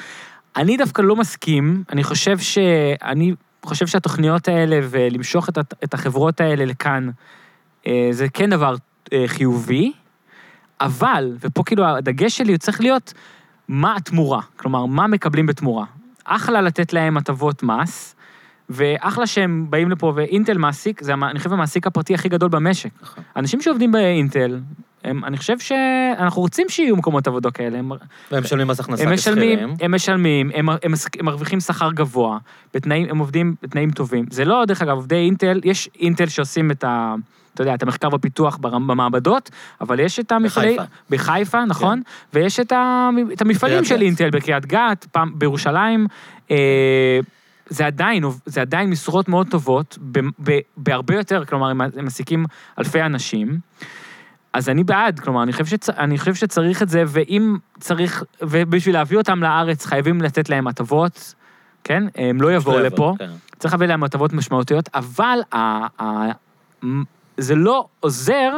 אני 0.57 0.77
דווקא 0.77 1.03
לא 1.03 1.17
מסכים, 1.17 1.85
אני 1.93 2.05
חושב 2.05 2.39
ש... 2.39 2.59
אני 3.03 3.35
חושב 3.65 3.87
שהתוכניות 3.87 4.49
האלה 4.49 4.81
ולמשוך 4.91 5.49
את, 5.49 5.59
את 5.85 5.95
החברות 5.95 6.41
האלה 6.41 6.65
לכאן, 6.65 7.11
אה, 7.87 8.09
זה 8.11 8.27
כן 8.29 8.51
דבר 8.51 8.75
אה, 9.13 9.25
חיובי, 9.27 9.93
אבל, 10.85 11.37
ופה 11.41 11.63
כאילו 11.67 11.85
הדגש 11.87 12.37
שלי 12.39 12.59
צריך 12.59 12.81
להיות, 12.81 13.13
מה 13.69 13.97
התמורה? 13.97 14.41
כלומר, 14.57 14.87
מה 14.87 15.07
מקבלים 15.07 15.47
בתמורה? 15.47 15.85
אחלה 16.25 16.61
לתת 16.61 16.93
להם 16.93 17.17
הטבות 17.17 17.63
מס, 17.63 18.15
ואחלה 18.69 19.27
שהם 19.27 19.67
באים 19.71 19.91
לפה, 19.91 20.13
ואינטל 20.17 20.59
מעסיק, 20.59 21.03
זה, 21.03 21.15
אני 21.15 21.39
חושב, 21.39 21.53
המעסיק 21.53 21.87
הפרטי 21.87 22.15
הכי 22.15 22.29
גדול 22.29 22.49
במשק. 22.49 22.91
נכון. 23.03 23.25
אנשים 23.37 23.61
שעובדים 23.61 23.93
באינטל, 23.93 24.61
הם, 25.05 25.25
אני 25.25 25.37
חושב 25.37 25.59
שאנחנו 25.59 26.43
רוצים 26.43 26.67
שיהיו 26.69 26.97
מקומות 26.97 27.27
עבודה 27.27 27.51
כאלה. 27.51 27.79
הם, 27.79 27.93
והם 28.33 28.43
משלמים 28.43 28.67
מס 28.67 28.81
הכנסה 28.81 29.05
הם 29.05 29.17
כשכירים. 29.17 29.75
הם 29.81 29.95
משלמים, 29.95 30.51
הם, 30.55 30.69
הם, 30.83 30.93
מס- 30.93 31.07
הם 31.19 31.25
מרוויחים 31.25 31.61
שכר 31.61 31.93
גבוה, 31.93 32.39
בתנאים, 32.75 33.07
הם 33.11 33.19
עובדים 33.19 33.55
בתנאים 33.63 33.91
טובים. 33.91 34.25
זה 34.31 34.45
לא, 34.45 34.65
דרך 34.67 34.83
אגב, 34.83 34.97
עובדי 34.97 35.15
אינטל, 35.17 35.61
יש 35.65 35.89
אינטל 36.01 36.27
שעושים 36.27 36.71
את 36.71 36.85
ה... 36.85 37.15
אתה 37.55 37.63
יודע, 37.63 37.75
את 37.75 37.83
המחקר 37.83 38.09
והפיתוח 38.13 38.57
במעבדות, 38.57 39.51
אבל 39.81 40.01
יש 40.01 40.21
את 40.21 40.33
המפעלי... 40.33 40.77
בחיפה. 40.77 40.93
בחיפה, 41.11 41.65
נכון. 41.65 42.03
ויש 42.33 42.61
את, 42.61 42.73
ה, 42.73 43.09
את 43.33 43.41
המפעלים 43.41 43.85
של 43.85 43.95
גת. 43.95 44.03
אינטל 44.03 44.31
בקריית 44.31 44.67
גת, 44.67 45.07
פעם 45.13 45.33
בירושלים. 45.39 46.07
אה, 46.51 47.21
זה 47.69 47.87
עדיין, 47.87 48.25
זה 48.47 48.61
עדיין 48.61 48.91
משרות 48.91 49.29
מאוד 49.29 49.49
טובות, 49.51 49.99
ב, 50.13 50.19
ב, 50.45 50.59
בהרבה 50.77 51.15
יותר, 51.15 51.45
כלומר, 51.45 51.69
הם 51.69 51.81
מעסיקים 51.97 52.45
אלפי 52.79 53.03
אנשים. 53.03 53.59
אז 54.53 54.69
אני 54.69 54.85
בעד, 54.85 55.21
כלומר, 55.21 55.43
אני 55.43 55.53
חושב, 55.53 55.65
שצ... 55.65 55.91
אני 55.91 56.19
חושב 56.19 56.35
שצריך 56.35 56.83
את 56.83 56.89
זה, 56.89 57.05
ואם 57.07 57.57
צריך, 57.81 58.25
ובשביל 58.43 58.95
להביא 58.95 59.19
אותם 59.19 59.43
לארץ 59.43 59.87
חייבים 59.87 60.23
לתת 60.23 60.49
להם 60.49 60.67
הטבות, 60.67 61.35
כן? 61.85 62.05
הם 62.15 62.41
לא 62.41 62.53
יבואו 62.53 62.79
לא 62.79 62.83
לפה, 62.83 63.15
כן. 63.19 63.31
צריך 63.59 63.75
להביא 63.75 63.87
להם 63.87 64.05
הטבות 64.05 64.33
משמעותיות, 64.33 64.89
אבל 64.95 65.39
ה... 65.53 65.57
ה... 66.03 66.31
זה 67.37 67.55
לא 67.55 67.87
עוזר 68.01 68.53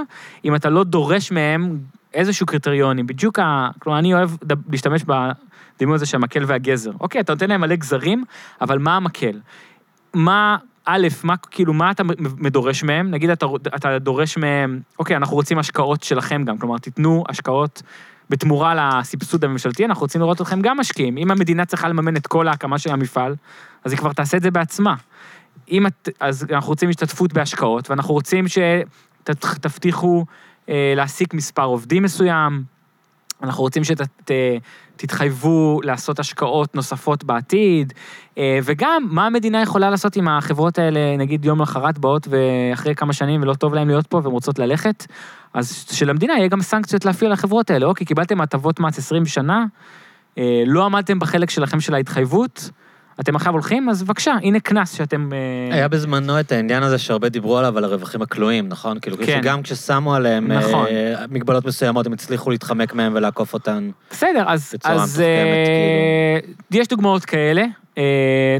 אם 0.45 0.55
אתה 0.55 0.71
לא 0.71 0.85
דורש 0.85 1.33
מהם 1.33 1.79
איזשהו 2.15 2.47
קריטריונים. 2.47 3.07
בדיוק 3.07 3.39
ה... 3.39 3.69
כלומר, 3.79 3.99
אני 3.99 4.15
אוהב 4.15 4.31
להשתמש 4.73 5.05
בדימוי 5.05 5.95
הזה 5.95 6.07
של 6.07 6.17
המקל 6.17 6.45
והגזר. 6.47 6.91
אוקיי, 7.01 7.21
אתה 7.21 7.33
נותן 7.33 7.49
להם 7.49 7.61
מלא 7.61 7.75
גזרים, 7.75 8.25
אבל 8.61 8.79
מה 8.79 8.97
המקל? 8.97 9.41
מה, 10.15 10.57
א', 10.85 11.09
מה, 11.25 11.37
כאילו, 11.37 11.73
מה 11.73 11.91
אתה 11.91 12.05
מ- 12.05 12.49
דורש 12.49 12.83
מהם? 12.83 13.11
נגיד 13.11 13.31
אתה, 13.31 13.47
אתה 13.77 13.99
דורש 13.99 14.37
מהם, 14.37 14.81
אוקיי, 14.99 15.17
אנחנו 15.17 15.37
רוצים 15.37 15.59
השקעות 15.59 16.03
שלכם 16.03 16.45
גם, 16.45 16.59
כלומר, 16.59 16.79
תיתנו 16.79 17.25
השקעות 17.29 17.83
בתמורה 18.31 18.75
לסבסוד 18.75 19.45
הממשלתי, 19.45 19.85
אנחנו 19.85 20.03
רוצים 20.03 20.21
לראות 20.21 20.41
אתכם 20.41 20.61
גם 20.61 20.79
משקיעים. 20.79 21.17
אם 21.17 21.31
המדינה 21.31 21.65
צריכה 21.65 21.89
לממן 21.89 22.17
את 22.17 22.27
כל 22.27 22.49
ההקמה 22.49 22.79
של 22.79 22.91
המפעל, 22.91 23.35
אז 23.85 23.93
היא 23.93 23.99
כבר 23.99 24.13
תעשה 24.13 24.37
את 24.37 24.43
זה 24.43 24.51
בעצמה. 24.51 24.95
אם 25.71 25.87
את, 25.87 26.09
אז 26.21 26.47
אנחנו 26.51 26.69
רוצים 26.69 26.89
השתתפות 26.89 27.33
בהשקעות, 27.33 27.91
ואנחנו 27.91 28.15
רוצים 28.15 28.45
שתבטיחו 28.49 30.25
אה, 30.69 30.93
להעסיק 30.97 31.35
מספר 31.35 31.65
עובדים 31.65 32.03
מסוים, 32.03 32.63
אנחנו 33.43 33.63
רוצים 33.63 33.83
שתתחייבו 33.85 35.81
לעשות 35.85 36.19
השקעות 36.19 36.75
נוספות 36.75 37.25
בעתיד, 37.25 37.93
אה, 38.39 38.59
וגם 38.65 39.07
מה 39.11 39.27
המדינה 39.27 39.63
יכולה 39.63 39.91
לעשות 39.91 40.17
עם 40.17 40.29
החברות 40.29 40.79
האלה, 40.79 41.17
נגיד 41.17 41.45
יום 41.45 41.59
למחרת 41.59 41.99
באות 41.99 42.29
ואחרי 42.31 42.95
כמה 42.95 43.13
שנים 43.13 43.43
ולא 43.43 43.55
טוב 43.55 43.75
להן 43.75 43.87
להיות 43.87 44.07
פה 44.07 44.21
והן 44.25 44.33
רוצות 44.33 44.59
ללכת, 44.59 45.07
אז 45.55 45.87
שלמדינה 45.91 46.35
יהיה 46.39 46.49
גם 46.49 46.63
סנקציות 46.63 47.05
להפעיל 47.05 47.27
על 47.27 47.33
החברות 47.33 47.71
האלה. 47.71 47.87
אוקיי, 47.87 48.07
קיבלתם 48.07 48.41
הטבות 48.41 48.81
מס 48.81 48.99
20 48.99 49.27
שנה, 49.27 49.65
אה, 50.39 50.63
לא 50.67 50.85
עמדתם 50.85 51.19
בחלק 51.19 51.51
שלכם 51.51 51.81
של 51.81 51.95
ההתחייבות, 51.95 52.71
אתם 53.21 53.37
עכשיו 53.37 53.53
הולכים, 53.53 53.89
אז 53.89 54.03
בבקשה, 54.03 54.33
הנה 54.43 54.61
קנס 54.61 54.93
שאתם... 54.97 55.29
אה, 55.33 55.75
היה 55.75 55.89
בזמנו 55.89 56.41
את 56.41 56.53
העניין 56.53 56.83
הזה 56.83 56.99
שהרבה 56.99 57.29
דיברו 57.29 57.59
עליו, 57.59 57.79
על 57.79 57.85
הרווחים 57.85 58.23
הכלואים, 58.23 58.69
נכון? 58.69 58.99
כאילו, 59.01 59.17
כן. 59.17 59.25
שגם 59.43 59.63
כששמו 59.63 60.15
עליהם 60.15 60.53
נכון. 60.53 60.87
אה, 60.87 61.15
מגבלות 61.31 61.65
מסוימות, 61.67 62.07
הם 62.07 62.13
הצליחו 62.13 62.51
להתחמק 62.51 62.95
מהם 62.95 63.13
ולעקוף 63.17 63.55
אותן. 63.55 63.91
בסדר, 64.11 64.45
אז, 64.47 64.75
בצורה 64.75 64.95
אז 64.95 65.01
מתוחכמת, 65.03 65.25
אה, 65.25 66.39
יש 66.71 66.89
דוגמאות 66.89 67.25
כאלה. 67.25 67.65
אה, 67.99 68.03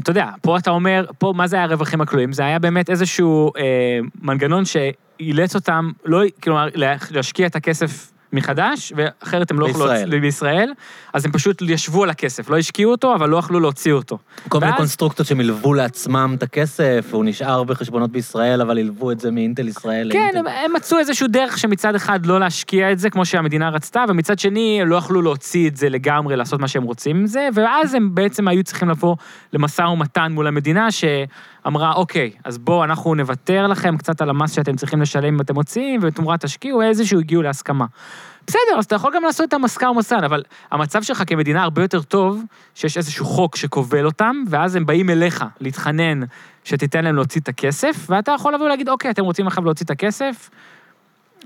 אתה 0.03 0.11
יודע, 0.11 0.29
פה 0.41 0.57
אתה 0.57 0.71
אומר, 0.71 1.05
פה 1.17 1.33
מה 1.35 1.47
זה 1.47 1.55
היה 1.55 1.65
הרווחים 1.65 2.01
הכלואים? 2.01 2.33
זה 2.33 2.45
היה 2.45 2.59
באמת 2.59 2.89
איזשהו 2.89 3.51
אה, 3.57 3.61
מנגנון 4.21 4.63
שאילץ 4.65 5.55
אותם, 5.55 5.91
לא, 6.05 6.21
כלומר, 6.43 6.67
לה- 6.73 6.95
להשקיע 7.11 7.47
את 7.47 7.55
הכסף 7.55 8.11
מחדש, 8.33 8.93
ואחרת 8.95 9.51
הם 9.51 9.59
לא 9.59 9.69
יכלו 9.69 9.85
בישראל. 9.85 10.19
בישראל, 10.19 10.71
אז 11.13 11.25
הם 11.25 11.31
פשוט 11.31 11.61
ישבו 11.61 12.03
על 12.03 12.09
הכסף, 12.09 12.49
לא 12.49 12.57
השקיעו 12.57 12.91
אותו, 12.91 13.15
אבל 13.15 13.29
לא 13.29 13.37
יכלו 13.37 13.59
להוציא 13.59 13.93
אותו. 13.93 14.17
כל 14.49 14.59
מיני 14.59 14.71
ואז- 14.71 14.77
קונסטרוקטות 14.77 15.25
שהם 15.25 15.39
הלוו 15.39 15.73
לעצמם 15.73 16.35
את 16.37 16.43
הכסף, 16.43 17.05
והוא 17.09 17.25
נשאר 17.25 17.63
בחשבונות 17.63 18.11
בישראל, 18.11 18.61
אבל 18.61 18.77
הלוו 18.77 19.11
את 19.11 19.19
זה 19.19 19.31
מאינטל 19.31 19.67
ישראל 19.67 20.09
כן, 20.13 20.19
לאינטל. 20.19 20.37
הם, 20.37 20.47
הם 20.47 20.73
מצאו 20.75 20.97
איזשהו 20.99 21.27
דרך 21.27 21.57
שמצד 21.57 21.95
אחד 21.95 22.25
לא 22.25 22.39
להשקיע 22.39 22.91
את 22.91 22.99
זה 22.99 23.09
כמו 23.09 23.25
שהמדינה 23.25 23.69
רצתה, 23.69 24.05
ומצד 24.07 24.39
שני 24.39 24.79
הם 24.81 24.87
לא 24.87 24.95
יכלו 24.95 25.21
להוציא 25.21 25.69
את 25.69 25.77
זה 25.77 25.89
לגמרי, 25.89 26.35
לעשות 26.35 26.59
מה 26.59 26.67
שהם 26.67 26.83
רוצים 26.83 27.15
עם 27.17 27.27
זה, 27.27 27.47
ואז 27.53 27.93
הם 27.93 28.15
בעצם 28.15 28.47
היו 28.47 28.63
צריכים 28.63 28.89
לבוא 28.89 29.15
למשא 29.53 29.81
ומתן 29.81 30.31
מול 30.31 30.47
המדינה 30.47 30.87
שאמרה, 31.65 31.93
אוקיי, 31.93 32.31
אז 32.43 32.57
בואו 32.57 32.83
אנחנו 32.83 33.15
נוותר 33.15 33.67
לכם 33.67 33.97
קצת 33.97 34.21
על 34.21 34.29
המס 34.29 34.51
שאתם 34.51 34.75
צריכים 34.75 35.01
לשלם 35.01 35.33
אם 35.33 35.41
אתם 35.41 35.53
מוציאים, 35.53 35.99
ובתמורה 36.03 36.37
תשקיעו, 36.37 36.81
איזשהו 36.81 37.19
הגיעו 37.19 37.41
להסכמה. 37.41 37.85
בסדר, 38.47 38.77
אז 38.77 38.85
אתה 38.85 38.95
יכול 38.95 39.13
גם 39.15 39.23
לעשות 39.23 39.47
את 39.49 39.53
המשא 39.53 39.85
ומתן, 39.85 40.23
אבל 40.23 40.43
המצב 40.71 41.03
שלך 41.03 41.23
כמדינה 41.27 41.63
הרבה 41.63 41.81
יותר 41.81 42.01
טוב, 42.01 42.43
שיש 42.75 42.97
איזשהו 42.97 43.25
חוק 43.25 43.55
שכובל 43.55 44.05
אותם, 44.05 44.35
ואז 44.49 44.75
הם 44.75 44.85
באים 44.85 45.09
אליך 45.09 45.45
להתחנן 45.59 46.19
שתיתן 46.63 47.03
להם 47.03 47.15
להוציא 47.15 47.41
את 47.41 47.47
הכסף, 47.47 48.05
ואתה 48.09 48.31
יכול 48.31 48.53
לבוא 48.53 48.65
ולהגיד, 48.65 48.89
אוקיי, 48.89 49.11
אתם 49.11 49.23
רוצים 49.23 49.47
עכשיו 49.47 49.63
להוציא 49.65 49.85
את 49.85 49.91
הכסף? 49.91 50.49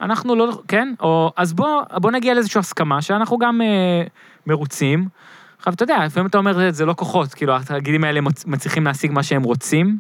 אנחנו 0.01 0.36
לא, 0.36 0.61
כן? 0.67 0.93
או, 0.99 1.32
אז 1.38 1.53
בוא, 1.53 1.82
בוא 1.93 2.11
נגיע 2.11 2.34
לאיזושהי 2.34 2.59
הסכמה 2.59 3.01
שאנחנו 3.01 3.38
גם 3.38 3.61
אה, 3.61 4.03
מרוצים. 4.47 5.07
עכשיו, 5.59 5.74
אתה 5.74 5.84
יודע, 5.84 6.05
לפעמים 6.05 6.28
אתה 6.28 6.38
אומר, 6.38 6.72
זה, 6.72 6.86
לא 6.86 6.93
כוחות, 6.93 7.34
כאילו, 7.34 7.55
התאגידים 7.55 8.03
האלה 8.03 8.22
מצ- 8.22 8.45
מצליחים 8.45 8.86
להשיג 8.86 9.11
מה 9.11 9.24
שהם 9.24 9.43
רוצים, 9.43 9.97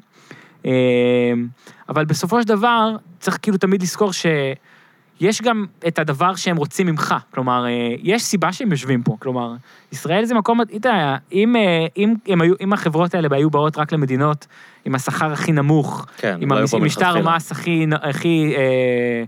אבל 1.89 2.05
בסופו 2.05 2.41
של 2.41 2.47
דבר, 2.47 2.89
צריך 3.19 3.37
כאילו 3.41 3.57
תמיד 3.57 3.81
לזכור 3.81 4.11
שיש 4.13 5.41
גם 5.41 5.65
את 5.87 5.99
הדבר 5.99 6.35
שהם 6.35 6.57
רוצים 6.57 6.87
ממך. 6.87 7.15
כלומר, 7.33 7.65
אה, 7.65 7.69
יש 8.03 8.23
סיבה 8.23 8.53
שהם 8.53 8.71
יושבים 8.71 9.03
פה. 9.03 9.15
כלומר, 9.19 9.53
ישראל 9.91 10.25
זה 10.25 10.33
מקום, 10.35 10.61
אתה 10.61 10.73
יודע, 10.75 11.15
אם, 11.33 11.55
אה, 11.55 11.85
אם, 11.97 12.13
אם, 12.27 12.41
היו, 12.41 12.53
אם 12.61 12.73
החברות 12.73 13.15
האלה 13.15 13.27
היו 13.31 13.49
באות 13.49 13.77
רק 13.77 13.91
למדינות 13.91 14.47
עם 14.85 14.95
השכר 14.95 15.31
הכי 15.31 15.51
נמוך, 15.51 16.05
כן, 16.17 16.37
עם 16.41 16.51
לא 16.51 16.57
היו 16.57 16.67
פה 16.67 16.77
המס- 16.77 16.85
משטר 16.85 17.05
מלכתחילה. 17.13 17.35
מס 17.35 17.51
הכי, 17.51 17.85
הכי, 18.01 18.53
אה, 18.57 19.23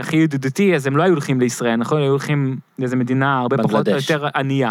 הכי 0.00 0.16
ידידותי, 0.16 0.74
אז 0.74 0.86
הם 0.86 0.96
לא 0.96 1.02
היו 1.02 1.12
הולכים 1.12 1.40
לישראל, 1.40 1.76
נכון? 1.76 2.00
היו 2.02 2.10
הולכים 2.10 2.56
לאיזו 2.78 2.96
מדינה 2.96 3.38
הרבה 3.38 3.56
פחות 3.58 3.70
או 3.72 3.76
בנגלדש. 3.78 4.10
יותר 4.10 4.24
יותר 4.24 4.38
ענייה. 4.38 4.70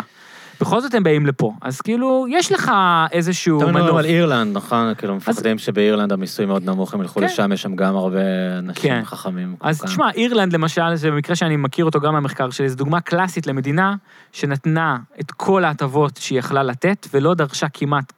בכל 0.61 0.81
זאת 0.81 0.93
הם 0.93 1.03
באים 1.03 1.25
לפה, 1.25 1.53
אז 1.61 1.81
כאילו, 1.81 2.25
יש 2.29 2.51
לך 2.51 2.71
איזשהו 3.11 3.59
תמיד 3.59 3.69
מדברים 3.69 3.85
מנוף. 3.85 3.99
על 3.99 4.05
אירלנד, 4.05 4.57
נכון? 4.57 4.93
כאילו, 4.97 5.15
מפחדים 5.15 5.57
שבאירלנד 5.57 6.11
המיסוי 6.11 6.45
מאוד 6.45 6.63
נמוך, 6.65 6.93
הם 6.93 7.01
ילכו 7.01 7.19
כן. 7.19 7.25
לשם, 7.25 7.51
יש 7.51 7.61
שם 7.61 7.75
גם 7.75 7.95
הרבה 7.95 8.19
אנשים 8.59 8.91
כן. 8.91 9.01
חכמים. 9.05 9.55
אז. 9.61 9.81
תשמע, 9.81 10.11
אירלנד 10.11 10.53
למשל, 10.53 10.95
זה 10.95 11.11
במקרה 11.11 11.35
שאני 11.35 11.55
מכיר 11.55 11.85
אותו 11.85 11.99
גם 11.99 12.13
מהמחקר 12.13 12.49
שלי, 12.49 12.69
זו 12.69 12.75
דוגמה 12.75 13.01
קלאסית 13.01 13.47
למדינה 13.47 13.95
שנתנה 14.31 14.97
את 15.19 15.31
כל 15.31 15.63
ההטבות 15.63 16.17
שהיא 16.17 16.39
יכלה 16.39 16.63
לתת, 16.63 17.07
ולא 17.13 17.33
דרשה 17.33 17.67
כמעט 17.69 18.13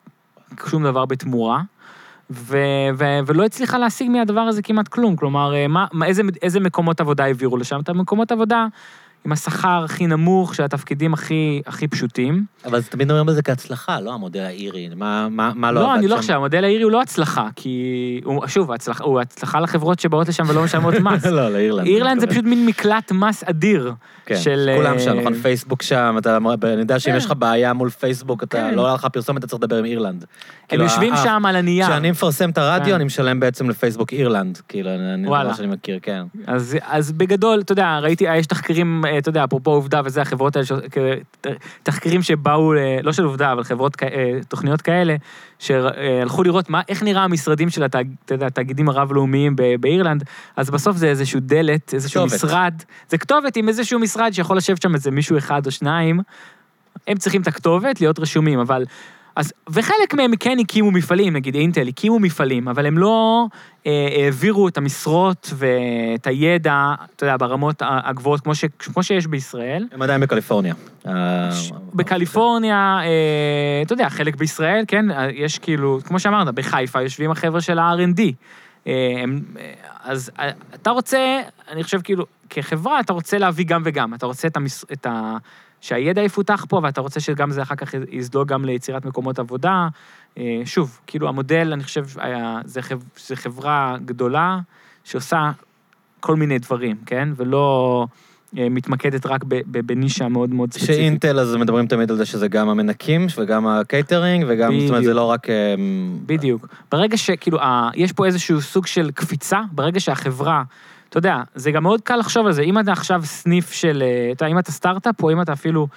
שום 0.69 0.83
דבר 0.83 1.05
בתמורה, 1.05 1.61
ו- 2.29 2.57
ו- 2.97 3.19
ולא 3.25 3.45
הצליחה 3.45 3.77
להשיג 3.77 4.09
מהדבר 4.09 4.41
הזה 4.41 4.61
כמעט 4.61 4.87
כלום. 4.87 5.15
כלומר, 5.15 5.55
אה, 5.55 5.67
מה, 5.67 5.85
מה, 5.91 6.05
איזה, 6.05 6.21
איזה 6.41 6.59
מקומות 6.59 7.01
עבודה 7.01 7.23
העבירו 7.23 7.57
לשם? 7.57 7.79
את 7.79 7.89
המקומות 7.89 8.31
עבודה, 8.31 8.67
עם 9.27 9.31
השכר 9.31 9.81
הכי 9.85 10.07
נמוך 10.07 10.55
של 10.55 10.63
התפקידים 10.63 11.13
הכי, 11.13 11.61
הכי 11.65 11.87
פשוטים. 11.87 12.45
אבל 12.65 12.79
זה 12.79 12.89
תמיד 12.89 13.09
אומרים 13.11 13.25
בזה 13.25 13.41
כהצלחה, 13.41 13.99
לא 13.99 14.13
המודל 14.13 14.39
האירי. 14.39 14.89
מה, 14.95 15.27
מה, 15.29 15.51
מה 15.55 15.71
לא 15.71 15.81
לא, 15.81 15.95
אני 15.95 16.07
לא 16.07 16.15
שם? 16.15 16.21
חושב, 16.21 16.33
המודל 16.33 16.63
האירי 16.63 16.83
הוא 16.83 16.91
לא 16.91 17.01
הצלחה, 17.01 17.47
כי... 17.55 17.81
הוא, 18.23 18.47
שוב, 18.47 18.71
הצלחה, 18.71 19.03
הוא 19.03 19.19
הצלחה 19.19 19.59
לחברות 19.59 19.99
שבאות 19.99 20.27
לשם 20.27 20.43
ולא 20.47 20.63
משלמות 20.63 20.93
מס. 21.05 21.25
לא, 21.25 21.49
לאירלנד. 21.53 21.87
אירלנד 21.87 22.19
זה 22.19 22.27
פשוט 22.27 22.45
מין 22.45 22.65
מקלט 22.65 23.11
מס 23.11 23.43
אדיר. 23.43 23.93
כן, 24.25 24.37
של, 24.37 24.69
כולם 24.77 24.99
שם, 24.99 25.09
אה, 25.09 25.19
נכון? 25.21 25.33
פייסבוק 25.33 25.81
שם, 25.81 26.15
אתה, 26.17 26.37
אני 26.63 26.79
יודע 26.79 26.99
שאם 26.99 27.11
כן. 27.11 27.17
יש 27.17 27.25
לך 27.25 27.33
בעיה 27.37 27.73
מול 27.73 27.89
פייסבוק, 27.89 28.43
אתה 28.43 28.57
כן. 28.57 28.73
לא 28.73 28.81
עולה 28.81 28.93
לך 28.93 29.07
פרסומת, 29.13 29.39
אתה 29.39 29.47
צריך 29.47 29.63
לדבר 29.63 29.75
עם 29.77 29.85
אירלנד. 29.85 30.21
הם 30.21 30.27
כאילו, 30.67 30.83
יושבים 30.83 31.13
ה- 31.13 31.17
שם 31.17 31.43
על 31.45 31.55
הנייר. 31.55 31.85
כשאני 31.87 32.11
מפרסם 32.11 32.49
את 32.49 32.57
הרדיו, 32.57 32.85
כן. 32.87 32.93
אני 32.93 33.03
משלם 33.03 33.39
בעצם 33.39 33.69
לפייסבוק 33.69 34.13
אירלנד, 34.13 34.57
כאילו, 34.67 34.89
אני- 34.89 35.23
זה 35.23 35.29
וואלה. 35.29 35.49
מה 35.49 35.55
שאני 35.55 35.67
מכיר, 35.67 35.99
כן. 36.01 36.23
אז, 36.47 36.77
אז 36.87 37.11
בגדול, 37.11 37.59
אתה 37.59 37.71
יודע, 37.71 37.99
ראיתי, 37.99 38.25
יש 38.35 38.47
תחקירים, 38.47 39.03
אה, 39.05 39.16
אתה 39.17 39.29
יודע, 39.29 39.43
אפרופו 39.43 39.71
עובדה 39.71 40.01
וזה, 40.05 40.21
החברות 40.21 40.55
האלה, 40.55 40.65
ש- 40.65 40.71
תחקירים 41.83 42.21
שבאו, 42.21 42.73
ל- 42.73 42.77
לא 43.03 43.11
של 43.13 43.23
עובדה, 43.23 43.51
אבל 43.51 43.63
חברות, 43.63 44.03
אה, 44.03 44.39
תוכניות 44.47 44.81
כאלה, 44.81 45.15
שהלכו 45.59 46.43
לראות 46.43 46.69
מה, 46.69 46.81
איך 46.89 47.03
נראה 47.03 47.23
המשרדים 47.23 47.69
של 47.69 47.83
התאגידים 48.41 48.89
הרב-לאומיים 48.89 49.55
באירלנד, 49.79 50.23
אז 50.55 50.69
בסוף 50.69 50.97
זה 50.97 51.07
איזשהו 51.07 51.39
דלת, 51.39 51.93
איזשהו 51.93 52.21
כתובת. 52.21 52.43
משרד, 52.43 52.73
זה 53.09 53.17
כתובת 53.17 53.55
עם 53.55 53.67
איזשהו 53.67 53.99
משרד 53.99 54.31
שיכול 54.31 54.57
לשבת 54.57 54.81
שם 54.81 54.93
איזה 54.93 55.11
מישהו 55.11 55.37
אחד 55.37 55.65
או 55.65 55.71
שניים, 55.71 56.19
הם 57.07 57.17
צריכים 57.17 57.41
את 57.41 57.47
הכתובת, 57.47 58.01
להיות 58.01 58.19
רשומים, 58.19 58.59
אבל... 58.59 58.85
אז, 59.37 59.53
וחלק 59.69 60.13
מהם 60.13 60.35
כן 60.35 60.57
הקימו 60.61 60.91
מפעלים, 60.91 61.33
נגיד 61.33 61.55
אינטל, 61.55 61.87
הקימו 61.87 62.19
מפעלים, 62.19 62.67
אבל 62.67 62.85
הם 62.85 62.97
לא 62.97 63.45
אה, 63.87 64.07
העבירו 64.23 64.67
את 64.67 64.77
המשרות 64.77 65.53
ואת 65.55 66.27
הידע, 66.27 66.93
אתה 67.15 67.25
יודע, 67.25 67.37
ברמות 67.39 67.81
הגבוהות, 67.85 68.41
כמו, 68.41 68.55
ש, 68.55 68.65
כמו 68.79 69.03
שיש 69.03 69.27
בישראל. 69.27 69.87
הם 69.91 70.01
עדיין 70.01 70.21
בקליפורניה. 70.21 70.73
אה, 71.07 71.49
בקליפורניה, 71.93 72.99
אה, 73.03 73.81
אתה 73.85 73.93
יודע, 73.93 74.09
חלק 74.09 74.35
בישראל, 74.35 74.83
כן, 74.87 75.11
אה, 75.11 75.27
יש 75.31 75.59
כאילו, 75.59 75.99
כמו 76.05 76.19
שאמרת, 76.19 76.55
בחיפה 76.55 77.01
יושבים 77.01 77.31
החבר'ה 77.31 77.61
של 77.61 77.79
ה-R&D. 77.79 78.21
אה, 78.87 78.93
הם- 79.23 79.41
אה, 79.59 79.71
אז 80.03 80.31
אה, 80.39 80.49
אתה 80.73 80.89
רוצה, 80.89 81.41
אני 81.71 81.83
חושב 81.83 82.01
כאילו, 82.01 82.25
כחברה, 82.49 82.99
אתה 82.99 83.13
רוצה 83.13 83.37
להביא 83.37 83.65
גם 83.65 83.81
וגם. 83.85 84.13
אתה 84.13 84.25
רוצה 84.25 84.47
את, 84.47 84.57
המס, 84.57 84.85
את 84.93 85.05
ה... 85.05 85.37
שהידע 85.81 86.21
יפותח 86.21 86.65
פה, 86.69 86.79
ואתה 86.83 87.01
רוצה 87.01 87.19
שגם 87.19 87.51
זה 87.51 87.61
אחר 87.61 87.75
כך 87.75 87.93
יזלוג 88.11 88.47
גם 88.47 88.65
ליצירת 88.65 89.05
מקומות 89.05 89.39
עבודה. 89.39 89.87
אה, 90.37 90.61
שוב, 90.65 90.99
כאילו, 91.07 91.27
המודל, 91.27 91.69
אני 91.73 91.83
חושב, 91.83 92.05
היה, 92.17 92.59
זה, 92.65 92.81
חב, 92.81 92.99
זה 93.17 93.35
חברה 93.35 93.97
גדולה 94.05 94.59
שעושה 95.03 95.51
כל 96.19 96.35
מיני 96.35 96.59
דברים, 96.59 96.95
כן? 97.05 97.29
ולא 97.35 98.05
אה, 98.57 98.69
מתמקדת 98.69 99.25
רק 99.25 99.43
בנישה 99.67 100.27
מאוד 100.27 100.53
מאוד 100.53 100.73
ספציפית. 100.73 100.95
שאינטל, 100.95 101.39
אז 101.39 101.55
מדברים 101.55 101.87
תמיד 101.87 102.11
על 102.11 102.17
זה 102.17 102.25
שזה 102.25 102.47
גם 102.47 102.69
המנקים 102.69 103.27
וגם 103.37 103.67
הקייטרינג, 103.67 104.45
וגם, 104.47 104.79
זאת 104.79 104.89
אומרת, 104.89 105.03
זה 105.03 105.09
בדיוק. 105.09 105.15
לא 105.15 105.25
רק... 105.25 105.49
אה, 105.49 105.75
בדיוק. 106.25 106.67
ברגע 106.91 107.17
שכאילו, 107.17 107.57
יש 107.95 108.11
פה 108.11 108.25
איזשהו 108.25 108.61
סוג 108.61 108.87
של 108.87 109.11
קפיצה, 109.11 109.61
ברגע 109.71 109.99
שהחברה, 109.99 110.63
אתה 111.17 111.27
יודע, 111.27 111.41
זה 111.55 111.71
גם 111.71 111.83
מאוד 111.83 112.01
קל 112.01 112.15
לחשוב 112.15 112.45
על 112.45 112.51
זה, 112.51 112.61
אם 112.61 112.79
אתה 112.79 112.91
עכשיו 112.91 113.21
סניף 113.25 113.71
של, 113.71 114.03
אה, 114.05 114.31
אתה 114.31 114.43
יודע, 114.45 114.51
אם 114.53 114.59
אתה 114.59 114.71
סטארט-אפ, 114.71 115.23
או 115.23 115.31
אם 115.31 115.41
אתה 115.41 115.53
אפילו 115.53 115.87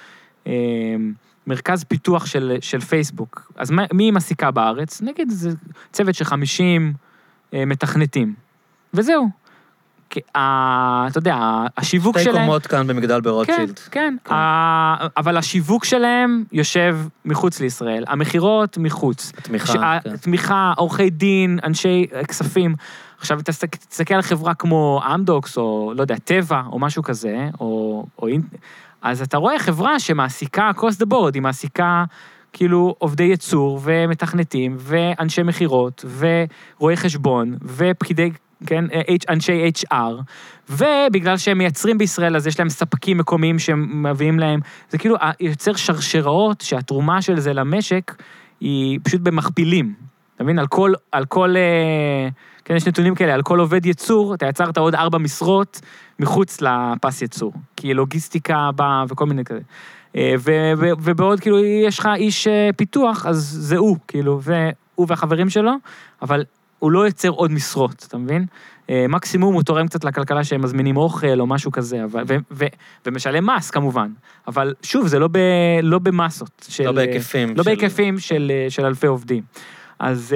אה, 0.46 0.52
מרכז 1.46 1.84
פיתוח 1.84 2.26
של, 2.26 2.56
של 2.60 2.80
פייסבוק, 2.80 3.52
אז 3.56 3.70
מה- 3.70 3.84
מי 3.92 4.04
היא 4.04 4.12
מעסיקה 4.12 4.50
בארץ? 4.50 5.02
נגיד, 5.02 5.30
זה 5.30 5.50
צוות 5.92 6.14
של 6.14 6.24
50 6.24 6.92
אה, 7.54 7.64
מתכנתים, 7.64 8.34
וזהו. 8.94 9.28
כי 10.12 10.20
ה- 10.34 11.06
אתה 11.10 11.18
יודע, 11.18 11.36
השיווק 11.76 12.18
שתי 12.18 12.24
שלהם... 12.24 12.46
קומות 12.46 12.66
כאן 12.66 12.86
במגדל 12.86 13.14
כן, 13.14 13.20
ברוטשילד. 13.22 13.78
כן. 13.78 14.16
כן. 14.24 14.34
ה- 14.34 15.06
אבל 15.16 15.36
השיווק 15.36 15.84
שלהם 15.84 16.44
יושב 16.52 16.98
מחוץ 17.24 17.60
לישראל, 17.60 18.04
המכירות 18.08 18.78
מחוץ. 18.78 19.32
התמיכה, 19.38 19.66
שה- 19.72 19.98
כן. 20.04 20.16
תמיכה, 20.16 20.72
עורכי 20.76 21.10
דין, 21.10 21.58
אנשי 21.64 22.06
אה, 22.14 22.24
כספים. 22.24 22.74
עכשיו, 23.20 23.38
תסתכל, 23.44 24.14
על 24.14 24.22
חברה 24.22 24.54
כמו 24.54 25.00
אמדוקס, 25.14 25.58
או 25.58 25.92
לא 25.96 26.02
יודע, 26.02 26.16
טבע, 26.24 26.62
או 26.72 26.78
משהו 26.78 27.02
כזה, 27.02 27.48
או... 27.60 28.04
או 28.18 28.28
אז 29.02 29.22
אתה 29.22 29.36
רואה 29.36 29.58
חברה 29.58 30.00
שמעסיקה 30.00 30.70
across 30.76 31.02
the 31.02 31.06
board, 31.12 31.34
היא 31.34 31.42
מעסיקה 31.42 32.04
כאילו 32.52 32.94
עובדי 32.98 33.24
ייצור, 33.24 33.80
ומתכנתים, 33.82 34.76
ואנשי 34.78 35.42
מכירות, 35.42 36.04
ורואי 36.18 36.96
חשבון, 36.96 37.56
ופקידי, 37.62 38.30
כן, 38.66 38.84
אנשי 39.28 39.70
HR, 39.92 39.94
ובגלל 40.70 41.36
שהם 41.36 41.58
מייצרים 41.58 41.98
בישראל, 41.98 42.36
אז 42.36 42.46
יש 42.46 42.58
להם 42.58 42.68
ספקים 42.68 43.18
מקומיים 43.18 43.58
שהם 43.58 44.06
מביאים 44.06 44.38
להם, 44.38 44.60
זה 44.90 44.98
כאילו 44.98 45.16
יוצר 45.40 45.72
שרשראות 45.76 46.60
שהתרומה 46.60 47.22
של 47.22 47.40
זה 47.40 47.52
למשק 47.52 48.14
היא 48.60 48.98
פשוט 49.02 49.20
במכפילים. 49.20 49.94
אתה 50.36 50.44
מבין? 50.44 50.58
על 50.58 50.66
כל, 50.66 50.92
על 51.12 51.24
כל, 51.24 51.56
אה, 51.56 52.28
כן, 52.70 52.76
יש 52.76 52.88
נתונים 52.88 53.14
כאלה, 53.14 53.34
על 53.34 53.42
כל 53.42 53.58
עובד 53.60 53.86
ייצור, 53.86 54.34
אתה 54.34 54.46
יצרת 54.46 54.78
עוד 54.78 54.94
ארבע 54.94 55.18
משרות 55.18 55.80
מחוץ 56.18 56.60
לפס 56.60 57.22
ייצור. 57.22 57.52
כי 57.76 57.94
לוגיסטיקה 57.94 58.70
באה 58.76 59.04
וכל 59.08 59.26
מיני 59.26 59.44
כזה. 59.44 59.60
אה, 60.16 60.34
ו- 60.38 60.72
ו- 60.78 60.90
ובעוד 61.02 61.40
כאילו 61.40 61.58
יש 61.64 61.98
לך 61.98 62.08
איש 62.16 62.46
אה, 62.46 62.70
פיתוח, 62.76 63.26
אז 63.26 63.36
זה 63.60 63.76
הוא, 63.76 63.96
כאילו, 64.08 64.40
והוא 64.42 65.06
והחברים 65.08 65.50
שלו, 65.50 65.72
אבל 66.22 66.44
הוא 66.78 66.90
לא 66.92 67.06
יוצר 67.06 67.28
עוד 67.28 67.52
משרות, 67.52 68.04
אתה 68.08 68.18
מבין? 68.18 68.46
אה, 68.90 69.06
מקסימום 69.08 69.54
הוא 69.54 69.62
תורם 69.62 69.86
קצת 69.86 70.04
לכלכלה 70.04 70.44
שהם 70.44 70.62
מזמינים 70.62 70.96
אוכל 70.96 71.40
או 71.40 71.46
משהו 71.46 71.72
כזה, 71.72 72.04
אבל, 72.04 72.24
ו, 72.28 72.36
ו, 72.50 72.64
ומשלם 73.06 73.50
מס 73.50 73.70
כמובן, 73.70 74.08
אבל 74.48 74.74
שוב, 74.82 75.06
זה 75.06 75.18
לא, 75.18 75.28
ב, 75.32 75.38
לא 75.82 75.98
במסות. 75.98 76.66
של, 76.68 76.84
לא 76.84 76.92
בהיקפים 76.92 77.48
לא 77.48 77.62
של- 77.64 77.70
בהיקפים 77.70 78.18
של, 78.18 78.52
של 78.68 78.84
אלפי 78.84 79.06
עובדים. 79.06 79.42
אז 79.98 80.34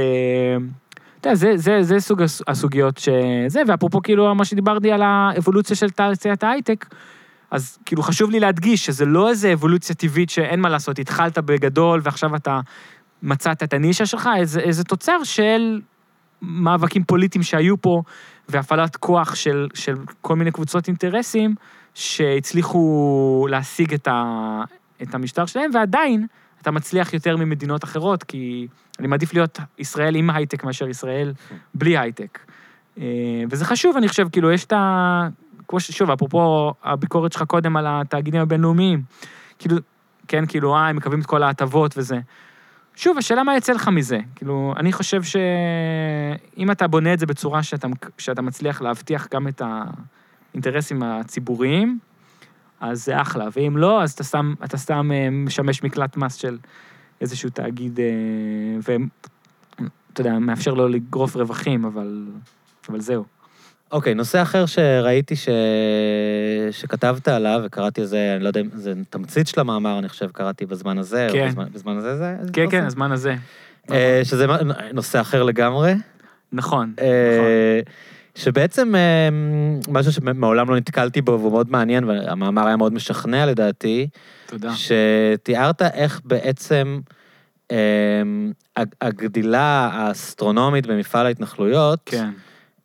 אתה 1.25 1.33
יודע, 1.33 1.37
זה, 1.37 1.57
זה, 1.57 1.83
זה 1.83 2.01
סוג 2.01 2.23
הס- 2.23 2.43
הסוגיות 2.49 2.99
שזה, 2.99 3.63
ואפרופו 3.69 4.03
כאילו 4.03 4.35
מה 4.35 4.45
שדיברתי 4.45 4.93
על 4.93 5.03
האבולוציה 5.03 5.77
של 5.77 5.91
תעשיית 5.91 6.45
ההייטק, 6.45 6.87
אז 7.51 7.79
כאילו 7.87 8.03
חשוב 8.03 8.31
לי 8.31 8.41
להדגיש 8.41 8.87
שזה 8.87 9.05
לא 9.05 9.29
איזה 9.29 9.53
אבולוציה 9.53 9.95
טבעית 9.95 10.31
שאין 10.31 10.61
מה 10.61 10.69
לעשות, 10.69 10.99
התחלת 10.99 11.39
בגדול 11.39 12.01
ועכשיו 12.03 12.37
אתה 12.37 12.61
מצאת 13.23 13.63
את 13.63 13.73
הנישה 13.73 14.07
שלך, 14.07 14.29
איזה, 14.37 14.61
איזה 14.61 14.85
תוצר 14.85 15.25
של 15.25 15.81
מאבקים 16.43 17.05
פוליטיים 17.05 17.43
שהיו 17.43 17.83
פה, 17.83 18.03
והפעלת 18.49 18.97
כוח 18.97 19.35
של, 19.35 19.69
של 19.75 19.95
כל 20.21 20.37
מיני 20.37 20.51
קבוצות 20.51 20.89
אינטרסים, 20.89 21.55
שהצליחו 21.95 23.47
להשיג 23.51 23.95
את, 23.95 24.09
ה, 24.09 24.63
את 25.03 25.15
המשטר 25.15 25.47
שלהם, 25.47 25.71
ועדיין 25.75 26.27
אתה 26.63 26.71
מצליח 26.71 27.15
יותר 27.15 27.37
ממדינות 27.37 27.85
אחרות, 27.85 28.23
כי 28.23 28.67
אני 28.99 29.09
מעדיף 29.09 29.35
להיות 29.35 29.59
ישראל 29.79 30.15
עם 30.15 30.31
הייטק 30.31 30.65
מאשר 30.65 30.89
ישראל 30.89 31.33
בלי 31.75 31.99
הייטק. 31.99 32.39
אה, 32.99 33.05
וזה 33.51 33.65
חשוב, 33.65 33.97
אני 33.97 34.09
חושב, 34.09 34.29
כאילו, 34.33 34.53
יש 34.53 34.65
את 34.65 34.73
ה... 34.73 35.29
כמו 35.69 35.81
ש... 35.81 35.91
שוב, 35.91 36.11
אפרופו 36.11 36.73
הביקורת 36.85 37.33
שלך 37.33 37.43
קודם 37.43 37.77
על 37.77 37.87
התאגידים 37.89 38.41
הבינלאומיים, 38.41 39.03
כאילו, 39.59 39.77
כן, 40.29 40.47
כאילו, 40.47 40.75
אה, 40.75 40.89
הם 40.89 40.97
מקבלים 40.97 41.21
את 41.21 41.27
כל 41.27 41.43
ההטבות 41.43 41.95
וזה. 41.99 42.19
שוב, 42.95 43.19
השאלה 43.19 43.43
מה 43.43 43.57
יצא 43.57 43.73
לך 43.73 43.89
מזה. 43.89 44.19
כאילו, 44.35 44.75
אני 44.77 44.93
חושב 44.93 45.23
שאם 45.23 46.71
אתה 46.71 46.87
בונה 46.87 47.15
את 47.15 47.19
זה 47.19 47.27
בצורה 47.27 47.63
שאתה, 47.63 47.89
שאתה 48.19 48.43
מצליח 48.43 48.83
להבטיח 48.83 49.29
גם 49.35 49.49
את 49.49 49.63
האינטרסים 50.55 51.03
הציבוריים, 51.03 51.99
אז 52.81 53.05
זה 53.05 53.21
אחלה, 53.21 53.49
ואם 53.57 53.77
לא, 53.77 54.03
אז 54.03 54.13
אתה 54.13 54.25
סתם, 54.25 54.55
אתה 54.65 54.77
סתם 54.77 55.11
אה, 55.13 55.29
משמש 55.31 55.83
מקלט 55.83 56.17
מס 56.17 56.35
של 56.35 56.59
איזשהו 57.25 57.51
תאגיד, 57.51 58.01
אה, 58.01 58.05
ואתה 58.83 60.21
יודע, 60.21 60.39
מאפשר 60.39 60.75
לו 60.75 60.89
לגרוף 60.89 61.37
רווחים, 61.37 61.85
אבל, 61.85 62.27
אבל 62.89 63.01
זהו. 63.01 63.25
אוקיי, 63.93 64.15
נושא 64.15 64.43
אחר 64.43 64.67
שראיתי 64.67 65.37
ש... 65.37 65.49
שכתבת 66.71 67.29
עליו, 67.29 67.61
וקראתי 67.65 68.01
על 68.01 68.07
זה, 68.07 68.33
אני 68.37 68.43
לא 68.43 68.49
יודע 68.49 68.61
זה 68.75 68.93
תמצית 69.11 69.47
של 69.47 69.61
המאמר, 69.61 69.99
אני 69.99 70.09
חושב, 70.09 70.31
קראתי 70.33 70.67
בזמן 70.67 70.99
הזה, 70.99 71.29
כן. 71.33 71.43
או 71.43 71.49
בזמן, 71.49 71.67
בזמן 71.73 71.97
הזה 71.97 72.17
זה... 72.17 72.35
כן, 72.53 72.63
התפרסם? 72.63 72.71
כן, 72.71 72.85
הזמן 72.85 73.13
הזה. 73.13 73.35
אה, 73.91 74.21
שזה 74.25 74.47
נושא 74.93 75.21
אחר 75.21 75.43
לגמרי. 75.43 75.95
נכון, 76.53 76.95
נכון. 76.97 77.05
שבעצם 78.35 78.95
אה, 78.95 79.29
משהו 79.89 80.13
שמעולם 80.13 80.71
לא 80.71 80.77
נתקלתי 80.77 81.21
בו, 81.23 81.39
והוא 81.41 81.53
מאוד 81.53 81.71
מעניין, 81.71 82.05
והמאמר 82.05 82.67
היה 82.67 82.77
מאוד 82.77 82.93
משכנע 82.95 83.47
לדעתי, 83.47 84.09
תודה. 84.47 84.73
שתיארת 84.75 85.83
איך 85.83 86.21
בעצם 86.25 87.01
אה, 87.71 87.77
הג- 88.77 88.95
הגדילה 89.01 89.91
האסטרונומית 89.93 90.87
במפעל 90.87 91.27
ההתנחלויות, 91.27 92.01
כן, 92.07 92.31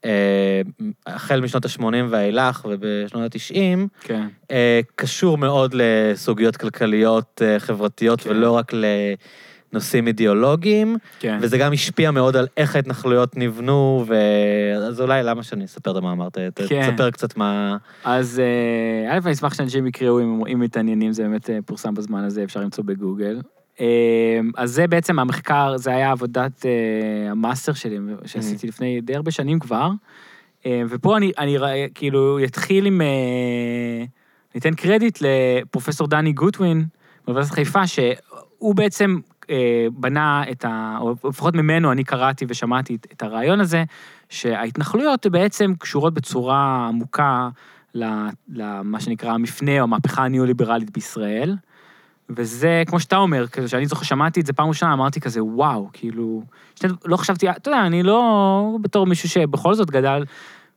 אה, 0.06 0.62
החל 1.08 1.42
משנות 1.42 1.66
ה-80 1.66 1.84
ואילך 2.10 2.66
ובשנות 2.70 3.36
ה-90, 3.36 3.88
כן. 4.02 4.28
אה, 4.52 4.80
קשור 4.96 5.38
מאוד 5.38 5.76
לסוגיות 5.78 6.58
כלכליות, 6.58 7.42
חברתיות, 7.60 8.22
כן. 8.22 8.30
ולא 8.30 8.52
רק 8.52 8.74
ל... 8.74 8.86
נושאים 9.74 10.08
אידיאולוגיים, 10.08 10.98
כן. 11.20 11.38
וזה 11.42 11.58
גם 11.58 11.74
השפיע 11.74 12.12
מאוד 12.12 12.36
על 12.36 12.48
איך 12.58 12.76
ההתנחלויות 12.76 13.38
נבנו, 13.38 14.04
ו... 14.08 14.16
אז 14.88 15.02
אולי 15.02 15.24
למה 15.24 15.44
שאני 15.44 15.66
אספר 15.66 15.92
את 15.92 15.96
המאמר? 15.96 16.30
ת- 16.30 16.38
ת- 16.38 16.62
כן. 16.70 16.92
תספר 16.92 17.12
קצת 17.12 17.38
מה... 17.38 17.78
אז 18.04 18.40
אה, 18.40 19.16
א', 19.16 19.20
אני 19.26 19.34
אשמח 19.34 19.54
שאנשים 19.54 19.88
יקראו 19.88 20.20
אם 20.20 20.42
אם 20.54 20.60
מתעניינים, 20.60 21.12
זה 21.12 21.24
באמת 21.24 21.50
אה, 21.50 21.60
פורסם 21.66 21.94
בזמן 21.94 22.24
הזה, 22.24 22.44
אפשר 22.44 22.60
למצוא 22.60 22.84
בגוגל. 22.84 23.42
אה, 23.82 23.86
אז 24.58 24.72
זה 24.72 24.88
בעצם 24.88 25.20
המחקר, 25.20 25.78
זה 25.78 25.90
היה 25.92 26.12
עבודת 26.12 26.66
המאסטר 27.30 27.74
שלי, 27.74 27.98
שעשיתי 28.26 28.68
לפני 28.68 29.02
די 29.02 29.16
הרבה 29.16 29.32
שנים 29.32 29.60
כבר. 29.60 29.90
ופה 30.90 31.18
אני, 31.18 31.32
אני 31.38 31.58
כאילו 31.96 32.44
אתחיל 32.44 32.86
עם, 32.86 33.02
ניתן 34.56 34.74
קרדיט 34.74 35.20
לפרופסור 35.22 36.08
דני 36.08 36.34
גוטווין 36.34 36.86
מאוניברסיטת 37.28 37.56
חיפה, 37.56 37.88
שהוא 37.88 38.76
בעצם 38.76 39.18
בנה 39.94 40.44
את 40.52 40.66
ה... 40.66 40.98
או 41.02 41.16
לפחות 41.30 41.56
ממנו 41.56 41.92
אני 41.92 42.04
קראתי 42.04 42.46
ושמעתי 42.50 42.96
את- 42.96 43.24
הרעיון 43.24 43.60
הזה, 43.60 43.84
שההתנחלויות 44.30 45.28
בעצם 45.28 45.74
קשורות 45.80 46.14
בצורה 46.14 46.88
עמוקה 46.88 47.50
למה 48.50 49.00
שנקרא 49.00 49.32
המפנה 49.32 49.78
או 49.80 49.84
המהפכה 49.84 50.24
הניאו-ליברלית 50.24 50.90
בישראל. 50.90 51.56
וזה, 52.30 52.84
כמו 52.88 53.00
שאתה 53.00 53.18
אומר, 53.18 53.48
כזה 53.48 53.68
שאני 53.68 53.86
זוכר, 53.86 54.04
שמעתי 54.04 54.40
את 54.40 54.46
זה 54.46 54.54
פעם 54.54 54.68
ראשונה, 54.68 54.94
אמרתי 54.94 55.22
כזה, 55.22 55.44
וואו, 55.44 55.90
כאילו, 55.94 56.44
שני, 56.76 56.90
לא 57.06 57.18
חשבתי, 57.18 57.50
אתה 57.50 57.70
יודע, 57.70 57.86
אני 57.86 58.04
לא 58.04 58.78
בתור 58.82 59.06
מישהו 59.06 59.30
שבכל 59.30 59.74
זאת 59.74 59.92
גדל 59.92 60.26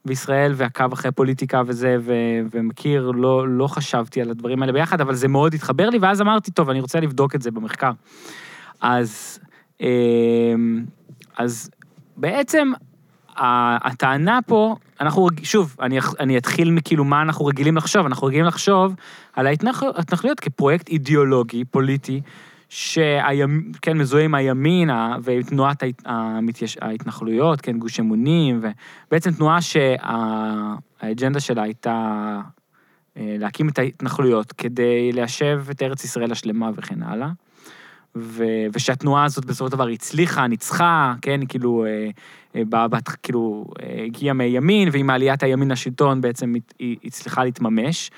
בישראל 0.05 0.53
ועקב 0.57 0.93
אחרי 0.93 1.12
פוליטיקה 1.12 1.62
וזה, 1.66 1.97
ו, 2.01 2.12
ומכיר, 2.51 3.11
לא, 3.11 3.49
לא 3.49 3.66
חשבתי 3.66 4.20
על 4.20 4.31
הדברים 4.31 4.62
האלה 4.62 4.73
ביחד, 4.73 5.01
אבל 5.01 5.15
זה 5.15 5.28
מאוד 5.28 5.55
התחבר 5.55 5.90
לי, 5.90 5.99
ואז 5.99 6.20
אמרתי, 6.20 6.51
טוב, 6.51 6.70
אני 6.70 6.81
רוצה 6.81 7.01
לבדוק 7.01 7.35
את 7.35 7.43
זה 7.43 7.51
במחקר. 7.51 7.90
אז, 8.83 9.39
אמ, 9.81 10.85
אז 11.39 11.71
בעצם, 12.17 12.73
הטענה 13.37 14.39
פה, 14.47 14.77
אנחנו, 15.01 15.29
שוב, 15.43 15.77
אני, 15.81 15.99
אני 16.21 16.39
אתחיל 16.39 16.71
מכאילו 16.71 17.05
מה 17.05 17.23
אנחנו 17.23 17.47
רגילים 17.47 17.77
לחשוב, 17.77 18.07
אנחנו 18.07 18.27
רגילים 18.27 18.47
לחשוב 18.47 18.95
על 19.33 19.47
ההתנחל- 19.47 19.93
ההתנחלויות 19.97 20.41
כפרויקט 20.41 20.89
אידיאולוגי, 20.89 21.65
פוליטי, 21.65 22.21
שכן, 22.69 23.99
מזוהה 23.99 24.25
עם 24.25 24.35
הימין 24.35 24.91
ותנועת 25.25 25.83
ההת- 25.83 26.03
המתייש... 26.05 26.79
ההתנחלויות, 26.81 27.61
כן, 27.61 27.79
גוש 27.79 28.01
אמונים, 28.01 28.61
ובעצם 29.09 29.31
תנועה 29.31 29.59
שהאג'נדה 29.61 31.41
שלה 31.41 31.63
הייתה 31.63 32.39
אה, 33.17 33.37
להקים 33.39 33.69
את 33.69 33.79
ההתנחלויות 33.79 34.53
כדי 34.53 35.13
ליישב 35.13 35.63
את 35.71 35.83
ארץ 35.83 36.05
ישראל 36.05 36.33
השלמה 36.33 36.71
וכן 36.77 37.03
הלאה. 37.03 37.29
ו... 38.16 38.44
ושהתנועה 38.72 39.24
הזאת 39.24 39.44
בסופו 39.44 39.66
של 39.66 39.72
דבר 39.72 39.89
הצליחה, 39.89 40.47
ניצחה, 40.47 41.14
כן, 41.22 41.40
כאילו, 41.48 41.84
אה, 41.86 42.10
אה, 42.56 42.89
בת, 42.89 43.09
כאילו, 43.09 43.66
אה, 43.82 44.05
הגיעה 44.05 44.34
מימין, 44.34 44.89
ועם 44.93 45.10
עליית 45.10 45.43
הימין 45.43 45.70
לשלטון 45.70 46.20
בעצם 46.20 46.55
היא 46.78 46.97
הצליחה 47.05 47.44
להתממש. 47.44 48.10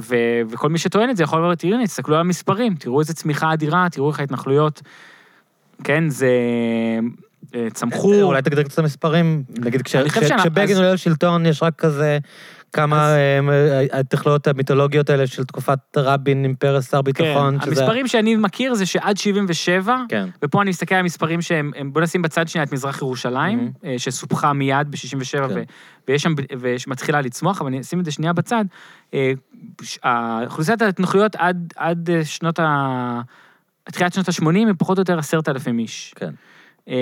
ו... 0.00 0.16
וכל 0.50 0.68
מי 0.68 0.78
שטוען 0.78 1.10
את 1.10 1.16
זה 1.16 1.22
יכול 1.22 1.38
לומר, 1.38 1.54
תראו, 1.54 1.74
הנה, 1.74 1.86
תסתכלו 1.86 2.14
על 2.14 2.20
המספרים, 2.20 2.74
תראו 2.74 3.00
איזה 3.00 3.14
צמיחה 3.14 3.52
אדירה, 3.52 3.86
תראו 3.90 4.10
איך 4.10 4.20
ההתנחלויות, 4.20 4.82
כן, 5.84 6.08
זה... 6.08 6.30
אה, 7.54 7.70
צמחו. 7.72 8.22
אולי 8.22 8.42
תגדיר 8.42 8.64
קצת 8.64 8.74
את 8.74 8.78
המספרים, 8.78 9.42
נגיד 9.58 9.82
כשבגין 9.82 10.76
עולה 10.76 10.92
לשלטון, 10.92 11.46
יש 11.46 11.62
רק 11.62 11.74
כזה 11.78 12.18
כמה 12.72 13.06
אז- 13.06 13.16
אה, 13.50 14.00
הטכנולוגיות 14.00 14.46
המיתולוגיות 14.46 15.10
האלה 15.10 15.26
של 15.26 15.44
תקופת 15.44 15.78
רבין 15.96 16.44
עם 16.44 16.54
פרס 16.54 16.90
שר 16.90 16.96
כן, 16.96 17.02
ביטחון, 17.04 17.58
שזה... 17.60 17.70
המספרים 17.70 18.06
שאני 18.06 18.36
מכיר 18.36 18.74
זה 18.74 18.86
שעד 18.86 19.16
77, 19.16 19.96
כן. 20.08 20.28
ופה 20.42 20.62
אני 20.62 20.70
מסתכל 20.70 20.94
על 20.94 21.00
המספרים 21.00 21.42
שהם, 21.42 21.70
הם- 21.76 21.92
בוא 21.92 22.00
נשים 22.02 22.22
בצד 22.22 22.48
שנייה 22.48 22.64
את 22.64 22.72
מזרח 22.72 22.98
ירושלים, 23.02 23.72
אה, 23.84 23.94
שסופחה 23.98 24.52
מיד 24.52 24.90
ב-67, 24.90 25.48
כן. 25.48 25.62
ויש 26.08 26.22
שם, 26.22 26.34
ושמתחילה 26.60 27.20
לצמוח, 27.20 27.60
אבל 27.60 27.68
אני 27.68 27.80
אשים 27.80 28.00
את 28.00 28.04
זה 28.04 28.10
שנייה 28.10 28.32
בצד. 28.32 28.64
אה, 29.14 29.32
האוכלוסיית 30.02 30.82
ההתנחלויות 30.82 31.36
עד, 31.36 31.72
עד 31.76 32.10
אה, 32.10 32.24
שנות 32.24 32.58
ה... 32.58 33.20
תחילת 33.84 34.12
שנות 34.12 34.28
ה-80 34.28 34.46
הם 34.68 34.76
פחות 34.78 34.98
או 34.98 35.00
יותר 35.00 35.18
עשרת 35.18 35.48
אלפים 35.48 35.78
איש. 35.78 36.14
כן. 36.16 36.30
אה, 36.88 36.94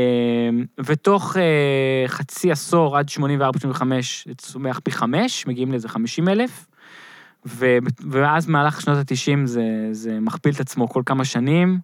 ותוך 0.85 1.37
אה, 1.37 2.05
חצי 2.09 2.53
עשור, 2.53 2.99
עד 2.99 3.09
84-85, 3.09 3.83
זה 4.27 4.35
צומח 4.37 4.79
פי 4.79 4.91
חמש, 4.91 5.47
מגיעים 5.47 5.71
לאיזה 5.71 5.89
50 5.89 6.29
אלף. 6.29 6.67
ואז 8.11 8.47
במהלך 8.47 8.81
שנות 8.81 8.97
ה-90 8.97 9.47
זה, 9.47 9.63
זה 9.93 10.21
מכפיל 10.21 10.55
את 10.55 10.61
עצמו 10.61 10.89
כל 10.89 11.03
כמה 11.07 11.25
שנים. 11.25 11.79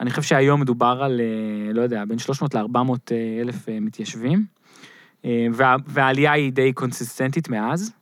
אני 0.00 0.10
חושב 0.10 0.22
שהיום 0.22 0.60
מדובר 0.60 1.00
על, 1.02 1.20
אה, 1.20 1.72
לא 1.72 1.82
יודע, 1.82 2.04
בין 2.04 2.18
300 2.18 2.54
ל-400 2.54 3.12
אלף 3.40 3.68
אה, 3.68 3.80
מתיישבים. 3.80 4.44
אה, 5.24 5.46
וה, 5.52 5.76
והעלייה 5.86 6.32
היא 6.32 6.52
די 6.52 6.72
קונסיסטנטית 6.72 7.48
מאז, 7.48 7.92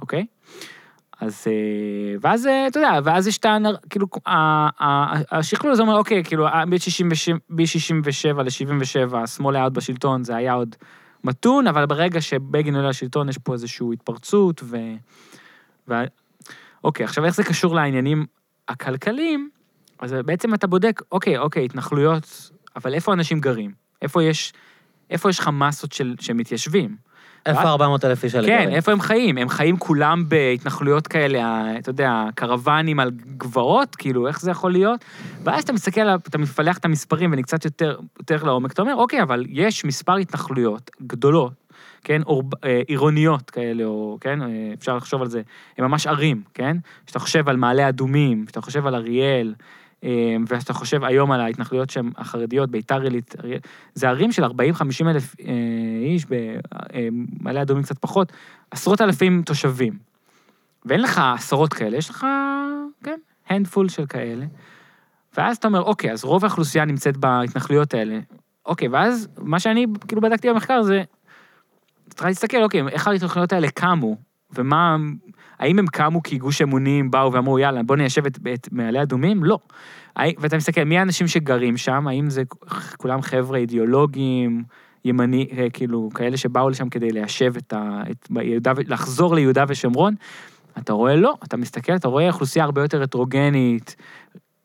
אוקיי? 0.00 0.26
אז, 1.20 1.44
אה, 1.46 2.16
ואז, 2.20 2.46
אה, 2.46 2.66
אתה 2.66 2.78
יודע, 2.78 2.98
ואז 3.04 3.26
יש 3.26 3.38
את 3.38 3.44
ה... 3.44 3.56
כאילו, 3.90 4.06
השכלול 5.30 5.72
הזה 5.72 5.82
אומר, 5.82 5.96
אוקיי, 5.96 6.24
כאילו, 6.24 6.46
מ-67 6.66 8.42
ל-77, 8.42 9.16
השמאל 9.16 9.56
היה 9.56 9.64
עוד 9.64 9.74
בשלטון, 9.74 10.24
זה 10.24 10.36
היה 10.36 10.52
עוד 10.52 10.76
מתון, 11.24 11.66
אבל 11.66 11.86
ברגע 11.86 12.20
שבגין 12.20 12.76
עולה 12.76 12.88
לשלטון, 12.88 13.28
יש 13.28 13.38
פה 13.38 13.52
איזושהי 13.52 13.86
התפרצות, 13.92 14.60
ו... 14.64 14.76
ו... 15.88 15.94
אוקיי, 16.84 17.04
עכשיו 17.04 17.24
איך 17.24 17.34
זה 17.34 17.44
קשור 17.44 17.74
לעניינים 17.74 18.26
הכלכליים? 18.68 19.50
אז 19.98 20.12
בעצם 20.12 20.54
אתה 20.54 20.66
בודק, 20.66 21.02
אוקיי, 21.12 21.38
אוקיי, 21.38 21.64
התנחלויות, 21.64 22.50
אבל 22.76 22.94
איפה 22.94 23.12
אנשים 23.12 23.40
גרים? 23.40 23.72
איפה 24.02 24.22
יש, 24.22 24.52
איפה 25.10 25.30
יש 25.30 25.38
לך 25.38 25.48
מסות 25.52 25.92
של, 25.92 26.14
של? 26.20 26.96
איפה 27.46 27.62
400 27.62 28.04
אלף 28.04 28.24
איש 28.24 28.34
האלה 28.34 28.46
כן, 28.46 28.56
גרים? 28.56 28.76
איפה 28.76 28.92
הם 28.92 29.00
חיים? 29.00 29.38
הם 29.38 29.48
חיים 29.48 29.76
כולם 29.76 30.24
בהתנחלויות 30.28 31.06
כאלה, 31.06 31.64
אתה 31.78 31.90
יודע, 31.90 32.24
קרוונים 32.34 33.00
על 33.00 33.10
גבעות, 33.36 33.96
כאילו, 33.96 34.28
איך 34.28 34.40
זה 34.40 34.50
יכול 34.50 34.72
להיות? 34.72 35.04
ואז 35.44 35.62
אתה 35.62 35.72
מסתכל, 35.72 36.08
אתה 36.08 36.38
מפלח 36.38 36.78
את 36.78 36.84
המספרים 36.84 37.30
ואני 37.30 37.42
קצת 37.42 37.64
יותר, 37.64 37.98
יותר 38.18 38.44
לעומק, 38.44 38.72
אתה 38.72 38.82
אומר, 38.82 38.94
אוקיי, 38.94 39.22
אבל 39.22 39.44
יש 39.48 39.84
מספר 39.84 40.16
התנחלויות 40.16 40.90
גדולות, 41.02 41.52
כן, 42.04 42.22
אור, 42.22 42.42
אה, 42.64 42.82
עירוניות 42.86 43.50
כאלה, 43.50 43.84
או, 43.84 44.18
כן, 44.20 44.42
אה, 44.42 44.48
אפשר 44.78 44.96
לחשוב 44.96 45.22
על 45.22 45.28
זה, 45.28 45.42
הם 45.78 45.84
ממש 45.84 46.06
ערים, 46.06 46.42
כן? 46.54 46.76
כשאתה 47.06 47.18
חושב 47.18 47.48
על 47.48 47.56
מעלה 47.56 47.88
אדומים, 47.88 48.44
כשאתה 48.46 48.60
חושב 48.60 48.86
על 48.86 48.94
אריאל, 48.94 49.54
וכשאתה 50.48 50.72
חושב 50.72 51.04
היום 51.04 51.32
על 51.32 51.40
ההתנחלויות 51.40 51.90
שהן 51.90 52.10
החרדיות, 52.16 52.70
ביתר 52.70 53.00
עילית, 53.00 53.34
זה 53.94 54.08
ערים 54.08 54.32
של 54.32 54.44
40-50 54.44 54.48
אלף 55.08 55.34
אה, 55.40 55.52
איש, 56.02 56.26
במעלה 56.28 57.62
אדומים 57.62 57.82
קצת 57.82 57.98
פחות, 57.98 58.32
עשרות 58.70 59.00
אלפים 59.00 59.42
תושבים. 59.42 59.98
ואין 60.84 61.02
לך 61.02 61.20
עשרות 61.34 61.74
כאלה, 61.74 61.96
יש 61.96 62.10
לך, 62.10 62.26
כן, 63.04 63.18
הנדפול 63.48 63.88
של 63.88 64.06
כאלה. 64.06 64.46
ואז 65.36 65.56
אתה 65.56 65.68
אומר, 65.68 65.82
אוקיי, 65.82 66.12
אז 66.12 66.24
רוב 66.24 66.44
האוכלוסייה 66.44 66.84
נמצאת 66.84 67.16
בהתנחלויות 67.16 67.94
האלה. 67.94 68.18
אוקיי, 68.66 68.88
ואז 68.88 69.28
מה 69.38 69.60
שאני 69.60 69.86
כאילו 70.08 70.22
בדקתי 70.22 70.50
במחקר 70.50 70.82
זה, 70.82 71.02
צריך 72.08 72.26
להסתכל, 72.26 72.62
אוקיי, 72.62 72.88
איך 72.88 73.08
ההתנחלויות 73.08 73.52
האלה 73.52 73.70
קמו, 73.70 74.16
ומה, 74.54 74.96
האם 75.58 75.78
הם 75.78 75.86
קמו 75.86 76.22
כי 76.22 76.38
גוש 76.38 76.62
אמונים 76.62 77.10
באו 77.10 77.32
ואמרו, 77.32 77.58
יאללה, 77.58 77.82
בוא 77.82 77.96
ניישב 77.96 78.26
את, 78.26 78.38
את 78.54 78.68
מעלה 78.72 79.02
אדומים? 79.02 79.44
לא. 79.44 79.58
ואתה 80.38 80.56
מסתכל, 80.56 80.84
מי 80.84 80.98
האנשים 80.98 81.28
שגרים 81.28 81.76
שם? 81.76 82.08
האם 82.08 82.30
זה 82.30 82.42
כולם 82.96 83.22
חבר'ה 83.22 83.58
אידיאולוגיים, 83.58 84.62
ימני, 85.04 85.48
אה, 85.58 85.66
כאילו, 85.72 86.08
כאלה 86.14 86.36
שבאו 86.36 86.70
לשם 86.70 86.88
כדי 86.88 87.10
ליישב 87.10 87.56
את 87.56 87.72
ה... 87.72 88.02
את 88.10 88.28
יהודה, 88.42 88.72
לחזור 88.86 89.34
ליהודה 89.34 89.64
ושומרון? 89.68 90.14
אתה 90.78 90.92
רואה 90.92 91.16
לא, 91.16 91.34
אתה 91.44 91.56
מסתכל, 91.56 91.96
אתה 91.96 92.08
רואה 92.08 92.28
אוכלוסייה 92.28 92.64
הרבה 92.64 92.82
יותר 92.82 93.02
הטרוגנית, 93.02 93.96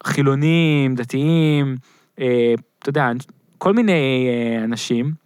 חילונים, 0.04 0.96
דתיים, 0.96 1.76
אה, 2.20 2.54
אתה 2.80 2.90
יודע, 2.90 3.12
כל 3.58 3.74
מיני 3.74 4.28
אה, 4.30 4.64
אנשים. 4.64 5.25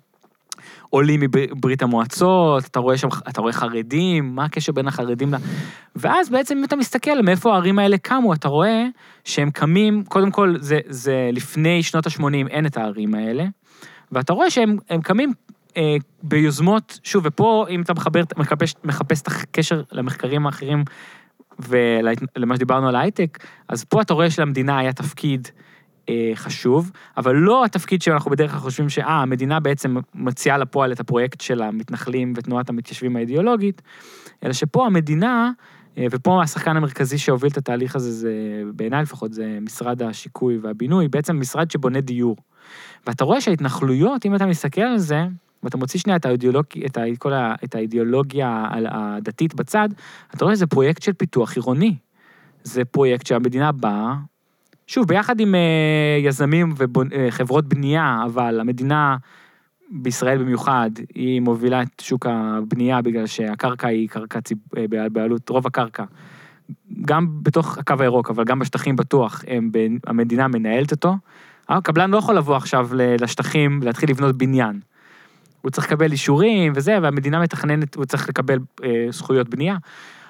עולים 0.90 1.20
מברית 1.20 1.82
המועצות, 1.82 2.66
אתה 2.66 2.80
רואה 2.80 2.98
שם, 2.98 3.07
אתה 3.30 3.41
רואה 3.41 3.53
חרדים, 3.53 4.36
מה 4.36 4.45
הקשר 4.45 4.72
בין 4.72 4.88
החרדים 4.88 5.34
ל... 5.34 5.38
ואז 5.95 6.30
בעצם 6.30 6.57
אם 6.57 6.64
אתה 6.64 6.76
מסתכל 6.76 7.22
מאיפה 7.22 7.53
הערים 7.53 7.80
האלה 7.80 7.98
קמו, 7.98 8.34
אתה 8.34 8.48
רואה 8.48 8.86
שהם 9.24 9.52
קמים, 9.52 10.03
קודם 10.03 10.32
כל 10.32 10.56
זה, 10.60 10.80
זה 10.86 11.30
לפני 11.34 11.84
שנות 11.84 12.07
ה-80 12.07 12.48
אין 12.49 12.66
את 12.66 12.78
הערים 12.78 13.16
האלה, 13.16 13.45
ואתה 14.11 14.34
רואה 14.34 14.49
שהם 14.49 14.78
הם 14.90 15.02
קמים 15.02 15.34
אה, 15.78 15.95
ביוזמות, 16.24 16.99
שוב, 17.03 17.24
ופה 17.28 17.66
אם 17.70 17.82
אתה 17.82 17.94
מחבר, 17.94 18.22
מחפש, 18.38 18.76
מחפש 18.84 19.22
את 19.22 19.28
הקשר 19.28 19.82
למחקרים 19.91 20.45
האחרים 20.45 20.84
ולמה 21.60 22.56
שדיברנו 22.56 22.88
על 22.88 22.95
ההייטק, 22.95 23.38
אז 23.68 23.84
פה 23.84 24.02
אתה 24.02 24.14
רואה 24.14 24.30
שלמדינה 24.30 24.78
היה 24.78 24.94
תפקיד 24.94 25.48
אה, 26.10 26.31
חשוב, 26.36 26.91
אבל 27.18 27.36
לא 27.36 27.65
התפקיד 27.65 28.02
שאנחנו 28.02 28.31
בדרך 28.31 28.52
כלל 28.52 28.60
חושבים 28.60 28.90
שאה, 28.90 29.22
המדינה 29.22 29.60
בעצם 29.60 29.98
מציעה 30.15 30.57
לפועל 30.57 30.91
את 30.91 30.99
הפרויקט 30.99 31.41
של 31.41 31.61
המתנחלים 31.61 32.34
ותנועת 32.36 32.69
המתיישבים 32.69 33.15
האידיאולוגית, 33.15 33.81
אלא 34.44 34.53
שפה 34.53 34.86
המדינה, 34.86 35.52
אה, 35.98 36.06
ופה 36.11 36.41
השחקן 36.44 36.77
המרכזי 36.77 37.18
שהוביל 37.18 37.52
את 37.52 37.57
התהליך 37.57 37.95
הזה, 37.95 38.11
זה, 38.11 38.34
בעיניי 38.76 39.02
לפחות, 39.02 39.34
זה 39.34 39.57
משרד 39.61 40.02
השיקוי 40.03 40.57
והבינוי, 40.57 41.07
בעצם 41.07 41.40
משרד 41.40 41.72
שבונה 41.72 42.02
דיור. 42.02 42.38
ואתה 43.07 43.23
רואה 43.23 43.41
שההתנחלויות, 43.41 44.26
אם 44.26 44.36
אתה 44.36 44.45
מסתכל 44.45 44.81
על 44.81 44.98
זה, 44.98 45.26
ואתה 45.64 45.77
מוציא 45.77 45.99
שנייה 45.99 46.15
את, 46.15 46.26
האידיאולוג, 46.26 46.65
את, 46.86 46.98
ה, 46.98 47.02
כל 47.19 47.34
ה, 47.34 47.56
את 47.64 47.76
האידיאולוגיה 47.76 48.65
הדתית 48.90 49.56
בצד, 49.56 49.90
אתה 50.36 50.45
רואה 50.45 50.56
שזה 50.56 50.68
פרויקט 50.68 51.02
של 51.02 51.14
פיתוח 51.14 51.56
עירוני. 51.56 51.95
זה 52.64 52.86
פרויקט 52.86 53.27
שהמדינה 53.27 53.72
באה, 53.72 54.15
שוב, 54.90 55.07
ביחד 55.07 55.40
עם 55.40 55.56
uh, 55.56 56.26
יזמים 56.26 56.74
וחברות 56.78 57.66
uh, 57.66 57.68
בנייה, 57.68 58.22
אבל 58.26 58.60
המדינה 58.60 59.18
בישראל 59.91 60.38
במיוחד, 60.38 60.90
היא 61.16 61.41
מובילה 61.41 61.82
את 61.82 61.99
שוק 62.02 62.26
הבנייה 62.30 63.02
בגלל 63.02 63.26
שהקרקע 63.26 63.88
היא 63.88 64.10
קרקע 64.10 64.41
ציב... 64.41 64.57
אה, 64.78 65.10
בעלות, 65.11 65.49
רוב 65.49 65.68
הקרקע. 65.68 66.03
גם 67.02 67.28
בתוך 67.44 67.78
הקו 67.78 67.95
הירוק, 67.99 68.30
אבל 68.30 68.44
גם 68.44 68.60
בשטחים 68.60 68.95
בטוח, 68.95 69.44
הם, 69.48 69.72
המדינה 70.07 70.48
מנהלת 70.48 70.91
אותו. 70.91 71.16
הקבלן 71.70 72.11
לא 72.11 72.18
יכול 72.18 72.36
לבוא 72.36 72.56
עכשיו 72.56 72.90
לשטחים 72.94 73.80
ולהתחיל 73.82 74.10
לבנות 74.10 74.38
בניין. 74.38 74.80
הוא 75.61 75.72
צריך 75.72 75.88
לקבל 75.88 76.11
אישורים 76.11 76.74
וזה, 76.76 76.98
והמדינה 77.02 77.40
מתכננת, 77.40 77.95
הוא 77.95 78.06
צריך 78.06 78.30
לקבל 78.30 78.60
אה, 78.84 79.06
זכויות 79.10 79.49
בנייה. 79.49 79.76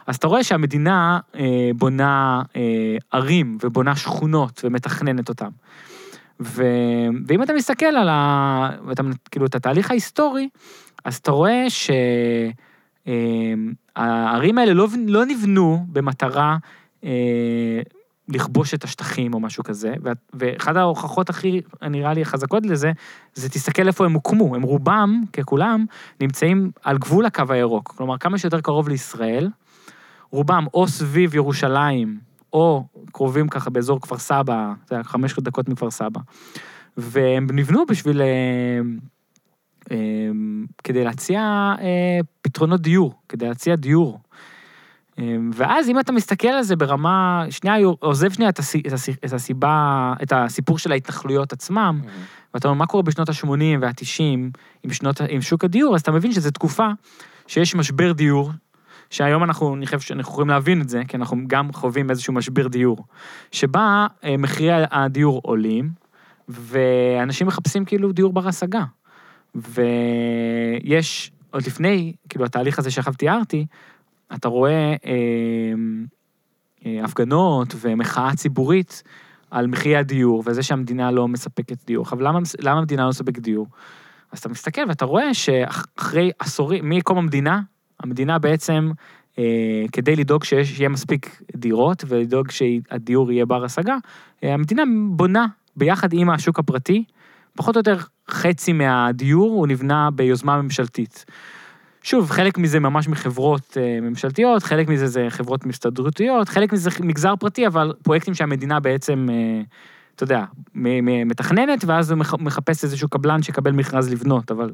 אז 0.10 0.16
אתה 0.16 0.28
רואה 0.28 0.44
שהמדינה 0.44 1.20
אה, 1.36 1.70
בונה 1.76 2.42
אה, 2.56 2.98
ערים 3.12 3.58
ובונה 3.64 3.96
שכונות 3.96 4.62
ומתכננת 4.64 5.30
אותן. 5.30 5.50
ו... 6.42 6.64
ואם 7.28 7.44
אתה 7.44 7.54
מסתכל 7.54 7.86
על 7.86 8.10
ה... 8.10 8.70
ואתה, 8.88 9.04
כאילו, 9.32 9.46
את 9.46 9.56
התהליך 9.56 9.92
ההיסטורי, 9.92 10.50
אז 11.06 11.16
אתה 11.16 11.32
רואה 11.32 11.66
שהערים 13.06 14.58
האלה 14.58 14.74
לא, 14.74 14.88
לא 15.08 15.26
נבנו 15.26 15.86
במטרה 15.88 16.58
אה, 17.04 17.82
לכבוש 18.28 18.74
את 18.74 18.84
השטחים 18.84 19.34
או 19.34 19.40
משהו 19.40 19.64
כזה, 19.64 19.94
ואחת 20.34 20.76
ההוכחות 20.76 21.30
הכי, 21.30 21.62
נראה 21.82 22.14
לי, 22.14 22.26
חזקות 22.26 22.66
לזה, 22.66 22.92
זה 23.34 23.50
תסתכל 23.50 23.88
איפה 23.88 24.06
הם 24.06 24.14
הוקמו. 24.14 24.56
הם 24.56 24.62
רובם, 24.62 25.22
ככולם, 25.34 25.86
נמצאים 26.22 26.72
על 26.84 26.98
גבול 26.98 27.26
הקו 27.26 27.44
הירוק. 27.50 27.94
כלומר, 27.98 28.18
כמה 28.18 28.38
שיותר 28.38 28.62
קרוב 28.62 28.90
לישראל, 28.90 29.50
רובם 30.32 30.66
או 30.74 30.88
סביב 30.88 31.36
ירושלים, 31.36 32.20
או 32.54 32.86
קרובים 33.12 33.48
ככה 33.48 33.70
באזור 33.70 34.02
כפר 34.02 34.18
סבא, 34.18 34.74
זה 34.88 34.96
היה 34.96 35.04
חמש 35.04 35.40
דקות 35.40 35.70
מכפר 35.70 35.92
סבא. 35.92 36.20
והם 36.98 37.48
נבנו 37.54 37.86
בשביל... 37.86 38.22
אה, 38.22 38.80
אה, 39.92 39.98
כדי 40.84 41.04
להציע 41.04 41.42
אה, 41.82 42.20
פתרונות 42.42 42.82
דיור, 42.82 43.14
כדי 43.30 43.48
להציע 43.48 43.76
דיור. 43.76 44.20
ואז 45.54 45.90
אם 45.90 46.00
אתה 46.00 46.12
מסתכל 46.12 46.48
על 46.48 46.64
זה 46.64 46.76
ברמה, 46.76 47.46
שנייה, 47.50 47.76
עוזב 48.00 48.32
שנייה 48.32 48.50
את 49.26 49.34
הסיבה, 49.34 50.14
את 50.24 50.34
הסיפור 50.36 50.80
של 50.80 50.92
ההתנחלויות 50.92 51.54
עצמם, 51.54 52.02
mm-hmm. 52.04 52.10
ואתה 52.54 52.68
אומר, 52.68 52.78
מה 52.78 52.86
קורה 52.86 53.04
בשנות 53.04 53.30
ה-80 53.30 53.50
וה-90 53.82 54.22
עם, 54.84 54.92
עם 55.30 55.42
שוק 55.42 55.64
הדיור, 55.64 55.96
אז 55.96 56.02
אתה 56.02 56.12
מבין 56.12 56.32
שזו 56.32 56.52
תקופה 56.52 56.88
שיש 57.48 57.76
משבר 57.76 58.12
דיור, 58.12 58.52
שהיום 59.10 59.44
אנחנו, 59.44 59.76
אני 59.76 59.86
חושב 59.86 60.00
שאנחנו 60.00 60.32
יכולים 60.32 60.50
להבין 60.50 60.82
את 60.82 60.90
זה, 60.90 61.02
כי 61.08 61.18
אנחנו 61.18 61.38
גם 61.48 61.74
חווים 61.74 62.10
איזשהו 62.10 62.34
משבר 62.34 62.68
דיור, 62.68 62.98
שבה 63.52 64.08
אה, 64.24 64.38
מחירי 64.38 64.84
הדיור 64.92 65.42
עולים, 65.44 65.90
ואנשים 66.48 67.48
מחפשים 67.48 67.86
כאילו 67.86 68.12
דיור 68.12 68.34
בר 68.34 68.48
השגה. 68.48 68.84
ויש, 69.56 71.32
עוד 71.52 71.66
לפני, 71.66 72.14
כאילו, 72.30 72.46
התהליך 72.46 72.80
הזה 72.80 72.92
שעכשיו 72.92 73.14
תיארתי, 73.14 73.66
אתה 74.36 74.48
רואה 74.48 74.96
אה, 75.06 75.74
אה, 76.86 77.04
הפגנות 77.04 77.76
ומחאה 77.82 78.36
ציבורית 78.36 79.04
על 79.52 79.68
מחירי 79.68 79.98
הדיור, 79.98 80.44
וזה 80.46 80.64
שהמדינה 80.64 81.12
לא 81.12 81.28
מספקת 81.28 81.86
דיור. 81.86 82.04
עכשיו, 82.04 82.22
למה, 82.22 82.40
למה 82.60 82.80
המדינה 82.80 83.04
לא 83.04 83.10
מספקת 83.10 83.40
דיור? 83.40 83.68
אז 84.32 84.40
אתה 84.40 84.50
מסתכל 84.50 84.82
ואתה 84.88 85.06
רואה 85.06 85.34
שאחרי 85.34 86.32
עשורים, 86.40 86.90
מקום 86.90 87.18
המדינה, 87.18 87.62
המדינה 88.00 88.40
בעצם, 88.40 88.92
אה, 89.40 89.86
כדי 89.92 90.16
לדאוג 90.16 90.44
שיהיה 90.44 90.90
מספיק 90.90 91.42
דירות 91.56 92.04
ולדאוג 92.08 92.52
שהדיור 92.52 93.32
יהיה 93.32 93.46
בר 93.46 93.64
השגה, 93.64 93.98
אה, 94.44 94.54
המדינה 94.54 94.84
בונה 95.10 95.48
ביחד 95.76 96.14
עם 96.14 96.30
השוק 96.30 96.60
הפרטי, 96.60 97.04
פחות 97.56 97.76
או 97.76 97.80
יותר 97.80 97.98
חצי 98.30 98.74
מהדיור 98.74 99.50
הוא 99.50 99.68
נבנה 99.68 100.10
ביוזמה 100.12 100.62
ממשלתית. 100.62 101.26
שוב, 102.04 102.30
חלק 102.32 102.58
מזה 102.58 102.80
ממש 102.80 103.08
מחברות 103.08 103.78
אה, 103.78 104.02
ממשלתיות, 104.02 104.64
חלק 104.64 104.88
מזה 104.88 105.08
זה 105.08 105.26
חברות 105.30 105.66
מסתדרותיות, 105.66 106.50
חלק 106.50 106.74
מזה 106.74 106.90
מגזר 107.00 107.36
פרטי, 107.36 107.68
אבל 107.68 107.94
פרויקטים 108.04 108.34
שהמדינה 108.34 108.80
בעצם, 108.80 109.28
אה, 109.30 109.62
אתה 110.16 110.24
יודע, 110.24 110.44
מתכננת, 111.26 111.86
ואז 111.86 112.12
הוא 112.12 112.20
מחפש 112.40 112.84
איזשהו 112.84 113.10
קבלן 113.10 113.42
שיקבל 113.42 113.72
מכרז 113.72 114.12
לבנות, 114.12 114.52
אבל 114.52 114.72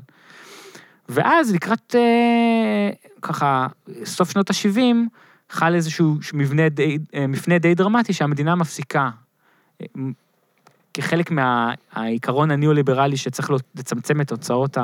ואז 1.10 1.54
לקראת, 1.54 1.96
אה, 1.96 2.90
ככה, 3.22 3.68
סוף 4.06 4.32
שנות 4.32 4.50
ה-70, 4.50 4.80
חל 5.50 5.76
איזשהו 5.76 6.16
מבנה 6.34 6.70
די, 6.70 6.98
אה, 7.14 7.28
מפנה 7.28 7.58
די 7.58 7.76
דרמטי 7.76 8.14
שהמדינה 8.14 8.56
מפסיקה. 8.56 9.10
כחלק 10.94 11.32
מהעיקרון 11.32 12.52
הניאו-ליברלי 12.52 13.18
שצריך 13.18 13.52
לצמצם 13.76 14.22
את 14.22 14.32
ההוצאות 14.32 14.78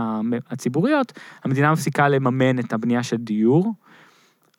הציבוריות, 0.49 1.13
המדינה 1.43 1.71
מפסיקה 1.71 2.09
לממן 2.09 2.59
את 2.59 2.73
הבנייה 2.73 3.03
של 3.03 3.17
דיור. 3.17 3.73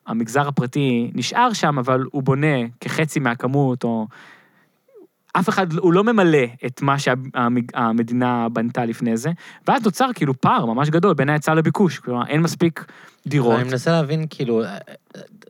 המגזר 0.07 0.47
הפרטי 0.47 1.11
נשאר 1.13 1.53
שם, 1.53 1.79
אבל 1.79 2.03
הוא 2.11 2.23
בונה 2.23 2.67
כחצי 2.81 3.19
מהכמות, 3.19 3.83
או 3.83 4.07
אף 5.33 5.49
אחד, 5.49 5.73
הוא 5.73 5.93
לא 5.93 6.03
ממלא 6.03 6.43
את 6.65 6.81
מה 6.81 6.95
שהמדינה 6.99 8.49
בנתה 8.49 8.85
לפני 8.85 9.17
זה, 9.17 9.31
ואז 9.67 9.83
נוצר 9.85 10.09
כאילו 10.15 10.41
פער 10.41 10.65
ממש 10.65 10.89
גדול 10.89 11.13
בין 11.13 11.29
ההיצע 11.29 11.53
לביקוש, 11.53 11.99
כלומר 11.99 12.27
אין 12.27 12.41
מספיק 12.41 12.85
דירות. 13.27 13.59
אני 13.59 13.69
מנסה 13.69 13.91
להבין, 13.91 14.25
כאילו, 14.29 14.63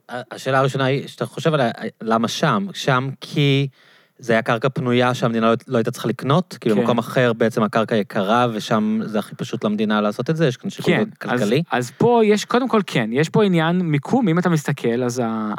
השאלה 0.08 0.58
הראשונה 0.58 0.84
היא, 0.84 1.08
שאתה 1.08 1.26
חושב 1.26 1.54
עליה, 1.54 1.70
למה 2.02 2.28
שם? 2.28 2.66
שם 2.74 3.08
כי 3.20 3.68
זה 4.18 4.32
היה 4.32 4.42
קרקע 4.42 4.68
פנויה 4.68 5.14
שהמדינה 5.14 5.50
לא, 5.50 5.54
לא 5.68 5.76
הייתה 5.76 5.90
צריכה 5.90 6.08
לקנות? 6.08 6.56
כאילו, 6.60 6.74
כן. 6.74 6.80
במקום 6.80 6.98
אחר 6.98 7.32
בעצם 7.32 7.62
הקרקע 7.62 7.96
יקרה, 7.96 8.46
ושם 8.52 9.00
זה 9.04 9.18
הכי 9.18 9.34
פשוט 9.34 9.64
למדינה 9.64 10.00
לעשות 10.00 10.30
את 10.30 10.36
זה? 10.36 10.46
יש 10.46 10.56
כאן 10.56 10.70
שיקול 10.70 10.94
כן, 10.94 11.04
כלכלי? 11.20 11.62
אז, 11.70 11.84
אז 11.84 11.90
פה 11.98 12.20
יש, 12.24 12.44
קודם 12.44 12.68
כל 12.68 12.80
כן, 12.86 13.10
יש 13.12 13.28
פה 13.28 13.44
עניין 13.44 13.78
מיקום, 13.78 14.28
אם 14.28 14.38
אתה 14.38 14.48
מסתכל, 14.48 15.02
אז 15.02 15.22
ה... 15.24 15.52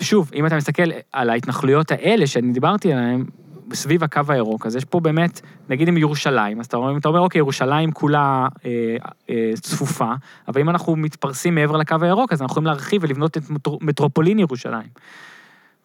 שוב, 0.00 0.30
אם 0.34 0.46
אתה 0.46 0.56
מסתכל 0.56 0.82
על 1.12 1.30
ההתנחלויות 1.30 1.90
האלה 1.90 2.26
שאני 2.26 2.52
דיברתי 2.52 2.92
עליהן, 2.92 3.24
סביב 3.72 4.04
הקו 4.04 4.20
הירוק, 4.28 4.66
אז 4.66 4.76
יש 4.76 4.84
פה 4.84 5.00
באמת, 5.00 5.40
נגיד 5.68 5.88
עם 5.88 5.96
ירושלים, 5.96 6.60
אז 6.60 6.66
אתה 6.66 6.76
אומר, 6.76 6.96
אתה 6.96 7.08
אומר 7.08 7.20
אוקיי, 7.20 7.38
ירושלים 7.38 7.92
כולה 7.92 8.48
אה, 8.64 8.96
אה, 9.30 9.50
צפופה, 9.60 10.12
אבל 10.48 10.60
אם 10.60 10.70
אנחנו 10.70 10.96
מתפרסים 10.96 11.54
מעבר 11.54 11.76
לקו 11.76 11.96
הירוק, 12.00 12.32
אז 12.32 12.42
אנחנו 12.42 12.52
יכולים 12.52 12.66
להרחיב 12.66 13.02
ולבנות 13.04 13.36
את 13.36 13.42
מטרופולין 13.80 14.38
ירושלים. 14.38 14.88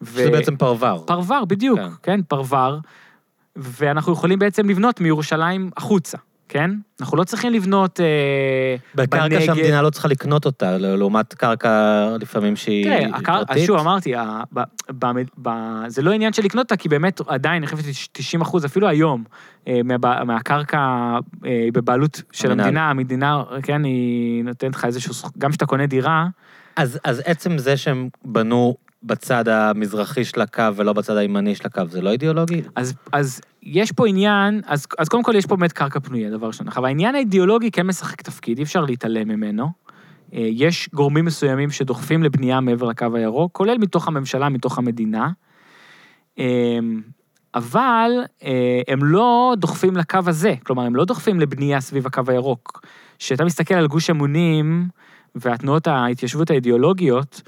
ו... 0.02 0.06
זה 0.06 0.30
בעצם 0.30 0.56
פרוור. 0.56 1.06
פרוור, 1.06 1.44
בדיוק, 1.44 1.78
כן, 1.78 1.88
כן 2.02 2.22
פרוור, 2.22 2.78
ואנחנו 3.56 4.12
יכולים 4.12 4.38
בעצם 4.38 4.68
לבנות 4.68 5.00
מירושלים 5.00 5.70
החוצה. 5.76 6.18
כן? 6.48 6.70
אנחנו 7.00 7.16
לא 7.16 7.24
צריכים 7.24 7.52
לבנות 7.52 8.00
אה, 8.00 8.76
בקרקע 8.94 9.22
בנגב. 9.22 9.36
בקרקע 9.36 9.46
שהמדינה 9.46 9.82
לא 9.82 9.90
צריכה 9.90 10.08
לקנות 10.08 10.46
אותה, 10.46 10.78
לעומת 10.78 11.34
קרקע 11.34 12.16
לפעמים 12.20 12.56
שהיא 12.56 12.84
תראה, 12.84 13.16
הקר... 13.16 13.44
פרטית. 13.44 13.66
שוב, 13.66 13.76
אמרתי, 13.76 14.14
ה... 14.14 14.42
ב... 14.52 14.60
ב... 14.98 15.06
ב... 15.42 15.50
זה 15.86 16.02
לא 16.02 16.12
עניין 16.12 16.32
של 16.32 16.42
לקנות 16.42 16.64
אותה, 16.64 16.76
כי 16.76 16.88
באמת 16.88 17.20
עדיין, 17.26 17.62
אני 17.62 17.66
חושב 17.66 18.08
90 18.12 18.40
אחוז, 18.40 18.64
אפילו 18.64 18.88
היום, 18.88 19.24
אה, 19.68 19.80
מה... 19.84 20.24
מהקרקע 20.24 20.78
אה, 21.46 21.68
בבעלות 21.72 22.22
של 22.32 22.50
המדינה, 22.50 22.90
המדינה, 22.90 23.34
המדינה, 23.34 23.60
כן, 23.62 23.84
היא 23.84 24.44
נותנת 24.44 24.74
לך 24.74 24.84
איזשהו, 24.84 25.14
גם 25.38 25.50
כשאתה 25.50 25.66
קונה 25.66 25.86
דירה. 25.86 26.26
אז, 26.76 26.98
אז 27.04 27.22
עצם 27.24 27.58
זה 27.58 27.76
שהם 27.76 28.08
בנו 28.24 28.76
בצד 29.04 29.48
המזרחי 29.48 30.24
של 30.24 30.40
הקו 30.40 30.76
ולא 30.76 30.92
בצד 30.92 31.16
הימני 31.16 31.54
של 31.54 31.66
הקו, 31.66 31.82
זה 31.88 32.00
לא 32.00 32.10
אידיאולוגי? 32.10 32.62
אז, 32.76 32.94
אז 33.12 33.40
יש 33.62 33.92
פה 33.92 34.08
עניין, 34.08 34.60
אז, 34.66 34.86
אז 34.98 35.08
קודם 35.08 35.22
כל 35.22 35.34
יש 35.36 35.46
פה 35.46 35.56
באמת 35.56 35.72
קרקע 35.72 36.00
פנויה, 36.00 36.30
דבר 36.30 36.46
ראשון. 36.46 36.68
אבל 36.68 36.84
העניין 36.84 37.14
האידיאולוגי 37.14 37.70
כן 37.70 37.86
משחק 37.86 38.22
תפקיד, 38.22 38.58
אי 38.58 38.64
אפשר 38.64 38.80
להתעלם 38.80 39.28
ממנו. 39.28 39.70
אה, 40.34 40.48
יש 40.50 40.88
גורמים 40.94 41.24
מסוימים 41.24 41.70
שדוחפים 41.70 42.22
לבנייה 42.22 42.60
מעבר 42.60 42.86
לקו 42.86 43.06
הירוק, 43.14 43.52
כולל 43.52 43.78
מתוך 43.78 44.08
הממשלה, 44.08 44.48
מתוך 44.48 44.78
המדינה. 44.78 45.30
אה, 46.38 46.78
אבל 47.54 48.10
אה, 48.44 48.80
הם 48.88 49.04
לא 49.04 49.54
דוחפים 49.56 49.96
לקו 49.96 50.18
הזה, 50.26 50.54
כלומר, 50.66 50.82
הם 50.82 50.96
לא 50.96 51.04
דוחפים 51.04 51.40
לבנייה 51.40 51.80
סביב 51.80 52.06
הקו 52.06 52.22
הירוק. 52.26 52.86
כשאתה 53.18 53.44
מסתכל 53.44 53.74
על 53.74 53.86
גוש 53.86 54.10
אמונים 54.10 54.88
והתנועות 55.34 55.86
ההתיישבות 55.86 56.50
האידיאולוגיות, 56.50 57.42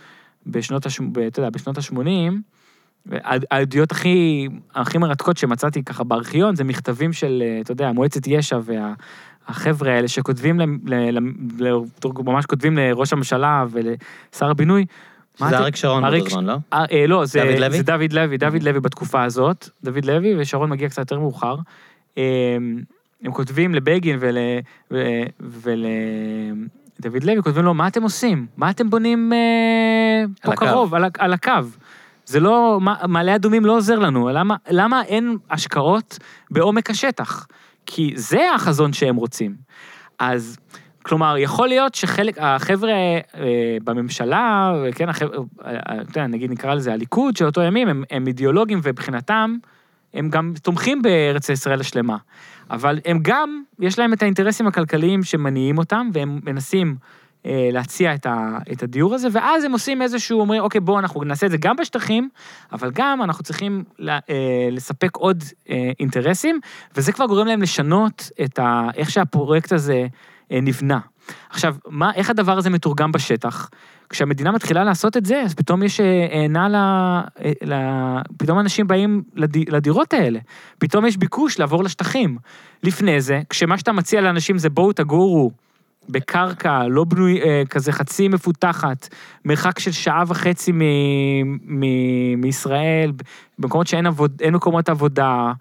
בשנות, 0.47 0.87
הש... 0.87 1.01
אתה 1.29 1.41
יודע, 1.41 1.51
בשנות 1.51 1.79
ה-80, 1.79 2.33
העדויות 3.51 3.93
הכי, 3.93 4.49
הכי 4.75 4.99
מרתקות 4.99 5.37
שמצאתי 5.37 5.85
ככה 5.85 6.05
בארכיון, 6.05 6.57
זה 6.57 6.65
מכתבים 6.65 7.13
של, 7.13 7.43
אתה 7.61 7.73
יודע, 7.73 7.93
מועצת 7.93 8.27
יש"ע 8.27 8.59
והחבר'ה 9.49 9.93
האלה 9.93 10.09
שכותבים, 10.09 10.61
ממש 12.19 12.47
כותבים 12.47 12.77
לראש 12.77 13.13
הממשלה 13.13 13.65
ולשר 13.71 14.51
הבינוי, 14.51 14.85
מה 15.41 15.49
זה 15.49 15.55
אתם- 15.55 15.63
אריק 15.63 15.77
שרון 15.77 16.03
באותו 16.11 16.31
זמן, 16.31 16.45
לא? 16.45 16.57
אה, 16.73 16.85
אה, 16.93 17.07
לא, 17.07 17.25
זה 17.25 17.41
דוד 17.41 17.59
לוי? 17.59 17.77
זה 17.77 17.83
דוד 17.83 18.13
לוי, 18.13 18.39
דוד 18.39 18.63
לוי 18.63 18.81
בתקופה 18.81 19.25
הזאת, 19.25 19.69
דוד 19.85 20.05
לוי, 20.05 20.35
ושרון 20.39 20.71
מגיע 20.71 20.89
קצת 20.89 20.99
יותר 20.99 21.19
מאוחר. 21.19 21.57
אה, 22.19 22.57
הם 23.23 23.33
כותבים 23.33 23.75
לבגין 23.75 24.19
ול... 25.41 25.85
דוד 27.01 27.25
לוי, 27.25 27.43
כותבים 27.43 27.65
לו, 27.65 27.75
מה 27.75 27.89
אתם 27.89 28.03
עושים? 28.03 28.47
מה 28.57 28.71
אתם 28.71 28.91
בונים 28.91 29.33
אה, 29.33 30.25
פה 30.43 30.49
על 30.49 30.53
הקו." 30.53 30.67
קרוב, 30.67 30.95
על, 30.95 31.05
על 31.19 31.33
הקו? 31.33 31.53
זה 32.27 32.41
לא, 32.41 32.81
מעלה 33.09 33.35
אדומים 33.35 33.65
לא 33.65 33.77
עוזר 33.77 33.99
לנו, 33.99 34.29
למה, 34.29 34.57
למה 34.71 35.03
אין 35.03 35.37
השקעות 35.51 36.19
בעומק 36.51 36.91
השטח? 36.91 37.47
כי 37.87 38.13
זה 38.17 38.55
החזון 38.55 38.93
שהם 38.93 39.17
רוצים. 39.17 39.55
אז, 40.19 40.57
כלומר, 41.03 41.37
יכול 41.39 41.69
להיות 41.69 41.95
שחלק, 41.95 42.39
החבר'ה 42.39 42.93
אה, 42.93 43.77
בממשלה, 43.85 44.73
כן, 44.95 45.09
החבר'ה, 45.09 45.39
אה, 45.67 45.79
אה, 46.17 46.27
נגיד 46.27 46.51
נקרא 46.51 46.75
לזה 46.75 46.93
הליכוד 46.93 47.37
של 47.37 47.45
אותו 47.45 47.63
ימים, 47.63 47.89
הם, 47.89 48.05
הם 48.11 48.27
אידיאולוגים 48.27 48.81
ומבחינתם, 48.83 49.57
הם 50.17 50.31
גם 50.31 50.53
תומכים 50.63 51.03
בארץ 51.03 51.49
ישראל 51.49 51.81
השלמה. 51.81 52.17
אבל 52.71 53.01
הם 53.05 53.19
גם, 53.23 53.63
יש 53.79 53.99
להם 53.99 54.13
את 54.13 54.23
האינטרסים 54.23 54.67
הכלכליים 54.67 55.23
שמניעים 55.23 55.79
אותם, 55.79 56.11
והם 56.13 56.41
מנסים 56.45 56.97
אה, 57.47 57.69
להציע 57.73 58.15
את, 58.15 58.27
ה, 58.27 58.59
את 58.73 58.83
הדיור 58.83 59.15
הזה, 59.15 59.29
ואז 59.33 59.65
הם 59.65 59.73
עושים 59.73 60.03
איזשהו, 60.03 60.41
אומרים, 60.41 60.63
אוקיי, 60.63 60.81
בואו 60.81 60.99
אנחנו 60.99 61.25
נעשה 61.25 61.47
את 61.47 61.51
זה 61.51 61.57
גם 61.57 61.77
בשטחים, 61.77 62.29
אבל 62.73 62.91
גם 62.95 63.23
אנחנו 63.23 63.45
צריכים 63.45 63.85
ל, 63.99 64.11
אה, 64.11 64.21
לספק 64.71 65.17
עוד 65.17 65.45
אה, 65.71 65.91
אינטרסים, 66.01 66.61
וזה 66.97 67.13
כבר 67.13 67.27
גורם 67.27 67.47
להם 67.47 67.63
לשנות 67.63 68.31
את 68.45 68.59
ה, 68.59 68.89
איך 68.97 69.11
שהפרויקט 69.11 69.73
הזה 69.73 70.07
אה, 70.53 70.61
נבנה. 70.61 70.99
עכשיו, 71.51 71.77
מה, 71.89 72.13
איך 72.15 72.31
הדבר 72.31 72.59
הזה 72.59 72.71
מתורגם 72.71 73.13
בשטח? 73.13 73.71
כשהמדינה 74.11 74.53
מתחילה 74.53 74.85
לעשות 74.85 75.17
את 75.17 75.27
זה, 75.27 75.43
אז 75.43 75.55
פתאום 75.55 75.83
יש 75.83 76.01
עינה 76.31 76.69
ל... 76.69 76.77
ל... 77.73 77.75
פתאום 78.37 78.59
אנשים 78.59 78.87
באים 78.87 79.23
לד... 79.35 79.57
לדירות 79.69 80.13
האלה. 80.13 80.39
פתאום 80.79 81.07
יש 81.07 81.17
ביקוש 81.17 81.59
לעבור 81.59 81.85
לשטחים. 81.85 82.39
לפני 82.83 83.21
זה, 83.21 83.41
כשמה 83.51 83.79
שאתה 83.79 83.93
מציע 83.93 84.21
לאנשים 84.21 84.59
זה 84.59 84.71
בואו 84.71 84.93
תגורו 84.93 85.51
בקרקע 86.09 86.89
לא 86.89 87.05
בנוי, 87.05 87.43
אה, 87.43 87.63
כזה 87.71 87.93
חצי 87.93 88.29
מפותחת, 88.29 89.09
מרחק 89.45 89.79
של 89.79 89.93
שעה 89.93 90.25
וחצי 90.27 90.73
מ... 90.73 90.81
מ... 91.81 91.81
מישראל, 92.41 93.13
במקומות 93.59 93.87
שאין 93.87 94.07
עבוד... 94.07 94.43
מקומות 94.53 94.89
עבודה, 94.89 95.53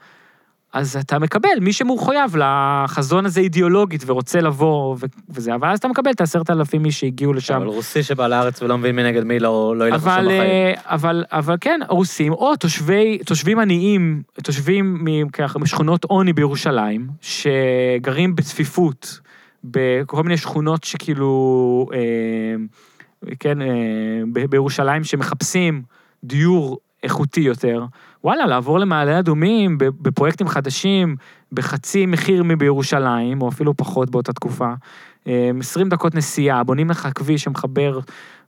אז 0.75 0.97
אתה 0.97 1.19
מקבל, 1.19 1.49
מי 1.61 1.73
שמחויב 1.73 2.35
לחזון 2.35 3.25
הזה 3.25 3.39
אידיאולוגית 3.39 4.03
ורוצה 4.05 4.41
לבוא 4.41 4.95
ו... 4.99 5.05
וזה, 5.29 5.55
אבל 5.55 5.67
אז 5.67 5.79
אתה 5.79 5.87
מקבל 5.87 6.11
את 6.11 6.21
העשרת 6.21 6.49
אלפים 6.49 6.85
איש 6.85 6.99
שהגיעו 6.99 7.33
לשם. 7.33 7.55
אבל 7.55 7.65
רוסי 7.65 8.03
שבא 8.03 8.27
לארץ 8.27 8.61
ולא 8.61 8.77
מבין 8.77 8.95
מי 8.95 9.03
נגד 9.03 9.23
מי 9.23 9.39
לא 9.39 9.75
לא 9.77 9.87
ילך 9.87 9.95
לשם 9.95 10.09
אבל, 10.09 10.25
בחיים. 10.25 10.41
אה, 10.41 10.73
אבל, 10.85 11.23
אבל 11.31 11.55
כן, 11.61 11.79
רוסים, 11.89 12.33
או 12.33 12.55
תושבי, 12.55 13.17
תושבים 13.25 13.59
עניים, 13.59 14.21
תושבים 14.43 15.05
ככה, 15.33 15.59
משכונות 15.59 16.03
עוני 16.03 16.33
בירושלים, 16.33 17.07
שגרים 17.21 18.35
בצפיפות, 18.35 19.19
בכל 19.63 20.23
מיני 20.23 20.37
שכונות 20.37 20.83
שכאילו, 20.83 21.89
אה, 21.93 23.29
כן, 23.39 23.61
אה, 23.61 24.47
בירושלים 24.49 25.03
שמחפשים 25.03 25.83
דיור 26.23 26.77
איכותי 27.05 27.41
יותר, 27.41 27.85
וואלה, 28.23 28.45
לעבור 28.45 28.79
למעלה 28.79 29.19
אדומים 29.19 29.77
בפרויקטים 29.77 30.47
חדשים, 30.47 31.15
בחצי 31.51 32.05
מחיר 32.05 32.43
מבירושלים, 32.43 33.41
או 33.41 33.49
אפילו 33.49 33.77
פחות 33.77 34.09
באותה 34.09 34.33
תקופה, 34.33 34.73
אה, 35.27 35.51
20 35.59 35.89
דקות 35.89 36.15
נסיעה, 36.15 36.63
בונים 36.63 36.89
לך 36.89 37.07
כביש 37.15 37.43
שמחבר 37.43 37.99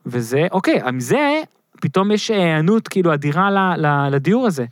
וזה, 0.05 0.47
אוקיי, 0.51 0.81
עם 0.81 0.99
זה, 0.99 1.41
פתאום 1.81 2.11
יש 2.11 2.31
היענות 2.31 2.87
כאילו 2.87 3.13
אדירה 3.13 3.75
לדיור 4.11 4.47
הזה. 4.47 4.65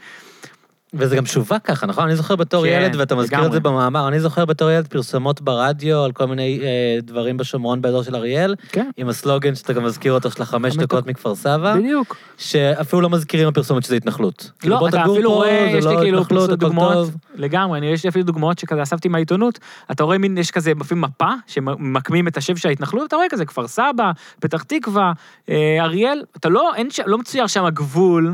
וזה 0.97 1.15
גם 1.15 1.25
שווק 1.25 1.63
ככה, 1.63 1.85
נכון? 1.85 2.03
אני 2.03 2.15
זוכר 2.15 2.35
בתור 2.35 2.65
כן, 2.65 2.71
ילד, 2.71 2.95
ואתה 2.95 3.15
מזכיר 3.15 3.45
את 3.45 3.51
זה 3.51 3.57
לגמרי. 3.57 3.59
במאמר, 3.59 4.07
אני 4.07 4.19
זוכר 4.19 4.45
בתור 4.45 4.71
ילד 4.71 4.87
פרסומות 4.87 5.41
ברדיו 5.41 6.03
על 6.03 6.11
כל 6.11 6.25
מיני 6.25 6.59
אה, 6.63 6.97
דברים 7.01 7.37
בשומרון 7.37 7.81
באזור 7.81 8.03
של 8.03 8.15
אריאל, 8.15 8.55
כן, 8.69 8.89
עם 8.97 9.09
הסלוגן 9.09 9.55
שאתה 9.55 9.73
גם 9.73 9.83
מזכיר 9.83 10.13
אותו, 10.13 10.31
של 10.31 10.41
החמש 10.41 10.75
חמש 10.75 10.83
דקות. 10.83 11.07
מכפר 11.07 11.35
סבא, 11.35 11.75
בדיוק. 11.75 12.17
שאפילו 12.37 13.01
לא 13.01 13.09
מזכירים 13.09 13.47
בפרסומת 13.47 13.83
שזה 13.83 13.95
התנחלות. 13.95 14.51
כאילו, 14.59 14.75
לא, 14.75 14.79
בוא 14.79 14.89
אתה 14.89 15.01
אפילו 15.01 15.29
פה, 15.29 15.35
רואה, 15.35 15.67
יש 15.77 15.85
לי 15.85 15.93
לא 15.93 15.99
כאילו 15.99 16.21
התנחלות, 16.21 16.49
פרסום 16.49 16.53
הכל 16.53 16.55
דוגמאות, 16.55 16.93
טוב. 16.93 17.15
לגמרי, 17.35 17.79
אני, 17.79 17.87
יש 17.87 18.03
לי 18.03 18.09
אפילו 18.09 18.25
דוגמאות 18.25 18.59
שכזה 18.59 18.83
אספתי 18.83 19.07
מהעיתונות, 19.07 19.59
אתה 19.91 20.03
רואה 20.03 20.17
מין, 20.17 20.37
יש 20.37 20.51
כזה 20.51 20.71
לפעמים 20.79 21.03
מפה, 21.03 21.29
שממקמים 21.47 22.27
את 22.27 22.37
השם 22.37 22.55
של 22.55 22.69
ההתנחלות, 22.69 23.07
אתה 23.07 23.15
רואה 23.15 23.27
כזה 23.29 23.45
כפר 23.45 23.67
סבא, 23.67 24.11
פתח 24.39 24.63
תקווה, 24.63 25.13
אה, 25.49 25.77
אריאל, 25.79 26.23
אתה 26.37 26.49
לא, 26.49 26.75
אין, 26.75 26.87
לא 27.05 27.17
מצויר 27.17 27.47
שם 27.47 27.65
הגבול, 27.65 28.33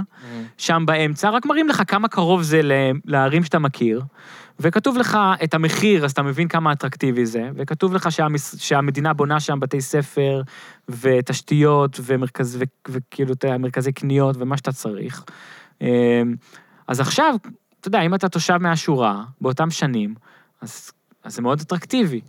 שם 0.57 0.83
באמצע, 0.85 1.29
רק 1.29 1.45
מראים 1.45 1.67
לך 1.67 1.81
כמה 1.87 2.07
קרוב 2.07 2.41
זה 2.51 2.61
לערים 3.05 3.43
שאתה 3.43 3.59
מכיר, 3.59 4.01
וכתוב 4.59 4.97
לך 4.97 5.17
את 5.43 5.53
המחיר, 5.53 6.05
אז 6.05 6.11
אתה 6.11 6.21
מבין 6.21 6.47
כמה 6.47 6.71
אטרקטיבי 6.71 7.25
זה, 7.25 7.49
וכתוב 7.55 7.93
לך 7.93 8.11
שהמס, 8.11 8.55
שהמדינה 8.59 9.13
בונה 9.13 9.39
שם 9.39 9.59
בתי 9.59 9.81
ספר, 9.81 10.41
ותשתיות, 10.89 11.99
ומרכז, 12.03 12.57
ו, 12.59 12.63
וכאילו, 12.87 13.33
אתה 13.33 13.57
מרכזי 13.57 13.91
קניות, 13.91 14.35
ומה 14.39 14.57
שאתה 14.57 14.71
צריך. 14.71 15.23
אה, 15.81 16.21
אז 16.87 16.99
עכשיו, 16.99 17.35
אתה 17.79 17.87
יודע, 17.87 18.01
אם 18.01 18.15
אתה 18.15 18.29
תושב 18.29 18.57
מהשורה, 18.57 19.23
באותם 19.41 19.69
שנים, 19.69 20.15
אז, 20.61 20.91
אז 21.23 21.35
זה 21.35 21.41
מאוד 21.41 21.61
אטרקטיבי. 21.61 22.21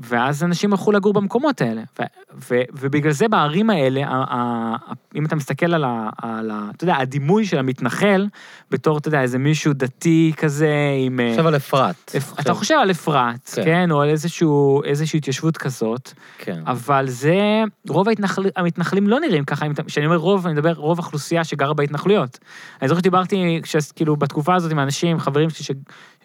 ואז 0.00 0.44
אנשים 0.44 0.72
הלכו 0.72 0.92
לגור 0.92 1.12
במקומות 1.12 1.60
האלה. 1.60 1.82
ו, 2.00 2.02
ו, 2.50 2.60
ובגלל 2.72 3.12
זה 3.12 3.28
בערים 3.28 3.70
האלה, 3.70 4.00
ה, 4.06 4.24
ה, 4.34 4.76
אם 5.14 5.24
אתה 5.26 5.36
מסתכל 5.36 5.74
על 5.74 5.84
ה, 5.84 6.08
על 6.22 6.50
ה... 6.50 6.68
אתה 6.76 6.84
יודע, 6.84 6.96
הדימוי 6.96 7.46
של 7.46 7.58
המתנחל, 7.58 8.26
בתור, 8.70 8.98
אתה 8.98 9.08
יודע, 9.08 9.22
איזה 9.22 9.38
מישהו 9.38 9.72
דתי 9.72 10.32
כזה, 10.36 10.68
עם... 11.06 11.20
אה, 11.20 11.30
עכשיו 11.30 11.48
על 11.48 11.56
אפרת. 11.56 12.12
אפ- 12.16 12.40
אתה 12.40 12.54
חושב 12.54 12.74
על 12.82 12.90
אפרת, 12.90 13.50
כן. 13.54 13.64
כן, 13.64 13.90
או 13.90 14.00
על 14.02 14.08
איזשהו, 14.08 14.82
איזושהי 14.84 15.18
התיישבות 15.18 15.56
כזאת, 15.56 16.12
כן. 16.38 16.62
אבל 16.66 17.06
זה, 17.08 17.62
רוב 17.88 18.08
ההתנחל, 18.08 18.42
המתנחלים 18.56 19.08
לא 19.08 19.20
נראים 19.20 19.44
ככה, 19.44 19.66
כשאני 19.86 20.06
אומר 20.06 20.16
רוב, 20.16 20.46
אני 20.46 20.54
מדבר 20.54 20.72
רוב 20.72 20.98
האוכלוסייה 21.00 21.44
שגרה 21.44 21.74
בהתנחלויות. 21.74 22.38
אני 22.82 22.88
זוכר 22.88 23.00
שדיברתי, 23.00 23.60
כאילו, 23.96 24.16
בתקופה 24.16 24.54
הזאת 24.54 24.72
עם 24.72 24.78
אנשים, 24.78 25.18
חברים 25.18 25.50
שלי, 25.50 25.64
ש- 25.64 25.70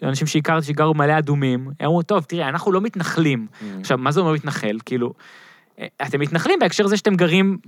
אנשים 0.02 0.26
שהכרתי 0.26 0.66
שגרו 0.66 0.94
מלא 0.94 1.18
אדומים, 1.18 1.60
הם 1.80 1.86
אמרו, 1.86 2.02
טוב, 2.02 2.24
תראה, 2.24 2.48
אנחנו 2.48 2.72
לא 2.72 2.80
מתנחלים. 2.80 3.46
עכשיו, 3.80 3.98
מה 3.98 4.12
זה 4.12 4.20
אומר 4.20 4.32
מתנחל? 4.32 4.78
כאילו, 4.86 5.12
אה, 5.78 5.86
אתם 6.08 6.20
מתנחלים 6.20 6.58
בהקשר 6.58 6.86
זה 6.86 6.96
שאתם 6.96 7.14
גרים 7.14 7.58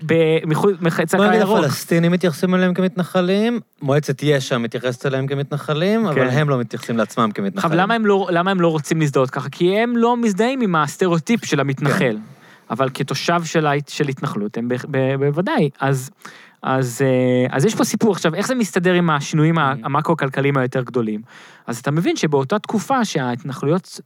מחוץ, 0.47 0.77
מחצה 0.81 1.17
בוא 1.17 1.27
נגיד, 1.27 1.39
הירוק. 1.39 1.59
הפלסטינים 1.59 2.13
מתייחסים 2.13 2.55
אליהם 2.55 2.75
כמתנחלים, 2.75 3.61
מועצת 3.83 4.23
יש"ע 4.23 4.59
מתייחסת 4.59 5.07
אליהם 5.07 5.27
כמתנחלים, 5.27 6.07
אבל 6.07 6.31
כן. 6.31 6.39
הם 6.39 6.49
לא 6.49 6.59
מתייחסים 6.59 6.97
לעצמם 6.97 7.25
עכשיו, 7.31 7.45
כמתנחלים. 7.45 7.79
למה 7.79 7.95
הם, 7.95 8.07
לא, 8.07 8.29
למה 8.31 8.51
הם 8.51 8.61
לא 8.61 8.69
רוצים 8.69 9.01
להזדהות 9.01 9.31
ככה? 9.31 9.49
כי 9.49 9.79
הם 9.79 9.97
לא 9.97 10.17
מזדהים 10.17 10.61
עם 10.61 10.77
הסטריאוטיפ 10.77 11.45
של 11.45 11.61
המתנחל. 11.61 11.99
כן. 11.99 12.17
אבל 12.71 12.89
כתושב 12.95 13.45
של, 13.45 13.67
התנחלות, 14.09 14.57
הם 14.57 14.69
בוודאי. 15.19 15.71
אז, 15.81 16.11
אז, 16.67 17.03
אה, 17.05 17.57
אז 17.57 17.65
יש 17.65 17.75
פה 17.75 17.85
סיפור. 17.85 18.13
עכשיו, 18.13 18.35
איך 18.35 18.47
זה 18.47 18.55
מסתדר 18.55 18.93
עם 18.93 19.11
השינויים 19.11 19.59
Mm-hmm. 19.59 19.61
המקרו-כלכליים 19.85 20.57
היותר 20.57 20.83
גדולים? 20.83 21.21
אז 21.67 21.79
אתה 21.79 21.91
מבין 21.91 22.17
שבאותה 22.17 22.59
תקופה 22.59 23.05
שההתנחלויות 23.05 24.01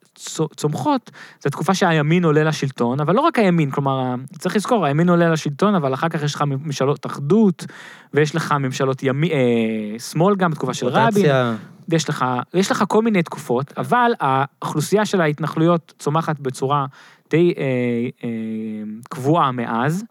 צומחות, 0.57 1.11
זו 1.45 1.51
תקופה 1.51 1.75
שהימין 1.75 2.25
עולה 2.25 2.45
לשלטון, 2.45 3.01
אבל 3.01 3.15
לא 3.15 3.21
רק 3.21 3.39
הימין, 3.39 3.71
כלומר, 3.71 4.01
ה- 4.01 4.15
צריך 4.39 4.57
לזכור, 4.57 4.87
הימין 4.87 5.09
עולה 5.09 5.29
לשלטון, 5.31 5.75
אבל 5.75 5.95
אחר 5.95 6.09
כך 6.09 6.23
יש 6.23 6.35
לך 6.35 6.43
ממשלות 6.43 7.07
אחדות, 7.07 7.67
ויש 8.15 8.35
לך 8.35 8.53
ממשלות 8.53 9.03
ימי, 9.03 9.31
אה, 9.33 9.99
שמאל 9.99 10.37
גם, 10.37 10.51
בתקופה 10.51 10.75
של 10.75 10.87
רבין. 10.87 11.25
יש 11.93 12.09
לך, 12.09 12.25
יש 12.55 12.71
לך 12.71 12.85
כל 12.89 13.03
מיני 13.03 13.23
תקופות, 13.23 13.73
אבל 13.77 14.11
האוכלוסייה 14.21 15.05
של 15.07 15.21
ההתנחלויות 15.21 15.95
צומחת 15.99 16.41
בצורה 16.41 16.87
די 17.31 17.55
אה, 17.59 17.65
אה, 18.25 18.29
קבועה 19.11 19.53
מאז. 19.53 20.05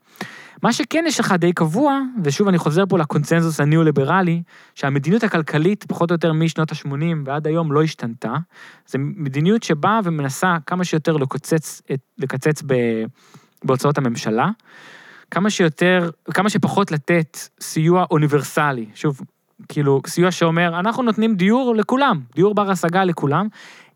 מה 0.64 0.74
שכן 0.74 1.04
יש 1.08 1.20
לך 1.20 1.32
די 1.32 1.54
קבוע, 1.54 2.00
ושוב 2.24 2.48
אני 2.48 2.58
חוזר 2.58 2.84
פה 2.90 2.98
לקונצנזוס 2.98 3.60
הניאו-ליברלי, 3.60 4.42
שהמדיניות 4.76 5.24
הכלכלית 5.24 5.86
פחות 5.88 6.12
או 6.12 6.16
יותר 6.16 6.34
משנות 6.34 6.72
ה-80 6.72 6.92
ועד 7.26 7.48
היום 7.48 7.72
לא 7.72 7.84
השתנתה. 7.84 8.34
זו 8.88 9.00
מדיניות 9.00 9.64
שבאה 9.64 10.00
ומנסה 10.04 10.56
כמה 10.66 10.84
שיותר 10.84 11.18
לקוצץ, 11.18 11.82
את- 11.94 12.00
לקצץ 12.18 12.62
ב, 12.66 12.74
בהוצאות 13.64 13.98
הממשלה, 13.98 14.50
כמה 15.32 15.50
שיותר, 15.50 16.10
כמה 16.34 16.50
שפחות 16.50 16.92
לתת 16.92 17.38
סיוע 17.62 18.06
אוניברסלי. 18.12 18.86
שוב, 18.96 19.22
כאילו, 19.70 20.02
סיוע 20.08 20.32
שאומר, 20.32 20.80
אנחנו 20.80 21.04
נותנים 21.04 21.36
דיור 21.36 21.76
לכולם, 21.76 22.22
דיור 22.36 22.56
בר 22.56 22.72
השגה 22.72 23.04
לכולם, 23.04 23.48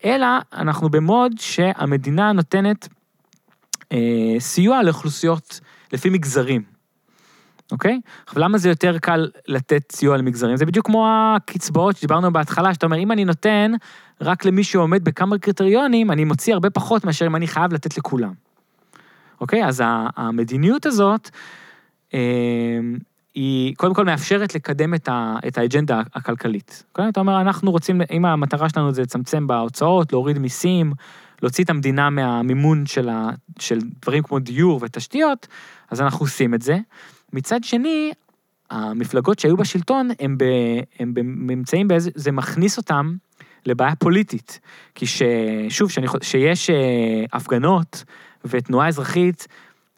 אלא 0.05 0.27
אנחנו 0.53 0.89
במוד 0.89 1.31
שהמדינה 1.39 2.31
נותנת 2.31 2.87
אה, 3.91 3.97
סיוע 4.39 4.83
לאוכלוסיות 4.83 5.59
לפי 5.93 6.09
מגזרים, 6.09 6.63
אוקיי? 7.71 7.99
עכשיו, 8.25 8.41
למה 8.41 8.57
זה 8.57 8.69
יותר 8.69 8.97
קל 8.99 9.29
לתת 9.47 9.91
סיוע 9.91 10.17
למגזרים? 10.17 10.57
זה 10.57 10.65
בדיוק 10.65 10.85
כמו 10.85 11.07
הקצבאות 11.09 11.97
שדיברנו 11.97 12.33
בהתחלה, 12.33 12.73
שאתה 12.73 12.85
אומר, 12.85 12.97
אם 12.97 13.11
אני 13.11 13.25
נותן 13.25 13.71
רק 14.21 14.45
למי 14.45 14.63
שעומד 14.63 15.03
בכמה 15.03 15.37
קריטריונים, 15.37 16.11
אני 16.11 16.23
מוציא 16.23 16.53
הרבה 16.53 16.69
פחות 16.69 17.05
מאשר 17.05 17.25
אם 17.25 17.35
אני 17.35 17.47
חייב 17.47 17.73
לתת 17.73 17.97
לכולם. 17.97 18.33
אוקיי? 19.41 19.65
אז 19.65 19.83
המדיניות 20.15 20.85
הזאת, 20.85 21.29
אה, 22.13 22.19
היא 23.35 23.75
קודם 23.75 23.93
כל 23.93 24.05
מאפשרת 24.05 24.55
לקדם 24.55 24.93
את, 24.93 25.07
ה, 25.07 25.35
את 25.47 25.57
האג'נדה 25.57 26.01
הכלכלית. 26.13 26.83
קודם 26.91 27.09
אתה 27.09 27.19
אומר, 27.19 27.41
אנחנו 27.41 27.71
רוצים, 27.71 28.01
אם 28.11 28.25
המטרה 28.25 28.69
שלנו 28.69 28.91
זה 28.91 29.01
לצמצם 29.01 29.47
בהוצאות, 29.47 30.13
להוריד 30.13 30.39
מיסים, 30.39 30.93
להוציא 31.41 31.63
את 31.63 31.69
המדינה 31.69 32.09
מהמימון 32.09 32.85
של, 32.85 33.09
ה, 33.09 33.29
של 33.59 33.79
דברים 34.01 34.23
כמו 34.23 34.39
דיור 34.39 34.79
ותשתיות, 34.81 35.47
אז 35.91 36.01
אנחנו 36.01 36.23
עושים 36.25 36.53
את 36.53 36.61
זה. 36.61 36.77
מצד 37.33 37.63
שני, 37.63 38.11
המפלגות 38.69 39.39
שהיו 39.39 39.57
בשלטון, 39.57 40.09
הם, 40.19 40.37
ב, 40.37 40.43
הם 40.99 41.13
נמצאים 41.47 41.87
באיזה, 41.87 42.09
זה 42.15 42.31
מכניס 42.31 42.77
אותם 42.77 43.15
לבעיה 43.65 43.95
פוליטית. 43.95 44.59
כי 44.95 45.05
ששוב, 45.05 45.89
שיש 46.21 46.69
אה, 46.69 47.25
הפגנות 47.33 48.03
ותנועה 48.45 48.87
אזרחית, 48.87 49.47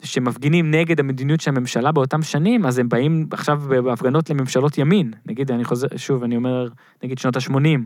שמפגינים 0.04 0.72
נגד 0.72 1.00
המדיניות 1.00 1.42
של 1.42 1.52
הממשלה 1.52 1.92
באותם 1.92 2.22
שנים, 2.22 2.66
אז 2.66 2.80
הם 2.80 2.90
באים 2.90 3.28
עכשיו 3.32 3.62
בהפגנות 3.68 4.30
לממשלות 4.30 4.78
ימין. 4.78 5.14
נגיד, 5.26 5.52
אני 5.52 5.66
חוזר, 5.66 5.88
שוב, 5.98 6.24
אני 6.24 6.36
אומר, 6.36 6.68
נגיד 7.04 7.18
שנות 7.18 7.36
ה-80. 7.36 7.80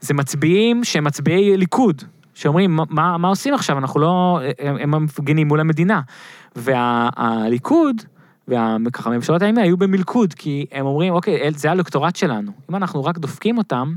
זה 0.00 0.14
מצביעים 0.14 0.84
שהם 0.84 1.04
מצביעי 1.04 1.56
ליכוד, 1.56 2.02
שאומרים, 2.34 2.78
מה, 2.90 3.18
מה 3.18 3.28
עושים 3.28 3.54
עכשיו? 3.54 3.78
אנחנו 3.78 4.00
לא... 4.00 4.40
הם, 4.58 4.94
הם 4.94 5.04
מפגינים 5.04 5.48
מול 5.48 5.60
המדינה. 5.60 6.00
והליכוד, 6.56 7.96
וככה 8.48 9.10
הממשלות 9.10 9.42
הימין 9.42 9.64
היו 9.64 9.76
במלכוד, 9.76 10.34
כי 10.34 10.66
הם 10.72 10.86
אומרים, 10.86 11.14
אוקיי, 11.14 11.50
זה 11.50 11.68
האלקטורט 11.68 12.16
שלנו. 12.16 12.52
אם 12.70 12.76
אנחנו 12.76 13.04
רק 13.04 13.18
דופקים 13.18 13.58
אותם, 13.58 13.94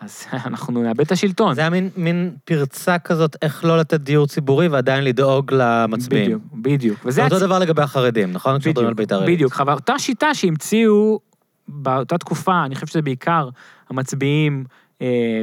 אז 0.00 0.26
אנחנו 0.46 0.82
נאבד 0.82 1.00
את 1.00 1.12
השלטון. 1.12 1.54
זה 1.54 1.60
היה 1.60 1.70
מין, 1.70 1.88
מין 1.96 2.36
פרצה 2.44 2.98
כזאת, 2.98 3.36
איך 3.42 3.64
לא 3.64 3.78
לתת 3.78 4.00
דיור 4.00 4.26
ציבורי 4.26 4.68
ועדיין 4.68 5.04
לדאוג 5.04 5.52
למצביעים. 5.54 6.26
בדיוק, 6.26 6.42
בדיוק. 6.54 6.98
וזה 7.04 7.24
אותו 7.24 7.36
הצ... 7.36 7.42
דבר 7.42 7.58
לגבי 7.58 7.82
החרדים, 7.82 8.32
נכון? 8.32 8.58
בדיוק, 8.58 8.92
בדיוק. 9.26 9.60
אותה 9.60 9.98
שיטה 9.98 10.34
שהמציאו 10.34 11.20
באותה 11.68 12.18
תקופה, 12.18 12.64
אני 12.64 12.74
חושב 12.74 12.86
שזה 12.86 13.02
בעיקר 13.02 13.48
המצביעים, 13.90 14.64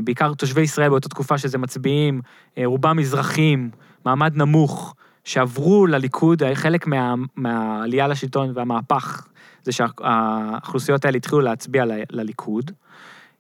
בעיקר 0.03 0.34
תושבי 0.34 0.61
ישראל 0.61 0.90
באותה 0.90 1.10
תקופה, 1.10 1.38
שזה 1.38 1.57
מצביעים, 1.57 2.22
אה, 2.57 2.65
רובם 2.65 2.98
מזרחים, 2.98 3.69
מעמד 4.06 4.36
נמוך, 4.36 4.95
שעברו 5.23 5.86
לליכוד, 5.86 6.44
חלק 6.53 6.88
מה, 6.88 7.14
מהעלייה 7.36 8.07
לשלטון 8.07 8.52
והמהפך, 8.56 9.27
זה 9.64 9.72
שהאוכלוסיות 9.72 11.06
האלה 11.06 11.18
התחילו 11.18 11.41
להצביע 11.41 11.84
לליכוד. 12.10 12.72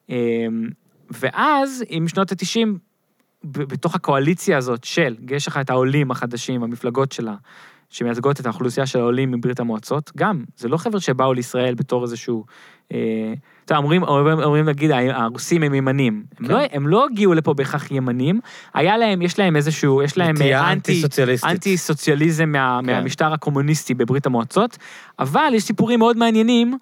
אה, 0.09 0.15
ואז, 1.09 1.83
עם 1.89 2.07
שנות 2.07 2.31
ה-90, 2.31 2.67
בתוך 3.43 3.95
הקואליציה 3.95 4.57
הזאת 4.57 4.83
של, 4.83 5.15
יש 5.29 5.47
לך 5.47 5.57
את 5.57 5.69
העולים 5.69 6.11
החדשים, 6.11 6.63
המפלגות 6.63 7.11
שלה, 7.11 7.35
שמייצגות 7.89 8.39
את 8.39 8.45
האוכלוסייה 8.45 8.85
של 8.85 8.99
העולים 8.99 9.31
מברית 9.31 9.59
המועצות, 9.59 10.11
גם, 10.17 10.43
זה 10.57 10.67
לא 10.67 10.77
חבר'ה 10.77 10.99
שבאו 10.99 11.33
לישראל 11.33 11.75
בתור 11.75 12.03
איזשהו... 12.03 12.45
אה, 12.91 13.33
אתה 13.65 13.77
אומרים, 13.77 14.03
אומרים, 14.03 14.39
אומרים 14.39 14.65
להגיד, 14.65 14.91
הרוסים 14.91 15.63
הם 15.63 15.73
ימנים. 15.73 16.23
כן. 16.35 16.45
הם, 16.45 16.51
לא, 16.51 16.59
הם 16.71 16.87
לא 16.87 17.05
הגיעו 17.05 17.33
לפה 17.33 17.53
בהכרח 17.53 17.91
ימנים, 17.91 18.39
היה 18.73 18.97
להם, 18.97 19.21
יש 19.21 19.39
להם 19.39 19.55
איזשהו, 19.55 20.03
יש 20.03 20.17
להם 20.17 20.35
אה, 20.41 20.71
אנטי, 20.71 21.03
אנטי 21.43 21.77
סוציאליזם 21.77 22.49
מה, 22.49 22.79
כן. 22.81 22.85
מהמשטר 22.85 23.33
הקומוניסטי 23.33 23.93
בברית 23.93 24.25
המועצות, 24.25 24.77
אבל 25.19 25.51
יש 25.53 25.63
סיפורים 25.63 25.99
מאוד 25.99 26.17
מעניינים 26.17 26.77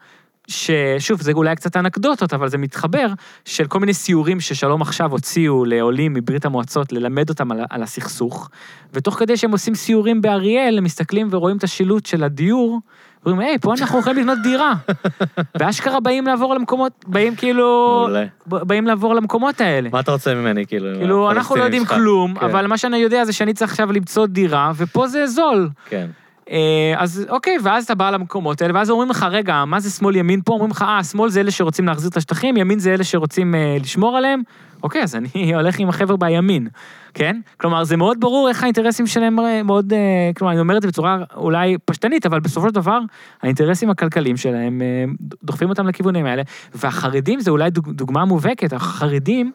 ששוב, 0.47 1.21
זה 1.21 1.31
אולי 1.31 1.55
קצת 1.55 1.77
אנקדוטות, 1.77 2.33
אבל 2.33 2.49
זה 2.49 2.57
מתחבר, 2.57 3.07
של 3.45 3.67
כל 3.67 3.79
מיני 3.79 3.93
סיורים 3.93 4.39
ששלום 4.39 4.81
עכשיו 4.81 5.11
הוציאו 5.11 5.65
לעולים 5.65 6.13
מברית 6.13 6.45
המועצות 6.45 6.91
ללמד 6.91 7.29
אותם 7.29 7.51
על, 7.51 7.59
על 7.69 7.83
הסכסוך, 7.83 8.49
ותוך 8.93 9.15
כדי 9.15 9.37
שהם 9.37 9.51
עושים 9.51 9.75
סיורים 9.75 10.21
באריאל, 10.21 10.77
הם 10.77 10.83
מסתכלים 10.83 11.27
ורואים 11.31 11.57
את 11.57 11.63
השילוט 11.63 12.05
של 12.05 12.23
הדיור, 12.23 12.79
ואומרים, 13.25 13.47
היי, 13.47 13.59
פה 13.59 13.73
אנחנו 13.73 13.99
יכולים 13.99 14.19
לבנות 14.19 14.37
דירה. 14.43 14.73
ואשכרה 15.59 15.99
באים 15.99 16.27
לעבור 16.27 16.55
למקומות, 16.55 16.91
באים 17.07 17.35
כאילו, 17.35 18.07
באים 18.47 18.87
לעבור 18.87 19.15
למקומות 19.15 19.61
האלה. 19.61 19.89
מה 19.89 19.99
אתה 19.99 20.11
רוצה 20.11 20.35
ממני, 20.35 20.65
כאילו? 20.65 20.89
כאילו, 20.97 21.31
אנחנו 21.31 21.55
לא 21.55 21.63
יודעים 21.63 21.85
כלום, 21.85 22.35
כן. 22.35 22.45
אבל 22.45 22.67
מה 22.67 22.77
שאני 22.77 22.97
יודע 22.97 23.25
זה 23.25 23.33
שאני 23.33 23.53
צריך 23.53 23.71
עכשיו 23.71 23.91
למצוא 23.91 24.27
דירה, 24.27 24.71
ופה 24.75 25.07
זה 25.07 25.27
זול. 25.27 25.69
כן. 25.89 26.07
אה, 26.49 26.93
אז 26.97 27.25
אוקיי, 27.29 27.57
ואז 27.63 27.83
אתה 27.83 27.95
בא 27.95 28.09
למקומות 28.09 28.61
האלה, 28.61 28.73
ואז 28.75 28.89
אומרים 28.89 29.09
לך, 29.09 29.25
רגע, 29.29 29.65
מה 29.65 29.79
זה 29.79 29.89
שמאל 29.89 30.15
ימין 30.15 30.41
פה? 30.45 30.53
אומרים 30.53 30.71
לך, 30.71 30.81
אה, 30.81 31.03
שמאל 31.03 31.29
זה 31.29 31.39
אלה 31.39 31.51
שרוצים 31.51 31.87
להחזיר 31.87 32.09
את 32.09 32.17
השטחים, 32.17 32.57
ימין 32.57 32.79
זה 32.79 32.93
אלה 32.93 33.03
שרוצים 33.03 33.55
אה, 33.55 33.77
לשמור 33.81 34.17
עליהם. 34.17 34.41
אוקיי, 34.83 35.03
אז 35.03 35.15
אני 35.15 35.29
הולך 35.55 35.79
עם 35.79 35.89
החבר'ה 35.89 36.17
בימין, 36.17 36.67
כן? 37.13 37.39
כלומר, 37.57 37.83
זה 37.83 37.97
מאוד 37.97 38.19
ברור 38.19 38.49
איך 38.49 38.63
האינטרסים 38.63 39.07
שלהם 39.07 39.39
אה, 39.39 39.63
מאוד, 39.63 39.93
אה, 39.93 40.31
כלומר, 40.37 40.51
אני 40.51 40.61
אומר 40.61 40.77
את 40.77 40.81
זה 40.81 40.87
בצורה 40.87 41.17
אולי 41.35 41.77
פשטנית, 41.85 42.25
אבל 42.25 42.39
בסופו 42.39 42.67
של 42.67 42.73
דבר, 42.73 42.99
האינטרסים 43.41 43.89
הכלכליים 43.89 44.37
שלהם, 44.37 44.81
אה, 44.81 45.05
דוחפים 45.43 45.69
אותם 45.69 45.87
לכיוונים 45.87 46.25
האלה. 46.25 46.43
והחרדים 46.75 47.39
זה 47.39 47.51
אולי 47.51 47.69
דוג, 47.69 47.91
דוגמה 47.91 48.25
מובהקת, 48.25 48.73
החרדים, 48.73 49.51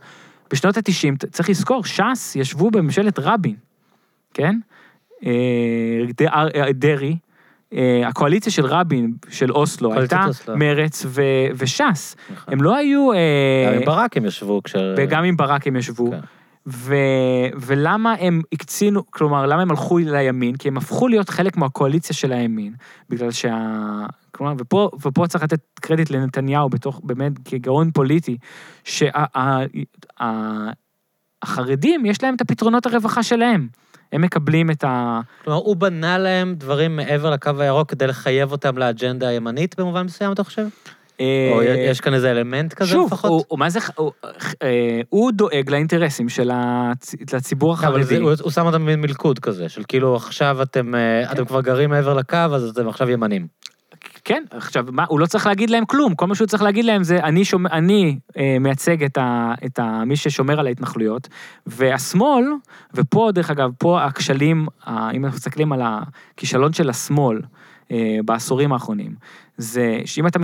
בשנות 0.53 0.77
ה-90, 0.77 1.29
צריך 1.31 1.51
לזכור, 1.51 1.85
ש"ס 1.85 2.37
ישבו 2.37 2.71
בממשלת 2.71 3.19
רבין, 3.19 3.55
כן? 4.35 4.57
דרעי, 6.75 7.17
הקואליציה 8.07 8.53
של 8.53 8.67
רבין, 8.67 9.13
של 9.31 9.53
אוסלו, 9.53 9.95
הייתה 9.95 10.25
מרץ 10.57 11.07
ו- 11.07 11.23
וש"ס. 11.55 12.17
נכון. 12.31 12.55
הם 12.55 12.63
לא 12.63 12.77
היו... 12.77 13.09
גם 13.67 13.75
עם 13.75 13.85
ברק 13.85 14.17
הם 14.17 14.25
ישבו 14.25 14.63
כש... 14.65 14.77
וגם 14.97 15.25
עם 15.25 15.37
ברק 15.37 15.67
הם 15.67 15.77
ישבו. 15.77 16.11
כן. 16.11 16.21
ו... 16.67 16.95
ולמה 17.57 18.15
הם 18.21 18.43
הקצינו, 18.53 19.07
כלומר, 19.11 19.47
למה 19.47 19.63
הם 19.63 19.71
הלכו 19.71 19.99
לימין? 19.99 20.57
כי 20.57 20.69
הם 20.69 20.77
הפכו 20.77 21.09
להיות 21.09 21.29
חלק 21.29 21.57
מהקואליציה 21.57 22.17
של 22.17 22.33
הימין, 22.33 22.75
בגלל 23.11 23.31
שה... 23.31 23.57
כלומר, 24.33 24.55
ופה, 24.59 24.91
ופה 25.07 25.27
צריך 25.27 25.45
לתת 25.45 25.61
קרדיט 25.81 26.11
לנתניהו 26.11 26.69
בתוך, 26.69 27.01
באמת, 27.05 27.33
כגאון 27.45 27.91
פוליטי, 27.91 28.37
שהחרדים, 28.85 29.61
שה... 32.05 32.11
יש 32.11 32.23
להם 32.23 32.35
את 32.35 32.41
הפתרונות 32.41 32.87
הרווחה 32.87 33.23
שלהם. 33.23 33.69
הם 34.13 34.23
מקבלים 34.23 34.71
את 34.71 34.85
ה... 34.85 35.21
כלומר, 35.45 35.59
הוא 35.59 35.77
בנה 35.77 36.19
להם 36.19 36.55
דברים 36.55 36.97
מעבר 36.97 37.31
לקו 37.31 37.51
הירוק 37.59 37.91
כדי 37.91 38.07
לחייב 38.07 38.53
אותם 38.53 38.79
לאג'נדה 38.79 39.29
הימנית 39.29 39.81
במובן 39.81 40.03
מסוים, 40.03 40.33
אתה 40.33 40.45
חושב? 40.45 40.67
אה, 41.21 41.51
או 41.53 41.63
יש 41.63 42.01
כאן 42.01 42.15
איזה 42.15 42.31
אלמנט 42.31 42.75
כזה 42.75 42.91
שוב, 42.91 43.07
לפחות? 43.07 43.31
שוב, 43.31 43.43
הוא, 43.49 43.59
מה 43.59 43.71
זה, 43.71 43.79
הוא, 43.97 44.13
אה, 44.63 45.01
הוא 45.09 45.33
דואג 45.33 45.71
לאינטרסים 45.71 46.29
של 46.29 46.51
הציבור 47.33 47.73
החרדי. 47.73 48.17
אבל 48.17 48.35
הוא 48.41 48.51
שם 48.51 48.67
אותם 48.67 48.87
במלכוד 48.87 49.39
כזה, 49.39 49.69
של 49.69 49.83
כאילו 49.89 50.17
עכשיו 50.17 50.63
אתם, 50.63 50.95
אה, 50.95 51.23
כן. 51.27 51.33
אתם 51.33 51.45
כבר 51.45 51.61
גרים 51.61 51.91
מעבר 51.91 52.15
לקו, 52.15 52.37
אז 52.37 52.69
אתם 52.69 52.89
עכשיו 52.89 53.11
ימנים. 53.11 53.47
כן, 54.29 54.45
עכשיו, 54.51 54.85
מה, 54.93 55.05
הוא 55.09 55.21
לא 55.21 55.27
צריך 55.27 55.47
להגיד 55.47 55.71
להם 55.71 55.85
כלום, 55.85 56.15
כל 56.15 56.27
מה 56.27 56.35
שהוא 56.35 56.47
צריך 56.47 56.63
להגיד 56.63 56.85
להם 56.85 57.03
זה, 57.03 57.19
אני, 57.19 57.45
שומע, 57.45 57.71
אני 57.71 58.19
אה, 58.37 58.57
מייצג 58.61 59.05
את, 59.05 59.19
ה, 59.19 59.55
את 59.67 59.79
ה, 59.79 60.05
מי 60.07 60.17
ששומר 60.17 60.61
על 60.61 60.67
ההתנחלויות, 60.67 61.29
והשמאל, 61.67 62.45
ופה, 62.95 63.31
דרך 63.35 63.51
אגב, 63.51 63.71
פה 63.79 64.05
הכשלים, 64.05 64.67
אה, 64.89 65.11
אם 65.11 65.25
אנחנו 65.25 65.37
מסתכלים 65.37 65.73
על 65.73 65.81
הכישלון 65.85 66.73
של 66.73 66.91
השמאל 66.91 67.41
אה, 67.91 68.19
בעשורים 68.25 68.73
האחרונים, 68.73 69.15
זה 69.57 70.01
שאם 70.05 70.27
אתה, 70.27 70.39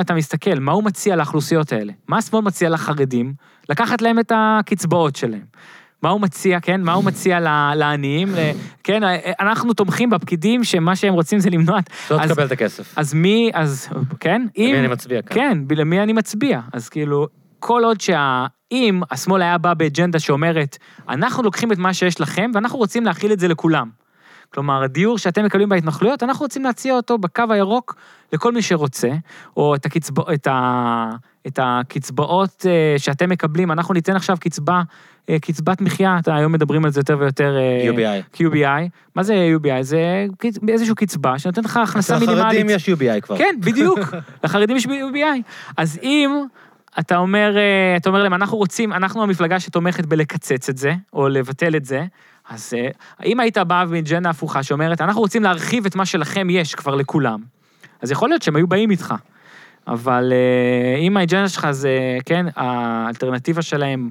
אתה 0.00 0.14
מסתכל, 0.14 0.58
מה 0.60 0.72
הוא 0.72 0.84
מציע 0.84 1.16
לאוכלוסיות 1.16 1.72
האלה? 1.72 1.92
מה 2.08 2.18
השמאל 2.18 2.42
מציע 2.42 2.68
לחרדים? 2.68 3.34
לקחת 3.68 4.02
להם 4.02 4.18
את 4.18 4.32
הקצבאות 4.34 5.16
שלהם. 5.16 5.44
מה 6.02 6.10
הוא 6.10 6.20
מציע, 6.20 6.60
כן? 6.60 6.80
מה 6.80 6.92
הוא 6.92 7.04
מציע 7.04 7.40
לעניים? 7.74 8.28
כן, 8.84 9.00
אנחנו 9.40 9.74
תומכים 9.74 10.10
בפקידים 10.10 10.64
שמה 10.64 10.96
שהם 10.96 11.14
רוצים 11.14 11.38
זה 11.38 11.50
למנוע... 11.50 11.78
לא 12.10 12.18
תקבל 12.26 12.46
את 12.46 12.52
הכסף. 12.52 12.98
אז 12.98 13.14
מי, 13.14 13.50
אז, 13.54 13.88
כן? 14.20 14.46
למי 14.58 14.78
אני 14.78 14.88
מצביע 14.88 15.22
כאן? 15.22 15.36
כן, 15.36 15.76
למי 15.76 16.00
אני 16.00 16.12
מצביע. 16.12 16.60
אז 16.72 16.88
כאילו, 16.88 17.26
כל 17.58 17.84
עוד 17.84 18.00
שה... 18.00 18.46
אם 18.72 19.00
השמאל 19.10 19.42
היה 19.42 19.58
בא 19.58 19.74
באג'נדה 19.74 20.18
שאומרת, 20.18 20.78
אנחנו 21.08 21.42
לוקחים 21.42 21.72
את 21.72 21.78
מה 21.78 21.94
שיש 21.94 22.20
לכם 22.20 22.50
ואנחנו 22.54 22.78
רוצים 22.78 23.04
להכיל 23.04 23.32
את 23.32 23.40
זה 23.40 23.48
לכולם. 23.48 23.90
כלומר, 24.54 24.82
הדיור 24.82 25.18
שאתם 25.18 25.44
מקבלים 25.44 25.68
בהתנחלויות, 25.68 26.22
אנחנו 26.22 26.42
רוצים 26.42 26.64
להציע 26.64 26.94
אותו 26.94 27.18
בקו 27.18 27.42
הירוק 27.50 27.94
לכל 28.32 28.52
מי 28.52 28.62
שרוצה, 28.62 29.10
או 29.56 29.74
את, 29.74 29.86
הקצבא, 29.86 30.22
את, 30.34 30.46
ה, 30.46 31.10
את 31.46 31.58
הקצבאות 31.62 32.66
אה, 32.68 32.98
שאתם 32.98 33.30
מקבלים, 33.30 33.72
אנחנו 33.72 33.94
ניתן 33.94 34.16
עכשיו 34.16 34.36
קצבה, 34.40 34.74
אה, 34.74 34.82
קצבת 35.40 35.80
מחיה, 35.80 36.18
היום 36.26 36.52
מדברים 36.52 36.84
על 36.84 36.90
זה 36.90 37.00
יותר 37.00 37.16
ויותר... 37.20 37.56
אה, 37.56 37.90
UBI. 37.90 38.36
QBI. 38.36 38.88
מה 39.14 39.22
זה 39.22 39.56
UBI? 39.56 39.82
זה 39.82 40.26
איזושהי 40.68 40.94
קצבה 40.94 41.38
שנותנת 41.38 41.64
לך 41.64 41.76
הכנסה 41.76 42.18
מינימלית. 42.18 42.44
לחרדים 42.44 42.70
יש 42.70 42.88
UBI 42.88 43.20
כבר. 43.20 43.38
כן, 43.38 43.54
בדיוק, 43.60 43.98
לחרדים 44.44 44.76
יש 44.76 44.86
UBI. 44.86 45.40
אז 45.76 45.98
אם... 46.02 46.44
אתה 46.98 47.16
אומר, 47.16 47.56
אתה 47.96 48.08
אומר 48.08 48.22
להם, 48.22 48.34
אנחנו 48.34 48.58
רוצים, 48.58 48.92
אנחנו 48.92 49.22
המפלגה 49.22 49.60
שתומכת 49.60 50.06
בלקצץ 50.06 50.68
את 50.68 50.76
זה, 50.76 50.92
או 51.12 51.28
לבטל 51.28 51.76
את 51.76 51.84
זה, 51.84 52.04
אז 52.48 52.72
אם 53.24 53.40
היית 53.40 53.58
בא 53.58 53.84
מאג'נדה 53.90 54.30
הפוכה 54.30 54.62
שאומרת, 54.62 55.00
אנחנו 55.00 55.20
רוצים 55.20 55.42
להרחיב 55.42 55.86
את 55.86 55.94
מה 55.94 56.06
שלכם 56.06 56.50
יש 56.50 56.74
כבר 56.74 56.94
לכולם, 56.94 57.40
אז 58.02 58.10
יכול 58.10 58.28
להיות 58.28 58.42
שהם 58.42 58.56
היו 58.56 58.66
באים 58.66 58.90
איתך. 58.90 59.14
אבל 59.86 60.32
אה, 60.32 60.98
אם 60.98 61.16
האג'נדה 61.16 61.48
שלך 61.48 61.70
זה, 61.70 62.18
כן, 62.26 62.46
האלטרנטיבה 62.56 63.62
שלהם, 63.62 64.10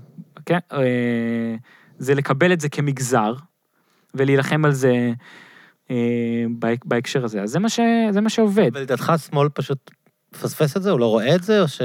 כן, 0.49 0.59
אה, 0.73 1.55
זה 1.97 2.15
לקבל 2.15 2.53
את 2.53 2.61
זה 2.61 2.69
כמגזר, 2.69 3.33
ולהילחם 4.13 4.65
על 4.65 4.71
זה 4.71 5.11
בהקשר 6.85 7.25
הזה. 7.25 7.41
אז 7.41 7.49
זה 7.49 7.59
מה, 7.59 7.69
ש, 7.69 7.79
זה 8.11 8.21
מה 8.21 8.29
שעובד. 8.29 8.71
ולדעתך 8.73 9.09
השמאל 9.09 9.49
פשוט 9.49 9.91
מפספס 10.33 10.77
את 10.77 10.83
זה? 10.83 10.91
הוא 10.91 10.99
לא 10.99 11.05
רואה 11.05 11.35
את 11.35 11.43
זה? 11.43 11.61
או 11.61 11.67
ש... 11.67 11.81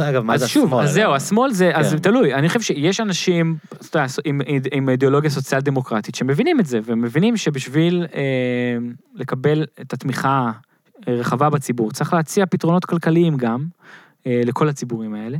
אגב, 0.00 0.22
מה 0.22 0.38
זה 0.38 0.44
השמאל? 0.44 0.64
אז 0.64 0.70
שוב, 0.70 0.74
אז 0.74 0.90
זהו, 0.90 1.14
השמאל 1.14 1.52
זה, 1.52 1.70
כן. 1.74 1.78
אז 1.78 1.94
תלוי. 2.02 2.34
אני 2.34 2.48
חושב 2.48 2.60
שיש 2.60 3.00
אנשים 3.00 3.56
יודע, 3.84 4.06
עם, 4.24 4.40
עם 4.72 4.88
אידיאולוגיה 4.88 5.30
סוציאל 5.30 5.60
דמוקרטית 5.60 6.14
שמבינים 6.14 6.60
את 6.60 6.66
זה, 6.66 6.80
ומבינים 6.84 7.36
שבשביל 7.36 8.06
אה, 8.14 8.20
לקבל 9.14 9.66
את 9.80 9.92
התמיכה 9.92 10.50
רחבה 11.06 11.50
בציבור, 11.50 11.90
צריך 11.90 12.12
להציע 12.12 12.46
פתרונות 12.46 12.84
כלכליים 12.84 13.36
גם 13.36 13.64
אה, 14.26 14.42
לכל 14.44 14.68
הציבורים 14.68 15.14
האלה. 15.14 15.38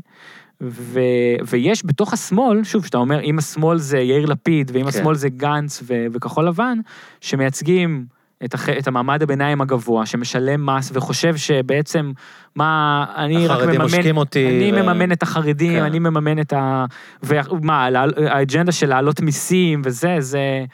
ו, 0.62 1.00
ויש 1.48 1.86
בתוך 1.86 2.12
השמאל, 2.12 2.64
שוב, 2.64 2.84
שאתה 2.84 2.98
אומר, 2.98 3.20
אם 3.20 3.38
השמאל 3.38 3.78
זה 3.78 3.98
יאיר 3.98 4.26
לפיד, 4.26 4.70
ואם 4.74 4.82
כן. 4.82 4.88
השמאל 4.88 5.14
זה 5.14 5.28
גנץ 5.28 5.82
ו, 5.86 6.06
וכחול 6.12 6.48
לבן, 6.48 6.78
שמייצגים 7.20 8.04
את, 8.44 8.54
הח, 8.54 8.68
את 8.68 8.88
המעמד 8.88 9.22
הביניים 9.22 9.60
הגבוה, 9.60 10.06
שמשלם 10.06 10.66
מס 10.66 10.90
וחושב 10.94 11.36
שבעצם, 11.36 12.12
מה, 12.56 13.04
אני 13.16 13.46
רק 13.46 13.62
מממן, 13.62 13.84
החרדים 13.84 14.16
אותי. 14.16 14.48
אני 14.48 14.72
ו... 14.72 14.82
מממן 14.82 15.12
את 15.12 15.22
החרדים, 15.22 15.78
כן. 15.78 15.84
אני 15.84 15.98
מממן 15.98 16.40
את 16.40 16.52
ה... 16.52 16.84
ומה, 17.22 17.88
האג'נדה 18.26 18.72
של 18.72 18.88
להעלות 18.88 19.20
מיסים 19.20 19.82
וזה, 19.84 20.16
זה... 20.18 20.64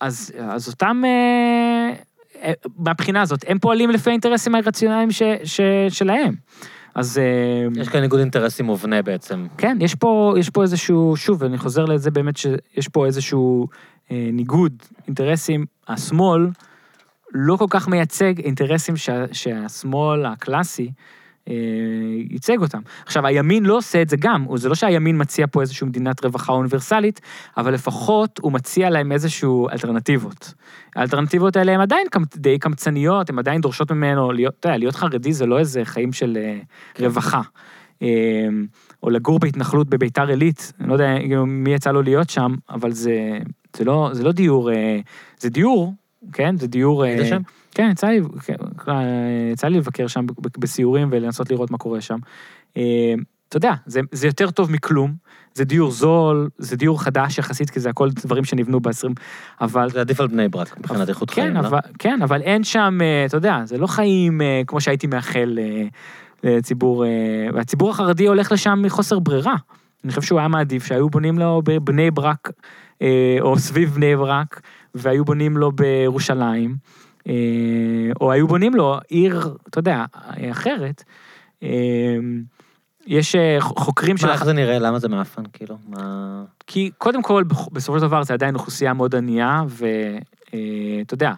אז, 0.00 0.32
אז 0.38 0.68
אותם... 0.68 1.02
אה, 1.04 1.92
אה, 2.42 2.52
מהבחינה 2.78 3.22
הזאת, 3.22 3.44
הם 3.48 3.58
פועלים 3.58 3.90
לפי 3.90 4.10
האינטרסים 4.10 4.54
הרציונליים 4.54 5.10
ש, 5.10 5.22
ש, 5.44 5.60
שלהם. 5.88 6.34
אז... 7.00 7.18
אה, 7.18 7.82
יש 7.82 7.88
כאן 7.88 8.00
ניגוד 8.00 8.20
אינטרסים 8.20 8.66
מובנה 8.66 9.02
בעצם. 9.02 9.46
כן, 9.58 9.78
יש 9.80 9.94
פה, 9.94 10.34
יש 10.38 10.50
פה 10.50 10.62
איזשהו, 10.62 11.16
שוב, 11.16 11.44
אני 11.44 11.58
חוזר 11.58 11.84
לזה 11.84 12.10
באמת 12.10 12.36
שיש 12.36 12.88
פה 12.88 13.06
איזשהו 13.06 13.68
אה, 14.10 14.28
ניגוד 14.32 14.72
אינטרסים. 15.06 15.66
השמאל 15.88 16.48
לא 17.32 17.56
כל 17.56 17.66
כך 17.70 17.88
מייצג 17.88 18.40
אינטרסים 18.40 18.96
שה, 18.96 19.24
שהשמאל 19.32 20.26
הקלאסי 20.26 20.90
ייצג 22.30 22.58
אותם. 22.60 22.80
עכשיו, 23.06 23.26
הימין 23.26 23.66
לא 23.66 23.76
עושה 23.76 24.02
את 24.02 24.08
זה 24.08 24.16
גם, 24.20 24.46
זה 24.54 24.68
לא 24.68 24.74
שהימין 24.74 25.20
מציע 25.20 25.46
פה 25.50 25.60
איזושהי 25.60 25.86
מדינת 25.86 26.24
רווחה 26.24 26.52
אוניברסלית, 26.52 27.20
אבל 27.56 27.74
לפחות 27.74 28.40
הוא 28.42 28.52
מציע 28.52 28.90
להם 28.90 29.12
איזשהו 29.12 29.68
אלטרנטיבות. 29.68 30.54
האלטרנטיבות 30.96 31.56
האלה 31.56 31.72
הן 31.72 31.80
עדיין 31.80 32.06
די 32.36 32.58
קמצניות, 32.58 33.30
הן 33.30 33.38
עדיין 33.38 33.60
דורשות 33.60 33.92
ממנו, 33.92 34.32
להיות, 34.32 34.54
אתה 34.60 34.68
יודע, 34.68 34.78
להיות 34.78 34.96
חרדי 34.96 35.32
זה 35.32 35.46
לא 35.46 35.58
איזה 35.58 35.84
חיים 35.84 36.12
של 36.12 36.38
אה, 36.40 36.58
כן. 36.94 37.04
רווחה. 37.04 37.40
אה, 38.02 38.08
או 39.02 39.10
לגור 39.10 39.38
בהתנחלות 39.38 39.88
בביתר 39.88 40.28
עילית, 40.28 40.72
אני 40.80 40.88
לא 40.88 40.92
יודע 40.92 41.14
מי 41.46 41.74
יצא 41.74 41.90
לו 41.90 42.02
להיות 42.02 42.30
שם, 42.30 42.54
אבל 42.70 42.92
זה, 42.92 43.38
זה, 43.76 43.84
לא, 43.84 44.10
זה 44.12 44.24
לא 44.24 44.32
דיור, 44.32 44.70
זה 45.38 45.50
דיור, 45.50 45.94
כן? 46.32 46.56
זה 46.56 46.66
דיור... 46.66 47.02
היית 47.04 47.26
שם? 47.26 47.42
כן, 47.74 47.88
יצא 47.92 48.06
לי, 48.06 48.20
כן, 48.44 48.54
יצא 49.52 49.66
לי 49.68 49.78
לבקר 49.78 50.06
שם 50.06 50.26
בסיורים 50.58 51.08
ולנסות 51.12 51.50
לראות 51.50 51.70
מה 51.70 51.78
קורה 51.78 52.00
שם. 52.00 52.18
אה, 52.76 53.14
אתה 53.48 53.56
יודע, 53.56 53.74
זה, 53.86 54.00
זה 54.12 54.26
יותר 54.26 54.50
טוב 54.50 54.70
מכלום, 54.70 55.14
זה 55.54 55.64
דיור 55.64 55.90
זול, 55.90 56.48
זה 56.58 56.76
דיור 56.76 57.02
חדש 57.02 57.38
יחסית, 57.38 57.70
כי 57.70 57.80
זה 57.80 57.90
הכל 57.90 58.08
דברים 58.10 58.44
שנבנו 58.44 58.80
ב-20, 58.80 59.08
אבל... 59.60 59.90
זה 59.90 60.00
עדיף 60.00 60.20
על 60.20 60.26
בני 60.26 60.48
ברק 60.48 60.78
מבחינת 60.78 61.08
איכות 61.08 61.30
כן, 61.30 61.42
חיים, 61.42 61.56
אבל, 61.56 61.78
לא? 61.86 61.92
כן, 61.98 62.22
אבל 62.22 62.42
אין 62.42 62.64
שם, 62.64 62.98
אה, 63.02 63.24
אתה 63.26 63.36
יודע, 63.36 63.60
זה 63.64 63.78
לא 63.78 63.86
חיים 63.86 64.40
אה, 64.40 64.62
כמו 64.66 64.80
שהייתי 64.80 65.06
מאחל 65.06 65.58
לציבור, 66.44 67.04
והציבור 67.54 67.90
החרדי 67.90 68.26
הולך 68.26 68.52
לשם 68.52 68.82
מחוסר 68.84 69.18
ברירה. 69.18 69.54
אני 70.04 70.10
חושב 70.12 70.22
שהוא 70.22 70.38
היה 70.38 70.48
מעדיף 70.48 70.84
שהיו 70.84 71.10
בונים 71.10 71.38
לו 71.38 71.62
בבני 71.64 72.10
ברק, 72.10 72.50
או 73.40 73.58
סביב 73.58 73.94
בני 73.94 74.16
ברק, 74.16 74.60
והיו 74.94 75.24
בונים 75.24 75.56
לו 75.56 75.72
בירושלים. 75.72 76.76
אה, 77.28 77.32
או 78.20 78.32
היו 78.32 78.48
בונים 78.48 78.74
לו 78.74 78.98
עיר, 79.08 79.56
אתה 79.68 79.78
יודע, 79.78 80.04
אחרת. 80.50 81.04
אה, 81.62 81.68
יש 83.06 83.34
אה, 83.34 83.56
חוקרים 83.60 84.16
של... 84.16 84.26
מה, 84.26 84.32
איך 84.32 84.44
זה 84.44 84.52
נראה? 84.52 84.78
למה 84.78 84.98
זה 84.98 85.08
מאפן, 85.08 85.42
כאילו? 85.52 85.76
מה... 85.88 86.42
כי 86.66 86.90
קודם 86.98 87.22
כל, 87.22 87.44
בסופו 87.72 87.98
של 87.98 88.06
דבר 88.06 88.22
זה 88.22 88.34
עדיין 88.34 88.54
אוכלוסייה 88.54 88.92
מאוד 88.92 89.14
ענייה, 89.14 89.62
ואתה 89.68 91.14
יודע. 91.14 91.32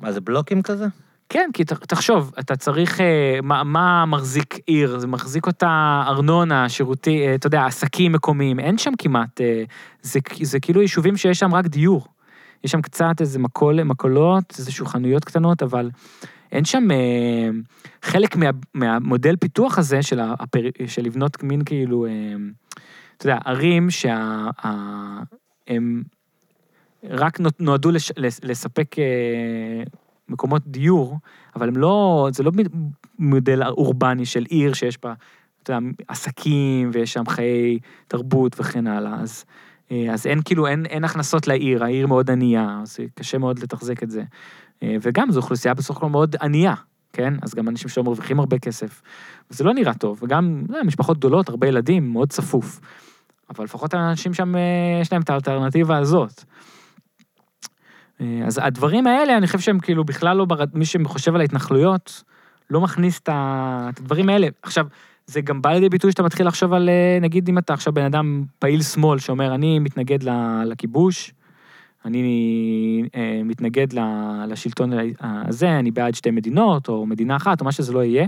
מה, 0.00 0.12
זה 0.12 0.20
בלוקים 0.20 0.62
כזה? 0.62 0.86
כן, 1.28 1.50
כי 1.52 1.64
תחשוב, 1.64 2.32
אתה 2.38 2.56
צריך, 2.56 3.00
מה, 3.42 3.64
מה 3.64 4.04
מחזיק 4.06 4.58
עיר? 4.66 4.98
זה 4.98 5.06
מחזיק 5.06 5.46
אותה 5.46 6.02
ארנונה, 6.06 6.68
שירותי, 6.68 7.34
אתה 7.34 7.46
יודע, 7.46 7.66
עסקים 7.66 8.12
מקומיים, 8.12 8.60
אין 8.60 8.78
שם 8.78 8.92
כמעט, 8.98 9.40
זה, 10.02 10.20
זה 10.42 10.60
כאילו 10.60 10.82
יישובים 10.82 11.16
שיש 11.16 11.38
שם 11.38 11.54
רק 11.54 11.66
דיור. 11.66 12.06
יש 12.64 12.70
שם 12.70 12.82
קצת 12.82 13.20
איזה 13.20 13.38
מקול, 13.38 13.82
מקולות, 13.82 14.54
איזשהו 14.58 14.86
חנויות 14.86 15.24
קטנות, 15.24 15.62
אבל 15.62 15.90
אין 16.52 16.64
שם 16.64 16.90
אה, 16.90 17.48
חלק 18.02 18.36
מה, 18.36 18.46
מהמודל 18.74 19.36
פיתוח 19.36 19.78
הזה 19.78 20.02
של, 20.02 20.20
הפר, 20.20 20.60
של 20.86 21.02
לבנות 21.02 21.42
מין 21.42 21.64
כאילו, 21.64 22.06
אה, 22.06 22.10
אתה 23.16 23.26
יודע, 23.26 23.38
ערים 23.44 23.90
שהם 23.90 25.22
רק 27.04 27.38
נועדו 27.60 27.90
לש, 27.90 28.12
לספק 28.42 28.98
אה, 28.98 29.82
מקומות 30.28 30.62
דיור, 30.66 31.18
אבל 31.56 31.68
הם 31.68 31.76
לא, 31.76 32.28
זה 32.32 32.42
לא 32.42 32.50
מודל 33.18 33.62
אורבני 33.62 34.26
של 34.26 34.44
עיר 34.48 34.72
שיש 34.72 34.98
בה, 35.02 35.14
אתה 35.62 35.72
יודע, 35.72 35.86
עסקים 36.08 36.90
ויש 36.92 37.12
שם 37.12 37.26
חיי 37.26 37.78
תרבות 38.08 38.60
וכן 38.60 38.86
הלאה, 38.86 39.20
אז... 39.20 39.44
אה, 39.90 40.12
אז 40.12 40.26
אין 40.26 40.40
כאילו, 40.44 40.66
אין, 40.66 40.86
אין 40.86 41.04
הכנסות 41.04 41.46
לעיר, 41.46 41.84
העיר 41.84 42.06
מאוד 42.06 42.30
ענייה, 42.30 42.78
אז 42.82 42.96
קשה 43.14 43.38
מאוד 43.38 43.58
לתחזק 43.58 44.02
את 44.02 44.10
זה. 44.10 44.22
אה, 44.82 44.96
וגם 45.02 45.30
זו 45.30 45.40
אוכלוסייה 45.40 45.74
בסך 45.74 45.96
הכל 45.96 46.08
מאוד 46.08 46.36
ענייה, 46.42 46.74
כן? 47.12 47.34
אז 47.42 47.54
גם 47.54 47.68
אנשים 47.68 47.88
שלא 47.88 48.04
מרוויחים 48.04 48.38
הרבה 48.38 48.58
כסף. 48.58 49.02
וזה 49.50 49.64
לא 49.64 49.74
נראה 49.74 49.94
טוב, 49.94 50.18
וגם 50.22 50.62
לא, 50.68 50.84
משפחות 50.84 51.18
גדולות, 51.18 51.48
הרבה 51.48 51.66
ילדים, 51.66 52.12
מאוד 52.12 52.28
צפוף. 52.28 52.80
אבל 53.50 53.64
לפחות 53.64 53.94
האנשים 53.94 54.34
שם, 54.34 54.56
אה, 54.56 54.60
יש 55.02 55.12
להם 55.12 55.22
את 55.22 55.30
האלטרנטיבה 55.30 55.98
הזאת. 55.98 56.44
אז 58.46 58.60
הדברים 58.62 59.06
האלה, 59.06 59.36
אני 59.36 59.46
חושב 59.46 59.58
שהם 59.58 59.78
כאילו 59.78 60.04
בכלל 60.04 60.36
לא. 60.36 60.46
מי 60.74 60.84
שחושב 60.84 61.34
על 61.34 61.40
ההתנחלויות, 61.40 62.22
לא 62.70 62.80
מכניס 62.80 63.20
את 63.20 63.28
הדברים 63.32 64.28
האלה. 64.28 64.48
עכשיו, 64.62 64.86
זה 65.30 65.40
גם 65.40 65.62
בא 65.62 65.70
לידי 65.70 65.88
ביטוי 65.88 66.10
שאתה 66.10 66.22
מתחיל 66.22 66.46
לחשוב 66.46 66.72
על, 66.72 66.88
אה, 66.88 67.18
נגיד 67.20 67.48
אם 67.48 67.58
אתה 67.58 67.74
עכשיו 67.74 67.92
בן 67.92 68.04
אדם 68.04 68.44
פעיל 68.58 68.82
שמאל 68.82 69.18
שאומר, 69.18 69.54
אני 69.54 69.78
מתנגד 69.78 70.18
לכיבוש, 70.64 71.32
אני 72.04 73.02
אה, 73.14 73.40
מתנגד 73.44 73.86
לשלטון 74.48 74.92
הזה, 75.20 75.78
אני 75.78 75.90
בעד 75.90 76.14
שתי 76.14 76.30
מדינות, 76.30 76.88
או 76.88 77.06
מדינה 77.06 77.36
אחת, 77.36 77.60
או 77.60 77.64
מה 77.64 77.72
שזה 77.72 77.92
לא 77.92 78.04
יהיה, 78.04 78.26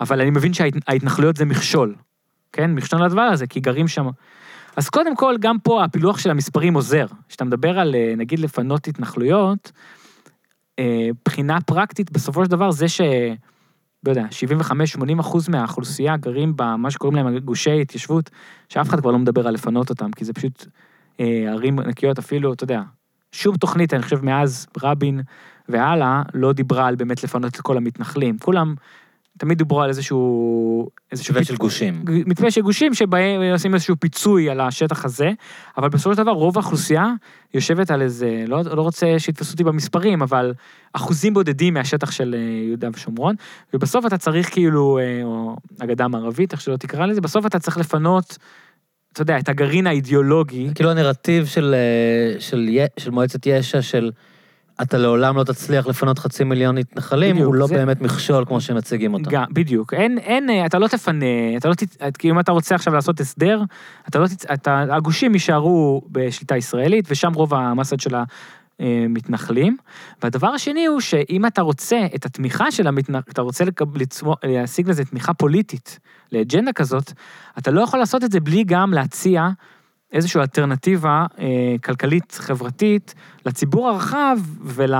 אבל 0.00 0.20
אני 0.20 0.30
מבין 0.30 0.52
שההתנחלויות 0.52 1.36
זה 1.36 1.44
מכשול, 1.44 1.94
כן? 2.52 2.74
מכשול 2.74 3.04
לדבר 3.04 3.22
הזה, 3.22 3.46
כי 3.46 3.60
גרים 3.60 3.88
שם. 3.88 4.08
אז 4.76 4.88
קודם 4.88 5.16
כל, 5.16 5.36
גם 5.40 5.58
פה 5.58 5.84
הפילוח 5.84 6.18
של 6.18 6.30
המספרים 6.30 6.74
עוזר. 6.74 7.06
כשאתה 7.28 7.44
מדבר 7.44 7.78
על, 7.78 7.94
אה, 7.94 8.14
נגיד, 8.16 8.38
לפנות 8.38 8.88
התנחלויות, 8.88 9.72
בחינה 11.24 11.60
פרקטית, 11.60 12.12
בסופו 12.12 12.44
של 12.44 12.50
דבר, 12.50 12.70
זה 12.70 12.88
ש... 12.88 13.00
לא 14.04 14.10
יודע, 14.10 14.26
75-80 14.60 15.20
אחוז 15.20 15.48
מהאוכלוסייה 15.48 16.16
גרים 16.16 16.52
במה 16.56 16.90
שקוראים 16.90 17.16
להם 17.16 17.38
גושי 17.38 17.82
התיישבות, 17.82 18.30
שאף 18.68 18.88
אחד 18.88 19.00
כבר 19.00 19.10
לא 19.10 19.18
מדבר 19.18 19.46
על 19.46 19.54
לפנות 19.54 19.90
אותם, 19.90 20.10
כי 20.10 20.24
זה 20.24 20.32
פשוט 20.32 20.66
אה, 21.20 21.44
ערים 21.48 21.80
נקיות 21.80 22.18
אפילו, 22.18 22.52
אתה 22.52 22.64
יודע, 22.64 22.82
שום 23.32 23.56
תוכנית, 23.56 23.94
אני 23.94 24.02
חושב, 24.02 24.24
מאז 24.24 24.66
רבין 24.82 25.20
והלאה, 25.68 26.22
לא 26.34 26.52
דיברה 26.52 26.86
על 26.86 26.94
באמת 26.96 27.24
לפנות 27.24 27.54
את 27.54 27.60
כל 27.60 27.76
המתנחלים. 27.76 28.38
כולם 28.38 28.74
תמיד 29.40 29.58
דיברו 29.58 29.82
על 29.82 29.88
איזשהו... 29.88 30.88
איזשהו 31.12 31.34
מתווה 31.34 31.44
של 31.44 31.56
גושים. 31.56 32.04
מתווה 32.04 32.50
של 32.50 32.60
גושים 32.60 32.94
שבהם 32.94 33.42
עושים 33.52 33.74
איזשהו 33.74 33.96
פיצוי 34.00 34.50
על 34.50 34.60
השטח 34.60 35.04
הזה, 35.04 35.30
אבל 35.78 35.88
בסופו 35.88 36.14
של 36.14 36.22
דבר 36.22 36.30
רוב 36.30 36.58
האוכלוסייה 36.58 37.06
יושבת 37.54 37.90
על 37.90 38.02
איזה, 38.02 38.44
לא, 38.46 38.62
לא 38.64 38.82
רוצה 38.82 39.06
שיתפסו 39.18 39.52
אותי 39.52 39.64
במספרים, 39.64 40.22
אבל 40.22 40.52
אחוזים 40.92 41.34
בודדים 41.34 41.74
מהשטח 41.74 42.10
של 42.10 42.34
אה, 42.38 42.66
יהודה 42.66 42.88
ושומרון, 42.94 43.34
ובסוף 43.74 44.06
אתה 44.06 44.18
צריך 44.18 44.50
כאילו, 44.52 44.98
אה, 44.98 45.24
או 45.24 45.56
הגדה 45.80 46.04
המערבית, 46.04 46.52
איך 46.52 46.60
שלא 46.60 46.76
תקרא 46.76 47.06
לזה, 47.06 47.20
בסוף 47.20 47.46
אתה 47.46 47.58
צריך 47.58 47.78
לפנות... 47.78 48.38
אתה 49.12 49.22
יודע, 49.22 49.38
את 49.38 49.48
הגרעין 49.48 49.86
האידיאולוגי. 49.86 50.68
כאילו 50.74 50.90
הנרטיב 50.90 51.46
של, 51.46 51.74
אה, 51.74 52.40
של, 52.40 52.68
של 52.98 53.10
מועצת 53.10 53.46
יש"ע, 53.46 53.82
של 53.82 54.10
אתה 54.82 54.98
לעולם 54.98 55.36
לא 55.36 55.44
תצליח 55.44 55.86
לפנות 55.86 56.18
חצי 56.18 56.44
מיליון 56.44 56.78
מתנחלים, 56.78 57.36
הוא 57.36 57.54
לא 57.54 57.66
זה... 57.66 57.74
באמת 57.74 58.00
מכשול 58.00 58.44
כמו 58.44 58.60
שמציגים 58.60 59.14
אותו. 59.14 59.30
גם, 59.30 59.44
בדיוק. 59.50 59.94
אין, 59.94 60.18
אין, 60.18 60.66
אתה 60.66 60.78
לא 60.78 60.88
תפנה, 60.88 61.26
אתה 61.56 61.68
לא 61.68 61.74
ת... 61.74 61.82
כי 62.18 62.30
אם 62.30 62.40
אתה 62.40 62.52
רוצה 62.52 62.74
עכשיו 62.74 62.94
לעשות 62.94 63.20
הסדר, 63.20 63.62
אתה 64.08 64.18
לא 64.18 64.26
ת... 64.26 64.50
אתה, 64.52 64.84
הגושים 64.90 65.34
יישארו 65.34 66.02
בשליטה 66.10 66.56
ישראלית, 66.56 67.06
ושם 67.10 67.32
רוב 67.32 67.54
המסד 67.54 68.00
של 68.00 68.14
המתנחלים. 68.80 69.76
והדבר 70.22 70.48
השני 70.48 70.86
הוא 70.86 71.00
שאם 71.00 71.46
אתה 71.46 71.62
רוצה 71.62 72.06
את 72.14 72.26
התמיכה 72.26 72.70
של 72.70 72.86
המתנחלים, 72.86 73.24
אתה 73.32 73.42
רוצה 73.42 73.64
לקב... 73.64 73.96
לצמו... 73.96 74.34
להשיג 74.44 74.88
לזה 74.88 75.04
תמיכה 75.04 75.34
פוליטית, 75.34 75.98
לאג'נדה 76.32 76.72
כזאת, 76.72 77.12
אתה 77.58 77.70
לא 77.70 77.80
יכול 77.80 77.98
לעשות 77.98 78.24
את 78.24 78.32
זה 78.32 78.40
בלי 78.40 78.64
גם 78.64 78.92
להציע 78.92 79.48
איזושהי 80.12 80.40
אלטרנטיבה 80.40 81.26
אה, 81.38 81.74
כלכלית-חברתית 81.84 83.14
לציבור 83.46 83.88
הרחב 83.88 84.38
ול, 84.62 84.94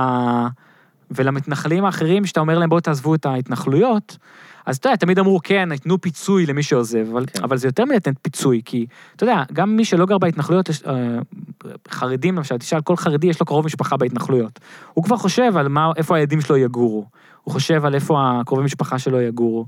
ולמתנחלים 1.11 1.85
האחרים, 1.85 2.25
שאתה 2.25 2.39
אומר 2.39 2.59
להם 2.59 2.69
בואו 2.69 2.81
תעזבו 2.81 3.15
את 3.15 3.25
ההתנחלויות, 3.25 4.17
אז 4.65 4.77
אתה 4.77 4.87
יודע, 4.87 4.95
תמיד 4.95 5.19
אמרו, 5.19 5.39
כן, 5.43 5.69
ייתנו 5.71 6.01
פיצוי 6.01 6.45
למי 6.45 6.63
שעוזב, 6.63 7.07
אבל, 7.11 7.25
כן. 7.25 7.43
אבל 7.43 7.57
זה 7.57 7.67
יותר 7.67 7.85
מלתת 7.85 8.13
פיצוי, 8.21 8.61
כי 8.65 8.85
אתה 9.15 9.23
יודע, 9.23 9.43
גם 9.53 9.75
מי 9.75 9.85
שלא 9.85 10.05
גר 10.05 10.17
בהתנחלויות, 10.17 10.69
אה, 10.87 11.19
חרדים 11.89 12.35
למשל, 12.35 12.57
תשאל, 12.57 12.81
כל 12.81 12.95
חרדי 12.95 13.27
יש 13.27 13.39
לו 13.39 13.45
קרוב 13.45 13.65
משפחה 13.65 13.97
בהתנחלויות. 13.97 14.59
הוא 14.93 15.03
כבר 15.03 15.17
חושב 15.17 15.57
על 15.57 15.67
מה, 15.67 15.91
איפה 15.97 16.15
הילדים 16.15 16.41
שלו 16.41 16.57
יגורו. 16.57 17.05
הוא 17.43 17.53
חושב 17.53 17.85
על 17.85 17.95
איפה 17.95 18.19
הקרובי 18.19 18.63
משפחה 18.63 18.99
שלו 18.99 19.21
יגורו. 19.21 19.65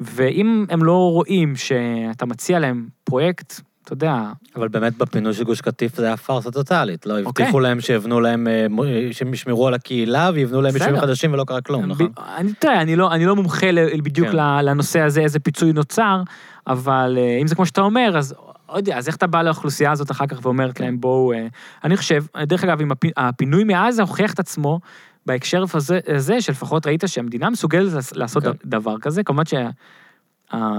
ואם 0.00 0.66
הם 0.70 0.84
לא 0.84 1.10
רואים 1.10 1.56
שאתה 1.56 2.26
מציע 2.26 2.58
להם 2.58 2.88
פרויקט 3.04 3.60
אתה 3.84 3.92
יודע... 3.92 4.32
אבל 4.56 4.68
באמת 4.68 4.96
בפינוי 4.98 5.34
של 5.34 5.44
גוש 5.44 5.60
קטיף 5.60 5.96
זה 5.96 6.06
היה 6.06 6.16
פארסה 6.16 6.50
טוטאלית, 6.50 7.06
לא? 7.06 7.18
אוקיי. 7.18 7.44
הבטיחו 7.44 7.60
להם 7.60 7.80
שיבנו 7.80 8.20
להם, 8.20 8.48
אה, 8.48 8.66
שהם 9.12 9.34
ישמרו 9.34 9.66
על 9.66 9.74
הקהילה 9.74 10.30
ויבנו 10.34 10.62
להם 10.62 10.74
יישובים 10.74 11.00
חדשים 11.00 11.32
ולא 11.32 11.44
קרה 11.44 11.60
כלום, 11.60 11.84
נכון? 11.84 12.12
אני, 12.36 12.52
תראה, 12.52 12.82
אני 12.82 12.96
לא, 12.96 13.12
אני 13.12 13.26
לא 13.26 13.36
מומחה 13.36 13.66
בדיוק 14.02 14.28
כן. 14.28 14.36
לנושא 14.64 15.00
הזה, 15.00 15.20
איזה 15.20 15.38
פיצוי 15.38 15.72
נוצר, 15.72 16.22
אבל 16.66 17.18
אה, 17.20 17.38
אם 17.42 17.46
זה 17.46 17.54
כמו 17.54 17.66
שאתה 17.66 17.80
אומר, 17.80 18.18
אז 18.18 18.34
לא 18.72 18.76
יודע, 18.76 18.98
אז 18.98 19.06
איך 19.06 19.16
אתה 19.16 19.26
בא 19.26 19.42
לאוכלוסייה 19.42 19.92
הזאת 19.92 20.10
אחר 20.10 20.26
כך 20.26 20.38
ואומרת 20.42 20.76
כן. 20.76 20.84
להם, 20.84 21.00
בואו... 21.00 21.32
אה, 21.32 21.46
אני 21.84 21.96
חושב, 21.96 22.24
דרך 22.42 22.64
אגב, 22.64 22.80
אם 22.80 22.90
הפינוי 23.16 23.64
מעזה 23.64 24.02
הוכיח 24.02 24.34
את 24.34 24.38
עצמו, 24.38 24.80
בהקשר 25.26 25.64
הזה, 25.74 26.00
הזה 26.14 26.40
שלפחות 26.40 26.86
ראית 26.86 27.04
שהמדינה 27.06 27.50
מסוגלת 27.50 27.92
לעשות 28.14 28.42
כן. 28.42 28.50
דבר 28.64 28.98
כזה, 28.98 29.22
כמובן 29.22 29.44
שה... 29.44 29.68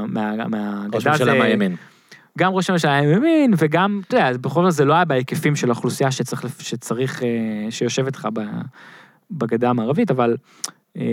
מהגדה 0.08 0.48
זה... 0.92 0.98
ראש 0.98 1.08
ממשלה 1.08 1.40
מהימין. 1.40 1.76
גם 2.38 2.54
ראש 2.54 2.70
הממשלה 2.70 2.94
היה 2.94 3.12
ימין, 3.12 3.54
וגם, 3.58 4.02
אתה 4.08 4.16
יודע, 4.16 4.38
בכל 4.38 4.64
זאת 4.64 4.74
זה 4.74 4.86
לא 4.86 4.94
היה 4.94 5.06
בהיקפים 5.06 5.56
של 5.56 5.70
האוכלוסייה 5.70 6.12
שצריך, 6.12 6.46
שצריך, 6.60 7.24
אה, 7.24 7.28
שיושבת 7.70 8.16
לך 8.16 8.28
בגדה 9.32 9.70
המערבית, 9.70 10.12
אבל 10.12 10.38
אה, 10.98 11.04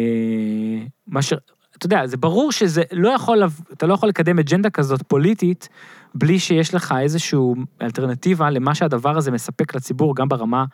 מה 1.06 1.22
ש... 1.22 1.32
אתה 1.78 1.86
יודע, 1.86 2.06
זה 2.06 2.16
ברור 2.16 2.52
שזה 2.52 2.82
לא 2.92 3.08
יכול, 3.08 3.42
אתה 3.72 3.86
לא 3.86 3.94
יכול 3.94 4.08
לקדם 4.08 4.38
אג'נדה 4.38 4.70
כזאת 4.70 5.02
פוליטית, 5.02 5.68
בלי 6.14 6.38
שיש 6.38 6.74
לך 6.74 6.94
איזושהי 7.00 7.38
אלטרנטיבה 7.82 8.50
למה 8.50 8.74
שהדבר 8.74 9.16
הזה 9.16 9.30
מספק 9.30 9.74
לציבור, 9.74 10.16
גם 10.16 10.28
ברמה 10.28 10.64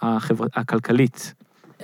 החבר... 0.00 0.44
הכלכלית. 0.54 1.34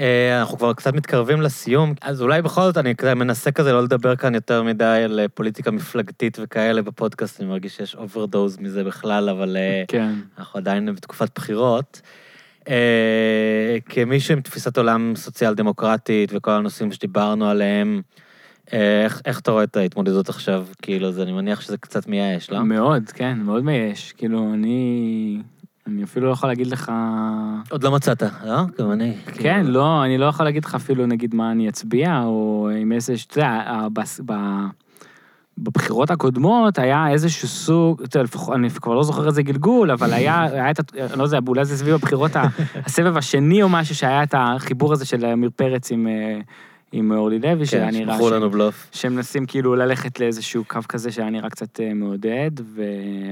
אה, 0.01 0.41
אנחנו 0.41 0.59
כבר 0.59 0.73
קצת 0.73 0.95
מתקרבים 0.95 1.41
לסיום, 1.41 1.95
אז 2.01 2.23
אולי 2.23 2.43
בכל 2.43 2.61
זאת 2.61 2.77
אני 2.77 2.95
מנסה 3.17 3.51
כזה 3.51 3.73
לא 3.73 3.83
לדבר 3.83 4.17
כאן 4.17 4.35
יותר 4.35 4.63
מדי 4.63 5.03
על 5.05 5.21
אה, 5.21 5.29
פוליטיקה 5.29 5.71
מפלגתית 5.71 6.39
וכאלה 6.43 6.83
בפודקאסט, 6.83 7.41
אני 7.41 7.49
מרגיש 7.49 7.77
שיש 7.77 7.95
overdose 7.95 8.59
מזה 8.59 8.85
בכלל, 8.85 9.29
אבל 9.29 9.57
אה, 9.57 9.85
כן. 9.89 10.15
אנחנו 10.39 10.59
עדיין 10.59 10.95
בתקופת 10.95 11.29
בחירות. 11.35 12.01
כמישהו 13.89 14.35
עם 14.35 14.41
תפיסת 14.41 14.79
עולם 14.79 15.13
סוציאל 15.17 15.55
דמוקרטית 15.55 16.31
וכל 16.35 16.51
הנושאים 16.51 16.93
שדיברנו 16.93 17.49
עליהם, 17.49 18.03
איך, 18.73 19.23
איך 19.25 19.41
אתה 19.41 19.51
רואה 19.51 19.65
את 19.65 19.77
ההתמודדות 19.77 20.29
עכשיו? 20.29 20.67
כאילו, 20.83 21.13
זה, 21.13 21.23
אני 21.23 21.33
מניח 21.33 21.61
שזה 21.61 21.77
קצת 21.77 22.07
מייאש, 22.07 22.51
לא? 22.51 22.63
מאוד, 22.63 23.09
כן, 23.09 23.39
מאוד 23.39 23.65
מייאש. 23.65 24.13
כאילו, 24.13 24.55
אני... 24.55 25.39
אני 25.87 26.05
אפילו 26.05 26.27
לא 26.27 26.33
יכול 26.33 26.49
להגיד 26.49 26.67
לך... 26.67 26.93
עוד 27.71 27.85
לא 27.85 27.91
מצאת, 27.91 28.23
לא? 28.23 28.63
גם 28.79 28.93
אני. 28.93 29.17
כן, 29.27 29.33
כאילו... 29.35 29.73
לא, 29.73 30.05
אני 30.05 30.19
לא 30.19 30.27
יכול 30.27 30.45
להגיד 30.47 30.65
לך 30.65 30.75
אפילו, 30.75 31.07
נגיד, 31.07 31.35
מה 31.35 31.51
אני 31.53 31.69
אצביע, 31.69 32.23
או 32.25 32.71
עם 32.81 32.93
איזה... 32.93 33.15
אתה 33.27 33.39
יודע, 33.39 33.81
בבחירות 35.59 36.11
הקודמות 36.11 36.79
היה 36.79 37.09
איזשהו 37.09 37.49
סוג, 37.49 38.03
אני 38.55 38.71
כבר 38.71 38.95
לא 38.95 39.03
זוכר 39.03 39.27
איזה 39.27 39.43
גלגול, 39.43 39.91
אבל 39.91 40.13
היה, 40.13 40.43
היה 40.43 40.71
את, 40.71 40.81
אני 41.11 41.19
לא 41.19 41.25
יודע, 41.25 41.39
אולי 41.49 41.65
זה 41.65 41.77
סביב 41.77 41.95
הבחירות, 41.95 42.31
הסבב 42.87 43.17
השני 43.17 43.63
או 43.63 43.69
משהו, 43.69 43.95
שהיה 43.95 44.23
את 44.23 44.35
החיבור 44.39 44.93
הזה 44.93 45.05
של 45.05 45.25
עמיר 45.25 45.51
פרץ 45.57 45.93
עם... 45.93 46.07
עם 46.97 47.13
אורלי 47.13 47.39
לוי, 47.39 47.67
שהיה 47.67 47.91
נראה... 47.91 48.19
כן, 48.19 48.25
לנו 48.35 48.51
בלוף. 48.51 48.89
שהם 48.93 49.15
מנסים 49.15 49.47
כאילו 49.47 49.75
ללכת 49.75 50.21
לאיזשהו 50.21 50.65
קו 50.65 50.79
כזה 50.89 51.13
שהיה 51.13 51.31
נראה 51.31 51.51
קצת 51.51 51.81
אה, 51.81 51.95
מעודד, 51.95 52.51
ו... 52.63 52.83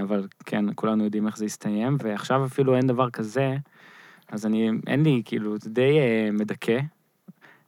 אבל 0.03 0.27
כן, 0.47 0.65
כולנו 0.75 1.05
יודעים 1.05 1.27
איך 1.27 1.37
זה 1.37 1.45
יסתיים, 1.45 1.97
ועכשיו 2.03 2.45
אפילו 2.45 2.77
אין 2.77 2.87
דבר 2.87 3.11
כזה, 3.11 3.57
אז 4.29 4.47
אני, 4.47 4.71
אין 4.87 5.03
לי, 5.03 5.23
כאילו, 5.25 5.59
זה 5.59 5.71
די 5.71 5.99
אה, 5.99 6.29
מדכא 6.33 6.79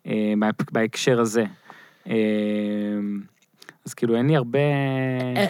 אה, 0.06 0.32
בהקשר 0.72 1.20
הזה. 1.20 1.44
אה, 2.08 2.14
אז 3.86 3.94
כאילו, 3.94 4.16
אין 4.16 4.26
לי 4.26 4.36
הרבה... 4.36 4.58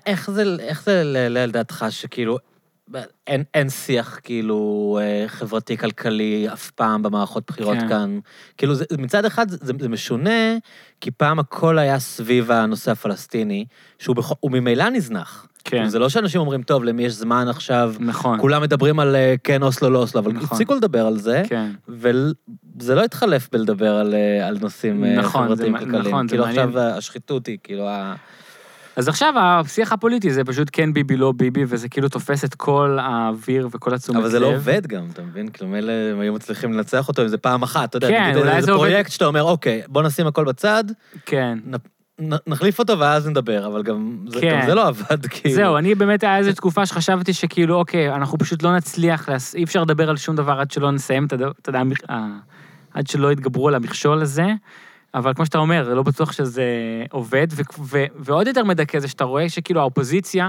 איך 0.07 0.31
זה, 0.31 0.43
איך 0.61 0.85
זה 0.85 1.03
לדעתך 1.31 1.85
שכאילו... 1.91 2.39
אין, 3.27 3.44
אין 3.55 3.69
שיח 3.69 4.20
כאילו 4.23 4.98
אה, 5.02 5.24
חברתי-כלכלי 5.28 6.48
אף 6.52 6.70
פעם 6.70 7.02
במערכות 7.02 7.44
בחירות 7.47 7.78
כן. 7.78 7.89
כאן. 7.89 8.19
כאילו 8.56 8.74
זה, 8.74 8.85
מצד 8.98 9.24
אחד 9.24 9.48
זה, 9.48 9.56
זה 9.61 9.89
משונה, 9.89 10.56
כי 11.01 11.11
פעם 11.11 11.39
הכל 11.39 11.78
היה 11.78 11.98
סביב 11.98 12.51
הנושא 12.51 12.90
הפלסטיני, 12.90 13.65
שהוא 13.98 14.16
בכ... 14.16 14.32
ממילא 14.44 14.89
נזנח. 14.89 15.47
כן. 15.65 15.89
זה 15.89 15.98
לא 15.98 16.09
שאנשים 16.09 16.40
אומרים, 16.40 16.62
טוב, 16.62 16.85
למי 16.85 17.05
יש 17.05 17.12
זמן 17.12 17.48
עכשיו, 17.48 17.94
נכון. 18.01 18.40
כולם 18.40 18.62
מדברים 18.62 19.01
על 19.01 19.16
אה, 19.16 19.35
כן 19.44 19.62
אוסלו, 19.62 19.90
לא 19.90 19.98
אוסלו, 19.98 20.20
אבל 20.20 20.32
נכון. 20.32 20.44
הפסיקו 20.44 20.74
לדבר 20.74 21.06
על 21.06 21.19
זה, 21.19 21.43
כן. 21.48 21.70
וזה 21.89 22.94
לא 22.94 23.05
התחלף 23.05 23.48
בלדבר 23.52 23.94
על, 23.94 24.15
אה, 24.15 24.47
על 24.47 24.59
נושאים 24.61 25.05
נכון, 25.05 25.44
חברתיים 25.44 25.78
כלכליים. 25.78 26.06
נכון, 26.06 26.28
כאילו 26.28 26.44
עכשיו 26.44 26.78
השחיתות 26.78 27.47
היא, 27.47 27.59
כאילו, 27.62 27.89
אז 28.97 29.09
עכשיו 29.09 29.35
השיח 29.37 29.93
הפוליטי 29.93 30.31
זה 30.31 30.45
פשוט 30.45 30.69
כן 30.73 30.93
ביבי, 30.93 31.16
לא 31.16 31.33
ביבי, 31.33 31.65
וזה 31.69 31.89
כאילו 31.89 32.09
תופס 32.09 32.45
את 32.45 32.55
כל 32.55 32.99
האוויר 33.01 33.69
וכל 33.71 33.95
התשומת 33.95 34.16
לב. 34.16 34.23
אבל 34.23 34.31
זה 34.31 34.41
לא 34.41 34.47
עובד 34.47 34.87
גם, 34.87 35.07
אתה 35.12 35.23
מבין? 35.23 35.49
כאילו, 35.49 35.71
מילא 35.71 35.93
הם 35.93 36.21
היו 36.21 36.33
מצליחים 36.33 36.73
לנצח 36.73 37.09
אותו 37.09 37.23
אם 37.23 37.29
זה 37.29 37.39
פעם 37.39 37.62
אחת, 37.62 37.89
אתה 37.89 37.97
יודע, 37.97 38.09
כן, 38.09 38.37
אולי 38.37 38.62
זה 38.62 38.73
עובד... 38.73 38.87
פרויקט 38.87 39.11
שאתה 39.11 39.27
אומר, 39.27 39.43
אוקיי, 39.43 39.83
בוא 39.89 40.03
נשים 40.03 40.27
הכל 40.27 40.45
בצד. 40.45 40.85
כן. 41.27 41.59
נחליף 42.47 42.79
אותו 42.79 42.99
ואז 42.99 43.29
נדבר, 43.29 43.66
אבל 43.66 43.83
גם, 43.83 44.16
כן. 44.33 44.41
זה, 44.41 44.47
גם 44.47 44.66
זה 44.66 44.75
לא 44.75 44.87
עבד, 44.87 45.27
כאילו. 45.31 45.55
זהו, 45.55 45.77
אני 45.77 45.95
באמת, 45.95 46.23
היה 46.23 46.39
איזו 46.39 46.53
תקופה 46.53 46.87
שחשבתי 46.87 47.33
שכאילו, 47.33 47.75
אוקיי, 47.75 48.15
אנחנו 48.15 48.39
פשוט 48.39 48.62
לא 48.62 48.77
נצליח, 48.77 49.29
אי 49.55 49.65
אפשר 49.65 49.83
לדבר 49.83 50.11
על 50.11 50.16
שום 50.16 50.37
דבר 50.37 50.61
עד 50.61 50.71
שלא 50.71 50.91
נסיים 50.91 51.27
את 51.27 51.33
הדבר, 51.33 51.51
אתה 51.62 51.69
יודע, 51.69 51.83
עד 52.95 53.07
שלא 53.07 53.33
יתגברו 53.33 53.69
על 53.69 53.75
המכשול 53.75 54.23
הזה. 54.23 54.47
אבל 55.15 55.35
כמו 55.35 55.47
שאתה 55.47 55.59
אומר, 55.59 55.95
לא 55.95 56.03
בטוח 56.03 56.32
שזה 56.32 56.65
עובד, 57.11 57.47
ו- 57.51 57.82
ו- 57.85 58.05
ועוד 58.16 58.47
יותר 58.47 58.65
מדכא 58.65 58.99
זה 58.99 59.09
שאתה 59.09 59.24
רואה 59.24 59.49
שכאילו 59.49 59.81
האופוזיציה 59.81 60.49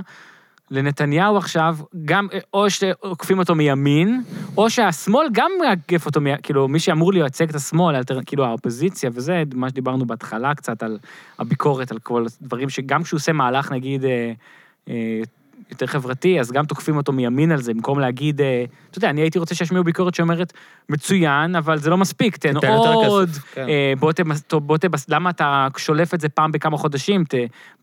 לנתניהו 0.72 1.38
עכשיו, 1.38 1.78
גם, 2.06 2.28
או 2.54 2.70
שעוקפים 2.70 3.40
אותו 3.40 3.56
מימין, 3.56 4.24
או 4.58 4.70
שהשמאל 4.70 5.28
גם 5.32 5.52
מעקף 5.60 6.06
אותו, 6.06 6.20
כאילו, 6.44 6.68
מי 6.68 6.80
שאמור 6.80 7.14
לייצג 7.14 7.50
את 7.50 7.56
השמאל, 7.56 7.96
יותר, 7.96 8.20
כאילו 8.26 8.46
האופוזיציה, 8.46 9.10
וזה 9.14 9.44
מה 9.54 9.70
שדיברנו 9.70 10.06
בהתחלה 10.06 10.56
קצת 10.56 10.84
על 10.84 10.98
הביקורת, 11.40 11.92
על 11.92 12.00
כל 12.00 12.26
הדברים, 12.42 12.70
שגם 12.70 13.04
כשהוא 13.04 13.18
עושה 13.18 13.34
מהלך, 13.34 13.72
נגיד, 13.72 14.06
אה, 14.06 14.32
אה, 14.90 15.22
יותר 15.70 15.88
חברתי, 15.88 16.40
אז 16.40 16.52
גם 16.52 16.66
תוקפים 16.66 16.98
אותו 16.98 17.12
מימין 17.12 17.52
על 17.52 17.62
זה, 17.62 17.74
במקום 17.74 18.00
להגיד, 18.00 18.42
אה, 18.42 18.66
אתה 18.90 18.98
יודע, 18.98 19.10
אני 19.10 19.22
הייתי 19.22 19.40
רוצה 19.40 19.56
שישמיעו 19.56 19.84
ביקורת 19.84 20.16
שאומרת, 20.16 20.54
מצוין, 20.90 21.56
אבל 21.56 21.78
זה 21.78 21.90
לא 21.90 21.98
מספיק, 21.98 22.38
תן 22.38 22.56
עוד, 22.68 23.30
כן. 23.54 23.70
אה, 23.70 23.94
בוא 24.00 24.12
בוא 24.52 24.78
תבס, 24.78 25.10
למה 25.10 25.30
אתה 25.30 25.68
שולף 25.78 26.14
את 26.14 26.22
זה 26.22 26.30
פעם 26.30 26.52
בכמה 26.52 26.78
חודשים, 26.78 27.24
ת, 27.24 27.34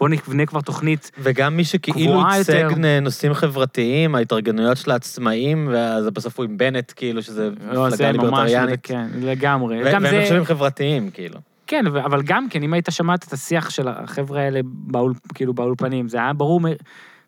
בוא 0.00 0.08
נבנה 0.08 0.46
כבר 0.46 0.60
תוכנית 0.60 1.10
וגם 1.18 1.56
מי 1.56 1.64
שכאילו 1.64 2.22
ייצג 2.36 2.68
נושאים 3.02 3.34
חברתיים, 3.34 4.14
ההתארגנויות 4.14 4.76
של 4.76 4.90
העצמאים, 4.90 5.68
ואז 5.72 6.06
בסוף 6.06 6.38
הוא 6.38 6.44
עם 6.44 6.58
בנט, 6.58 6.92
כאילו, 6.96 7.22
שזה 7.22 7.50
לא, 7.72 7.86
מפלגה 7.88 8.12
ליברטריאנית. 8.12 8.80
כן, 8.82 9.06
לגמרי. 9.20 9.82
והם 9.84 10.06
זה... 10.06 10.20
נחשבים 10.20 10.44
חברתיים, 10.44 11.10
כאילו. 11.10 11.38
כן, 11.66 11.86
אבל 11.86 12.22
גם 12.22 12.48
כן, 12.48 12.62
אם 12.62 12.72
היית 12.72 12.88
שמעת 12.90 13.24
את 13.24 13.32
השיח 13.32 13.70
של 13.70 13.88
החבר'ה 13.88 14.40
האלה 14.40 14.60
באול, 14.64 15.12
כאילו 15.34 15.54
באולפנים, 15.54 16.08
זה 16.08 16.18
היה 16.18 16.32
ברור 16.32 16.60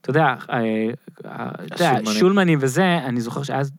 אתה 0.04 0.10
יודע, 0.10 0.34
אה, 0.50 2.12
שולמנים 2.12 2.58
וזה, 2.62 2.98
אני 3.04 3.20
זוכר 3.20 3.42
שאז, 3.42 3.72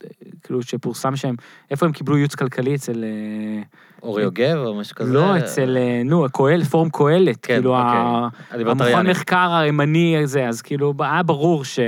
כאילו, 0.43 0.61
שפורסם 0.61 1.15
שהם, 1.15 1.35
איפה 1.71 1.85
הם 1.85 1.91
קיבלו 1.91 2.17
ייעוץ 2.17 2.35
כלכלי 2.35 2.75
אצל... 2.75 3.03
אה, 3.03 3.61
אורי 4.03 4.23
יוגב 4.23 4.57
או 4.65 4.75
משהו 4.75 4.95
כזה? 4.95 5.13
לא, 5.13 5.37
אצל, 5.37 5.77
אה, 5.77 6.01
נו, 6.05 6.25
קהלת, 6.33 6.65
פורום 6.65 6.89
קהלת, 6.89 7.45
כן, 7.45 7.53
כאילו, 7.53 7.77
אוקיי. 7.77 8.71
המכון 8.71 9.07
מחקר 9.07 9.53
הימני 9.53 10.17
הזה, 10.23 10.47
אז 10.47 10.61
כאילו, 10.61 10.93
היה 10.99 11.23
ברור 11.23 11.65
ש... 11.65 11.79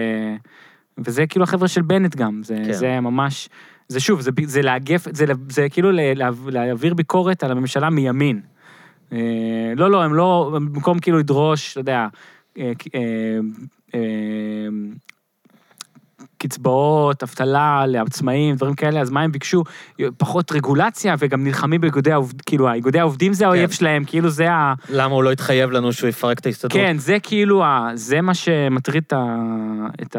וזה 0.97 1.27
כאילו 1.27 1.43
החבר'ה 1.43 1.67
של 1.67 1.81
בנט 1.81 2.15
גם, 2.15 2.41
זה, 2.43 2.55
כן. 2.65 2.73
זה 2.73 2.99
ממש, 2.99 3.49
זה 3.87 3.99
שוב, 3.99 4.21
זה, 4.21 4.31
זה 4.43 4.61
לאגף, 4.61 5.07
זה, 5.13 5.25
זה 5.49 5.69
כאילו 5.69 5.91
להעביר 6.47 6.93
ביקורת 6.93 7.43
על 7.43 7.51
הממשלה 7.51 7.89
מימין. 7.89 8.41
לא, 9.75 9.91
לא, 9.91 10.03
הם 10.03 10.13
לא, 10.13 10.51
במקום 10.53 10.99
כאילו 10.99 11.17
לדרוש, 11.17 11.71
אתה 11.71 11.79
יודע, 11.79 12.07
eh, 13.91 14.69
קצבאות, 16.37 17.23
אבטלה 17.23 17.85
לעצמאים, 17.87 18.55
דברים 18.55 18.73
כאלה, 18.73 19.01
אז 19.01 19.09
מה 19.09 19.21
הם 19.21 19.31
ביקשו? 19.31 19.63
פחות 20.17 20.51
רגולציה, 20.51 21.15
וגם 21.19 21.43
נלחמים 21.43 21.81
באיגודי 21.81 22.11
העובדים, 22.11 22.39
כאילו, 22.45 22.73
איגודי 22.73 22.99
העובדים 22.99 23.33
זה 23.33 23.45
האויב 23.45 23.69
כן. 23.69 23.75
שלהם, 23.75 24.03
כאילו 24.03 24.29
זה 24.29 24.51
ה... 24.51 24.73
למה 24.89 25.15
הוא 25.15 25.23
לא 25.23 25.31
התחייב 25.31 25.71
לנו 25.71 25.93
שהוא 25.93 26.09
יפרק 26.09 26.39
את 26.39 26.45
ההסתדרות? 26.45 26.73
כן, 26.73 26.97
זה 26.97 27.17
כאילו, 27.23 27.63
ה... 27.63 27.89
זה 27.93 28.21
מה 28.21 28.33
שמטריד 28.33 29.03
את, 29.07 29.13
ה... 29.13 29.25
את 30.01 30.15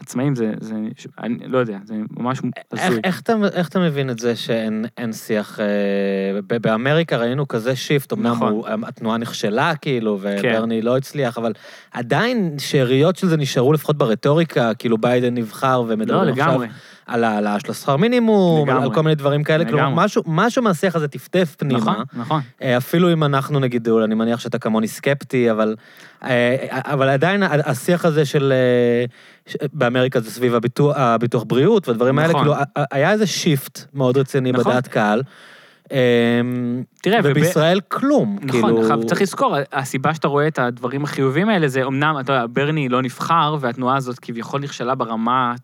העצמאים, 0.00 0.34
זה, 0.34 0.52
זה, 0.60 0.74
אני 1.22 1.38
לא 1.46 1.58
יודע, 1.58 1.78
זה 1.84 1.94
ממש 2.16 2.40
איך, 2.72 2.84
הזוי. 2.84 3.00
איך, 3.04 3.20
אתה, 3.20 3.32
איך 3.52 3.68
אתה 3.68 3.78
מבין 3.80 4.10
את 4.10 4.18
זה 4.18 4.36
שאין 4.36 4.84
אין 4.98 5.12
שיח... 5.12 5.60
אה, 5.60 6.40
ב- 6.46 6.56
באמריקה 6.56 7.16
ראינו 7.16 7.48
כזה 7.48 7.76
shift, 7.76 8.12
אמנם 8.12 8.32
נכון. 8.32 8.52
הוא, 8.52 8.66
התנועה 8.86 9.18
נכשלה 9.18 9.76
כאילו, 9.76 10.18
כן. 10.22 10.48
וברני 10.52 10.82
לא 10.82 10.96
הצליח, 10.96 11.38
אבל 11.38 11.52
עדיין 11.90 12.54
שאריות 12.58 13.16
של 13.16 13.28
זה 13.28 13.36
נשארו 13.36 13.72
לפחות 13.72 13.98
ברטוריקה, 13.98 14.74
כאילו 14.74 14.98
ביידן 14.98 15.19
נבחר 15.30 15.80
לא, 15.80 15.84
ומדברים 15.88 16.28
עכשיו 16.28 16.48
לגמרי. 16.48 16.68
על 17.06 17.24
העלאה 17.24 17.60
של 17.60 17.70
השכר 17.70 17.96
מינימום, 17.96 18.68
לגמרי. 18.68 18.84
על 18.84 18.94
כל 18.94 19.02
מיני 19.02 19.14
דברים 19.14 19.44
כאלה, 19.44 19.64
כלומר 19.64 19.86
לגמרי. 19.88 20.04
משהו, 20.04 20.22
משהו 20.26 20.62
מהשיח 20.62 20.96
הזה 20.96 21.08
טפטף 21.08 21.54
פנימה. 21.58 21.78
נכון, 21.80 22.04
נכון. 22.16 22.40
אה, 22.62 22.76
אפילו 22.76 23.12
אם 23.12 23.24
אנחנו 23.24 23.60
נגיד, 23.60 23.88
אני 24.04 24.14
מניח 24.14 24.40
שאתה 24.40 24.58
כמוני 24.58 24.88
סקפטי, 24.88 25.50
אבל, 25.50 25.76
אה, 26.24 26.56
אבל 26.70 27.08
עדיין 27.08 27.42
השיח 27.42 28.04
הזה 28.04 28.24
של... 28.24 28.52
אה, 28.52 29.04
באמריקה 29.72 30.20
זה 30.20 30.30
סביב 30.30 30.54
הביטוח, 30.54 30.96
הביטוח 30.96 31.44
בריאות 31.46 31.88
והדברים 31.88 32.18
האלה, 32.18 32.28
נכון. 32.28 32.40
כאילו, 32.42 32.54
ה- 32.54 32.80
ה- 32.80 32.84
היה 32.90 33.12
איזה 33.12 33.26
שיפט 33.26 33.84
מאוד 33.94 34.16
רציני 34.16 34.52
נכון. 34.52 34.64
בדעת 34.72 34.88
קהל. 34.88 35.22
אה, 35.92 36.40
תראה, 37.02 37.18
וב- 37.18 37.26
ובישראל 37.30 37.80
כלום, 37.88 38.38
נכון, 38.42 38.60
כאילו... 38.62 38.80
עכשיו 38.82 39.04
צריך 39.06 39.22
לזכור, 39.22 39.56
הסיבה 39.72 40.14
שאתה 40.14 40.28
רואה 40.28 40.48
את 40.48 40.58
הדברים 40.58 41.04
החיובים 41.04 41.48
האלה 41.48 41.68
זה 41.68 41.84
אמנם, 41.84 42.16
אתה 42.20 42.32
יודע, 42.32 42.46
ברני 42.52 42.88
לא 42.88 43.02
נבחר, 43.02 43.56
והתנועה 43.60 43.96
הזאת 43.96 44.18
כביכול 44.18 44.60
נכשלה 44.60 44.94
ברמה 44.94 45.54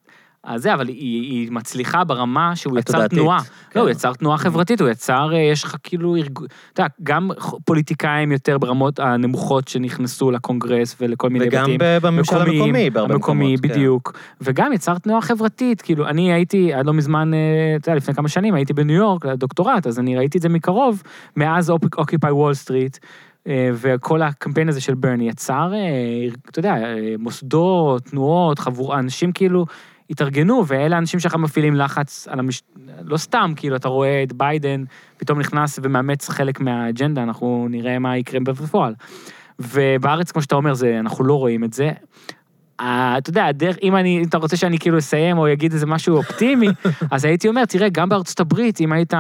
הזה, 0.46 0.74
אבל 0.74 0.88
היא, 0.88 0.96
היא 1.22 1.52
מצליחה 1.52 2.04
ברמה 2.04 2.56
שהוא 2.56 2.78
יצר 2.78 2.92
התודעתית, 2.92 3.18
תנועה. 3.18 3.38
כן. 3.70 3.78
לא, 3.78 3.84
הוא 3.84 3.90
יצר 3.90 4.12
תנועה 4.12 4.38
חברתית, 4.38 4.80
הוא 4.80 4.88
יצר, 4.88 5.28
אה, 5.32 5.38
יש 5.38 5.64
לך 5.64 5.76
כאילו, 5.82 6.16
ארג- 6.16 6.44
אתה 6.72 6.82
יודע, 6.82 6.86
גם 7.02 7.30
פוליטיקאים 7.64 8.32
יותר 8.32 8.58
ברמות 8.58 8.98
הנמוכות 8.98 9.68
שנכנסו 9.68 10.30
לקונגרס 10.30 10.96
ולכל 11.00 11.30
מיני 11.30 11.44
וגם 11.48 11.62
בתים. 11.62 11.78
ב- 11.80 11.98
בממשל 12.02 12.34
מקומיים, 12.36 12.60
המקומי, 12.62 12.90
בהרבה 12.90 13.14
המקומי, 13.14 13.44
מקומות. 13.54 13.60
כן. 13.66 13.68
בדיוק. 13.68 14.12
וגם 14.40 14.72
יצר 14.72 14.98
תנועה 14.98 15.20
חברתית, 15.20 15.82
כאילו, 15.82 16.06
אני 16.08 16.32
הייתי, 16.32 16.74
עד 16.74 16.86
לא 16.86 16.92
מזמן, 16.92 17.34
אה, 17.34 17.38
אתה 17.76 17.88
יודע, 17.88 17.96
לפני 17.96 18.14
כמה 18.14 18.28
שנים, 18.28 18.54
הייתי 18.54 18.72
בניו 18.72 18.96
יורק 18.96 19.26
לדוקטורט, 19.26 19.86
אז 19.86 19.98
אני 19.98 20.16
ראיתי 20.16 20.38
את 20.38 20.42
זה 20.42 20.48
מקרוב, 20.48 21.02
מאז 21.36 21.70
Occupy 21.98 22.30
Wall 22.30 22.54
Street. 22.54 22.96
וכל 23.74 24.22
הקמפיין 24.22 24.68
הזה 24.68 24.80
של 24.80 24.94
ברני 24.94 25.28
יצר, 25.28 25.70
אה, 25.74 25.78
אתה 26.50 26.58
יודע, 26.58 26.74
מוסדות, 27.18 28.02
תנועות, 28.04 28.58
חבורה, 28.58 28.98
אנשים 28.98 29.32
כאילו 29.32 29.66
התארגנו, 30.10 30.66
ואלה 30.66 30.96
האנשים 30.96 31.20
שאחר 31.20 31.36
מפעילים 31.36 31.74
לחץ 31.74 32.28
על 32.28 32.38
המש... 32.38 32.62
לא 33.04 33.16
סתם, 33.16 33.52
כאילו, 33.56 33.76
אתה 33.76 33.88
רואה 33.88 34.22
את 34.22 34.32
ביידן 34.32 34.84
פתאום 35.16 35.38
נכנס 35.38 35.78
ומאמץ 35.82 36.28
חלק 36.28 36.60
מהאג'נדה, 36.60 37.22
אנחנו 37.22 37.66
נראה 37.70 37.98
מה 37.98 38.16
יקרה 38.16 38.40
בפועל. 38.40 38.94
ובארץ, 39.58 40.32
כמו 40.32 40.42
שאתה 40.42 40.54
אומר, 40.54 40.74
זה, 40.74 40.96
אנחנו 41.00 41.24
לא 41.24 41.34
רואים 41.38 41.64
את 41.64 41.72
זה. 41.72 41.90
אתה 42.80 43.30
יודע, 43.30 43.44
הדרך, 43.46 43.76
אם 43.82 43.96
אני, 43.96 44.18
אם 44.18 44.24
אתה 44.28 44.38
רוצה 44.38 44.56
שאני 44.56 44.78
כאילו 44.78 44.98
אסיים 44.98 45.38
או 45.38 45.52
אגיד 45.52 45.72
איזה 45.72 45.86
משהו 45.86 46.16
אופטימי, 46.16 46.68
אז 47.10 47.24
הייתי 47.24 47.48
אומר, 47.48 47.64
תראה, 47.64 47.88
גם 47.88 48.08
בארצות 48.08 48.40
הברית, 48.40 48.80
אם 48.80 48.92
היית 48.92 49.14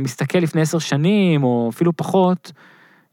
מסתכל 0.00 0.38
לפני 0.38 0.60
עשר 0.60 0.78
שנים, 0.78 1.44
או 1.44 1.70
אפילו 1.74 1.96
פחות, 1.96 2.52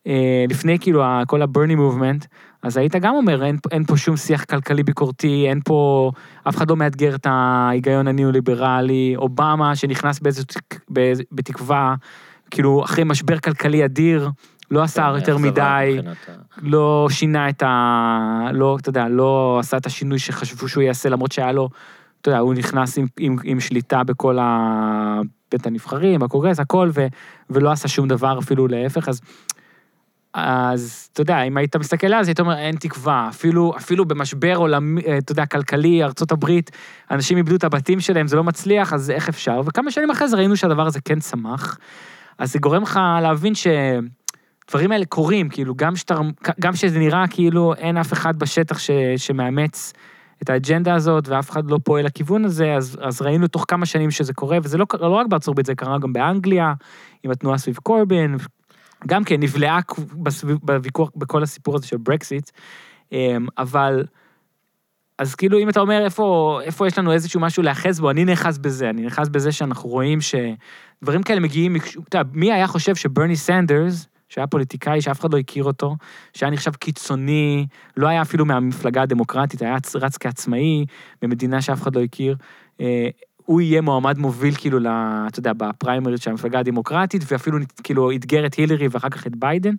אה, 0.08 0.46
לפני 0.50 0.80
כאילו 0.80 1.04
כל 1.28 1.42
ה-Bernie 1.42 1.78
movement, 1.78 2.26
אז 2.64 2.77
היית 2.77 2.95
גם 2.95 3.15
אומר, 3.15 3.44
אין, 3.45 3.57
אין 3.72 3.86
פה 3.86 3.98
שום 3.98 4.18
שיח 4.18 4.44
כלכלי 4.44 4.84
ביקורתי, 4.84 5.45
אין 5.49 5.60
פה, 5.65 6.11
אף 6.49 6.57
אחד 6.57 6.69
לא 6.69 6.76
מאתגר 6.76 7.15
את 7.15 7.27
ההיגיון 7.30 8.07
הניאו-ליברלי, 8.07 9.14
אובמה 9.18 9.76
שנכנס 9.76 10.19
באיזו, 10.19 10.44
באיז- 10.90 11.23
בתקווה, 11.31 11.95
כאילו, 12.52 12.84
אחרי 12.84 13.03
משבר 13.03 13.40
כלכלי 13.40 13.86
אדיר, 13.86 14.30
לא 14.72 14.84
עשה 14.84 15.10
כן, 15.10 15.15
יותר 15.15 15.38
מדי, 15.38 15.99
לא 16.61 17.07
שינה 17.11 17.49
את 17.49 17.64
ה... 17.64 18.49
לא, 18.53 18.77
אתה 18.81 18.90
יודע, 18.90 19.07
לא 19.07 19.57
עשה 19.60 19.77
את 19.77 19.86
השינוי 19.86 20.19
שחשבו 20.19 20.68
שהוא 20.68 20.84
יעשה, 20.84 21.10
למרות 21.10 21.31
שהיה 21.31 21.52
לו, 21.52 21.69
אתה 22.22 22.30
יודע, 22.30 22.40
הוא 22.40 22.53
נכנס 22.53 22.98
עם, 22.98 23.06
עם, 23.19 23.36
עם 23.44 23.60
שליטה 23.60 24.03
בכל 24.03 24.40
ה... 24.40 25.22
בית 25.52 25.68
הנבחרים, 25.68 26.23
הקונגרס, 26.23 26.60
הכל, 26.60 26.90
ו, 26.94 27.07
ולא 27.49 27.72
עשה 27.72 27.88
שום 27.88 28.07
דבר, 28.07 28.40
אפילו 28.40 28.68
להפך, 28.68 29.10
אז... 29.10 29.22
אז 30.34 31.10
אתה 31.14 31.22
יודע, 31.22 31.41
אם 31.41 31.57
היית 31.57 31.76
מסתכל 31.76 32.07
זה, 32.23 32.30
היית 32.30 32.39
אומר, 32.39 32.57
אין 32.57 32.76
תקווה. 32.76 33.27
אפילו, 33.30 33.73
אפילו 33.77 34.06
במשבר 34.06 34.56
עולמי, 34.56 35.01
אה, 35.01 35.18
אתה 35.18 35.31
יודע, 35.31 35.45
כלכלי, 35.45 36.03
הברית, 36.31 36.72
אנשים 37.11 37.38
איבדו 37.38 37.56
את 37.56 37.64
הבתים 37.64 37.99
שלהם, 37.99 38.27
זה 38.27 38.35
לא 38.35 38.43
מצליח, 38.43 38.93
אז 38.93 39.11
איך 39.11 39.30
אפשר? 39.30 39.61
וכמה 39.65 39.91
שנים 39.91 40.11
אחרי 40.11 40.27
זה 40.27 40.38
ראינו 40.38 40.56
שהדבר 40.56 40.88
הזה 40.88 40.99
כן 41.01 41.19
צמח. 41.19 41.77
אז 42.38 42.51
זה 42.53 42.60
גורם 42.60 42.84
לך 42.84 42.99
להבין 43.22 43.56
ש... 43.56 43.68
הדברים 44.69 44.91
האלה 44.91 45.06
קורים, 45.06 45.49
כאילו, 45.49 45.76
גם 45.76 45.95
שאתה, 45.95 46.15
גם 46.60 46.76
שזה 46.76 46.99
נראה 46.99 47.26
כאילו 47.30 47.73
אין 47.73 47.97
אף 47.97 48.14
אחד 48.14 48.39
בשטח 48.39 48.80
ש, 48.80 48.91
שמאמץ 49.18 49.93
את 50.43 50.49
האג'נדה 50.49 50.95
הזאת, 50.95 51.27
ואף 51.27 51.49
אחד 51.49 51.72
לא 51.72 51.80
פועל 51.84 52.06
לכיוון 52.06 52.45
הזה, 52.45 52.73
אז, 52.73 52.97
אז 53.01 53.22
ראינו 53.22 53.47
תוך 53.47 53.65
כמה 53.68 53.85
שנים 53.85 54.11
שזה 54.11 54.34
קורה, 54.34 54.57
וזה 54.64 54.77
לא, 54.77 54.85
לא 54.99 55.15
רק 55.15 55.27
בארצות 55.27 55.51
הברית, 55.51 55.65
זה 55.65 55.76
קרה 55.76 55.99
גם 55.99 56.14
באנגליה, 56.14 56.73
עם 57.23 57.31
התנועה 57.31 57.57
סביב 57.57 57.76
קורבין, 57.76 58.38
גם 59.08 59.24
כן 59.24 59.40
נבלעה 59.40 59.80
בוויכוח, 60.64 61.10
בכל 61.16 61.44
הסיפור 61.44 61.76
הזה 61.76 61.88
של 61.88 61.98
ברקסיט, 61.98 62.52
אמ, 63.12 63.48
אבל... 63.58 64.04
אז 65.18 65.36
כאילו, 65.36 65.60
אם 65.60 65.70
אתה 65.70 65.80
אומר 65.80 66.06
איפה, 66.06 66.60
איפה 66.64 66.88
יש 66.88 66.98
לנו 66.98 67.12
איזשהו 67.12 67.40
משהו 67.40 67.64
להיאחז 67.64 68.00
בו, 68.00 68.12
אני 68.12 68.26
נאחז 68.26 68.58
בזה, 68.58 68.90
אני 68.90 69.02
נאחז 69.02 69.30
בזה 69.30 69.52
שאנחנו 69.52 69.90
רואים 69.90 70.20
שדברים 70.22 71.24
כאלה 71.24 71.40
מגיעים, 71.40 71.76
אתה, 72.10 72.22
מי 72.34 72.52
היה 72.52 72.68
חושב 72.68 72.96
שברני 72.96 73.36
סנדרס, 73.36 74.08
שהיה 74.30 74.48
פוליטיקאי 74.48 75.02
שאף 75.02 75.20
אחד 75.20 75.34
לא 75.34 75.38
הכיר 75.38 75.64
אותו, 75.64 75.96
שהיה 76.34 76.52
נחשב 76.52 76.76
קיצוני, 76.76 77.66
לא 77.98 78.08
היה 78.08 78.22
אפילו 78.22 78.46
מהמפלגה 78.46 79.02
הדמוקרטית, 79.02 79.62
היה 79.62 79.78
רץ 79.96 80.18
כעצמאי 80.18 80.86
במדינה 81.22 81.62
שאף 81.62 81.82
אחד 81.82 81.96
לא 81.96 82.04
הכיר. 82.04 82.36
אה, 83.50 83.54
הוא 83.54 83.62
יהיה 83.62 83.82
מועמד 83.82 84.18
מוביל 84.18 84.56
כאילו, 84.56 84.80
ל- 84.80 84.88
אתה 85.28 85.40
יודע, 85.40 85.52
בפריימריז 85.58 86.20
של 86.20 86.32
המפלגה 86.32 86.60
הדמוקרטית, 86.60 87.22
ואפילו 87.32 87.58
כאילו 87.84 88.12
אתגר 88.12 88.46
את 88.46 88.54
הילרי 88.54 88.88
ואחר 88.92 89.10
כך 89.10 89.28
את 89.28 89.36
ביידן. 89.36 89.74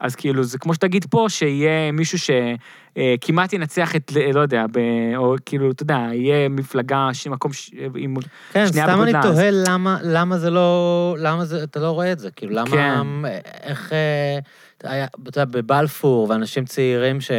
אז 0.00 0.16
כאילו, 0.16 0.42
זה 0.44 0.58
כמו 0.58 0.74
שתגיד 0.74 1.04
פה, 1.10 1.26
שיהיה 1.28 1.92
מישהו 1.92 2.18
שכמעט 2.18 3.52
ינצח 3.52 3.96
את, 3.96 4.12
לא 4.34 4.40
יודע, 4.40 4.64
ב, 4.72 4.78
או 5.16 5.34
כאילו, 5.46 5.70
אתה 5.70 5.82
יודע, 5.82 5.98
יהיה 6.12 6.48
מפלגה 6.48 7.08
שמקום 7.12 7.52
ש... 7.52 7.70
עם... 7.96 8.14
כן, 8.52 8.66
שנייה 8.66 8.86
סתם 8.86 9.02
אני 9.02 9.12
בגודלה, 9.12 9.30
אז- 9.30 9.36
תוהה 9.38 9.50
למה, 9.50 9.98
למה 10.02 10.38
זה 10.38 10.50
לא, 10.50 11.16
למה 11.18 11.44
זה, 11.44 11.62
אתה 11.64 11.80
לא 11.80 11.90
רואה 11.90 12.12
את 12.12 12.18
זה, 12.18 12.30
כאילו, 12.30 12.52
למה, 12.54 12.70
כן. 12.70 13.06
איך, 13.62 13.92
אה, 13.92 14.38
אתה 14.78 15.40
יודע, 15.40 15.44
בבלפור, 15.44 16.30
ואנשים 16.30 16.64
צעירים 16.64 17.20
ש... 17.20 17.30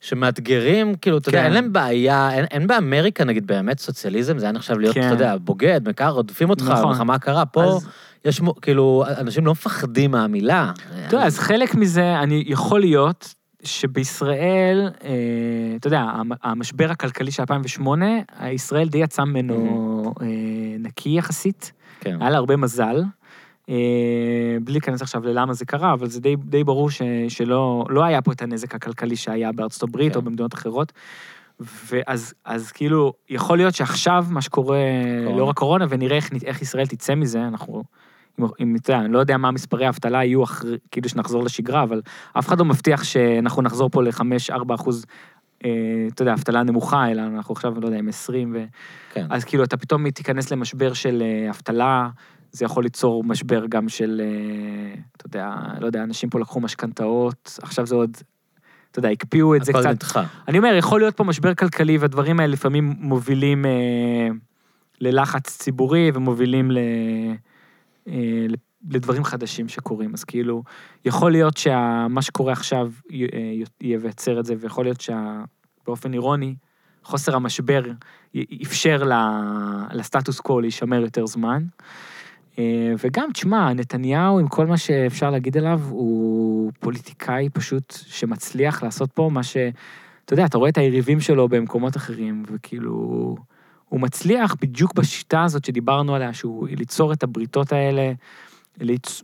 שמאתגרים, 0.00 0.94
כאילו, 0.94 1.18
אתה 1.18 1.28
יודע, 1.28 1.38
כן. 1.38 1.44
אין 1.44 1.52
להם 1.52 1.72
בעיה, 1.72 2.32
אין, 2.32 2.44
אין 2.50 2.66
באמריקה, 2.66 3.24
נגיד, 3.24 3.46
באמת 3.46 3.78
סוציאליזם, 3.78 4.38
זה 4.38 4.44
היה 4.44 4.52
נחשב 4.52 4.78
להיות, 4.78 4.94
כן. 4.94 5.00
אתה 5.06 5.14
יודע, 5.14 5.36
בוגד, 5.36 5.88
מקר, 5.88 6.08
רודפים 6.08 6.50
אותך, 6.50 6.62
נכון. 6.68 6.88
מלחמה 6.88 7.18
קרה, 7.18 7.46
פה 7.46 7.64
אז- 7.64 7.88
יש, 8.24 8.40
כאילו, 8.62 9.04
אנשים 9.18 9.46
לא 9.46 9.52
מפחדים 9.52 10.10
מהמילה. 10.10 10.72
אתה 11.06 11.16
יודע, 11.16 11.26
אז 11.26 11.38
חלק 11.38 11.74
מזה, 11.74 12.18
אני, 12.20 12.44
יכול 12.46 12.80
להיות 12.80 13.34
שבישראל, 13.62 14.90
אה, 15.04 15.10
אתה 15.76 15.86
יודע, 15.86 16.00
המ- 16.00 16.32
המשבר 16.42 16.90
הכלכלי 16.90 17.30
של 17.30 17.42
2008, 17.42 18.06
ישראל 18.52 18.88
די 18.88 18.98
יצא 18.98 19.24
ממנו 19.24 20.14
אה, 20.22 20.26
נקי 20.78 21.10
יחסית, 21.18 21.72
כן. 22.00 22.16
היה 22.20 22.30
לה 22.30 22.36
הרבה 22.36 22.56
מזל. 22.56 23.02
אה, 23.70 24.56
בלי 24.64 24.72
להיכנס 24.72 25.02
עכשיו 25.02 25.26
ללמה 25.26 25.52
זה 25.52 25.64
קרה, 25.64 25.92
אבל 25.92 26.06
זה 26.06 26.20
די, 26.20 26.36
די 26.36 26.64
ברור 26.64 26.90
ש, 26.90 27.02
שלא 27.28 27.84
לא 27.88 28.04
היה 28.04 28.22
פה 28.22 28.32
את 28.32 28.42
הנזק 28.42 28.74
הכלכלי 28.74 29.16
שהיה 29.16 29.52
בארצות 29.52 29.82
הברית 29.82 30.12
כן. 30.12 30.18
או 30.18 30.22
במדינות 30.22 30.54
אחרות. 30.54 30.92
ואז 31.60 32.34
אז 32.44 32.72
כאילו, 32.72 33.12
יכול 33.28 33.58
להיות 33.58 33.74
שעכשיו 33.74 34.26
מה 34.30 34.42
שקורה, 34.42 34.78
קורונה. 35.22 35.38
לאור 35.38 35.50
הקורונה, 35.50 35.86
ונראה 35.88 36.16
איך, 36.16 36.30
איך 36.44 36.62
ישראל 36.62 36.86
תצא 36.86 37.14
מזה, 37.14 37.46
אנחנו... 37.48 37.82
אם, 38.60 38.76
אתה 38.76 38.92
יודע, 38.92 39.04
אני 39.04 39.12
לא 39.12 39.18
יודע 39.18 39.36
מה 39.36 39.50
מספרי 39.50 39.86
האבטלה 39.86 40.24
יהיו 40.24 40.44
אחרי, 40.44 40.78
כאילו 40.90 41.08
שנחזור 41.08 41.44
לשגרה, 41.44 41.82
אבל 41.82 42.02
אף 42.38 42.48
אחד 42.48 42.58
לא 42.58 42.64
מבטיח 42.64 43.04
שאנחנו 43.04 43.62
נחזור 43.62 43.90
פה 43.90 44.02
ל-5-4 44.02 44.74
אחוז, 44.74 45.06
אה, 45.64 45.70
אתה 46.14 46.22
יודע, 46.22 46.32
אבטלה 46.32 46.62
נמוכה, 46.62 47.10
אלא 47.10 47.22
אנחנו 47.22 47.52
עכשיו, 47.52 47.80
לא 47.80 47.86
יודע, 47.86 47.98
עם 47.98 48.08
20, 48.08 48.52
ו... 48.54 48.64
כן. 49.12 49.26
אז 49.30 49.44
כאילו, 49.44 49.64
אתה 49.64 49.76
פתאום 49.76 50.10
תיכנס 50.10 50.52
למשבר 50.52 50.92
של 50.92 51.22
אה, 51.22 51.50
אבטלה, 51.50 52.08
זה 52.52 52.64
יכול 52.64 52.82
ליצור 52.84 53.24
משבר 53.24 53.66
גם 53.68 53.88
של, 53.88 54.20
אה, 54.24 54.94
אתה 55.16 55.26
יודע, 55.26 55.54
לא 55.80 55.86
יודע, 55.86 56.02
אנשים 56.02 56.30
פה 56.30 56.40
לקחו 56.40 56.60
משכנתאות, 56.60 57.58
עכשיו 57.62 57.86
זה 57.86 57.94
עוד, 57.94 58.16
אתה 58.90 58.98
יודע, 58.98 59.08
הקפיאו 59.08 59.56
את 59.56 59.64
זה 59.64 59.70
הכל 59.72 59.80
קצת. 59.80 59.90
נדחה. 59.90 60.24
אני 60.48 60.58
אומר, 60.58 60.74
יכול 60.74 61.00
להיות 61.00 61.16
פה 61.16 61.24
משבר 61.24 61.54
כלכלי, 61.54 61.98
והדברים 61.98 62.40
האלה 62.40 62.52
לפעמים 62.52 62.94
מובילים 62.98 63.66
אה, 63.66 64.28
ללחץ 65.00 65.58
ציבורי 65.58 66.10
ומובילים 66.14 66.70
ל, 66.70 66.78
אה, 68.08 68.46
לדברים 68.90 69.24
חדשים 69.24 69.68
שקורים. 69.68 70.14
אז 70.14 70.24
כאילו, 70.24 70.62
יכול 71.04 71.32
להיות 71.32 71.56
שמה 71.56 72.22
שקורה 72.22 72.52
עכשיו 72.52 72.92
י- 73.10 73.24
אה, 73.24 74.38
את 74.40 74.44
זה, 74.44 74.54
ויכול 74.58 74.84
להיות 74.84 75.00
שבאופן 75.00 76.12
אירוני, 76.12 76.54
חוסר 77.04 77.36
המשבר 77.36 77.82
אפשר 78.62 79.02
לסטטוס 79.92 80.40
קוו 80.40 80.60
להישמר 80.60 81.00
יותר 81.00 81.26
זמן. 81.26 81.64
אה, 82.58 82.92
וגם, 83.04 83.28
תשמע, 83.32 83.72
נתניהו, 83.72 84.38
עם 84.38 84.48
כל 84.48 84.66
מה 84.66 84.76
שאפשר 84.76 85.30
להגיד 85.30 85.56
עליו, 85.56 85.80
הוא 85.90 86.72
פוליטיקאי 86.80 87.48
פשוט 87.52 87.94
שמצליח 88.06 88.82
לעשות 88.82 89.12
פה 89.12 89.30
מה 89.32 89.42
ש... 89.42 89.56
אתה 90.24 90.32
יודע, 90.32 90.44
אתה 90.44 90.58
רואה 90.58 90.70
את 90.70 90.78
היריבים 90.78 91.20
שלו 91.20 91.48
במקומות 91.48 91.96
אחרים, 91.96 92.44
וכאילו... 92.52 93.36
הוא 93.88 94.00
מצליח 94.00 94.54
בדיוק 94.60 94.94
בשיטה 94.94 95.44
הזאת 95.44 95.64
שדיברנו 95.64 96.14
עליה, 96.14 96.32
שהוא 96.32 96.68
ליצור 96.68 97.12
את 97.12 97.22
הבריתות 97.22 97.72
האלה. 97.72 98.12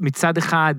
מצד 0.01 0.39
אחד, 0.39 0.75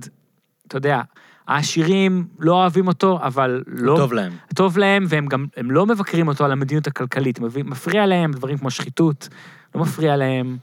אתה 0.67 0.77
יודע, 0.77 1.01
העשירים 1.47 2.27
לא 2.39 2.53
אוהבים 2.53 2.87
אותו, 2.87 3.19
אבל 3.21 3.63
לא... 3.67 3.95
טוב 3.97 4.13
להם. 4.13 4.31
טוב 4.55 4.77
להם, 4.77 5.05
והם 5.09 5.25
גם, 5.25 5.45
הם 5.57 5.71
לא 5.71 5.85
מבקרים 5.85 6.27
אותו 6.27 6.45
על 6.45 6.51
המדיניות 6.51 6.87
הכלכלית, 6.87 7.39
מפריע 7.39 8.05
להם 8.05 8.31
דברים 8.31 8.57
כמו 8.57 8.71
שחיתות, 8.71 9.29
לא 9.75 9.81
מפריע 9.81 10.15
להם. 10.15 10.57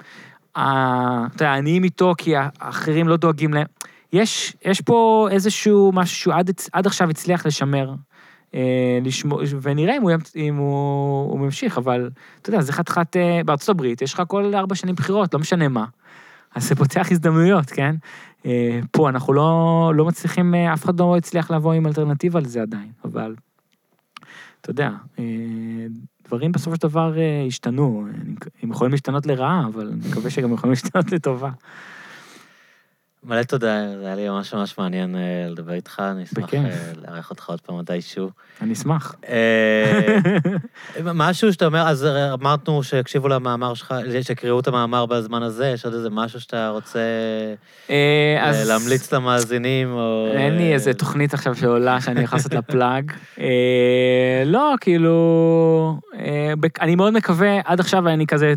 אתה 0.57 1.27
יודע, 1.35 1.51
העניים 1.51 1.85
איתו 1.85 2.15
כי 2.19 2.35
האחרים 2.37 3.09
לא 3.09 3.17
דואגים 3.17 3.55
להם. 3.55 3.67
יש, 4.13 4.57
יש 4.65 4.81
פה 4.81 5.29
איזשהו 5.31 5.91
משהו 5.95 6.17
שהוא 6.17 6.35
עד, 6.35 6.51
עד 6.73 6.87
עכשיו 6.87 7.11
הצליח 7.11 7.47
לשמר. 7.47 7.95
אה, 8.55 8.99
לשמור, 9.03 9.43
ונראה 9.63 9.97
אם 9.97 10.03
הוא, 10.03 10.11
אם 10.37 10.57
הוא, 10.57 11.31
הוא 11.31 11.41
ממשיך, 11.41 11.79
אבל 11.79 12.11
אתה 12.43 12.51
יודע, 12.51 12.61
זה 12.61 12.73
חתיכת, 12.73 13.17
אה, 13.17 13.41
בארצות 13.45 13.69
הברית 13.69 14.03
יש 14.03 14.15
לך 14.15 14.23
כל 14.29 14.55
ארבע 14.55 14.75
שנים 14.75 14.95
בחירות, 14.95 15.35
לא 15.35 15.41
משנה 15.41 15.69
מה. 15.69 15.85
אז 16.55 16.69
זה 16.69 16.75
פותח 16.75 17.09
הזדמנויות, 17.11 17.71
כן? 17.71 17.97
אה, 18.47 18.81
פה 18.91 19.09
אנחנו 19.09 19.33
לא, 19.33 19.93
לא 19.95 20.05
מצליחים, 20.05 20.55
אף 20.55 20.85
אחד 20.85 21.01
לא 21.01 21.17
הצליח 21.17 21.51
לבוא 21.51 21.73
עם 21.73 21.87
אלטרנטיבה 21.87 22.41
לזה 22.41 22.63
עדיין, 22.63 22.93
אבל 23.05 23.35
אתה 24.61 24.71
יודע, 24.71 24.91
דברים 26.27 26.53
בסופו 26.53 26.77
של 26.77 26.83
דבר 26.83 27.15
השתנו, 27.47 28.07
הם 28.63 28.71
יכולים 28.71 28.93
להשתנות 28.93 29.27
לרעה, 29.27 29.67
אבל 29.67 29.89
אני 29.89 30.09
מקווה 30.11 30.31
שגם 30.31 30.53
יכולים 30.53 30.71
להשתנות 30.71 31.13
לטובה. 31.13 31.51
מלא 33.25 33.43
תודה, 33.43 33.99
זה 34.01 34.07
היה 34.07 34.15
לי 34.15 34.29
ממש 34.29 34.55
ממש 34.55 34.79
מעניין 34.79 35.17
אה, 35.17 35.47
לדבר 35.51 35.73
איתך, 35.73 36.03
אני 36.13 36.23
אשמח 36.23 36.55
אה, 36.55 36.61
לארח 37.03 37.31
אותך 37.31 37.49
עוד 37.49 37.61
פעם 37.61 37.79
מתישהו. 37.79 38.31
אני 38.63 38.73
אשמח. 38.73 39.15
אה, 39.29 40.19
משהו 41.15 41.53
שאתה 41.53 41.67
אומר, 41.67 41.89
אז 41.89 42.07
אמרנו 42.33 42.83
שיקשיבו 42.83 43.29
למאמר 43.29 43.75
שלך, 43.75 43.95
שיקראו 44.23 44.61
את 44.61 44.69
המאמר 44.69 45.07
בזמן 45.07 45.43
הזה, 45.43 45.67
יש 45.67 45.85
עוד 45.85 45.95
איזה 45.95 46.11
משהו 46.11 46.41
שאתה 46.41 46.69
רוצה 46.69 47.01
להמליץ 48.67 49.13
למאזינים, 49.13 49.93
או... 49.93 50.29
אין 50.33 50.57
לי 50.57 50.75
איזה 50.75 50.95
תוכנית 50.95 51.35
עכשיו 51.35 51.55
שעולה 51.55 52.01
שאני 52.01 52.21
יכול 52.21 52.39
לעשות 52.39 52.55
לה 52.55 52.63
פלאג. 52.63 53.13
לא, 54.47 54.75
כאילו, 54.81 55.99
אני 56.81 56.95
מאוד 56.97 57.13
מקווה, 57.13 57.61
עד 57.65 57.81
עכשיו 57.81 58.09
אני 58.09 58.27
כזה 58.27 58.55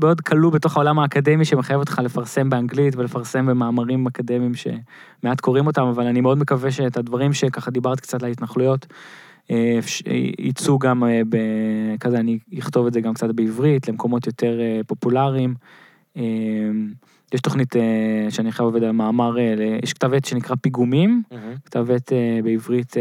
מאוד 0.00 0.20
כלוא 0.20 0.52
בתוך 0.52 0.76
העולם 0.76 0.98
האקדמי 0.98 1.44
שמחייב 1.44 1.80
אותך 1.80 2.00
לפרסם 2.04 2.50
באנגלית 2.50 2.96
ולפרסם 2.96 3.46
במאמרים. 3.46 3.89
מאמרים 3.96 4.06
אקדמיים 4.06 4.52
שמעט 4.54 5.40
קוראים 5.40 5.66
אותם, 5.66 5.82
אבל 5.82 6.06
אני 6.06 6.20
מאוד 6.20 6.38
מקווה 6.38 6.70
שאת 6.70 6.96
הדברים 6.96 7.32
שככה 7.32 7.70
דיברת 7.70 8.00
קצת 8.00 8.22
להתנחלויות, 8.22 8.86
אה, 9.50 9.78
יצאו 10.38 10.78
גם 10.78 11.04
אה, 11.04 11.20
כזה, 12.00 12.18
אני 12.18 12.38
אכתוב 12.58 12.86
את 12.86 12.92
זה 12.92 13.00
גם 13.00 13.14
קצת 13.14 13.30
בעברית, 13.30 13.88
למקומות 13.88 14.26
יותר 14.26 14.60
אה, 14.60 14.80
פופולריים. 14.86 15.54
יש 17.34 17.40
תוכנית 17.40 17.74
שאני 18.30 18.48
עכשיו 18.48 18.66
עובד 18.66 18.82
על 18.82 18.92
מאמר, 18.92 19.36
יש 19.82 19.92
כתב 19.92 20.14
עת 20.14 20.24
שנקרא 20.24 20.56
פיגומים, 20.56 21.22
mm-hmm. 21.30 21.36
כתב 21.64 21.90
עת 21.90 22.12
בעברית 22.44 22.96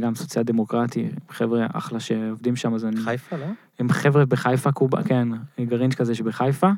גם 0.00 0.14
סוציאל 0.14 0.44
דמוקרטי, 0.44 1.08
חבר'ה 1.30 1.66
אחלה 1.72 2.00
שעובדים 2.00 2.56
שם, 2.56 2.74
אז 2.74 2.84
אני... 2.84 2.96
חיפה, 2.96 3.36
לא? 3.36 3.46
הם 3.78 3.88
חבר'ה 3.88 4.24
בחיפה, 4.24 4.72
קובה, 4.72 5.02
כן, 5.02 5.28
גרעין 5.60 5.90
כזה 5.90 6.14
שבחיפה. 6.14 6.70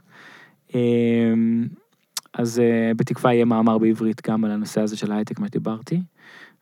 אז 2.35 2.59
uh, 2.59 2.95
בתקווה 2.97 3.35
יהיה 3.35 3.45
מאמר 3.45 3.79
בעברית 3.79 4.29
גם 4.29 4.45
על 4.45 4.51
הנושא 4.51 4.81
הזה 4.81 4.97
של 4.97 5.13
ההייטק, 5.13 5.39
מה 5.39 5.47
שדיברתי. 5.47 6.01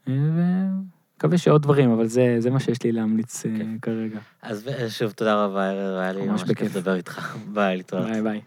אה, 0.08 0.14
ומקווה 0.14 1.38
שעוד 1.38 1.62
דברים, 1.62 1.90
אבל 1.90 2.06
זה, 2.06 2.36
זה 2.38 2.50
מה 2.50 2.60
שיש 2.60 2.82
לי 2.82 2.92
להמליץ 2.92 3.42
okay. 3.42 3.44
uh, 3.44 3.52
אוקיי. 3.52 3.78
כרגע. 3.82 4.18
אז 4.42 4.68
שוב, 4.88 5.10
תודה 5.10 5.44
רבה, 5.44 5.68
היה 6.00 6.12
לי 6.12 6.26
ממש 6.26 6.42
כיף 6.42 6.76
לדבר 6.76 6.94
איתך. 6.94 7.36
ביי, 7.54 7.76
להתראות. 7.76 8.06
ביי 8.06 8.22
ביי. 8.22 8.40